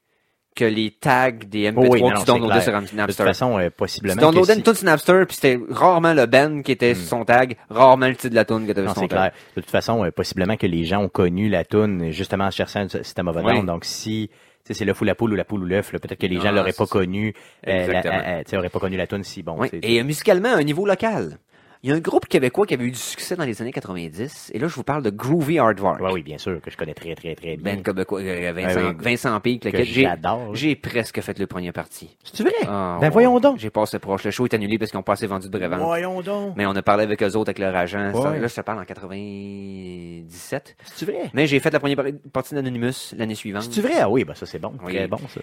que 0.58 0.64
les 0.64 0.90
tags 0.90 1.30
des 1.30 1.70
MP3 1.70 1.84
Oh 1.86 1.92
oui, 1.92 2.00
non, 2.02 2.10
non, 2.10 2.18
tu 2.20 2.24
downloadais 2.26 2.60
sur 2.60 2.72
De 2.72 2.80
toute 2.80 2.92
Napster. 2.94 3.24
façon, 3.24 3.58
euh, 3.58 3.64
Tu 3.66 3.70
possiblement. 3.70 4.16
downloadais 4.20 4.52
que 4.54 4.58
une 4.58 4.64
si- 4.64 4.70
tune 4.70 4.74
sur 4.74 4.84
Napster, 4.86 5.24
puis 5.26 5.36
c'était 5.36 5.60
rarement 5.70 6.12
le 6.14 6.26
band 6.26 6.62
qui 6.62 6.72
était 6.72 6.92
Hmm. 6.92 6.96
sur 6.96 7.08
son 7.08 7.24
tag, 7.24 7.56
rarement 7.70 8.06
le 8.08 8.14
titre 8.16 8.30
de 8.30 8.34
la 8.34 8.44
tune 8.44 8.66
que 8.66 8.72
t'avais 8.72 8.86
Non, 8.86 8.92
sur 8.92 9.02
son 9.02 9.08
c'est 9.08 9.08
tag. 9.08 9.18
clair. 9.18 9.32
De 9.56 9.60
toute 9.60 9.70
façon, 9.70 10.04
euh, 10.04 10.10
possiblement 10.10 10.56
que 10.56 10.66
les 10.66 10.84
gens 10.84 11.02
ont 11.02 11.08
connu 11.08 11.48
la 11.48 11.64
toune 11.64 12.10
justement 12.10 12.44
en 12.46 12.50
cherchant 12.50 12.80
un 12.80 12.88
système 12.88 13.28
of 13.28 13.36
Oui. 13.42 13.62
Donc, 13.64 13.84
si 13.84 14.30
tu 14.66 14.74
c'est 14.74 14.84
l'œuf 14.84 15.00
ou 15.00 15.04
la 15.04 15.14
poule 15.14 15.32
ou 15.32 15.36
la 15.36 15.44
poule 15.44 15.62
ou 15.62 15.66
l'œuf, 15.66 15.92
peut-être 15.92 16.16
que 16.16 16.26
les 16.26 16.36
Ah, 16.40 16.44
gens 16.44 16.52
l'auraient 16.52 16.72
pas 16.72 16.86
connu, 16.86 17.32
euh, 17.66 17.86
la- 17.86 18.00
euh, 18.38 18.42
tu 18.46 18.56
auraient 18.56 18.68
pas 18.68 18.80
connu 18.80 18.96
la 18.96 19.06
toune 19.06 19.24
si 19.24 19.42
bon. 19.42 19.54
Oui. 19.58 19.68
Et 19.82 20.02
musicalement, 20.02 20.50
un 20.50 20.62
niveau 20.62 20.84
local. 20.84 21.38
Il 21.84 21.90
y 21.90 21.92
a 21.92 21.96
un 21.96 22.00
groupe 22.00 22.26
québécois 22.26 22.66
qui 22.66 22.74
avait 22.74 22.86
eu 22.86 22.90
du 22.90 22.98
succès 22.98 23.36
dans 23.36 23.44
les 23.44 23.62
années 23.62 23.70
90. 23.72 24.50
Et 24.52 24.58
là, 24.58 24.66
je 24.66 24.74
vous 24.74 24.82
parle 24.82 25.02
de 25.04 25.10
Groovy 25.10 25.60
Hardware. 25.60 26.00
Ouais, 26.00 26.10
oui, 26.12 26.22
bien 26.24 26.36
sûr, 26.36 26.60
que 26.60 26.72
je 26.72 26.76
connais 26.76 26.92
très, 26.94 27.14
très, 27.14 27.36
très 27.36 27.56
bien. 27.56 27.74
Ben 27.76 27.82
québécois, 27.84 28.20
euh, 28.20 28.52
Vincent, 28.52 28.80
ouais. 28.80 28.96
Vincent 28.98 29.40
Pique, 29.40 29.62
que 29.62 29.68
lequel 29.68 29.86
j'ai, 29.86 30.02
j'adore. 30.02 30.54
j'ai 30.56 30.74
presque 30.74 31.20
fait 31.20 31.38
le 31.38 31.46
premier 31.46 31.70
parti. 31.70 32.16
C'est 32.24 32.42
vrai? 32.42 32.52
Ah, 32.66 32.98
ben 33.00 33.06
ouais. 33.06 33.12
voyons 33.12 33.38
donc. 33.38 33.58
J'ai 33.60 33.70
passé 33.70 34.00
proche. 34.00 34.24
Le 34.24 34.32
show 34.32 34.44
est 34.46 34.54
annulé 34.54 34.76
parce 34.76 34.90
qu'ils 34.90 34.98
ont 34.98 35.04
pas 35.04 35.12
assez 35.12 35.28
vendu 35.28 35.48
de 35.48 35.56
brevente. 35.56 35.80
Voyons 35.80 36.20
donc. 36.20 36.54
Mais 36.56 36.66
on 36.66 36.74
a 36.74 36.82
parlé 36.82 37.04
avec 37.04 37.22
eux 37.22 37.36
autres, 37.36 37.50
avec 37.50 37.60
leur 37.60 37.76
agent. 37.76 38.10
Ouais. 38.12 38.40
Là, 38.40 38.46
je 38.48 38.54
te 38.54 38.60
parle 38.62 38.80
en 38.80 38.84
97. 38.84 40.76
C'est 40.94 41.06
vrai? 41.06 41.30
Mais 41.32 41.46
j'ai 41.46 41.60
fait 41.60 41.70
la 41.70 41.78
première 41.78 41.96
par- 41.96 42.06
partie 42.32 42.54
d'Anonymous 42.54 43.14
l'année 43.16 43.34
suivante. 43.36 43.68
C'est 43.70 43.80
vrai? 43.82 43.94
Ah 44.00 44.08
oui, 44.10 44.24
ben 44.24 44.34
ça 44.34 44.46
c'est 44.46 44.58
bon. 44.58 44.72
Oui. 44.84 44.94
Très 44.94 45.06
bon, 45.06 45.18
ça. 45.28 45.40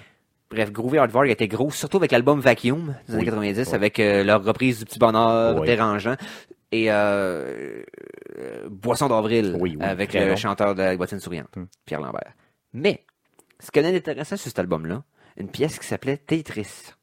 Bref, 0.56 0.72
Groovy 0.72 0.97
Hardware 0.97 1.26
était 1.30 1.49
gros, 1.49 1.70
surtout 1.70 1.97
avec 1.97 2.14
l'album 2.14 2.39
Vacuum 2.39 2.95
des 3.10 3.14
années 3.16 3.24
Oui. 3.24 3.26
90, 3.26 3.68
Oui. 3.68 3.76
avec 3.76 3.99
euh, 3.99 4.24
leur 4.24 4.41
reprise 4.41 4.80
du 4.80 4.86
Petit 4.86 4.99
Bonheur, 4.99 5.60
dérangeant, 5.62 6.16
et 6.72 6.89
euh, 6.89 7.84
euh, 8.39 8.70
Boisson 8.70 9.10
d'avril, 9.10 9.58
Oui, 9.60 9.76
oui, 9.78 9.86
avec 9.86 10.14
le 10.14 10.34
chanteur 10.38 10.74
de 10.74 10.82
la 10.82 10.95
bottine 10.95 11.20
souriante, 11.20 11.53
Hmm. 11.58 11.66
Pierre 11.86 11.99
Lambert. 11.99 12.32
Mais, 12.72 13.03
ce 13.60 13.68
y 13.78 13.86
a 13.86 13.91
d'intéressant 13.91 14.38
sur 14.38 14.47
cet 14.47 14.58
album-là, 14.60 15.03
une 15.36 15.49
pièce 15.49 15.78
qui 15.78 15.86
s'appelait 15.88 16.16
Tetris, 16.18 16.93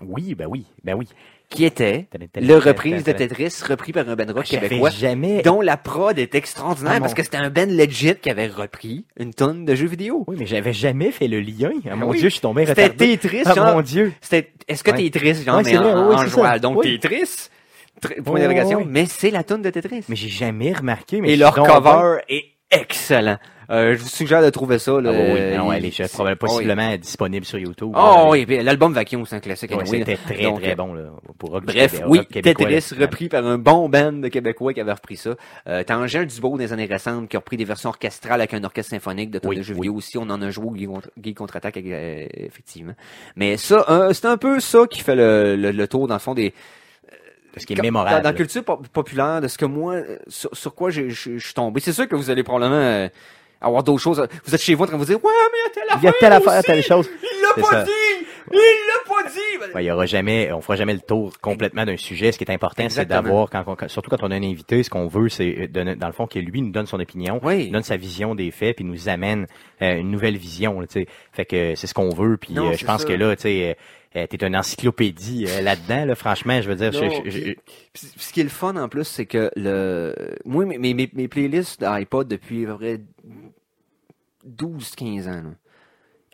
Oui, 0.00 0.36
ben 0.36 0.46
oui, 0.48 0.64
ben 0.84 0.94
oui. 0.94 1.08
Qui 1.48 1.64
était 1.64 2.08
Le 2.40 2.56
reprise 2.56 3.04
de 3.04 3.12
Tetris, 3.12 3.54
repris 3.68 3.92
par 3.92 4.08
un 4.08 4.16
band 4.16 4.32
rock 4.34 4.44
québécois, 4.44 4.90
jamais. 4.90 5.42
dont 5.42 5.60
la 5.60 5.76
prod 5.76 6.18
est 6.18 6.34
extraordinaire, 6.34 6.94
Ah, 6.96 7.00
parce 7.00 7.14
que 7.14 7.22
c'était 7.22 7.36
un 7.36 7.50
band 7.50 7.66
legit 7.68 8.16
qui 8.16 8.30
avait 8.30 8.48
repris 8.48 9.06
une 9.18 9.32
tonne 9.32 9.64
de 9.64 9.74
jeux 9.74 9.86
vidéo. 9.86 10.24
Oui, 10.26 10.36
mais 10.38 10.46
j'avais 10.46 10.72
jamais 10.72 11.12
fait 11.12 11.28
le 11.28 11.40
lien. 11.40 11.70
Ah, 11.90 11.94
mon 11.96 12.08
oui. 12.08 12.18
Dieu, 12.18 12.28
je 12.28 12.34
suis 12.34 12.40
tombé 12.40 12.66
C'était 12.66 12.84
retardé. 12.84 13.16
Tetris, 13.16 13.42
Ah, 13.46 13.54
genre, 13.54 13.74
mon 13.76 13.80
Dieu. 13.82 14.12
C'était, 14.20 14.52
est-ce 14.66 14.82
que 14.82 14.90
Ouais. 14.90 15.08
Tetris, 15.10 15.44
genre, 15.44 15.58
Ouais, 15.58 15.64
c'est 15.64 15.76
vrai, 15.76 15.92
en, 15.92 16.08
oui, 16.08 16.14
en 16.16 16.26
joual. 16.26 16.60
Donc, 16.60 16.78
Oui. 16.78 16.98
Tetris, 16.98 17.48
tr- 18.02 18.22
point 18.22 18.40
ouais. 18.46 18.84
mais 18.88 19.06
c'est 19.06 19.30
la 19.30 19.44
tune 19.44 19.62
de 19.62 19.70
Tetris. 19.70 20.04
Mais 20.08 20.16
j'ai 20.16 20.28
jamais 20.28 20.72
remarqué. 20.72 21.20
Mais 21.20 21.32
Et 21.32 21.36
leur 21.36 21.54
cover 21.54 22.18
est 22.28 22.44
excellent. 22.72 23.38
Euh, 23.70 23.94
je 23.96 24.02
vous 24.02 24.08
suggère 24.08 24.42
de 24.42 24.50
trouver 24.50 24.78
ça. 24.78 24.94
Ah 24.98 25.00
Là, 25.00 25.10
oui, 25.12 25.18
oui, 25.34 25.56
non, 25.56 25.72
elle 25.72 25.84
est 25.84 25.90
c'est- 25.90 26.12
probablement 26.12 26.38
oh, 26.42 26.46
oui. 26.46 26.54
possiblement 26.56 26.96
disponible 26.96 27.44
sur 27.46 27.58
YouTube. 27.58 27.92
Oh 27.96 28.28
oui, 28.30 28.46
puis 28.46 28.62
l'album 28.62 28.92
Vacuum, 28.92 29.24
c'est 29.26 29.36
un 29.36 29.40
classique. 29.40 29.70
ouais. 29.76 29.84
C'était 29.86 30.16
très, 30.16 30.42
Donc, 30.42 30.60
très 30.60 30.72
euh, 30.72 30.74
bon, 30.76 30.94
là. 30.94 31.02
Pour 31.38 31.50
rock 31.50 31.64
Bref, 31.64 32.00
oui, 32.06 32.18
rock 32.18 32.28
Tetris 32.28 32.94
repris 32.98 33.28
par 33.28 33.44
un 33.46 33.58
bon 33.58 33.88
band 33.88 34.12
de 34.12 34.28
Québécois 34.28 34.72
qui 34.72 34.80
avait 34.80 34.92
repris 34.92 35.16
ça. 35.16 35.34
Euh, 35.68 35.82
T'as 35.84 35.96
Angèle 35.98 36.26
Dubois 36.26 36.58
des 36.58 36.72
années 36.72 36.86
récentes 36.86 37.28
qui 37.28 37.36
a 37.36 37.40
repris 37.40 37.56
des 37.56 37.64
versions 37.64 37.90
orchestrales 37.90 38.40
avec 38.40 38.54
un 38.54 38.62
orchestre 38.64 38.90
symphonique 38.90 39.30
de 39.30 39.38
tonnes 39.38 39.50
Oui, 39.50 39.56
de 39.56 39.62
jeux 39.62 39.74
oui. 39.74 39.82
vidéo 39.88 39.94
aussi. 39.96 40.16
On 40.18 40.22
en 40.30 40.40
a 40.42 40.50
joué 40.50 40.66
au 40.66 40.70
Guy 40.72 40.86
contre- 40.86 41.10
Guy 41.18 41.34
contre-attaque, 41.34 41.76
euh, 41.78 42.26
effectivement. 42.34 42.94
Mais 43.36 43.56
ça, 43.56 43.84
euh, 43.88 44.12
c'est 44.12 44.26
un 44.26 44.36
peu 44.36 44.60
ça 44.60 44.86
qui 44.90 45.00
fait 45.00 45.14
le, 45.16 45.56
le, 45.56 45.70
le 45.72 45.88
tour, 45.88 46.06
dans 46.06 46.14
le 46.14 46.20
fond, 46.20 46.34
des, 46.34 46.54
Ce 47.56 47.64
qui 47.66 47.72
est 47.72 47.80
mémorable. 47.82 48.16
Dans, 48.16 48.22
dans 48.22 48.28
la 48.30 48.34
culture 48.34 48.64
pop- 48.64 48.86
populaire, 48.88 49.40
de 49.40 49.48
ce 49.48 49.56
que 49.58 49.64
moi, 49.64 49.96
sur, 50.28 50.50
sur 50.54 50.74
quoi 50.74 50.90
j'ai- 50.90 51.08
je 51.10 51.38
je 51.38 51.44
suis 51.44 51.54
tombé. 51.54 51.80
C'est 51.80 51.92
sûr 51.92 52.06
que 52.08 52.14
vous 52.14 52.30
allez 52.30 52.42
probablement 52.42 52.76
euh, 52.76 53.08
avoir 53.60 53.82
d'autres 53.82 54.02
choses. 54.02 54.26
Vous 54.44 54.54
êtes 54.54 54.60
chez 54.60 54.74
vous 54.74 54.84
en 54.84 54.86
train 54.86 54.96
de 54.96 55.00
vous 55.00 55.06
dire, 55.06 55.24
ouais, 55.24 55.32
mais 55.52 55.58
il 55.58 55.62
y 55.62 55.66
a 55.66 55.70
telle 55.70 55.84
affaire. 55.84 55.98
Il 56.02 56.04
y 56.04 56.08
a 56.08 56.12
telle 56.12 56.32
affaire, 56.32 56.62
telle 56.62 56.82
chose. 56.82 57.08
Il 57.22 57.42
l'a 57.42 57.62
pas 57.62 57.70
ça. 57.70 57.82
dit! 57.84 57.90
Il 58.52 58.58
l'a 58.58 59.08
pas 59.14 59.28
dit! 59.28 59.74
Il 59.80 59.84
y 59.84 59.90
aura 59.90 60.06
jamais, 60.06 60.52
on 60.52 60.60
fera 60.60 60.76
jamais 60.76 60.94
le 60.94 61.00
tour 61.00 61.32
complètement 61.40 61.84
d'un 61.84 61.96
sujet. 61.96 62.32
Ce 62.32 62.38
qui 62.38 62.44
est 62.44 62.52
important, 62.52 62.88
c'est 62.88 63.04
d'avoir, 63.06 63.50
quand, 63.50 63.64
surtout 63.88 64.10
quand 64.10 64.22
on 64.22 64.30
a 64.30 64.36
un 64.36 64.42
invité, 64.42 64.82
ce 64.82 64.90
qu'on 64.90 65.06
veut, 65.08 65.28
c'est 65.28 65.68
dans 65.68 66.06
le 66.06 66.12
fond 66.12 66.26
que 66.26 66.38
lui 66.38 66.62
nous 66.62 66.70
donne 66.70 66.86
son 66.86 67.00
opinion, 67.00 67.40
Oui. 67.42 67.70
donne 67.70 67.82
sa 67.82 67.96
vision 67.96 68.34
des 68.34 68.50
faits, 68.50 68.76
puis 68.76 68.84
nous 68.84 69.08
amène 69.08 69.46
euh, 69.82 69.96
une 69.98 70.10
nouvelle 70.10 70.36
vision. 70.36 70.80
là, 70.80 70.86
fait 71.32 71.44
que 71.44 71.74
c'est 71.74 71.86
ce 71.86 71.94
qu'on 71.94 72.10
veut. 72.10 72.36
Puis 72.36 72.54
Non, 72.54 72.70
euh, 72.70 72.74
je 72.74 72.84
pense 72.86 73.02
ça. 73.02 73.08
que 73.08 73.12
là, 73.12 73.34
tu 73.36 73.42
sais, 73.42 73.76
euh, 74.16 74.26
t'es 74.26 74.46
une 74.46 74.56
encyclopédie 74.56 75.46
euh, 75.48 75.60
là-dedans. 75.60 76.04
Là, 76.06 76.14
franchement, 76.14 76.60
je 76.62 76.68
veux 76.70 76.76
dire, 76.76 76.92
Non, 76.92 77.22
je- 77.24 77.30
je- 77.30 77.54
ce 77.94 78.32
qui 78.32 78.40
est 78.40 78.44
le 78.44 78.48
fun 78.48 78.76
en 78.76 78.88
plus, 78.88 79.04
c'est 79.04 79.26
que 79.26 79.50
le, 79.56 80.14
moi, 80.44 80.64
mes, 80.64 80.78
mes, 80.78 80.94
mes- 80.94 81.10
mes 81.12 81.28
playlists 81.28 81.80
d'iPod 81.80 82.28
depuis 82.28 82.64
à 82.64 82.68
peu 82.68 82.76
près 82.78 83.00
12-15 84.46 85.26
ans, 85.28 85.42
là, 85.42 85.50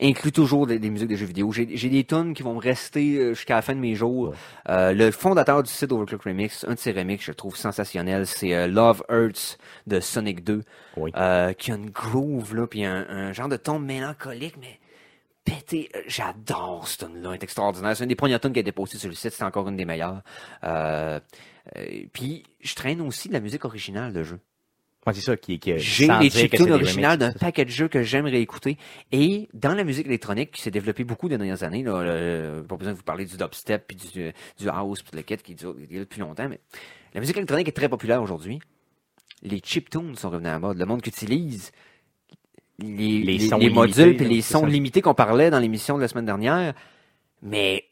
incluent 0.01 0.32
toujours 0.32 0.66
des, 0.66 0.78
des 0.78 0.90
musiques 0.90 1.09
de 1.09 1.16
jeux 1.16 1.26
vidéo. 1.26 1.53
J'ai 1.53 1.66
des 1.66 2.05
tonnes 2.05 2.34
qui 2.34 2.43
vont 2.43 2.55
me 2.55 2.61
rester 2.61 3.16
euh, 3.18 3.34
jusqu'à 3.34 3.57
la 3.57 3.62
fin 3.62 3.74
de 3.74 3.80
mes 3.80 3.95
jours. 3.95 4.28
Ouais. 4.30 4.34
Euh, 4.70 4.93
le 4.93 5.11
fondateur 5.11 5.62
du 5.62 5.70
site 5.70 5.93
Overclock 5.93 6.22
Remix, 6.22 6.64
un 6.68 6.74
de 6.74 6.78
ses 6.78 6.93
remix, 6.93 7.24
je 7.24 7.30
le 7.30 7.34
trouve 7.36 7.57
sensationnel, 7.57 8.26
c'est 8.26 8.55
euh, 8.55 8.66
Love 8.66 9.05
Hurts 9.09 9.59
de 9.86 10.01
Sonic 10.01 10.43
2, 10.45 10.62
Oui. 10.97 11.12
euh, 11.16 11.53
qui 11.53 11.70
a 11.72 11.76
une 11.76 11.90
groove, 11.90 12.55
là, 12.57 12.66
puis 12.66 12.84
un, 12.84 13.07
un 13.09 13.32
genre 13.32 13.49
de 13.49 13.57
ton 13.57 13.78
mélancolique, 13.78 14.57
mais 14.61 14.80
pété. 15.45 15.88
Euh, 15.95 16.01
J'adore 16.07 16.86
ce 16.88 16.99
tune 17.05 17.20
là 17.22 17.30
c'est 17.32 17.45
extraordinaire. 17.45 17.97
C'est 17.97 18.05
une 18.05 18.09
des 18.09 18.14
premières 18.16 18.40
tunes 18.40 18.53
qui 18.53 18.59
a 18.59 18.62
été 18.62 18.72
postée 18.72 18.99
sur 18.99 19.09
le 19.09 19.14
site, 19.14 19.32
c'est 19.32 19.45
encore 19.45 19.68
une 19.68 19.76
des 19.76 19.84
meilleures. 19.84 20.22
Puis 22.12 22.43
je 22.61 22.74
traîne 22.74 23.01
aussi 23.01 23.28
de 23.28 23.32
la 23.34 23.40
musique 23.40 23.64
originale 23.64 24.12
de 24.12 24.22
jeu. 24.24 24.38
Ouais, 25.07 25.12
c'est 25.14 25.20
ça 25.20 25.36
qui, 25.36 25.59
qui 25.59 25.76
J'ai 25.78 26.07
les 26.20 26.30
chiptunes 26.30 26.66
originales 26.74 27.18
d'un 27.18 27.32
paquet 27.32 27.64
de 27.64 27.70
jeux 27.70 27.88
que 27.88 28.03
j'aimerais 28.03 28.40
écouter. 28.40 28.76
Et 29.11 29.48
dans 29.53 29.74
la 29.74 29.82
musique 29.82 30.07
électronique 30.07 30.53
qui 30.53 30.62
s'est 30.62 30.70
développée 30.70 31.03
beaucoup 31.03 31.28
des 31.28 31.36
dernières 31.38 31.64
années, 31.64 31.82
là, 31.82 32.05
le- 32.05 32.62
pas 32.62 32.76
besoin 32.76 32.92
de 32.92 32.98
vous 32.98 33.03
parler 33.03 33.24
du 33.24 33.36
dubstep 33.36 33.84
puis 33.88 33.96
du, 33.96 34.32
du 34.61 34.68
house 34.68 35.03
puis 35.03 35.24
kit 35.24 35.36
qui 35.38 35.55
dure, 35.57 35.74
qui 35.76 35.88
dure 35.88 36.00
depuis 36.00 36.20
longtemps, 36.20 36.48
mais 36.48 36.61
la 37.14 37.20
musique 37.20 37.36
électronique 37.36 37.66
est 37.66 37.72
très 37.72 37.88
populaire 37.88 38.22
aujourd'hui. 38.22 38.61
Les 39.42 39.59
chiptunes 39.59 40.14
sont 40.14 40.30
revenus 40.30 40.50
à 40.50 40.53
la 40.53 40.59
mode. 40.61 40.78
Le 40.78 40.86
monde 40.86 41.03
qui 41.03 41.11
utilise 41.11 41.72
les, 42.78 42.86
Les 42.86 43.38
les, 43.38 43.48
sons 43.48 43.59
les 43.59 43.70
modules 43.70 44.16
puis 44.16 44.28
les 44.28 44.40
sons 44.40 44.66
limités 44.66 45.03
qu'on 45.03 45.14
parlait 45.14 45.50
dans 45.50 45.59
l'émission 45.59 45.96
de 45.96 46.03
la 46.03 46.09
semaine 46.09 46.26
dernière, 46.26 46.74
mais 47.42 47.84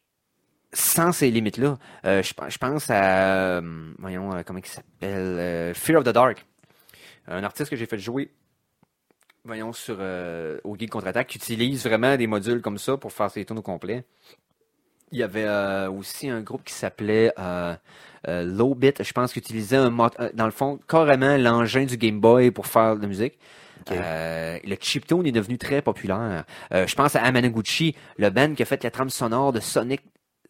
sans 0.72 1.11
ces 1.11 1.28
limites-là. 1.32 1.76
Euh, 2.04 2.22
je, 2.22 2.32
je 2.48 2.58
pense 2.58 2.88
à, 2.88 3.56
euh, 3.58 3.92
voyons, 3.98 4.32
euh, 4.32 4.42
comment 4.46 4.61
il 4.61 4.66
s'appelle, 4.66 5.74
Fear 5.74 5.98
of 5.98 6.04
the 6.04 6.11
Dark. 6.11 6.46
Un 7.26 7.44
artiste 7.44 7.70
que 7.70 7.76
j'ai 7.76 7.86
fait 7.86 7.98
jouer, 7.98 8.30
voyons, 9.44 9.72
sur 9.72 9.96
euh, 10.00 10.58
au 10.64 10.76
Geek 10.76 10.90
Contre-Attaque, 10.90 11.28
qui 11.28 11.38
utilise 11.38 11.84
vraiment 11.84 12.16
des 12.16 12.26
modules 12.26 12.60
comme 12.60 12.78
ça 12.78 12.96
pour 12.96 13.12
faire 13.12 13.30
ses 13.30 13.44
tours 13.44 13.58
au 13.58 13.62
complet. 13.62 14.04
Il 15.12 15.18
y 15.18 15.22
avait 15.22 15.44
euh, 15.44 15.90
aussi 15.90 16.28
un 16.28 16.40
groupe 16.40 16.62
qui 16.64 16.72
s'appelait 16.72 17.32
euh, 17.38 17.74
euh, 18.28 18.44
Lowbit, 18.44 18.94
je 19.00 19.12
pense, 19.12 19.32
qui 19.32 19.40
utilisait 19.40 19.76
un 19.76 19.90
dans 19.90 20.44
le 20.44 20.50
fond 20.52 20.78
carrément 20.86 21.36
l'engin 21.36 21.84
du 21.84 21.96
Game 21.96 22.20
Boy 22.20 22.50
pour 22.52 22.66
faire 22.66 22.96
de 22.96 23.02
la 23.02 23.08
musique. 23.08 23.38
Ok. 23.80 23.96
Euh, 23.96 24.58
le 24.62 24.76
chiptune 24.78 25.26
est 25.26 25.32
devenu 25.32 25.58
très 25.58 25.82
populaire. 25.82 26.44
Je 26.70 26.94
pense 26.94 27.16
à 27.16 27.22
Amanaguchi, 27.22 27.96
le 28.18 28.30
band 28.30 28.54
qui 28.54 28.62
a 28.62 28.66
fait 28.66 28.84
la 28.84 28.90
trame 28.90 29.10
sonore 29.10 29.52
de 29.52 29.60
Sonic. 29.60 30.02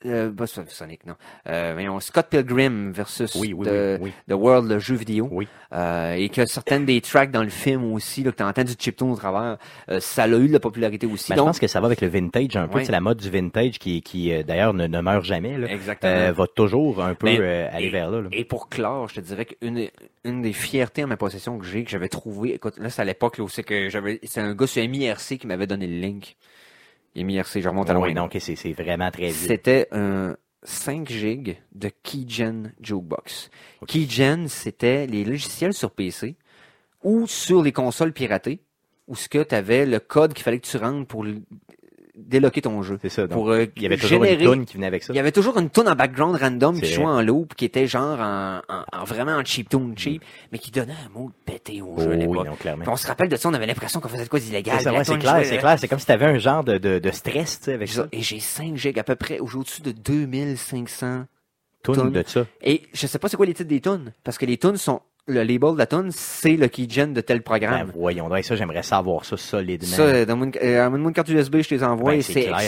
Euh, 0.06 0.30
pas 0.30 0.46
Sonic, 0.46 1.04
non. 1.06 1.14
Euh, 1.48 1.72
voyons, 1.74 2.00
Scott 2.00 2.28
Pilgrim 2.30 2.90
versus 2.90 3.34
Oui, 3.34 3.52
oui, 3.52 3.66
The, 3.66 3.98
oui. 4.00 4.12
The 4.28 4.32
World, 4.32 4.70
le 4.70 4.78
jeu 4.78 4.94
vidéo. 4.94 5.28
Oui. 5.30 5.46
Euh, 5.72 6.14
et 6.14 6.30
que 6.30 6.46
certaines 6.46 6.86
des 6.86 7.00
tracks 7.02 7.30
dans 7.30 7.42
le 7.42 7.50
film 7.50 7.92
aussi, 7.92 8.22
là, 8.22 8.32
que 8.32 8.36
tu 8.38 8.42
entends 8.42 8.64
du 8.64 8.72
chiptune 8.78 9.10
au 9.10 9.16
travers, 9.16 9.58
euh, 9.90 10.00
ça 10.00 10.22
a 10.22 10.28
eu 10.28 10.48
de 10.48 10.52
la 10.52 10.60
popularité 10.60 11.06
aussi. 11.06 11.28
Ben, 11.28 11.34
je 11.34 11.40
Donc, 11.40 11.48
pense 11.48 11.58
que 11.58 11.66
ça 11.66 11.80
va 11.80 11.86
avec 11.86 12.00
le 12.00 12.08
vintage 12.08 12.56
un 12.56 12.66
peu. 12.66 12.82
C'est 12.82 12.92
la 12.92 13.00
mode 13.00 13.18
du 13.18 13.28
vintage 13.28 13.78
qui, 13.78 14.00
qui 14.00 14.32
euh, 14.32 14.42
d'ailleurs, 14.42 14.72
ne, 14.72 14.86
ne 14.86 15.00
meurt 15.00 15.24
jamais. 15.24 15.58
Là. 15.58 15.70
exactement. 15.70 16.12
Euh, 16.12 16.32
va 16.32 16.46
toujours 16.46 17.02
un 17.04 17.14
peu 17.14 17.28
aller 17.28 17.90
vers 17.90 18.10
là. 18.10 18.22
là. 18.22 18.28
Et 18.32 18.44
pour 18.44 18.68
clore, 18.70 19.08
je 19.08 19.16
te 19.16 19.20
dirais 19.20 19.44
qu'une 19.44 19.88
une 20.24 20.42
des 20.42 20.52
fiertés 20.52 21.04
en 21.04 21.06
ma 21.08 21.16
possession 21.16 21.58
que 21.58 21.66
j'ai, 21.66 21.84
que 21.84 21.90
j'avais 21.90 22.08
trouvé, 22.08 22.54
écoute, 22.54 22.78
là, 22.78 22.90
c'est 22.90 23.02
à 23.02 23.04
l'époque, 23.04 23.38
là, 23.38 23.46
c'est 23.48 23.62
que 23.62 23.88
j'avais, 23.88 24.20
c'est 24.24 24.40
un 24.40 24.54
gars 24.54 24.66
sur 24.66 24.86
MIRC 24.86 25.38
qui 25.38 25.46
m'avait 25.46 25.66
donné 25.66 25.86
le 25.86 25.98
link. 25.98 26.36
MIRC, 27.16 27.60
je 27.60 27.68
remonte 27.68 27.90
à 27.90 27.94
loin. 27.94 28.06
Oui, 28.06 28.14
donc 28.14 28.36
c'est 28.38 28.72
vraiment 28.72 29.10
très 29.10 29.30
vieux. 29.30 29.48
C'était 29.48 29.88
un 29.92 30.36
5 30.62 31.08
gigs 31.08 31.58
de 31.72 31.90
Keygen 32.02 32.72
Jukebox. 32.80 33.50
Keygen, 33.86 34.46
c'était 34.48 35.06
les 35.06 35.24
logiciels 35.24 35.74
sur 35.74 35.90
PC 35.90 36.36
ou 37.02 37.26
sur 37.26 37.62
les 37.62 37.72
consoles 37.72 38.12
piratées, 38.12 38.60
où 39.08 39.16
ce 39.16 39.28
que 39.28 39.42
tu 39.42 39.54
avais 39.54 39.86
le 39.86 40.00
code 40.00 40.34
qu'il 40.34 40.44
fallait 40.44 40.60
que 40.60 40.66
tu 40.66 40.76
rentres 40.76 41.06
pour 41.06 41.24
déloquer 42.26 42.62
ton 42.62 42.82
jeu. 42.82 42.98
C'est 43.02 43.08
ça. 43.08 43.22
donc, 43.22 43.32
Pour 43.32 43.50
euh, 43.50 43.66
il 43.76 43.82
y 43.82 43.86
avait 43.86 43.96
toujours 43.96 44.24
générer 44.24 44.44
une 44.44 44.52
tune 44.52 44.64
qui 44.66 44.74
venait 44.74 44.86
avec 44.86 45.02
ça. 45.02 45.12
il 45.12 45.16
y 45.16 45.20
avait 45.20 45.32
toujours 45.32 45.58
une 45.58 45.70
tune 45.70 45.88
en 45.88 45.94
background 45.94 46.36
random 46.40 46.80
qui 46.80 46.92
jouait 46.92 47.04
en 47.04 47.22
loop, 47.22 47.54
qui 47.54 47.64
était 47.64 47.86
genre 47.86 48.18
en, 48.20 48.60
en- 48.68 48.84
en 49.00 49.04
vraiment 49.04 49.32
en 49.32 49.44
cheap 49.44 49.68
tune 49.68 49.94
cheap, 49.96 50.22
mais 50.52 50.58
qui 50.58 50.70
donnait 50.70 50.92
un 51.06 51.08
mot 51.18 51.28
de 51.28 51.52
pété 51.52 51.80
au 51.82 51.94
Oh, 51.96 52.00
jeu 52.00 52.12
à 52.12 52.16
oui, 52.16 52.26
non, 52.26 52.54
clairement. 52.56 52.82
Puis 52.84 52.92
on 52.92 52.96
se 52.96 53.06
rappelle 53.06 53.28
de 53.28 53.36
ça, 53.36 53.48
on 53.48 53.54
avait 53.54 53.66
l'impression 53.66 54.00
qu'on 54.00 54.08
faisait 54.08 54.24
de 54.24 54.28
quoi 54.28 54.40
d'illégal. 54.40 54.78
C'est 54.80 54.88
ouais, 54.90 55.02
clair, 55.18 55.44
c'est 55.44 55.54
là. 55.56 55.60
clair. 55.60 55.78
C'est 55.78 55.88
comme 55.88 55.98
si 55.98 56.06
tu 56.06 56.12
avais 56.12 56.26
un 56.26 56.38
genre 56.38 56.62
de, 56.64 56.78
de, 56.78 56.98
de 56.98 57.10
stress 57.10 57.58
tu 57.58 57.64
sais, 57.66 57.72
avec 57.74 57.88
ça. 57.88 58.06
Et 58.12 58.22
j'ai 58.22 58.40
5 58.40 58.76
gigs 58.76 58.98
à 58.98 59.04
peu 59.04 59.16
près, 59.16 59.38
au-dessus 59.38 59.82
de 59.82 59.92
2500. 59.92 61.24
Tune 61.82 61.94
Tune. 61.94 62.10
de 62.10 62.22
ça. 62.26 62.44
Et 62.62 62.82
je 62.92 63.06
sais 63.06 63.18
pas 63.18 63.28
c'est 63.30 63.38
quoi 63.38 63.46
les 63.46 63.54
titres 63.54 63.68
des 63.70 63.80
tunes, 63.80 64.12
parce 64.22 64.36
que 64.36 64.44
les 64.44 64.58
tunes 64.58 64.76
sont 64.76 65.00
le 65.30 65.42
label 65.42 65.72
de 65.74 65.78
la 65.78 65.86
tune, 65.86 66.10
c'est 66.12 66.56
le 66.56 66.68
keygen 66.68 67.08
de 67.12 67.20
tel 67.20 67.38
Ben, 67.38 67.42
programme. 67.44 67.90
voyons 67.94 68.28
donc, 68.28 68.44
ça, 68.44 68.56
j'aimerais 68.56 68.82
savoir 68.82 69.24
ça 69.24 69.36
solidement. 69.36 69.88
ça, 69.88 70.24
dans 70.26 70.36
mon, 70.36 70.50
euh, 70.62 70.90
dans 70.90 70.98
mon 70.98 71.12
carte 71.12 71.28
USB, 71.28 71.58
je 71.62 71.68
te 71.68 71.74
les 71.74 71.84
envoie 71.84 72.12
Ben, 72.12 72.18
et 72.18 72.22
c'est 72.22 72.32
solidement. 72.32 72.58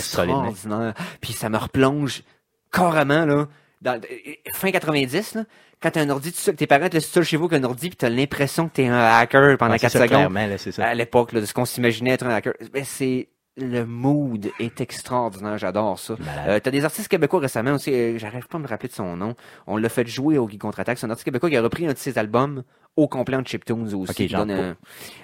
extraordinaire. 0.46 0.94
Puis 1.20 1.32
ça 1.32 1.48
me 1.48 1.56
replonge 1.58 2.22
carrément, 2.70 3.24
là, 3.26 3.46
dans, 3.80 4.00
euh, 4.00 4.32
fin 4.54 4.70
90, 4.70 5.34
là, 5.34 5.44
quand 5.82 5.90
t'as 5.90 6.02
un 6.02 6.10
ordi, 6.10 6.30
tout 6.32 6.38
seul, 6.38 6.54
tes 6.54 6.66
parents 6.68 6.88
te 6.88 6.94
laissent 6.94 7.10
seul 7.10 7.24
chez 7.24 7.36
vous 7.36 7.46
avec 7.46 7.60
un 7.60 7.64
ordi 7.64 7.88
puis 7.88 7.96
t'as 7.96 8.08
l'impression 8.08 8.68
que 8.68 8.74
t'es 8.74 8.86
un 8.86 8.96
hacker 9.18 9.58
pendant 9.58 9.72
Ouais, 9.72 9.78
c'est 9.78 9.86
4 9.86 9.92
ça, 9.92 9.98
secondes. 9.98 10.08
clairement, 10.10 10.46
là, 10.46 10.56
c'est 10.58 10.70
ça. 10.72 10.86
À 10.86 10.94
l'époque, 10.94 11.32
là, 11.32 11.40
de 11.40 11.46
ce 11.46 11.52
qu'on 11.52 11.64
s'imaginait 11.64 12.10
être 12.10 12.24
un 12.24 12.30
hacker. 12.30 12.52
Ben, 12.72 12.84
c'est, 12.84 13.28
le 13.58 13.84
mood 13.84 14.50
est 14.58 14.80
extraordinaire, 14.80 15.58
j'adore 15.58 15.98
ça. 15.98 16.16
Euh, 16.46 16.58
t'as 16.58 16.70
des 16.70 16.84
artistes 16.86 17.08
québécois 17.08 17.40
récemment 17.40 17.72
aussi, 17.72 17.92
euh, 17.92 18.16
j'arrive 18.18 18.46
pas 18.48 18.56
à 18.56 18.60
me 18.62 18.66
rappeler 18.66 18.88
de 18.88 18.94
son 18.94 19.14
nom. 19.16 19.34
On 19.66 19.76
l'a 19.76 19.88
fait 19.90 20.06
jouer 20.06 20.38
au 20.38 20.46
Guy 20.46 20.56
Contre-Attaque. 20.58 20.96
C'est 20.98 21.06
un 21.06 21.10
artiste 21.10 21.24
québécois 21.26 21.50
qui 21.50 21.56
a 21.56 21.62
repris 21.62 21.86
un 21.86 21.92
de 21.92 21.98
ses 21.98 22.16
albums 22.16 22.62
au 22.96 23.08
complet 23.08 23.36
en 23.36 23.44
chiptunes 23.44 23.82
aussi. 23.94 24.10
Ok, 24.10 24.14
qui 24.16 24.28
genre 24.28 24.46
donne 24.46 24.50
un- 24.58 24.76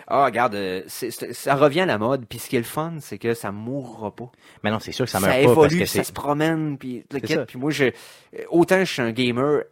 Ah, 0.06 0.26
regarde, 0.26 0.54
euh, 0.56 0.82
ça 0.88 1.54
revient 1.54 1.80
à 1.80 1.86
la 1.86 1.96
mode. 1.96 2.26
Puis 2.26 2.38
ce 2.38 2.48
qui 2.50 2.56
est 2.56 2.60
le 2.60 2.64
fun, 2.66 2.96
c'est 3.00 3.16
que 3.18 3.32
ça 3.32 3.50
mourra 3.50 4.14
pas. 4.14 4.30
Mais 4.62 4.70
non, 4.70 4.78
c'est 4.78 4.92
sûr 4.92 5.06
que 5.06 5.10
ça 5.10 5.20
Ça, 5.20 5.26
meurt 5.26 5.40
parce 5.42 5.52
évolue, 5.52 5.78
que 5.78 5.86
ça 5.86 6.04
se 6.04 6.12
promène, 6.12 6.76
puis 6.76 7.04
ça. 7.26 7.46
Puis 7.46 7.58
moi, 7.58 7.70
je, 7.70 7.84
autant 8.50 8.78
je 8.80 8.92
suis 8.92 9.02
un 9.02 9.12
gamer 9.12 9.62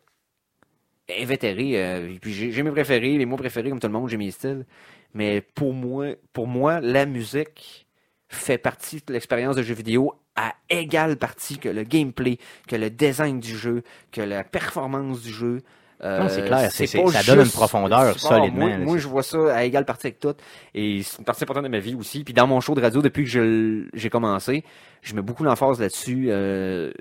invétéré, 1.09 2.19
puis 2.21 2.33
j'ai 2.33 2.51
j'ai 2.53 2.63
mes 2.63 2.71
préférés, 2.71 3.17
les 3.17 3.27
mots 3.27 3.37
préférés 3.37 3.71
comme 3.71 3.81
tout 3.81 3.87
le 3.87 3.93
monde, 3.93 4.09
j'ai 4.09 4.17
mes 4.17 4.31
styles. 4.31 4.67
Mais 5.15 5.41
pour 5.41 5.73
moi, 5.73 6.15
pour 6.33 6.47
moi, 6.47 6.81
la 6.81 7.07
musique 7.07 7.86
fait 8.29 8.59
partie 8.59 9.03
de 9.07 9.13
l'expérience 9.13 9.57
de 9.57 9.63
jeu 9.63 9.75
vidéo 9.75 10.15
à 10.35 10.53
égale 10.69 11.17
partie 11.17 11.59
que 11.59 11.69
le 11.69 11.83
gameplay, 11.85 12.39
que 12.69 12.77
le 12.77 12.91
design 12.91 13.41
du 13.41 13.57
jeu, 13.57 13.83
que 14.13 14.21
la 14.21 14.45
performance 14.45 15.23
du 15.23 15.33
jeu. 15.33 15.63
Euh, 16.05 16.19
Non, 16.25 16.29
c'est 16.29 16.45
clair, 16.45 16.71
c'est- 16.71 16.87
c'est- 16.87 17.03
pas 17.03 17.11
ça 17.11 17.23
donne 17.35 17.47
une 17.47 17.51
profondeur 17.53 18.19
solidement, 18.19 18.67
Moi, 18.69 18.77
moi, 18.79 18.99
je 18.99 19.09
vois 19.09 19.23
ça 19.23 19.55
à 19.57 19.65
égale 19.65 19.87
partie 19.87 20.09
avec 20.09 20.21
tout. 20.21 20.35
Et 20.75 21.03
c'est 21.03 21.19
une 21.21 21.25
partie 21.25 21.45
importante 21.45 21.65
de 21.65 21.69
ma 21.71 21.79
vie 21.79 21.95
aussi. 21.95 22.23
Puis 22.23 22.35
dans 22.35 22.47
mon 22.47 22.61
show 22.61 22.75
de 22.75 22.83
radio, 22.83 23.01
depuis 23.01 23.25
que 23.25 23.31
je- 23.31 23.87
j'ai 23.95 24.11
commencé, 24.11 24.63
je 25.01 25.15
mets 25.15 25.23
beaucoup 25.23 25.43
l'emphase 25.43 25.81
là-dessus. 25.81 26.27
Euh, 26.29 26.93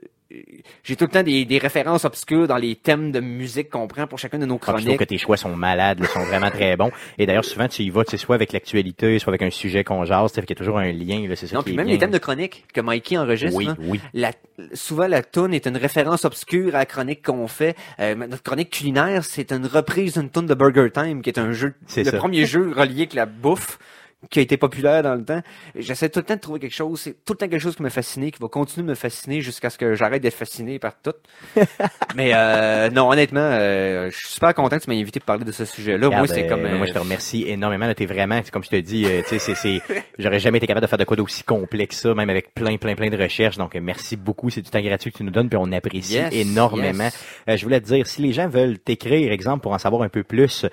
j'ai 0.83 0.95
tout 0.95 1.05
le 1.05 1.11
temps 1.11 1.23
des, 1.23 1.45
des 1.45 1.57
références 1.59 2.03
obscures 2.03 2.47
dans 2.47 2.57
les 2.57 2.75
thèmes 2.75 3.11
de 3.11 3.19
musique 3.19 3.69
qu'on 3.69 3.87
prend 3.87 4.07
pour 4.07 4.17
chacune 4.19 4.39
de 4.39 4.45
nos 4.45 4.55
Ah, 4.55 4.57
puis 4.57 4.65
je 4.65 4.71
trouve 4.71 4.81
chroniques. 4.83 4.99
que 4.99 5.03
tes 5.05 5.17
choix 5.17 5.37
sont 5.37 5.55
malades, 5.55 5.99
là, 5.99 6.07
sont 6.07 6.23
vraiment 6.25 6.49
très 6.49 6.75
bons. 6.75 6.91
Et 7.17 7.25
d'ailleurs, 7.25 7.45
souvent, 7.45 7.67
tu 7.67 7.83
y 7.83 7.89
vas, 7.91 8.03
tu 8.03 8.11
sais, 8.11 8.17
soit 8.17 8.35
avec 8.35 8.51
l'actualité, 8.51 9.19
soit 9.19 9.31
avec 9.31 9.43
un 9.43 9.49
sujet 9.51 9.83
qu'on 9.83 10.03
jase, 10.05 10.31
tu 10.33 10.41
qu'il 10.41 10.49
y 10.49 10.53
a 10.53 10.55
toujours 10.55 10.79
un 10.79 10.91
lien, 10.91 11.27
là, 11.27 11.35
c'est 11.35 11.47
ça 11.47 11.55
Non, 11.55 11.61
qui 11.61 11.65
puis 11.65 11.73
est 11.73 11.77
même 11.77 11.85
bien. 11.85 11.93
les 11.93 11.99
thèmes 11.99 12.11
de 12.11 12.17
chronique 12.17 12.65
que 12.73 12.81
Mikey 12.81 13.17
enregistre. 13.17 13.55
Oui, 13.57 13.65
là, 13.65 13.75
oui. 13.79 13.99
la- 14.13 14.31
souvent, 14.73 15.07
la 15.07 15.21
tune 15.21 15.53
est 15.53 15.67
une 15.67 15.77
référence 15.77 16.25
obscure 16.25 16.75
à 16.75 16.79
la 16.79 16.85
chronique 16.85 17.23
qu'on 17.23 17.47
fait. 17.47 17.75
Euh, 17.99 18.15
notre 18.15 18.43
chronique 18.43 18.71
culinaire, 18.71 19.23
c'est 19.23 19.51
une 19.51 19.67
reprise 19.67 20.13
d'une 20.17 20.29
tune 20.31 20.47
de 20.47 20.53
Burger 20.55 20.89
Time, 20.91 21.21
qui 21.21 21.29
est 21.29 21.39
un 21.39 21.51
jeu, 21.51 21.73
C'est 21.87 22.03
le 22.03 22.11
ça. 22.11 22.17
premier 22.17 22.45
jeu 22.45 22.73
relié 22.75 23.01
avec 23.01 23.13
la 23.13 23.25
bouffe 23.27 23.77
qui 24.29 24.39
a 24.39 24.41
été 24.41 24.57
populaire 24.57 25.03
dans 25.03 25.15
le 25.15 25.23
temps. 25.23 25.41
J'essaie 25.75 26.09
tout 26.09 26.19
le 26.19 26.25
temps 26.25 26.35
de 26.35 26.39
trouver 26.39 26.59
quelque 26.59 26.73
chose, 26.73 26.99
c'est 27.01 27.13
tout 27.25 27.33
le 27.33 27.37
temps 27.37 27.47
quelque 27.47 27.61
chose 27.61 27.75
qui 27.75 27.83
me 27.83 27.89
fasciné, 27.89 28.31
qui 28.31 28.39
va 28.41 28.47
continuer 28.47 28.85
de 28.85 28.89
me 28.89 28.95
fasciner 28.95 29.41
jusqu'à 29.41 29.69
ce 29.69 29.77
que 29.77 29.93
j'arrête 29.95 30.21
d'être 30.21 30.35
fasciné 30.35 30.79
par 30.79 30.93
tout. 31.01 31.13
Mais 32.15 32.31
euh, 32.33 32.89
non, 32.89 33.09
honnêtement, 33.09 33.39
euh, 33.41 34.09
je 34.09 34.17
suis 34.17 34.27
super 34.29 34.53
content 34.53 34.77
que 34.77 34.83
tu 34.83 34.89
m'aies 34.89 34.99
invité 35.01 35.19
pour 35.19 35.27
parler 35.27 35.45
de 35.45 35.51
ce 35.51 35.65
sujet-là. 35.65 36.07
Moi, 36.07 36.21
Regarde, 36.21 36.27
c'est 36.27 36.45
euh, 36.45 36.49
comme... 36.49 36.61
moi, 36.61 36.71
euh, 36.71 36.85
je 36.87 36.93
te 36.93 36.99
remercie 36.99 37.45
énormément. 37.47 37.91
T'es 37.93 38.05
vraiment, 38.05 38.39
c'est 38.43 38.51
comme 38.51 38.63
je 38.63 38.69
te 38.69 38.75
dis, 38.75 39.05
euh, 39.05 39.21
tu 39.21 39.37
sais, 39.37 39.39
c'est, 39.39 39.55
c'est, 39.55 39.81
j'aurais 40.19 40.39
jamais 40.39 40.57
été 40.57 40.67
capable 40.67 40.85
de 40.85 40.89
faire 40.89 40.99
de 40.99 41.03
quoi 41.03 41.17
d'aussi 41.17 41.43
complexe 41.43 41.99
ça, 42.01 42.13
même 42.13 42.29
avec 42.29 42.53
plein, 42.53 42.77
plein, 42.77 42.95
plein 42.95 43.09
de 43.09 43.17
recherches. 43.17 43.57
Donc, 43.57 43.75
merci 43.75 44.15
beaucoup. 44.15 44.49
C'est 44.49 44.61
du 44.61 44.69
temps 44.69 44.81
gratuit 44.81 45.11
que 45.11 45.17
tu 45.17 45.23
nous 45.23 45.31
donnes, 45.31 45.49
puis 45.49 45.57
on 45.61 45.71
apprécie 45.71 46.13
Yes, 46.15 46.33
énormément. 46.33 47.05
yes. 47.05 47.25
Euh, 47.49 47.57
je 47.57 47.63
voulais 47.63 47.79
te 47.81 47.85
dire, 47.87 48.05
si 48.07 48.21
les 48.21 48.33
gens 48.33 48.47
veulent 48.47 48.79
t'écrire, 48.79 49.31
exemple, 49.31 49.61
pour 49.61 49.71
en 49.73 49.77
savoir 49.77 50.01
un 50.03 50.09
peu 50.09 50.23
plus, 50.23 50.65
euh, 50.65 50.69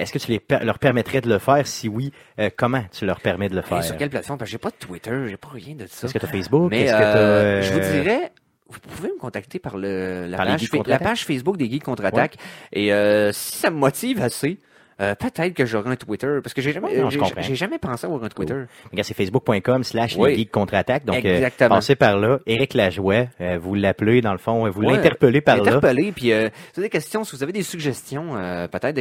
est-ce 0.00 0.12
que 0.12 0.18
tu 0.18 0.30
les 0.30 0.40
leur 0.62 0.78
permettrais 0.78 1.20
de 1.20 1.28
le 1.28 1.38
faire? 1.38 1.66
Si 1.66 1.88
oui, 1.88 2.12
euh, 2.38 2.50
comment? 2.56 2.84
Tu 2.94 3.06
leur 3.06 3.20
permets 3.20 3.48
de 3.48 3.56
le 3.56 3.62
faire? 3.62 3.78
Hey, 3.78 3.84
sur 3.84 3.96
quelle 3.96 4.10
plateforme? 4.10 4.38
Parce 4.38 4.48
que 4.48 4.52
j'ai 4.52 4.58
pas 4.58 4.70
de 4.70 4.76
Twitter, 4.76 5.26
j'ai 5.28 5.36
pas 5.36 5.48
rien 5.52 5.74
de 5.74 5.86
ça. 5.86 6.06
Est-ce 6.06 6.14
que 6.14 6.18
tu 6.18 6.26
as 6.26 6.28
Facebook? 6.28 6.70
Mais 6.70 6.82
Est-ce 6.82 6.92
que 6.92 6.98
t'as, 6.98 7.16
euh, 7.16 7.62
je 7.62 7.72
vous 7.72 7.80
euh, 7.80 7.92
dirais, 7.92 8.32
vous 8.68 8.78
pouvez 8.80 9.08
me 9.08 9.18
contacter 9.18 9.58
par 9.58 9.76
le 9.76 10.26
la, 10.26 10.38
Par 10.38 10.98
page 10.98 11.24
Facebook 11.24 11.56
des 11.56 11.70
Geeks 11.70 11.84
contre-attaque. 11.84 12.36
Et 12.72 12.92
euh, 12.92 13.32
si 13.32 13.56
ça 13.56 13.70
me 13.70 13.76
motive 13.76 14.22
assez, 14.22 14.58
euh, 15.00 15.14
peut-être 15.14 15.54
que 15.54 15.66
j'aurai 15.66 15.90
un 15.90 15.96
Twitter. 15.96 16.38
Parce 16.42 16.54
que 16.54 16.62
j'ai 16.62 16.72
jamais, 16.72 16.96
non, 16.98 17.10
j'ai- 17.10 17.54
jamais 17.54 17.78
pensé 17.78 18.06
avoir 18.06 18.22
un 18.24 18.28
Twitter. 18.28 18.64
Regarde, 18.90 19.06
c'est 19.06 19.14
facebook.com 19.14 19.84
slash 19.84 20.16
Oui. 20.16 20.30
les 20.30 20.36
geeks 20.36 20.50
contre-attaque. 20.50 21.04
Donc, 21.04 21.24
euh, 21.24 21.36
Exactement. 21.36 21.76
passez 21.76 21.96
par 21.96 22.16
là. 22.18 22.38
Éric 22.46 22.74
Lajoie, 22.74 23.26
euh, 23.40 23.58
vous 23.60 23.74
l'appelez, 23.74 24.20
dans 24.20 24.32
le 24.32 24.38
fond, 24.38 24.68
vous 24.70 24.82
Ouais, 24.82 24.92
l'interpellez 24.96 25.40
par 25.40 25.56
là. 25.56 25.62
Interpeller, 25.62 26.12
puis 26.12 26.32
euh, 26.32 26.48
si 26.48 26.72
vous 26.74 26.80
avez 26.80 26.86
des 26.86 26.90
questions, 26.90 27.24
si 27.24 27.36
vous 27.36 27.42
avez 27.42 27.52
des 27.52 27.62
suggestions, 27.62 28.36
euh, 28.36 28.68
peut-être 28.68 28.98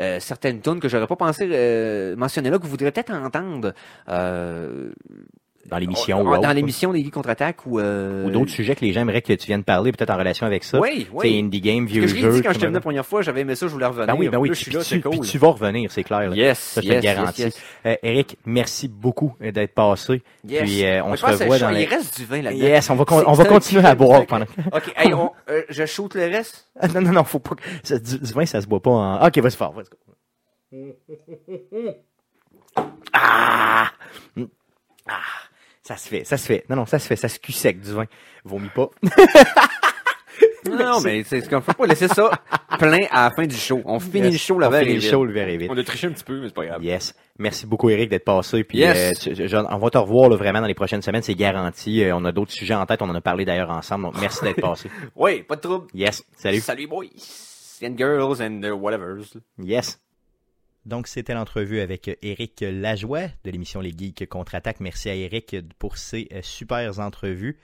euh, 0.00 0.20
certaines 0.20 0.60
tunes 0.60 0.80
que 0.80 0.88
j'aurais 0.88 1.06
pas 1.06 1.16
pensé 1.16 1.48
euh, 1.50 2.16
mentionner 2.16 2.50
là, 2.50 2.58
que 2.58 2.64
vous 2.64 2.70
voudrez 2.70 2.90
peut-être 2.92 3.12
entendre 3.12 3.72
euh, 4.08 4.90
Dans 5.72 5.78
l'émission 5.78 6.20
ou 6.20 6.28
autre. 6.28 6.42
dans 6.42 6.52
l'émission 6.52 6.92
des 6.92 7.02
Geeks 7.02 7.14
contre-attaque 7.14 7.64
ou, 7.66 7.80
euh, 7.80 8.26
Ou 8.26 8.30
d'autres 8.30 8.50
sujets 8.50 8.74
que 8.76 8.84
les 8.84 8.92
gens 8.92 9.00
aimeraient 9.00 9.22
que 9.22 9.32
tu 9.32 9.46
viennes 9.46 9.64
parler, 9.64 9.90
peut-être 9.90 10.10
en 10.10 10.18
relation 10.18 10.46
avec 10.46 10.64
ça. 10.64 10.78
Oui, 10.78 11.06
Tu 11.06 11.16
oui. 11.16 11.38
indie 11.40 11.60
game, 11.62 11.86
vieux 11.86 12.06
je 12.06 12.14
jeu. 12.14 12.30
dit 12.32 12.42
quand 12.42 12.48
tout 12.48 12.52
j'étais 12.54 12.66
venu 12.66 12.74
la 12.74 12.80
première 12.82 13.06
fois, 13.06 13.22
j'avais 13.22 13.40
aimé 13.40 13.54
ça, 13.54 13.66
je 13.66 13.72
voulais 13.72 13.86
revenir. 13.86 14.06
Ben 14.06 14.14
oui, 14.18 14.28
ben 14.28 14.36
oui. 14.38 14.50
Puis, 14.50 14.58
je 14.58 14.62
suis 14.64 14.70
là, 14.70 14.80
puis 14.80 14.88
c'est 14.88 14.96
tu, 15.00 15.08
puis 15.08 15.18
cool. 15.18 15.26
tu 15.26 15.38
vas 15.38 15.48
revenir, 15.48 15.90
c'est 15.90 16.04
clair. 16.04 16.28
là. 16.28 16.36
Yes, 16.36 16.58
Ça, 16.58 16.80
je 16.82 16.88
te 16.88 16.92
yes, 16.92 17.02
garantis. 17.02 17.42
yes. 17.42 17.58
Euh, 17.86 17.96
Eric, 18.02 18.36
merci 18.44 18.86
beaucoup 18.88 19.34
d'être 19.40 19.72
passé. 19.74 20.22
Yes. 20.46 20.62
Puis 20.62 20.84
euh, 20.84 21.02
on 21.04 21.16
se 21.16 21.20
je 21.22 21.26
revoit 21.32 21.56
c'est 21.56 21.64
dans 21.64 21.70
les... 21.70 21.82
Il 21.84 21.88
reste 21.88 22.16
du 22.20 22.26
vin 22.26 22.42
là-dedans. 22.42 22.62
Yes, 22.66 22.90
on 22.90 22.94
va, 22.96 23.04
C'est- 23.08 23.14
on 23.26 23.32
va 23.32 23.44
c'est 23.44 23.48
continuer 23.48 23.84
à 23.86 23.94
boire 23.94 24.20
c'est- 24.20 24.26
pendant... 24.26 24.44
OK, 24.72 24.92
hey, 24.96 25.14
on, 25.14 25.30
euh, 25.48 25.62
je 25.70 25.86
shoot 25.86 26.14
le 26.14 26.26
reste? 26.26 26.68
Ah, 26.80 26.88
non, 26.88 27.00
non, 27.00 27.12
non, 27.12 27.24
faut 27.24 27.38
pas... 27.38 27.54
du, 27.84 28.32
vin, 28.34 28.44
ça 28.44 28.60
se 28.60 28.66
boit 28.66 28.80
pas 28.82 28.90
en... 28.90 29.26
Ok, 29.26 29.38
vas-y 29.38 29.52
fort, 29.56 29.72
vas-y. 29.72 30.92
Ah! 33.12 33.90
Ah! 35.08 35.14
Ça 35.92 35.98
se 35.98 36.08
fait, 36.08 36.24
ça 36.24 36.36
se 36.38 36.46
fait. 36.46 36.64
Non, 36.70 36.76
non, 36.76 36.86
ça 36.86 36.98
se 36.98 37.06
fait, 37.06 37.16
ça 37.16 37.28
se 37.28 37.38
cul 37.38 37.52
sec 37.52 37.80
du 37.80 37.92
vin. 37.92 38.06
Vomis 38.44 38.70
pas. 38.74 38.88
Non, 40.64 40.76
non, 40.78 41.00
mais 41.00 41.24
c'est 41.24 41.40
ce 41.40 41.50
qu'on 41.50 41.60
fait 41.60 41.74
pas 41.74 41.86
laisser 41.86 42.06
ça 42.08 42.30
plein 42.78 43.00
à 43.10 43.24
la 43.28 43.30
fin 43.34 43.44
du 43.46 43.54
show. 43.56 43.82
On 43.84 43.98
finit 43.98 44.30
le 44.30 44.38
show, 44.38 44.58
le 44.58 44.66
On 44.66 44.70
verre 44.70 44.84
finit 44.84 44.96
est 44.96 45.00
show, 45.10 45.24
le 45.24 45.32
verre 45.32 45.48
est 45.48 45.56
vide. 45.56 45.70
On 45.72 45.76
a 45.76 45.82
triché 45.82 46.06
un 46.06 46.12
petit 46.12 46.22
peu, 46.24 46.40
mais 46.40 46.46
c'est 46.48 46.54
pas 46.54 46.64
grave. 46.64 46.82
Yes. 46.82 47.14
Merci 47.38 47.66
beaucoup, 47.66 47.90
Eric, 47.90 48.08
d'être 48.08 48.24
passé. 48.24 48.62
Puis, 48.62 48.78
Yes. 48.78 49.26
euh, 49.26 49.34
je- 49.46 49.56
on 49.56 49.78
va 49.78 49.90
te 49.90 49.98
revoir 49.98 50.30
là, 50.30 50.36
vraiment 50.36 50.60
dans 50.60 50.66
les 50.68 50.74
prochaines 50.74 51.02
semaines, 51.02 51.22
c'est 51.22 51.34
garanti. 51.34 52.02
Euh, 52.04 52.14
on 52.16 52.24
a 52.24 52.30
d'autres 52.32 52.52
sujets 52.52 52.74
en 52.74 52.86
tête, 52.86 53.02
on 53.02 53.10
en 53.10 53.14
a 53.14 53.20
parlé 53.20 53.44
d'ailleurs 53.44 53.70
ensemble. 53.70 54.04
Donc, 54.04 54.20
merci 54.20 54.44
d'être 54.44 54.60
passé. 54.60 54.88
Oui, 55.16 55.42
pas 55.42 55.56
de 55.56 55.60
trouble. 55.62 55.88
Yes. 55.94 56.22
Salut. 56.36 56.60
Salut, 56.60 56.86
boys. 56.86 57.06
And 57.84 57.96
girls 57.98 58.40
and 58.40 58.62
uh, 58.62 58.70
whatevers. 58.70 59.36
Yes. 59.58 59.98
Donc, 60.84 61.06
c'était 61.06 61.34
l'entrevue 61.34 61.80
avec 61.80 62.18
Eric 62.22 62.60
Lajoie 62.60 63.28
de 63.44 63.50
l'émission 63.50 63.80
Les 63.80 63.92
Geeks 63.96 64.28
Contre-Attaque. 64.28 64.80
Merci 64.80 65.10
à 65.10 65.14
Eric 65.14 65.56
pour 65.78 65.96
ces 65.96 66.28
euh, 66.32 66.42
super 66.42 66.98
entrevues. 66.98 67.58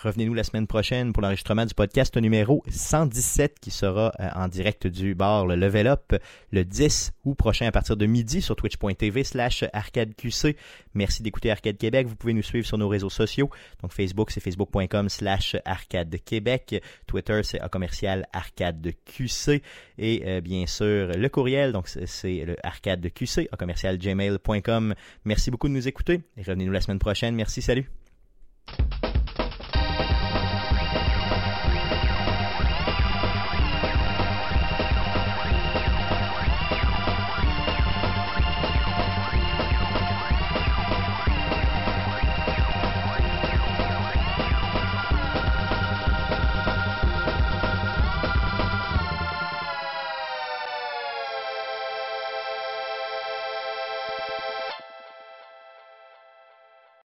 Revenez-nous 0.00 0.32
la 0.32 0.42
semaine 0.42 0.66
prochaine 0.66 1.12
pour 1.12 1.22
l'enregistrement 1.22 1.66
du 1.66 1.74
podcast 1.74 2.16
numéro 2.16 2.62
117 2.70 3.60
qui 3.60 3.70
sera 3.70 4.10
euh, 4.20 4.28
en 4.34 4.48
direct 4.48 4.86
du 4.86 5.14
bar 5.14 5.46
Le 5.46 5.54
Level 5.54 5.86
Up 5.86 6.14
le 6.50 6.64
10 6.64 7.12
août 7.24 7.34
prochain 7.34 7.66
à 7.66 7.72
partir 7.72 7.96
de 7.98 8.06
midi 8.06 8.40
sur 8.40 8.56
twitch.tv 8.56 9.22
slash 9.22 9.64
arcadeqc. 9.74 10.56
Merci 10.94 11.22
d'écouter 11.22 11.50
Arcade 11.50 11.76
Québec. 11.76 12.06
Vous 12.06 12.16
pouvez 12.16 12.32
nous 12.32 12.42
suivre 12.42 12.66
sur 12.66 12.78
nos 12.78 12.88
réseaux 12.88 13.10
sociaux. 13.10 13.50
Donc 13.82 13.92
Facebook, 13.92 14.30
c'est 14.30 14.40
facebook.com 14.40 15.10
slash 15.10 15.56
arcade 15.66 16.16
Québec. 16.24 16.82
Twitter, 17.06 17.42
c'est 17.42 17.60
commercial 17.70 18.26
arcade 18.32 18.92
QC. 19.04 19.62
Et 19.98 20.22
euh, 20.26 20.40
bien 20.40 20.66
sûr, 20.66 21.08
le 21.08 21.28
courriel, 21.28 21.72
donc 21.72 21.88
c'est- 21.88 22.44
le 22.46 22.56
arcade 22.64 23.06
QC 23.12 23.46
commercial 23.58 23.98
gmail.com. 23.98 24.94
Merci 25.26 25.50
beaucoup 25.50 25.68
de 25.68 25.74
nous 25.74 25.86
écouter 25.86 26.22
et 26.38 26.42
revenez-nous 26.42 26.72
la 26.72 26.80
semaine 26.80 26.98
prochaine. 26.98 27.34
Merci, 27.34 27.60
salut. 27.60 27.90